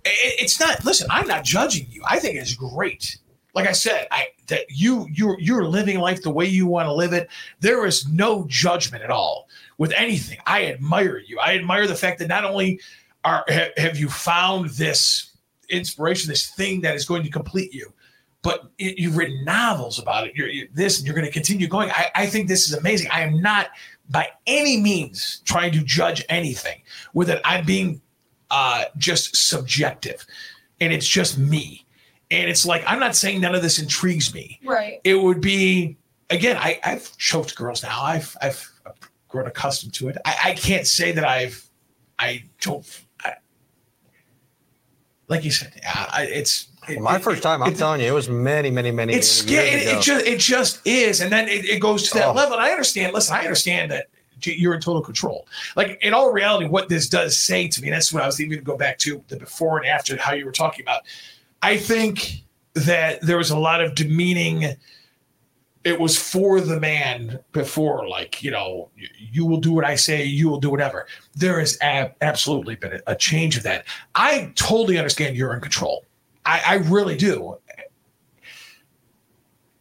it- 0.04 0.40
It's 0.42 0.58
not. 0.60 0.84
Listen, 0.84 1.06
I'm 1.10 1.26
not 1.26 1.44
judging 1.44 1.86
you. 1.90 2.02
I 2.08 2.18
think 2.18 2.36
it's 2.36 2.54
great. 2.54 3.18
Like 3.54 3.68
I 3.68 3.72
said, 3.72 4.06
I 4.10 4.28
that 4.48 4.64
you 4.70 5.06
you're 5.12 5.38
you're 5.38 5.64
living 5.66 5.98
life 6.00 6.22
the 6.22 6.30
way 6.30 6.46
you 6.46 6.66
want 6.66 6.86
to 6.86 6.92
live 6.92 7.12
it. 7.12 7.28
There 7.60 7.84
is 7.86 8.08
no 8.08 8.46
judgment 8.48 9.04
at 9.04 9.10
all 9.10 9.48
with 9.78 9.92
anything. 9.92 10.38
I 10.46 10.66
admire 10.66 11.18
you. 11.18 11.38
I 11.38 11.54
admire 11.54 11.86
the 11.86 11.94
fact 11.94 12.18
that 12.20 12.28
not 12.28 12.44
only 12.44 12.80
are 13.24 13.44
ha- 13.48 13.70
have 13.76 13.98
you 13.98 14.08
found 14.08 14.70
this 14.70 15.31
inspiration, 15.68 16.28
this 16.28 16.50
thing 16.50 16.80
that 16.82 16.94
is 16.94 17.04
going 17.04 17.22
to 17.22 17.30
complete 17.30 17.72
you, 17.72 17.92
but 18.42 18.70
it, 18.78 18.98
you've 18.98 19.16
written 19.16 19.44
novels 19.44 19.98
about 19.98 20.26
it. 20.26 20.34
You're, 20.34 20.48
you 20.48 20.68
this, 20.74 20.98
and 20.98 21.06
you're 21.06 21.14
going 21.14 21.26
to 21.26 21.32
continue 21.32 21.68
going. 21.68 21.90
I, 21.90 22.10
I 22.14 22.26
think 22.26 22.48
this 22.48 22.68
is 22.68 22.74
amazing. 22.74 23.08
I 23.10 23.22
am 23.22 23.40
not 23.40 23.68
by 24.10 24.28
any 24.46 24.80
means 24.80 25.40
trying 25.44 25.72
to 25.72 25.82
judge 25.82 26.24
anything 26.28 26.82
with 27.14 27.30
it. 27.30 27.40
I'm 27.44 27.64
being 27.64 28.02
uh, 28.50 28.84
just 28.96 29.36
subjective, 29.36 30.26
and 30.80 30.92
it's 30.92 31.06
just 31.08 31.38
me. 31.38 31.86
And 32.30 32.48
it's 32.50 32.66
like 32.66 32.82
I'm 32.86 32.98
not 32.98 33.14
saying 33.14 33.40
none 33.40 33.54
of 33.54 33.62
this 33.62 33.78
intrigues 33.78 34.34
me. 34.34 34.58
Right. 34.64 35.00
It 35.04 35.14
would 35.14 35.40
be 35.40 35.96
again. 36.30 36.56
I, 36.56 36.80
I've 36.84 37.16
choked 37.18 37.54
girls 37.54 37.82
now. 37.82 38.02
I've 38.02 38.36
I've 38.40 38.68
grown 39.28 39.46
accustomed 39.46 39.94
to 39.94 40.08
it. 40.08 40.16
I, 40.24 40.36
I 40.46 40.52
can't 40.54 40.86
say 40.86 41.12
that 41.12 41.24
I've 41.24 41.68
I 42.18 42.44
don't. 42.60 42.86
Like 45.28 45.44
you 45.44 45.50
said, 45.50 45.72
I, 45.86 46.08
I- 46.12 46.22
it's 46.24 46.68
it- 46.88 47.00
My 47.00 47.16
it- 47.16 47.22
first 47.22 47.42
time, 47.42 47.62
I'm 47.62 47.72
it- 47.72 47.78
telling 47.78 48.00
you, 48.00 48.08
it 48.08 48.12
was 48.12 48.28
many, 48.28 48.70
many, 48.70 48.90
many, 48.90 49.14
it's 49.14 49.44
years 49.44 49.84
it, 49.86 50.00
just 50.02 50.26
it 50.26 50.38
just 50.40 50.80
is, 50.86 51.20
and 51.20 51.30
then 51.30 51.48
it, 51.48 51.64
it 51.64 51.80
goes 51.80 52.08
to 52.10 52.14
that 52.18 52.28
Oh. 52.28 52.32
level. 52.32 52.54
And 52.56 52.62
I 52.62 52.70
understand. 52.70 53.14
Listen, 53.14 53.36
I 53.36 53.40
understand 53.42 53.90
that 53.92 54.06
you're 54.44 54.74
in 54.74 54.80
total 54.80 55.00
control. 55.02 55.46
Like 55.76 55.98
in 56.02 56.12
all 56.12 56.32
reality, 56.32 56.66
what 56.66 56.88
this 56.88 57.08
does 57.08 57.38
say 57.38 57.68
to 57.68 57.80
me, 57.80 57.88
and 57.88 57.94
that's 57.94 58.12
what 58.12 58.22
I 58.22 58.26
was 58.26 58.40
even 58.40 58.50
going 58.50 58.58
to 58.60 58.64
go 58.64 58.76
back 58.76 58.98
to 58.98 59.22
the 59.28 59.36
before 59.36 59.78
and 59.78 59.86
after 59.86 60.16
how 60.16 60.32
you 60.34 60.44
were 60.44 60.50
talking 60.52 60.84
about. 60.84 61.02
I 61.62 61.76
think 61.76 62.42
that 62.74 63.20
there 63.22 63.36
was 63.38 63.50
a 63.50 63.58
lot 63.58 63.80
of 63.80 63.94
demeaning. 63.94 64.76
It 65.84 65.98
was 65.98 66.16
for 66.16 66.60
the 66.60 66.78
man 66.78 67.40
before, 67.52 68.08
like 68.08 68.42
you 68.42 68.50
know, 68.50 68.90
you, 69.18 69.44
will 69.44 69.58
do 69.58 69.72
what 69.72 69.84
I 69.84 69.96
say, 69.96 70.24
you 70.24 70.48
will 70.48 70.60
do 70.60 70.70
whatever. 70.70 71.06
There 71.34 71.58
has 71.58 71.76
ab- 71.80 72.14
absolutely 72.20 72.76
been 72.76 72.94
a, 72.94 73.00
a 73.08 73.16
change 73.16 73.56
of 73.56 73.64
that. 73.64 73.84
I 74.14 74.52
totally 74.54 74.98
understand 74.98 75.36
you're 75.36 75.54
in 75.54 75.60
control. 75.60 76.04
I, 76.46 76.62
I 76.64 76.74
really 76.74 77.16
do. 77.16 77.56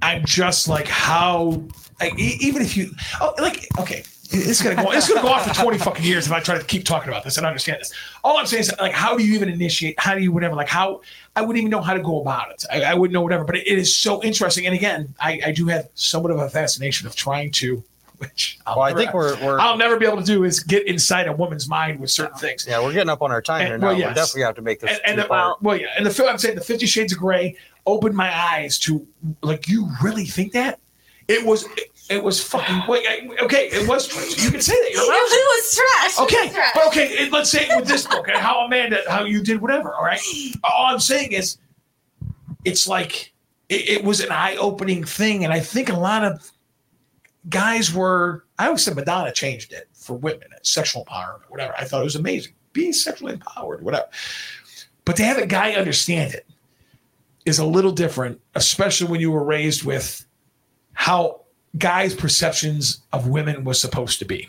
I'm 0.02 0.26
just 0.26 0.68
like 0.68 0.88
how 0.88 1.64
e- 2.04 2.38
even 2.40 2.62
if 2.62 2.76
you 2.76 2.92
oh 3.20 3.36
like 3.38 3.68
okay 3.80 4.04
it's 4.34 4.62
gonna 4.62 4.82
go 4.82 4.92
it's 4.92 5.08
gonna 5.08 5.22
go 5.22 5.28
on 5.28 5.44
for 5.44 5.54
20 5.54 5.78
fucking 5.78 6.06
years 6.06 6.26
if 6.26 6.32
I 6.32 6.40
try 6.40 6.58
to 6.58 6.64
keep 6.64 6.86
talking 6.86 7.10
about 7.10 7.24
this 7.24 7.38
and 7.38 7.46
understand 7.46 7.82
this. 7.82 7.94
All 8.24 8.38
I'm 8.38 8.46
saying 8.46 8.62
is 8.62 8.74
like 8.80 8.94
how 8.94 9.18
do 9.18 9.24
you 9.24 9.34
even 9.34 9.50
initiate? 9.50 10.00
How 10.00 10.16
do 10.16 10.22
you 10.22 10.32
whatever? 10.32 10.56
Like 10.56 10.70
how 10.70 11.02
I 11.36 11.42
wouldn't 11.42 11.58
even 11.60 11.72
know 11.72 11.82
how 11.82 11.94
to 11.94 12.02
go 12.02 12.22
about 12.22 12.52
it. 12.52 12.66
I, 12.72 12.84
I 12.84 12.94
wouldn't 12.94 13.14
know 13.14 13.22
whatever. 13.22 13.44
But 13.46 13.56
it, 13.58 13.68
it 13.68 13.78
is 13.78 13.96
so 13.96 14.22
interesting. 14.24 14.66
And 14.66 14.76
again, 14.76 15.14
I, 15.20 15.40
I 15.48 15.52
do 15.52 15.66
have 15.68 15.88
somewhat 15.96 16.32
of 16.32 16.40
a 16.40 16.50
fascination 16.50 17.08
of 17.08 17.16
trying 17.16 17.52
to, 17.54 17.82
which 18.18 18.60
I'll 18.68 18.76
well, 18.78 18.86
I 18.86 18.94
think 18.94 19.14
we're, 19.14 19.36
we're 19.44 19.58
I'll 19.60 19.78
never 19.78 19.98
be 19.98 20.06
able 20.06 20.18
to 20.18 20.24
do 20.26 20.44
is 20.44 20.60
get 20.60 20.86
inside 20.88 21.28
a 21.28 21.34
woman's 21.34 21.68
mind 21.70 22.00
with 22.00 22.12
certain 22.12 22.38
things. 22.38 22.66
yeah, 22.68 22.82
we're 22.84 22.94
getting 22.94 23.10
up 23.10 23.22
on 23.22 23.32
our 23.32 23.42
time 23.42 23.62
And- 23.62 23.68
here 23.70 23.78
now. 23.78 23.88
well, 23.88 23.96
We 23.96 24.02
yes. 24.02 24.16
definitely 24.16 24.42
have 24.44 24.56
to 24.56 24.62
make 24.62 24.80
this. 24.82 24.92
and, 25.06 25.20
and 25.20 25.20
the, 25.20 25.56
well, 25.62 25.78
yeah, 25.78 25.88
and 25.98 26.06
the 26.06 26.12
film 26.12 26.30
I'm 26.30 26.38
saying 26.38 26.56
the 26.56 26.62
Fifty 26.62 26.86
Shades 26.86 27.14
of 27.14 27.20
Grey 27.20 27.56
opened 27.88 28.16
my 28.16 28.32
eyes 28.54 28.78
to 28.80 29.08
like 29.42 29.68
you 29.68 29.90
really 30.04 30.26
think 30.26 30.52
that 30.52 30.80
it 31.28 31.46
was 31.46 31.66
it, 31.78 31.92
it 32.10 32.24
was 32.24 32.44
fucking 32.44 32.82
wait, 32.88 33.06
okay 33.42 33.68
it 33.72 33.88
was 33.88 34.08
you 34.44 34.52
can 34.52 34.62
say 34.62 34.74
that 34.74 34.92
you're 34.92 35.02
It 35.04 35.08
allowed 35.08 35.28
to. 35.28 35.48
was 35.50 35.76
trash. 35.76 36.18
It 36.18 36.22
was 36.22 36.34
Okay, 36.34 36.54
trash. 36.54 36.72
but 36.74 36.88
okay, 36.88 37.08
it- 37.26 37.32
let's 37.32 37.50
say 37.52 37.68
with 37.76 37.88
this 37.88 38.06
book 38.08 38.28
and 38.28 38.38
how 38.38 38.66
Amanda, 38.66 39.02
how 39.08 39.24
you 39.24 39.42
did 39.44 39.62
whatever. 39.62 39.94
All 39.94 40.04
right, 40.04 40.20
all 40.64 40.86
I'm 40.88 41.00
saying 41.00 41.32
is, 41.32 41.58
it's 42.66 42.88
like 42.88 43.34
it, 43.70 43.90
it 43.90 44.04
was 44.04 44.20
an 44.20 44.32
eye-opening 44.32 45.04
thing, 45.06 45.44
and 45.46 45.54
I 45.54 45.60
think 45.62 45.90
a 45.90 45.94
lot 45.98 46.24
of 46.24 46.52
guys 47.50 47.94
were. 47.94 48.46
I 48.60 48.68
always 48.68 48.84
said 48.84 48.96
Madonna 48.96 49.32
changed 49.32 49.72
it 49.74 49.88
for 49.94 50.16
women, 50.18 50.48
sexual 50.64 51.06
empowerment, 51.06 51.42
whatever. 51.50 51.74
I 51.78 51.86
thought 51.86 52.02
it 52.02 52.04
was 52.06 52.16
amazing, 52.16 52.54
being 52.74 52.94
sexually 52.94 53.34
empowered, 53.34 53.82
whatever. 53.84 54.08
But 55.06 55.16
to 55.16 55.24
have 55.24 55.38
a 55.38 55.48
guy 55.48 55.72
understand 55.74 56.34
it 56.34 56.46
is 57.46 57.58
a 57.58 57.66
little 57.66 57.92
different, 57.92 58.40
especially 58.56 59.08
when 59.08 59.20
you 59.22 59.32
were 59.32 59.44
raised 59.44 59.84
with 59.84 60.26
how 61.02 61.42
guys' 61.80 62.14
perceptions 62.14 63.02
of 63.12 63.28
women 63.28 63.64
was 63.64 63.82
supposed 63.82 64.20
to 64.20 64.26
be. 64.26 64.48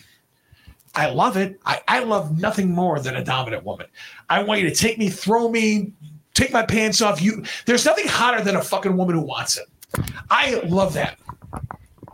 I 0.95 1.09
love 1.09 1.39
it. 1.39 1.59
I, 1.65 1.81
I 1.89 2.01
love 2.01 2.39
nothing 2.39 2.71
more 2.71 3.01
than 3.01 3.17
a 3.17 3.25
dominant 3.25 3.65
woman. 3.65 3.87
I 4.29 4.43
want 4.43 4.61
you 4.61 4.69
to 4.69 4.75
take 4.75 4.99
me, 4.99 5.09
throw 5.09 5.49
me, 5.49 5.95
take 6.35 6.53
my 6.53 6.63
pants 6.67 7.01
off. 7.01 7.23
You 7.23 7.43
there's 7.65 7.87
nothing 7.87 8.07
hotter 8.07 8.45
than 8.45 8.57
a 8.57 8.63
fucking 8.63 8.95
woman 8.99 9.15
who 9.15 9.23
wants 9.23 9.57
it. 9.57 9.65
I 10.29 10.57
love 10.67 10.93
that. 10.93 11.19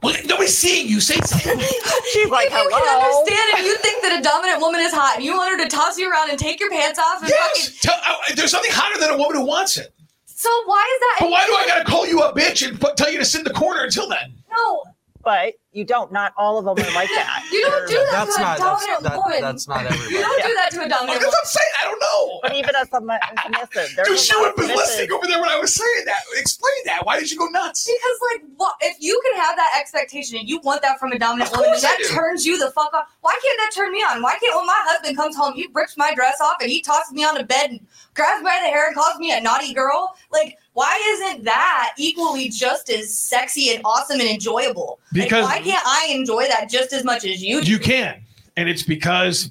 Well, 0.05 0.15
nobody's 0.27 0.57
seeing 0.57 0.87
you. 0.87 1.01
Say 1.01 1.17
something. 1.17 1.59
She's 2.13 2.31
like, 2.31 2.47
if 2.47 2.53
you 2.53 2.59
can 2.59 2.71
hello. 2.71 3.07
understand 3.07 3.59
if 3.59 3.67
you 3.67 3.77
think 3.79 4.03
that 4.03 4.21
a 4.21 4.23
dominant 4.23 4.61
woman 4.61 4.81
is 4.83 4.93
hot 4.93 5.17
and 5.17 5.25
you 5.25 5.37
want 5.37 5.59
her 5.59 5.65
to 5.65 5.69
toss 5.69 5.99
you 5.99 6.09
around 6.09 6.31
and 6.31 6.39
take 6.39 6.61
your 6.61 6.71
pants 6.71 7.01
off 7.01 7.23
and 7.23 7.29
fucking 7.33 7.51
yes. 7.57 7.81
Tell, 7.81 7.99
uh, 8.07 8.15
there's 8.37 8.53
nothing 8.53 8.71
hotter 8.73 9.01
than 9.01 9.11
a 9.11 9.17
woman 9.19 9.35
who 9.35 9.45
wants 9.45 9.77
it. 9.79 9.93
So 10.39 10.49
why 10.67 10.85
is 10.95 11.01
that 11.01 11.17
But 11.21 11.31
why 11.31 11.47
do 11.47 11.53
I 11.55 11.67
gotta 11.67 11.85
call 11.85 12.07
you 12.07 12.23
a 12.23 12.33
bitch 12.33 12.67
and 12.67 12.81
put, 12.81 12.97
tell 12.97 13.11
you 13.11 13.19
to 13.19 13.25
sit 13.25 13.41
in 13.41 13.45
the 13.45 13.53
corner 13.53 13.83
until 13.83 14.09
then? 14.09 14.35
no 14.57 14.83
But 15.23 15.55
you 15.79 15.85
don't. 15.85 16.11
Not 16.11 16.35
all 16.37 16.59
of 16.59 16.65
them 16.65 16.75
are 16.75 16.95
like 16.95 17.09
that. 17.15 17.47
you 17.53 17.63
don't 17.63 17.89
do 17.89 17.95
that 17.95 18.11
that's 18.13 18.37
to 18.37 18.43
a 18.43 18.45
not 18.45 18.59
that's, 18.59 18.85
dominant 18.85 19.03
that, 19.05 19.17
woman 19.17 19.41
that's 19.41 19.69
not 19.69 19.87
everybody. 19.87 20.15
you 20.15 20.21
don't 20.21 20.43
do 20.43 20.55
that 20.55 20.71
to 20.73 20.81
a 20.83 20.89
dominant 20.89 21.19
woman 21.19 21.29
what 21.29 21.39
I'm 21.39 21.47
saying. 21.47 21.73
I 21.81 21.85
don't 21.85 22.01
know. 22.01 22.41
But 22.43 22.53
even 22.57 22.75
as 22.75 22.89
a 22.89 22.99
submissive, 22.99 23.97
there's 23.97 24.09
Dude, 24.09 24.19
she 24.19 24.35
lot 24.35 24.41
would 24.41 24.49
have 24.49 24.69
been 24.69 24.77
listening 24.77 25.13
over 25.13 25.27
there 25.27 25.41
when 25.41 25.49
I 25.49 25.59
was 25.59 25.75
saying 25.75 26.05
that. 26.07 26.23
Explain 26.37 26.81
that. 26.87 27.07
Why 27.07 27.19
did 27.19 27.31
you 27.31 27.39
go 27.39 27.47
nuts? 27.47 27.89
because 27.89 28.19
like 28.33 28.43
what 28.57 28.75
if 28.81 28.97
you 29.01 29.21
can 29.25 29.41
have 29.41 29.57
that 29.57 29.71
expectation 29.79 30.37
and 30.39 30.49
you 30.49 30.61
want 30.61 30.83
that 30.83 30.99
from 30.99 31.13
a 31.13 31.19
dominant 31.19 31.51
woman 31.53 31.73
and 31.73 31.83
that 31.83 31.99
do. 31.99 32.09
turns 32.09 32.45
you 32.45 32.59
the 32.59 32.71
fuck 32.71 32.93
off 32.95 33.07
why 33.21 33.39
can't 33.43 33.59
that 33.59 33.73
turn 33.75 33.93
me 33.93 33.99
on 33.99 34.23
why 34.23 34.37
can't 34.39 34.55
when 34.57 34.67
my 34.67 34.81
husband 34.87 35.17
comes 35.17 35.37
home 35.37 35.55
he 35.55 35.69
rips 35.73 35.97
my 35.97 36.15
dress 36.15 36.41
off 36.41 36.57
and 36.61 36.71
he 36.71 36.81
tosses 36.81 37.13
me 37.13 37.25
on 37.25 37.35
the 37.35 37.45
bed 37.45 37.71
and 37.71 37.81
grabs 38.15 38.41
me 38.41 38.45
by 38.45 38.59
the 38.63 38.69
hair 38.69 38.87
and 38.87 38.95
calls 38.97 39.19
me 39.19 39.33
a 39.37 39.41
naughty 39.41 39.73
girl 39.73 40.15
like 40.33 40.57
why 40.79 40.97
isn't 41.15 41.45
that 41.45 41.93
equally 41.99 42.49
just 42.49 42.89
as 42.89 43.13
sexy 43.13 43.75
and 43.75 43.81
awesome 43.85 44.21
and 44.21 44.29
enjoyable 44.29 45.01
Like, 45.13 45.25
Because- 45.25 45.45
why 45.45 45.59
can't 45.61 45.85
i 45.85 46.07
enjoy 46.11 46.47
that 46.47 46.71
just 46.71 46.93
as 46.93 47.03
much 47.05 47.25
as 47.25 47.43
you 47.43 47.61
do 47.63 47.71
You 47.73 47.79
can. 47.79 48.23
And 48.57 48.69
it's 48.69 48.83
because 48.83 49.51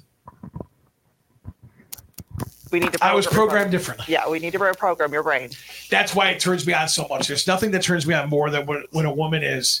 We 2.70 2.80
need 2.80 2.92
to. 2.92 2.98
I 3.04 3.14
was 3.14 3.26
programmed 3.26 3.70
differently. 3.70 4.04
Yeah, 4.08 4.28
we 4.28 4.38
need 4.38 4.52
to 4.52 4.58
reprogram 4.58 5.10
your 5.12 5.22
brain. 5.22 5.50
That's 5.90 6.14
why 6.14 6.28
it 6.30 6.38
turns 6.40 6.66
me 6.66 6.74
on 6.74 6.88
so 6.88 7.06
much. 7.08 7.26
There's 7.28 7.46
nothing 7.46 7.70
that 7.72 7.82
turns 7.82 8.06
me 8.06 8.12
on 8.14 8.28
more 8.28 8.50
than 8.50 8.66
when, 8.66 8.84
when 8.90 9.06
a 9.06 9.12
woman 9.12 9.42
is 9.42 9.80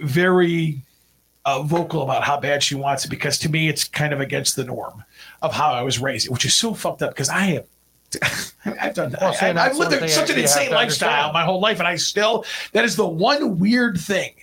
very 0.00 0.82
uh, 1.46 1.62
vocal 1.62 2.02
about 2.02 2.22
how 2.24 2.38
bad 2.38 2.62
she 2.62 2.74
wants 2.74 3.04
it, 3.06 3.08
because 3.08 3.38
to 3.38 3.48
me, 3.48 3.68
it's 3.68 3.84
kind 3.84 4.12
of 4.12 4.20
against 4.20 4.54
the 4.56 4.64
norm 4.64 5.02
of 5.40 5.52
how 5.54 5.72
I 5.72 5.80
was 5.82 5.98
raised, 5.98 6.28
which 6.28 6.44
is 6.44 6.54
so 6.54 6.74
fucked 6.74 7.00
up 7.02 7.10
because 7.10 7.30
I 7.30 7.40
have. 7.54 7.66
I've 8.64 8.94
done 8.94 9.10
that. 9.10 9.20
Well, 9.20 9.36
I, 9.40 9.68
have 9.68 9.76
lived 9.76 9.92
a- 9.92 10.08
such 10.08 10.30
an 10.30 10.38
insane 10.38 10.70
lifestyle 10.70 11.32
my 11.32 11.44
whole 11.44 11.60
life, 11.60 11.78
and 11.78 11.88
I 11.88 11.96
still 11.96 12.44
that 12.72 12.84
is 12.84 12.96
the 12.96 13.08
one 13.08 13.58
weird 13.58 13.98
thing 13.98 14.34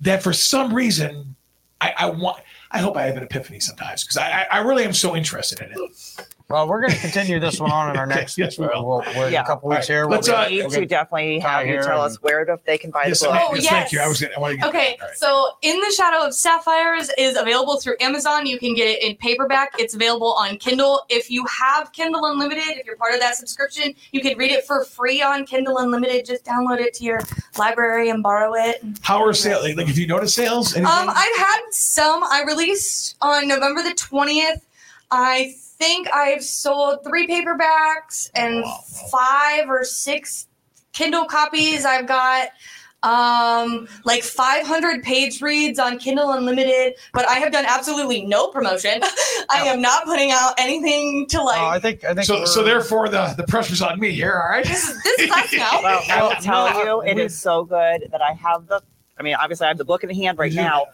that 0.00 0.22
for 0.22 0.32
some 0.32 0.74
reason 0.74 1.36
I, 1.80 1.94
I 1.98 2.10
want. 2.10 2.42
I 2.74 2.78
hope 2.78 2.96
I 2.96 3.02
have 3.02 3.18
an 3.18 3.22
epiphany 3.22 3.60
sometimes 3.60 4.02
because 4.02 4.16
I, 4.16 4.46
I 4.50 4.58
really 4.60 4.84
am 4.84 4.94
so 4.94 5.14
interested 5.14 5.60
in 5.60 5.72
it. 5.72 6.26
Well, 6.48 6.68
we're 6.68 6.80
going 6.82 6.92
to 6.92 6.98
continue 6.98 7.40
this 7.40 7.58
one 7.60 7.70
on 7.70 7.90
in 7.90 7.96
our 7.96 8.06
next. 8.18 8.36
Yes, 8.36 8.58
we 8.58 8.66
will. 8.66 8.86
We'll, 8.86 9.02
we're 9.16 9.30
Yeah. 9.30 9.42
a 9.42 9.46
couple 9.46 9.68
weeks 9.70 9.86
here. 9.88 10.06
Let's, 10.06 10.28
we'll 10.28 10.36
uh, 10.36 10.42
get- 10.44 10.50
We 10.50 10.56
need 10.56 10.62
we'll 10.62 10.70
to 10.72 10.80
get- 10.80 10.88
definitely 10.88 11.38
have 11.40 11.66
you 11.66 11.76
tell 11.82 12.02
and- 12.02 12.12
us 12.12 12.22
where 12.22 12.44
to, 12.44 12.58
they 12.66 12.76
can 12.78 12.90
buy 12.90 13.04
Yes, 13.06 13.20
the 13.20 13.28
book. 13.28 13.38
Oh, 13.40 13.54
yes, 13.54 13.66
Thank 13.68 13.92
you. 13.92 14.00
I 14.00 14.08
was 14.08 14.20
gonna. 14.20 14.34
I 14.36 14.40
want 14.40 14.60
to 14.60 14.68
Okay, 14.68 14.96
All 15.00 15.06
right. 15.08 15.16
so 15.16 15.48
In 15.62 15.78
the 15.80 15.90
Shadow 15.92 16.26
of 16.26 16.34
Sapphires 16.34 17.10
is 17.16 17.36
available 17.36 17.78
through 17.80 17.96
Amazon. 18.00 18.46
You 18.46 18.58
can 18.58 18.74
get 18.74 18.88
it 18.88 19.02
in 19.02 19.16
paperback. 19.16 19.72
It's 19.78 19.94
available 19.94 20.32
on 20.34 20.56
Kindle. 20.58 21.02
If 21.08 21.30
you 21.30 21.44
have 21.46 21.92
Kindle 21.92 22.24
Unlimited, 22.26 22.64
if 22.76 22.86
you're 22.86 22.96
part 22.96 23.14
of 23.14 23.20
that 23.20 23.36
subscription, 23.36 23.94
you 24.12 24.20
can 24.20 24.36
read 24.36 24.50
it 24.50 24.66
for 24.66 24.84
free 24.84 25.22
on 25.22 25.46
Kindle 25.46 25.78
Unlimited. 25.78 26.26
Just 26.26 26.44
download 26.44 26.80
it 26.80 26.94
to 26.94 27.04
your 27.04 27.20
library 27.58 28.10
and 28.10 28.22
borrow 28.22 28.54
it. 28.54 28.82
How 29.02 29.22
are 29.24 29.32
sales? 29.32 29.64
Like, 29.64 29.76
like, 29.76 29.88
if 29.88 29.96
you 29.98 30.06
notice 30.06 30.34
sales, 30.34 30.74
anything? 30.74 30.86
Um, 30.86 31.08
I've 31.08 31.36
had 31.38 31.60
some. 31.70 32.22
I 32.24 32.42
released 32.46 33.16
on 33.22 33.48
November 33.48 33.82
the 33.82 33.94
twentieth. 33.94 34.64
I 35.10 35.54
think 35.82 36.08
I've 36.14 36.44
sold 36.44 37.02
three 37.04 37.26
paperbacks 37.26 38.30
and 38.34 38.62
Wow. 38.62 38.84
five 39.10 39.68
or 39.68 39.84
six 39.84 40.46
Kindle 40.92 41.24
copies. 41.24 41.84
I've 41.84 42.06
got 42.06 42.48
um 43.04 43.88
like 44.04 44.22
500 44.22 45.02
page 45.02 45.42
reads 45.42 45.80
on 45.80 45.98
Kindle 45.98 46.30
Unlimited, 46.30 46.94
but 47.12 47.28
I 47.28 47.34
have 47.40 47.50
done 47.50 47.64
absolutely 47.66 48.24
no 48.24 48.46
promotion. 48.48 49.00
I 49.50 49.62
am 49.66 49.80
not 49.80 50.04
putting 50.04 50.30
out 50.30 50.54
anything 50.56 51.26
to 51.30 51.42
like. 51.42 51.60
Oh, 51.60 51.66
I 51.66 51.80
think. 51.80 52.04
I 52.04 52.14
think. 52.14 52.26
so, 52.26 52.44
so 52.44 52.62
therefore, 52.62 53.08
the 53.08 53.34
the 53.36 53.42
pressure's 53.44 53.82
on 53.82 53.98
me 53.98 54.12
here. 54.12 54.34
All 54.40 54.50
right. 54.50 54.64
this 54.64 54.88
is 54.88 55.02
this 55.02 55.20
is 55.20 55.30
us 55.32 55.52
now. 55.52 55.80
Well, 55.82 56.02
I 56.10 56.22
will 56.22 56.36
tell 56.40 56.84
you, 56.84 57.02
it 57.02 57.18
is 57.18 57.36
so 57.36 57.64
good 57.64 58.08
that 58.12 58.22
I 58.22 58.32
have 58.34 58.68
the. 58.68 58.80
I 59.18 59.22
mean, 59.24 59.34
obviously, 59.34 59.64
I 59.66 59.68
have 59.68 59.78
the 59.78 59.84
book 59.84 60.04
in 60.04 60.08
the 60.08 60.14
hand 60.14 60.38
right 60.38 60.52
You 60.52 60.58
do. 60.58 60.62
now. 60.64 60.86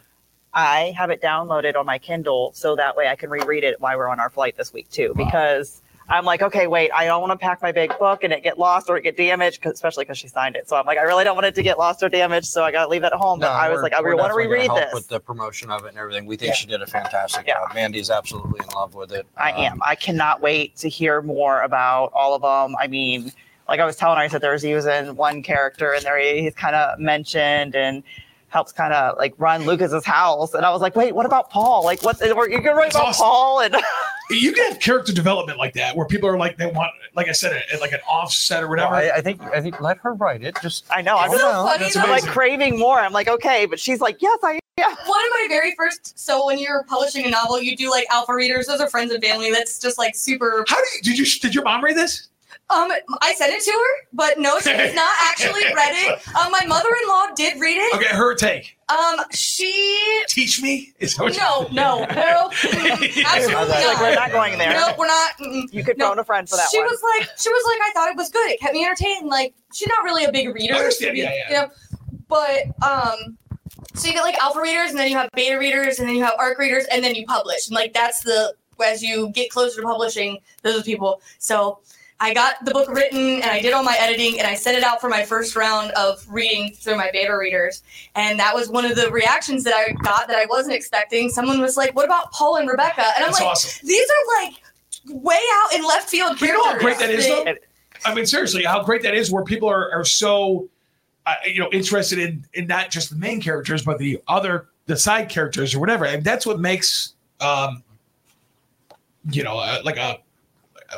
I 0.55 0.93
have 0.97 1.11
it 1.11 1.21
downloaded 1.23 1.77
on 1.77 1.87
my 1.87 1.99
Kindle 1.99 2.53
so 2.55 2.75
that 2.77 2.97
way 2.97 3.09
I 3.09 3.17
can 3.17 3.31
reread 3.31 3.65
it 3.65 3.81
while 3.81 3.97
we're 3.97 4.09
on 4.09 4.19
our 4.21 4.31
flight 4.31 4.57
this 4.57 4.73
week 4.73 4.89
too. 4.91 5.13
Wow. 5.17 5.25
Because 5.27 5.83
I'm 6.11 6.25
like, 6.25 6.41
okay, 6.41 6.67
wait, 6.67 6.91
I 6.95 7.05
don't 7.05 7.21
want 7.21 7.39
to 7.39 7.45
pack 7.45 7.61
my 7.61 7.71
big 7.71 7.97
book 7.99 8.25
and 8.25 8.33
it 8.33 8.43
get 8.43 8.59
lost 8.59 8.89
or 8.89 8.97
it 8.97 9.03
get 9.03 9.15
damaged, 9.19 9.61
'cause- 9.61 9.75
especially 9.75 10.05
because 10.07 10.17
she 10.17 10.27
signed 10.27 10.57
it. 10.57 10.67
So 10.67 10.75
I'm 10.77 10.87
like, 10.87 10.97
I 10.97 11.03
really 11.03 11.23
don't 11.23 11.35
want 11.37 11.47
it 11.47 11.55
to 11.57 11.63
get 11.63 11.77
lost 11.77 12.03
or 12.03 12.09
damaged, 12.09 12.47
so 12.47 12.65
I 12.65 12.73
got 12.73 12.85
to 12.85 12.89
leave 12.91 13.03
it 13.05 13.13
at 13.13 13.19
home. 13.19 13.41
But 13.41 13.49
No, 13.49 13.53
I 13.53 13.69
was 13.69 13.83
like, 13.83 13.93
I 13.93 14.01
we're 14.01 14.17
want 14.17 14.31
to 14.31 14.35
reread 14.37 14.71
this. 14.71 14.95
with 14.95 15.07
the 15.09 15.21
promotion 15.21 15.71
of 15.71 15.85
it 15.85 15.89
and 15.91 15.99
everything. 15.99 16.25
We 16.25 16.37
think 16.39 16.49
Yeah. 16.53 16.55
she 16.55 16.67
did 16.67 16.81
a 16.81 16.87
fantastic 16.87 17.47
Yeah. 17.47 17.57
job. 17.57 17.75
Mandy's 17.75 18.11
absolutely 18.11 18.61
in 18.65 18.71
love 18.75 18.95
with 18.95 19.13
it. 19.13 19.27
I 19.37 19.53
Um, 19.53 19.61
am. 19.65 19.81
I 19.85 19.97
cannot 19.97 20.41
wait 20.41 20.77
to 20.79 20.89
hear 20.89 21.21
more 21.21 21.61
about 21.61 22.11
all 22.15 22.35
of 22.35 22.41
them. 22.41 22.75
I 22.81 22.87
mean, 22.87 23.31
like 23.69 23.79
I 23.81 23.85
was 23.85 23.97
telling 23.97 24.17
her, 24.17 24.23
I 24.23 24.29
said 24.29 24.41
there's 24.41 24.65
using 24.65 25.15
one 25.15 25.43
character 25.43 25.93
and 25.93 26.03
there 26.03 26.19
he's 26.19 26.55
kind 26.55 26.75
of 26.75 26.99
mentioned 26.99 27.77
and 27.77 28.03
helps 28.49 28.73
kind 28.73 28.93
of 28.93 29.17
like 29.19 29.35
run 29.39 29.65
Lucas's 29.65 30.05
house. 30.05 30.55
And 30.55 30.65
I 30.65 30.71
was 30.71 30.81
like, 30.81 30.97
wait, 30.97 31.15
what 31.15 31.27
about 31.27 31.51
Paul? 31.51 31.85
Like, 31.85 32.03
what? 32.03 32.21
You're 32.21 32.35
gonna 32.35 32.75
write 32.75 32.93
That's 32.93 32.97
about 32.97 33.09
awesome. 33.09 33.25
Paul? 33.25 33.61
And 33.61 33.77
You 34.31 34.53
can 34.53 34.71
have 34.71 34.81
character 34.81 35.13
development 35.13 35.59
like 35.59 35.73
that, 35.75 35.97
where 35.97 36.07
people 36.07 36.29
are 36.29 36.37
like 36.37 36.59
they 36.59 36.67
want, 36.67 36.91
like 37.17 37.29
I 37.29 37.33
said, 37.33 37.63
a, 37.73 37.79
like 37.79 37.93
an 37.93 38.01
offset 38.09 38.63
or 38.63 38.69
whatever. 38.69 38.91
Well, 38.93 39.11
I, 39.15 39.19
I 39.19 39.21
think. 39.23 39.41
I 39.43 39.63
think. 39.63 39.81
Let 39.81 39.97
her 39.99 40.13
write 40.13 40.43
it. 40.43 40.57
Just. 40.61 40.85
I 40.91 41.01
know 41.01 41.17
I'm 41.17 41.31
just 41.31 41.43
no, 41.43 41.65
funny 41.65 41.85
that's. 41.85 41.97
I'm 41.97 42.11
like 42.11 42.27
craving 42.27 42.79
more. 42.79 42.99
I'm 42.99 43.13
like, 43.13 43.29
okay, 43.29 43.65
but 43.65 43.81
she's 43.81 44.01
like, 44.01 44.21
yes, 44.21 44.39
I 44.43 44.59
yeah. 44.79 44.89
One 44.89 44.99
of 44.99 45.07
my 45.07 45.47
very 45.49 45.75
first. 45.77 46.19
So 46.19 46.45
when 46.45 46.59
you're 46.59 46.85
publishing 46.85 47.25
a 47.25 47.31
novel, 47.31 47.61
you 47.61 47.75
do 47.75 47.91
like 47.91 48.07
alpha 48.11 48.35
readers. 48.35 48.67
Those 48.67 48.81
are 48.81 48.91
friends 48.91 49.13
and 49.13 49.23
family. 49.23 49.51
That's 49.51 49.79
just 49.79 49.97
like 49.97 50.15
super 50.15 50.65
How 50.69 50.77
do 50.77 50.87
you 50.97 51.03
did 51.03 51.19
you 51.19 51.25
did 51.41 51.55
your 51.55 51.65
mom 51.65 51.83
read 51.83 51.97
this? 51.97 52.29
Um, 52.71 52.91
I 53.23 53.33
sent 53.35 53.53
it 53.55 53.63
to 53.65 53.71
her, 53.71 54.07
but 54.13 54.39
no, 54.39 54.59
she's 54.59 54.95
not 54.95 55.11
actually 55.23 55.65
read 55.75 55.93
it. 55.95 56.29
Um, 56.37 56.51
my 56.53 56.67
mother-in-law 56.67 57.29
did 57.35 57.59
read 57.59 57.79
it. 57.79 57.95
Okay, 57.97 58.15
her 58.15 58.35
take. 58.35 58.77
Um, 58.91 59.21
she 59.33 60.23
Teach 60.29 60.61
me. 60.61 60.93
Is 60.99 61.15
that 61.17 61.23
what 61.23 61.33
you- 61.35 61.41
no, 61.41 61.63
no, 61.73 62.15
no, 62.15 62.51
mm, 62.51 63.25
absolutely 63.25 63.69
Like, 63.69 64.01
we're 64.01 64.11
not. 64.11 64.15
not 64.17 64.31
going 64.33 64.59
there. 64.59 64.73
No, 64.73 64.95
we're 64.99 65.07
not. 65.07 65.31
mm-mm. 65.41 65.63
You 65.73 65.83
could 65.83 65.97
No. 65.97 66.09
phone 66.09 66.19
a 66.19 66.25
friend 66.25 66.47
for 66.47 66.57
that 66.57 66.69
she 66.71 66.79
one. 66.79 66.89
was 66.89 67.01
like, 67.19 67.29
she 67.39 67.49
was 67.49 67.65
like, 67.67 67.89
I 67.89 67.93
thought 67.95 68.11
it 68.11 68.17
was 68.17 68.29
good. 68.29 68.51
It 68.51 68.61
kept 68.61 68.75
me 68.75 68.85
entertained. 68.85 69.29
Like, 69.29 69.55
she's 69.73 69.89
not 69.89 70.05
really 70.05 70.25
a 70.25 70.33
big 70.33 70.55
reader. 70.55 70.75
I 70.75 70.79
understand, 70.79 71.17
yeah, 71.17 71.33
yeah. 71.35 71.49
You 71.49 71.55
know, 71.55 71.71
but 72.29 72.65
um, 72.87 73.39
so 73.95 74.09
you 74.09 74.13
get 74.13 74.23
like 74.23 74.37
alpha 74.43 74.61
readers, 74.61 74.91
and 74.91 74.99
then 74.99 75.09
you 75.11 75.17
have 75.17 75.31
beta 75.35 75.59
readers, 75.59 75.99
and 75.99 76.07
then 76.09 76.15
you 76.17 76.23
have 76.23 76.35
arc 76.39 76.59
readers, 76.59 76.85
and 76.91 77.03
then 77.03 77.15
you 77.15 77.25
publish. 77.25 77.69
And 77.69 77.75
like 77.75 77.95
that's 77.95 78.21
the 78.21 78.55
as 78.85 79.03
you 79.03 79.31
get 79.31 79.51
closer 79.51 79.81
to 79.81 79.87
publishing, 79.87 80.39
those 80.63 80.79
are 80.79 80.83
people. 80.83 81.21
So 81.39 81.81
I 82.21 82.35
got 82.35 82.65
the 82.65 82.73
book 82.73 82.91
written, 82.91 83.37
and 83.37 83.45
I 83.45 83.61
did 83.61 83.73
all 83.73 83.85
my 83.85 83.97
editing, 83.99 84.41
and 84.41 84.49
I 84.49 84.55
sent 84.55 84.77
it 84.77 84.83
out 84.83 85.01
for 85.01 85.09
my 85.09 85.25
first 85.25 85.55
round 85.55 85.93
of 85.93 86.25
reading 86.29 86.73
through 86.73 86.97
my 86.97 87.11
beta 87.13 87.37
readers. 87.37 87.83
And 88.17 88.41
that 88.41 88.55
was 88.55 88.69
one 88.69 88.85
of 88.85 88.97
the 88.97 89.11
reactions 89.13 89.63
that 89.65 89.75
I 89.75 89.93
got 90.03 90.27
that 90.27 90.37
I 90.37 90.47
wasn't 90.47 90.75
expecting. 90.75 91.31
Someone 91.31 91.61
was 91.61 91.77
like, 91.77 91.95
"What 91.95 92.05
about 92.05 92.33
Paul 92.33 92.57
and 92.57 92.69
Rebecca?" 92.69 93.05
And 93.17 93.25
I'm 93.25 93.31
That's 93.31 93.41
like, 93.41 93.51
awesome. 93.51 93.87
these 93.87 94.09
are 94.09 94.43
like 94.43 94.55
way 95.07 95.39
out 95.53 95.75
in 95.75 95.85
left 95.87 96.11
field 96.11 96.37
But 96.41 96.47
you 96.47 96.53
know 96.53 96.65
how 96.65 96.79
great 96.79 96.99
that 96.99 97.11
is, 97.11 97.27
though? 97.27 97.55
I 98.05 98.15
mean, 98.15 98.27
seriously, 98.27 98.65
how 98.65 98.83
great 98.83 99.03
that 99.03 99.15
is, 99.15 99.31
where 99.31 99.45
people 99.45 99.69
are 99.69 99.93
are 99.93 100.05
so, 100.05 100.69
uh, 101.25 101.35
you 101.47 101.61
know, 101.61 101.69
interested 101.71 102.19
in 102.19 102.45
in 102.55 102.67
not 102.67 102.91
just 102.91 103.11
the 103.11 103.17
main 103.17 103.41
characters, 103.41 103.85
but 103.85 103.99
the 103.99 104.21
other 104.27 104.69
the 104.87 104.97
side 104.97 105.29
characters 105.29 105.75
or 105.75 105.79
whatever. 105.79 106.05
And 106.05 106.25
that's 106.25 106.47
what 106.47 106.59
makes, 106.59 107.15
um, 107.41 107.85
you 109.31 109.45
know, 109.45 109.59
uh, 109.59 109.81
like 109.85 109.99
a 109.99 110.19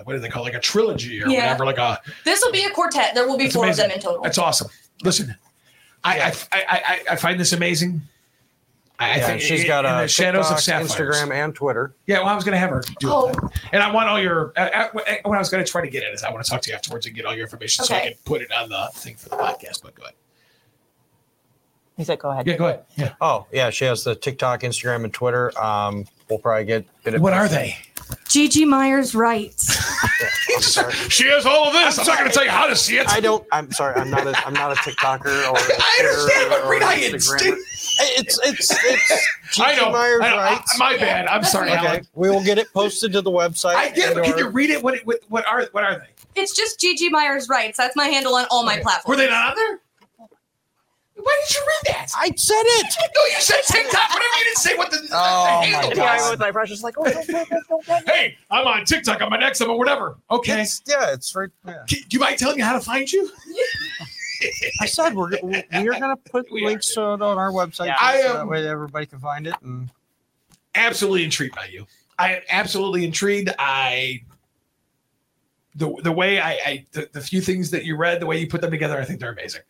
what 0.05 0.13
do 0.15 0.19
they 0.21 0.29
call 0.29 0.43
it? 0.43 0.47
like 0.53 0.55
a 0.55 0.61
trilogy 0.61 1.23
or 1.23 1.29
Yeah. 1.29 1.41
whatever. 1.53 1.65
Like 1.67 1.79
a 1.79 2.01
This 2.25 2.41
will 2.45 2.53
be 2.53 2.65
a 2.65 2.71
quartet. 2.71 3.15
There 3.15 3.27
will 3.27 3.39
be 3.39 3.51
four 3.51 3.65
amazing. 3.65 3.87
of 3.87 3.91
them 3.91 3.97
in 3.99 4.03
total. 4.03 4.23
that's 4.23 4.39
awesome. 4.39 4.69
Listen, 5.03 5.35
I 6.05 6.21
I, 6.21 6.33
I, 6.53 6.63
I 6.63 7.01
I 7.13 7.17
find 7.17 7.39
this 7.41 7.53
amazing. 7.53 8.01
I, 8.99 9.13
I 9.13 9.17
yeah, 9.17 9.27
think 9.29 9.41
she's 9.41 9.63
in- 9.63 9.67
got 9.67 9.87
in 9.87 9.93
a 9.95 10.03
the 10.03 10.09
shadows 10.09 10.45
TikTok, 10.49 10.59
of 10.59 10.63
sapphires. 10.93 11.17
Instagram, 11.23 11.33
and 11.33 11.55
Twitter. 11.55 11.95
Yeah, 12.07 12.19
well, 12.19 12.29
I 12.29 12.35
was 12.35 12.45
going 12.45 12.53
to 12.53 12.59
have 12.59 12.69
her 12.69 12.83
do 12.99 13.09
Oh. 13.11 13.29
that, 13.33 13.61
and 13.73 13.83
I 13.83 13.91
want 13.91 14.11
all 14.11 14.21
your. 14.21 14.53
Uh, 14.57 14.61
uh, 14.61 14.89
what 15.25 15.37
I 15.37 15.39
was 15.39 15.49
going 15.49 15.65
to 15.65 15.71
try 15.71 15.81
to 15.81 15.89
get 15.89 16.05
at 16.05 16.13
is 16.13 16.23
I 16.23 16.31
want 16.31 16.45
to 16.45 16.51
talk 16.51 16.61
to 16.63 16.71
you 16.71 16.77
afterwards 16.77 17.07
and 17.07 17.15
get 17.17 17.25
all 17.25 17.35
your 17.35 17.45
information 17.45 17.83
so 17.87 17.95
I 17.95 18.01
can 18.01 18.13
put 18.27 18.43
it 18.43 18.53
on 18.53 18.69
the 18.69 18.91
thing 18.93 19.15
for 19.17 19.31
the 19.31 19.37
podcast. 19.37 19.83
But 19.83 19.95
go 19.95 20.03
ahead. 20.03 20.15
He 21.97 22.05
said, 22.05 22.19
go 22.19 22.31
ahead. 22.31 22.47
Yeah, 22.47 22.57
go 22.57 22.67
ahead. 22.69 22.85
Yeah. 22.97 23.15
Oh 23.23 23.47
yeah, 23.53 23.71
she 23.71 23.87
has 23.87 24.05
the 24.05 24.15
TikTok, 24.15 24.61
Instagram, 24.61 25.05
and 25.05 25.13
Twitter. 25.15 25.59
Um, 25.59 26.07
we'll 26.29 26.39
probably 26.39 26.65
get. 26.67 26.85
get 27.05 27.15
it 27.15 27.21
What 27.23 27.33
are 27.33 27.49
they? 27.49 27.77
G.G. 28.29 28.65
Myers 28.65 29.15
writes. 29.15 29.77
Yeah, 30.21 30.29
I'm 30.57 30.63
sorry. 30.63 30.93
She 31.09 31.27
has 31.29 31.45
all 31.47 31.67
of 31.69 31.73
this. 31.73 31.99
I'm 31.99 32.07
not 32.07 32.19
going 32.19 32.31
to 32.31 32.35
tell 32.35 32.45
you 32.45 32.51
how 32.51 32.67
to 32.67 32.77
see 32.77 32.97
it. 32.99 33.09
I 33.09 33.21
don't. 33.21 33.45
I'm 33.53 33.71
sorry. 33.73 33.95
I'm 34.01 34.11
not. 34.11 34.27
A, 34.27 34.47
I'm 34.47 34.55
not 34.55 34.73
a 34.73 34.77
TikToker 34.77 35.27
or. 35.27 35.57
a 35.57 35.61
I 35.81 35.97
understand, 36.01 36.51
but 36.51 36.69
read 36.69 36.83
or 36.83 36.87
how 36.87 36.93
you 36.93 37.11
Instagrammer. 37.13 37.43
instinct- 37.57 37.61
It's 38.19 38.39
it's 38.45 38.85
it's. 38.85 39.61
I 39.61 39.73
G.G. 39.75 39.81
know. 39.85 39.91
Myers 39.93 40.21
I 40.23 40.31
know. 40.31 40.37
I- 40.37 40.51
writes. 40.53 40.79
my 40.79 40.97
bad. 40.97 41.27
I'm 41.27 41.43
sorry, 41.45 41.71
okay. 41.71 41.79
Okay, 41.79 41.87
Alan. 41.89 42.07
we 42.15 42.31
will 42.31 42.45
get 42.45 42.59
it 42.59 42.73
posted 42.73 43.13
to 43.15 43.21
the 43.23 43.31
website. 43.31 43.75
I 43.75 43.91
get 43.91 44.17
it, 44.17 44.25
can 44.25 44.39
you 44.39 44.49
read 44.49 44.71
it? 44.71 44.83
What, 44.83 44.99
what, 45.05 45.19
what 45.29 45.47
are 45.47 45.67
what 45.73 45.85
are 45.85 45.99
they? 45.99 46.07
It's 46.41 46.55
just 46.55 46.79
G.G. 46.81 47.09
Myers 47.11 47.49
writes. 47.49 47.77
That's 47.77 47.97
my 47.97 48.07
handle 48.07 48.35
on 48.37 48.47
all 48.51 48.65
my 48.65 48.75
Okay. 48.75 48.83
platforms. 48.83 49.09
Were 49.09 49.17
they 49.23 49.29
not 49.29 49.51
on 49.51 49.57
there? 49.57 49.81
Why 51.23 51.41
did 51.47 51.55
you 51.55 51.61
read 51.67 51.95
that? 51.95 52.13
I 52.17 52.31
said 52.37 52.55
it. 52.63 52.95
No, 53.17 53.25
you 53.27 53.41
said 53.41 53.61
TikTok. 53.67 54.09
Whatever. 54.11 54.39
You 54.39 54.45
didn't 54.45 54.57
say 54.59 54.77
what 54.77 54.91
the, 54.91 54.97
oh 54.97 55.01
the- 55.01 55.09
the 55.09 55.15
Oh, 55.15 55.45
my 55.61 55.65
handle 55.67 55.91
And 55.91 55.97
God. 55.99 56.07
I 56.09 56.15
was. 56.17 56.23
was 56.23 56.31
with 56.33 56.41
my 56.41 56.51
brush, 56.51 56.69
just 56.69 56.83
like, 56.85 56.95
oh, 56.99 57.05
don't 57.05 57.25
say 57.25 57.45
this, 57.51 57.65
don't 57.69 57.85
say 57.85 58.01
this. 58.07 58.15
Hey, 58.15 58.37
I'm 58.51 58.67
on 58.67 58.85
TikTok. 58.85 59.21
I'm 59.23 59.33
on 59.33 59.43
X. 59.43 59.61
I'm 59.61 59.71
on 59.71 59.79
whatever. 59.79 60.17
Okay. 60.31 60.63
It's, 60.63 60.83
yeah, 60.87 61.13
it's 61.13 61.35
right. 61.35 61.51
Yeah. 61.67 61.75
Can- 61.89 61.99
Do 62.01 62.07
you 62.11 62.21
mind 62.21 62.39
telling 62.39 62.57
me 62.57 62.63
how 62.63 62.73
to 62.75 62.81
find 62.81 63.11
you? 63.11 63.31
I 64.81 64.87
said 64.87 65.15
we're 65.15 65.31
we 65.43 65.57
are 65.89 66.01
gonna 66.01 66.17
put 66.17 66.51
We 66.51 66.65
links 66.65 66.95
to 66.95 67.01
it 67.01 67.21
on 67.23 67.39
our 67.39 67.51
website. 67.53 67.87
Yeah. 67.87 67.97
I 68.01 68.23
so 68.23 68.33
that 68.33 68.41
um, 68.41 68.49
way 68.49 68.67
everybody 68.67 69.05
can 69.07 69.19
find 69.19 69.47
it. 69.47 69.55
And 69.63 69.91
absolutely 70.75 71.25
intrigued 71.25 71.55
by 71.55 71.67
you. 71.67 71.87
I 72.19 72.37
am 72.37 72.43
absolutely 72.51 73.05
intrigued. 73.05 73.51
I 73.59 74.23
the 75.75 75.95
the 76.03 76.13
way 76.13 76.41
I, 76.41 76.51
I 76.53 76.85
the, 76.93 77.09
the 77.13 77.21
few 77.21 77.41
things 77.41 77.71
that 77.71 77.85
you 77.85 77.97
read, 77.97 78.21
the 78.21 78.27
way 78.27 78.39
you 78.39 78.47
put 78.49 78.61
them 78.61 78.71
together, 78.71 78.99
I 78.99 79.05
think 79.05 79.21
they're 79.21 79.33
amazing. 79.33 79.63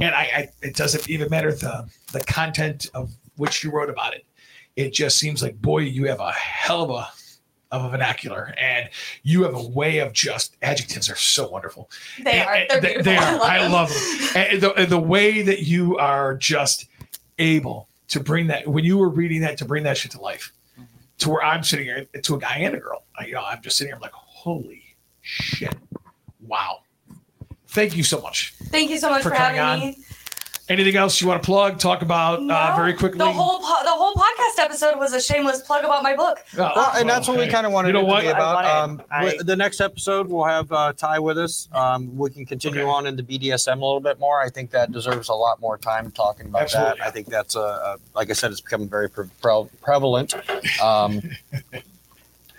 And 0.00 0.14
I, 0.14 0.22
I 0.22 0.48
it 0.62 0.76
doesn't 0.76 1.08
even 1.08 1.28
matter 1.30 1.52
the 1.52 1.88
the 2.12 2.20
content 2.20 2.90
of 2.94 3.12
which 3.36 3.62
you 3.64 3.70
wrote 3.70 3.90
about 3.90 4.14
it. 4.14 4.24
It 4.76 4.92
just 4.92 5.18
seems 5.18 5.42
like 5.42 5.60
boy, 5.60 5.80
you 5.80 6.06
have 6.06 6.20
a 6.20 6.32
hell 6.32 6.82
of 6.84 6.90
a 6.90 7.08
of 7.70 7.84
a 7.84 7.90
vernacular, 7.90 8.54
and 8.58 8.88
you 9.24 9.42
have 9.42 9.54
a 9.54 9.62
way 9.68 9.98
of 9.98 10.12
just 10.14 10.56
adjectives 10.62 11.10
are 11.10 11.16
so 11.16 11.48
wonderful. 11.50 11.90
They 12.22 12.32
And- 12.40 12.48
are. 12.48 12.76
and 12.76 12.82
they, 12.84 12.96
they 13.02 13.16
are. 13.16 13.40
I 13.42 13.66
love 13.66 13.90
them. 13.90 14.60
The, 14.60 14.86
the 14.88 14.98
way 14.98 15.42
that 15.42 15.62
you 15.64 15.98
are 15.98 16.34
just 16.36 16.86
able 17.38 17.88
to 18.08 18.20
bring 18.20 18.46
that 18.46 18.66
when 18.66 18.84
you 18.84 18.96
were 18.96 19.10
reading 19.10 19.42
that 19.42 19.58
to 19.58 19.64
bring 19.66 19.82
that 19.84 19.98
shit 19.98 20.12
to 20.12 20.20
life, 20.20 20.52
to 21.18 21.28
where 21.28 21.42
I'm 21.44 21.62
sitting 21.62 21.84
here 21.86 22.06
to 22.22 22.34
a 22.36 22.38
guy 22.38 22.56
and 22.58 22.74
a 22.74 22.78
girl. 22.78 23.04
I, 23.18 23.26
you 23.26 23.34
know, 23.34 23.44
I'm 23.44 23.60
just 23.60 23.76
sitting 23.76 23.88
here. 23.90 23.96
I'm 23.96 24.00
like, 24.02 24.12
holy 24.12 24.82
shit, 25.20 25.74
wow. 26.40 26.78
Thank 27.78 27.96
you 27.96 28.02
so 28.02 28.20
much. 28.20 28.54
Thank 28.70 28.90
you 28.90 28.98
so 28.98 29.08
much 29.08 29.22
For 29.22 29.30
for, 29.30 29.36
coming 29.36 29.56
having 29.58 29.86
me. 29.90 29.98
Anything 30.68 30.96
else 30.96 31.20
you 31.20 31.28
want 31.28 31.40
to 31.42 31.46
plug? 31.46 31.78
Talk 31.78 32.02
about 32.02 32.40
uh, 32.50 32.74
very 32.76 32.92
quickly. 32.92 33.18
The 33.18 33.30
whole 33.32 33.60
po- 33.60 33.84
the 33.84 33.90
whole 33.92 34.12
podcast 34.14 34.62
episode 34.62 34.98
was 34.98 35.12
a 35.14 35.20
shameless 35.20 35.60
plug 35.62 35.84
about 35.84 36.02
my 36.02 36.14
book. 36.16 36.40
Oh, 36.58 36.72
well, 36.76 36.92
and 36.96 37.08
that's 37.08 37.26
what 37.28 37.38
we 37.38 37.46
kind 37.46 37.64
of 37.66 37.72
wanted 37.72 37.88
You 37.88 37.92
know 37.94 38.00
it 38.00 38.02
to 38.02 38.08
what? 38.10 38.20
be 38.22 38.28
about. 38.28 38.64
Um, 38.64 39.00
I- 39.10 39.38
the 39.40 39.54
next 39.56 39.80
episode 39.80 40.26
we'll 40.28 40.44
have 40.44 40.70
uh, 40.72 40.92
Ty 40.92 41.20
with 41.20 41.38
us. 41.38 41.68
Um, 41.72 42.14
we 42.18 42.28
can 42.30 42.44
continue 42.44 42.80
Okay. 42.80 42.90
on 42.90 43.06
into 43.06 43.22
BDSM 43.22 43.80
a 43.80 43.84
little 43.84 44.00
bit 44.00 44.18
more. 44.18 44.42
I 44.42 44.50
think 44.50 44.70
that 44.72 44.90
deserves 44.92 45.28
a 45.30 45.34
lot 45.34 45.58
more 45.60 45.78
time 45.78 46.10
talking 46.10 46.46
about 46.48 46.62
Absolutely. 46.62 46.98
that. 46.98 47.06
I 47.06 47.10
think 47.12 47.28
that's 47.28 47.54
a, 47.54 47.60
a 47.60 47.96
like 48.16 48.28
I 48.28 48.32
said, 48.34 48.50
it's 48.50 48.60
becoming 48.60 48.88
very 48.90 49.08
pre- 49.08 49.28
pre- 49.40 49.68
prevalent. 49.82 50.34
Um, 50.82 51.22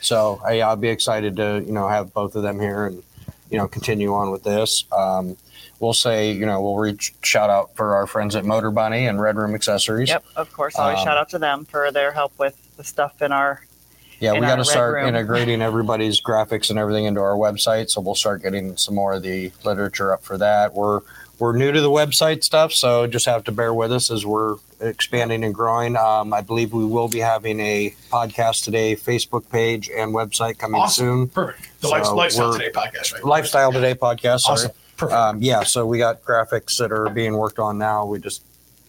So 0.02 0.40
I, 0.46 0.62
I'll 0.62 0.78
be 0.78 0.88
excited 0.88 1.36
to 1.36 1.62
you 1.66 1.74
know 1.74 1.86
have 1.88 2.14
both 2.14 2.36
of 2.36 2.42
them 2.44 2.58
here 2.60 2.86
and 2.86 3.04
you 3.50 3.58
know 3.58 3.68
continue 3.68 4.14
on 4.14 4.32
with 4.32 4.44
this. 4.44 4.86
Um, 4.92 5.38
we'll 5.80 5.94
say 5.94 6.32
you 6.32 6.46
know 6.46 6.62
we'll 6.62 6.78
reach 6.78 7.14
shout 7.24 7.50
out 7.50 7.76
for 7.76 7.96
our 7.96 8.08
friends 8.08 8.36
at 8.36 8.44
Motorbunny 8.44 9.10
and 9.10 9.20
Red 9.22 9.36
Room 9.38 9.56
Accessories. 9.56 10.10
Yep, 10.10 10.24
of 10.36 10.54
course. 10.54 10.76
Always 10.76 11.00
Um, 11.00 11.06
shout 11.06 11.18
out 11.18 11.30
to 11.30 11.40
them 11.40 11.66
for 11.66 11.92
their 11.92 12.12
help 12.12 12.38
with 12.38 12.56
the 12.78 12.84
stuff 12.84 13.22
in 13.22 13.32
our. 13.32 13.64
Yeah, 14.20 14.34
in 14.34 14.42
we 14.42 14.48
got 14.48 14.58
to 14.58 14.66
start 14.66 14.96
Room. 14.96 15.08
integrating 15.08 15.62
everybody's 15.62 16.20
graphics 16.22 16.70
and 16.70 16.78
everything 16.78 17.06
into 17.06 17.22
our 17.22 17.36
website. 17.38 17.90
So 17.90 18.02
we'll 18.02 18.16
start 18.16 18.42
getting 18.42 18.76
some 18.76 18.96
more 18.96 19.14
of 19.14 19.24
the 19.24 19.54
literature 19.64 20.12
up 20.12 20.24
for 20.24 20.38
that. 20.38 20.74
We're 20.74 21.00
we're 21.40 21.56
new 21.56 21.72
to 21.72 21.82
the 21.82 21.90
website 21.90 22.44
stuff, 22.44 22.74
so 22.74 23.08
just 23.08 23.26
have 23.26 23.44
to 23.46 23.52
bear 23.52 23.74
with 23.74 23.92
us 23.92 24.12
as 24.12 24.26
we're 24.26 24.58
expanding 24.82 25.44
and 25.44 25.54
growing. 25.54 25.96
Um, 25.98 26.34
I 26.34 26.42
believe 26.42 26.74
we 26.74 26.86
will 26.86 27.08
be 27.08 27.20
having 27.20 27.60
a 27.60 27.94
podcast 28.12 28.64
today, 28.66 28.96
Facebook 28.96 29.50
page, 29.50 29.90
and 29.90 30.14
website 30.14 30.58
coming 30.58 30.82
Awesome. 30.82 31.06
soon. 31.06 31.28
Perfect. 31.30 31.70
The 31.82 31.88
So 31.88 31.92
Life- 31.94 32.12
Lifestyle 32.12 32.54
Today 32.54 32.72
podcast, 32.72 33.14
right? 33.14 33.24
Lifestyle 33.26 33.72
Today 33.72 33.96
podcast. 33.96 34.42
Sorry. 34.42 34.54
Awesome. 34.56 34.72
Perfect. 34.98 35.18
Um, 35.18 35.42
yeah, 35.42 35.64
so 35.64 35.86
we 35.86 35.98
got 35.98 36.24
graphics 36.24 36.78
that 36.80 36.92
are 36.92 37.10
being 37.10 37.34
worked 37.38 37.58
on 37.60 37.78
now. 37.78 38.06
We 38.06 38.20
just, 38.20 38.42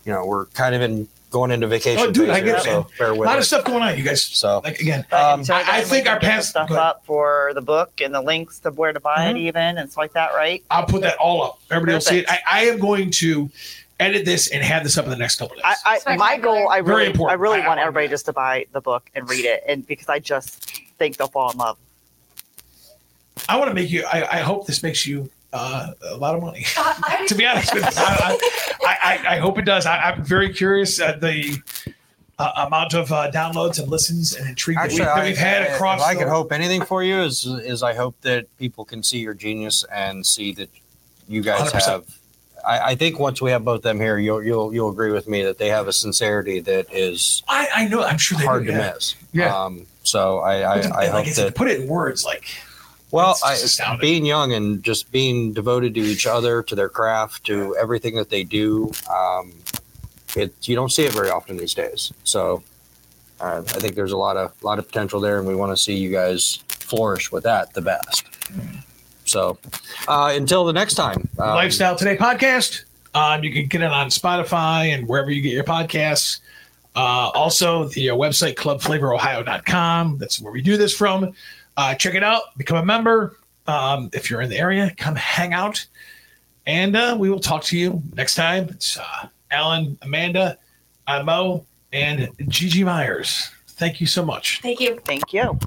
you 0.05 0.13
know, 0.13 0.27
we're 0.27 0.47
kind 0.47 0.75
of 0.75 0.83
in 0.83 1.07
going 1.31 1.51
into 1.53 1.67
vacation. 1.69 2.03
Oh, 2.03 2.11
dude, 2.11 2.29
I 2.31 2.41
get 2.41 2.47
here, 2.47 2.57
it, 2.57 2.63
so 2.63 2.71
man. 2.81 2.87
bear 2.99 3.11
a 3.13 3.15
lot 3.15 3.37
it. 3.37 3.39
of 3.39 3.45
stuff 3.47 3.65
going 3.65 3.83
on. 3.83 3.97
You 3.97 4.03
guys, 4.03 4.23
So 4.23 4.61
like 4.65 4.81
again, 4.81 5.07
Um, 5.13 5.41
Until 5.41 5.55
I- 5.57 5.65
I 5.69 5.81
think 5.83 6.09
our 6.09 6.19
get 6.19 6.29
past- 6.31 6.51
stuff 6.51 6.71
up 6.73 7.03
for 7.07 7.53
the 7.55 7.61
book 7.63 8.01
and 8.01 8.13
the 8.15 8.21
links 8.21 8.59
to 8.61 8.71
where 8.71 8.93
to 8.93 9.01
buy 9.01 9.19
Mhm. 9.19 9.31
it, 9.31 9.37
even 9.39 9.79
and 9.79 9.91
stuff 9.91 9.99
like 9.99 10.13
that, 10.15 10.35
right? 10.35 10.63
I'll 10.71 10.87
put 10.87 11.03
that 11.03 11.17
all 11.19 11.43
up. 11.43 11.61
Everybody 11.71 11.95
will 11.95 12.01
see 12.01 12.19
it. 12.19 12.27
I, 12.29 12.41
I 12.51 12.61
am 12.65 12.79
going 12.79 13.11
to 13.13 13.49
edit 14.01 14.25
this 14.25 14.49
and 14.49 14.65
have 14.65 14.83
this 14.83 14.97
up 14.99 15.05
in 15.05 15.11
the 15.11 15.17
next 15.17 15.37
couple 15.37 15.57
of 15.57 15.63
days. 15.63 15.77
I, 15.85 16.01
I 16.07 16.17
my 16.17 16.37
goal, 16.39 16.69
I 16.69 16.81
Very 16.81 17.09
really, 17.11 17.25
I 17.29 17.35
really 17.35 17.59
I- 17.61 17.65
I 17.65 17.67
want 17.67 17.69
want 17.69 17.81
everybody 17.81 18.07
that. 18.07 18.13
just 18.13 18.25
to 18.27 18.33
buy 18.33 18.67
the 18.73 18.81
book 18.81 19.09
and 19.15 19.29
read 19.29 19.45
it, 19.45 19.63
and 19.69 19.87
because 19.87 20.09
I 20.09 20.19
just 20.19 20.65
think 20.99 21.17
they'll 21.17 21.29
fall 21.29 21.51
in 21.53 21.59
love. 21.59 21.77
I 23.49 23.57
want 23.57 23.69
to 23.71 23.75
make 23.75 23.91
you. 23.91 24.05
I, 24.11 24.39
I 24.39 24.41
hope 24.41 24.67
this 24.67 24.83
makes 24.83 25.07
you 25.07 25.31
uh, 25.53 25.93
a 26.11 26.17
lot 26.17 26.35
of 26.35 26.43
money. 26.43 26.65
I, 26.77 27.25
to 27.29 27.35
be 27.35 27.47
honest 27.47 27.75
with 27.75 27.85
you, 27.85 27.91
I, 27.97 28.39
I, 28.85 28.97
I, 29.03 29.35
I 29.37 29.39
hope 29.39 29.59
it 29.59 29.65
does. 29.65 29.87
I, 29.87 29.99
I'm 29.99 30.25
very 30.25 30.53
curious 30.53 31.01
at 31.01 31.21
the 31.21 31.59
uh, 32.39 32.67
amount 32.67 32.95
of 32.95 33.13
uh, 33.13 33.31
downloads 33.31 33.79
and 33.79 33.89
listens 33.89 34.35
and 34.35 34.49
intrigue 34.49 34.77
that, 34.79 34.89
we, 34.93 35.01
Actually, 35.01 35.05
that 35.05 35.25
we've 35.25 35.37
had 35.37 35.63
I, 35.63 35.67
across. 35.67 36.01
If 36.01 36.07
I 36.07 36.15
the- 36.15 36.21
could 36.21 36.29
hope 36.29 36.53
anything 36.53 36.83
for 36.83 37.03
you 37.03 37.21
is 37.21 37.45
is 37.45 37.83
I 37.83 37.95
hope 37.95 38.15
that 38.23 38.47
people 38.59 38.85
can 38.85 39.03
see 39.03 39.19
your 39.19 39.35
genius 39.35 39.85
and 39.93 40.25
see 40.25 40.53
that 40.55 40.71
you 41.29 41.43
guys 41.43 41.71
100%. 41.73 41.87
have. 41.87 42.05
I, 42.67 42.79
I 42.91 42.95
think 42.95 43.19
once 43.19 43.41
we 43.41 43.51
have 43.51 43.65
both 43.65 43.83
them 43.83 43.99
here, 43.99 44.19
you'll 44.19 44.43
you'll 44.43 44.73
you'll 44.73 44.91
agree 44.91 45.13
with 45.13 45.29
me 45.29 45.43
that 45.45 45.59
they 45.59 45.69
have 45.69 45.89
a 45.89 45.93
sincerity 45.93 46.61
that 46.61 46.93
is 46.93 47.43
I, 47.49 47.69
I 47.75 47.89
know. 47.89 48.03
I'm 48.03 48.19
sure 48.19 48.39
they 48.39 48.45
hard 48.45 48.65
do, 48.65 48.73
to 48.73 48.77
yeah. 48.79 48.93
miss. 48.95 49.15
Yeah. 49.33 49.57
Um, 49.65 49.87
so 50.03 50.39
I 50.39 50.77
I, 50.77 50.81
to- 50.81 50.89
I 50.89 51.01
like 51.05 51.11
hope 51.11 51.27
I 51.27 51.31
said, 51.31 51.47
that 51.49 51.55
put 51.55 51.69
it 51.69 51.81
in 51.81 51.89
words 51.89 52.25
like 52.25 52.45
well, 53.11 53.37
I, 53.45 53.57
being 54.01 54.25
young 54.25 54.53
and 54.53 54.83
just 54.83 55.11
being 55.11 55.53
devoted 55.53 55.95
to 55.95 56.01
each 56.01 56.27
other, 56.27 56.63
to 56.65 56.75
their 56.75 56.89
craft, 56.89 57.45
to 57.47 57.77
everything 57.77 58.15
that 58.17 58.31
they 58.31 58.45
do, 58.45 58.93
um, 59.13 59.53
it 60.37 60.55
you 60.69 60.77
don't 60.77 60.91
see 60.91 61.05
it 61.05 61.13
very 61.13 61.31
often 61.31 61.57
these 61.57 61.75
days. 61.75 62.13
So 62.25 62.63
uh, 63.41 63.59
I 63.59 63.79
think 63.81 63.95
there's 63.95 64.13
a 64.13 64.17
lot 64.17 64.37
of 64.37 64.53
lot 64.63 64.79
of 64.79 64.87
potential 64.87 65.21
there, 65.21 65.39
and 65.39 65.47
we 65.47 65.55
want 65.55 65.77
to 65.77 65.83
see 65.83 65.97
you 65.97 66.11
guys 66.11 66.63
flourish 66.69 67.33
with 67.33 67.45
that 67.45 67.75
the 67.75 67.83
best. 67.83 68.25
So 69.25 69.59
uh, 70.09 70.33
until 70.35 70.65
the 70.65 70.73
next 70.73 70.95
time, 70.95 71.29
um, 71.39 71.49
Lifestyle 71.51 71.97
Today 71.97 72.17
podcast. 72.17 72.85
Um, 73.13 73.43
you 73.43 73.53
can 73.53 73.67
get 73.67 73.83
it 73.83 73.91
on 73.91 74.09
Spotify 74.09 74.95
and 74.95 75.09
wherever 75.09 75.33
you 75.33 75.43
get 75.43 75.53
your 75.53 75.65
podcasts. 75.65 76.39
Uh, 76.95 77.31
also, 77.35 77.89
the 77.89 78.11
uh, 78.11 78.15
website 78.15 78.55
clubflavorohio.com. 78.55 80.19
That's 80.19 80.41
where 80.41 80.53
we 80.53 80.63
do 80.63 80.77
this 80.77 80.95
from. 80.95 81.35
Uh, 81.81 81.95
check 81.95 82.15
it 82.15 82.23
out. 82.23 82.43
Become 82.59 82.77
a 82.77 82.85
member. 82.85 83.39
Um, 83.67 84.11
if 84.13 84.29
you're 84.29 84.43
in 84.43 84.51
the 84.51 84.59
area, 84.59 84.93
come 84.99 85.17
hang 85.17 85.55
out. 85.55 85.87
And 86.67 86.95
uh, 86.95 87.17
we 87.19 87.31
will 87.31 87.41
talk 87.41 87.65
to 87.65 87.79
you 87.79 88.03
next 88.13 88.35
time. 88.35 88.69
It's 88.69 88.99
uh, 88.99 89.29
Alan, 89.51 89.97
Amanda, 90.03 90.59
I'm 91.07 91.25
Mo, 91.25 91.65
and 91.91 92.29
G.G. 92.49 92.85
Myers. 92.85 93.51
Thank 93.67 93.99
you 93.99 94.07
so 94.07 94.23
much. 94.23 94.61
thank 94.61 94.79
you. 94.79 95.01
Thank 95.07 95.33
you. 95.33 95.59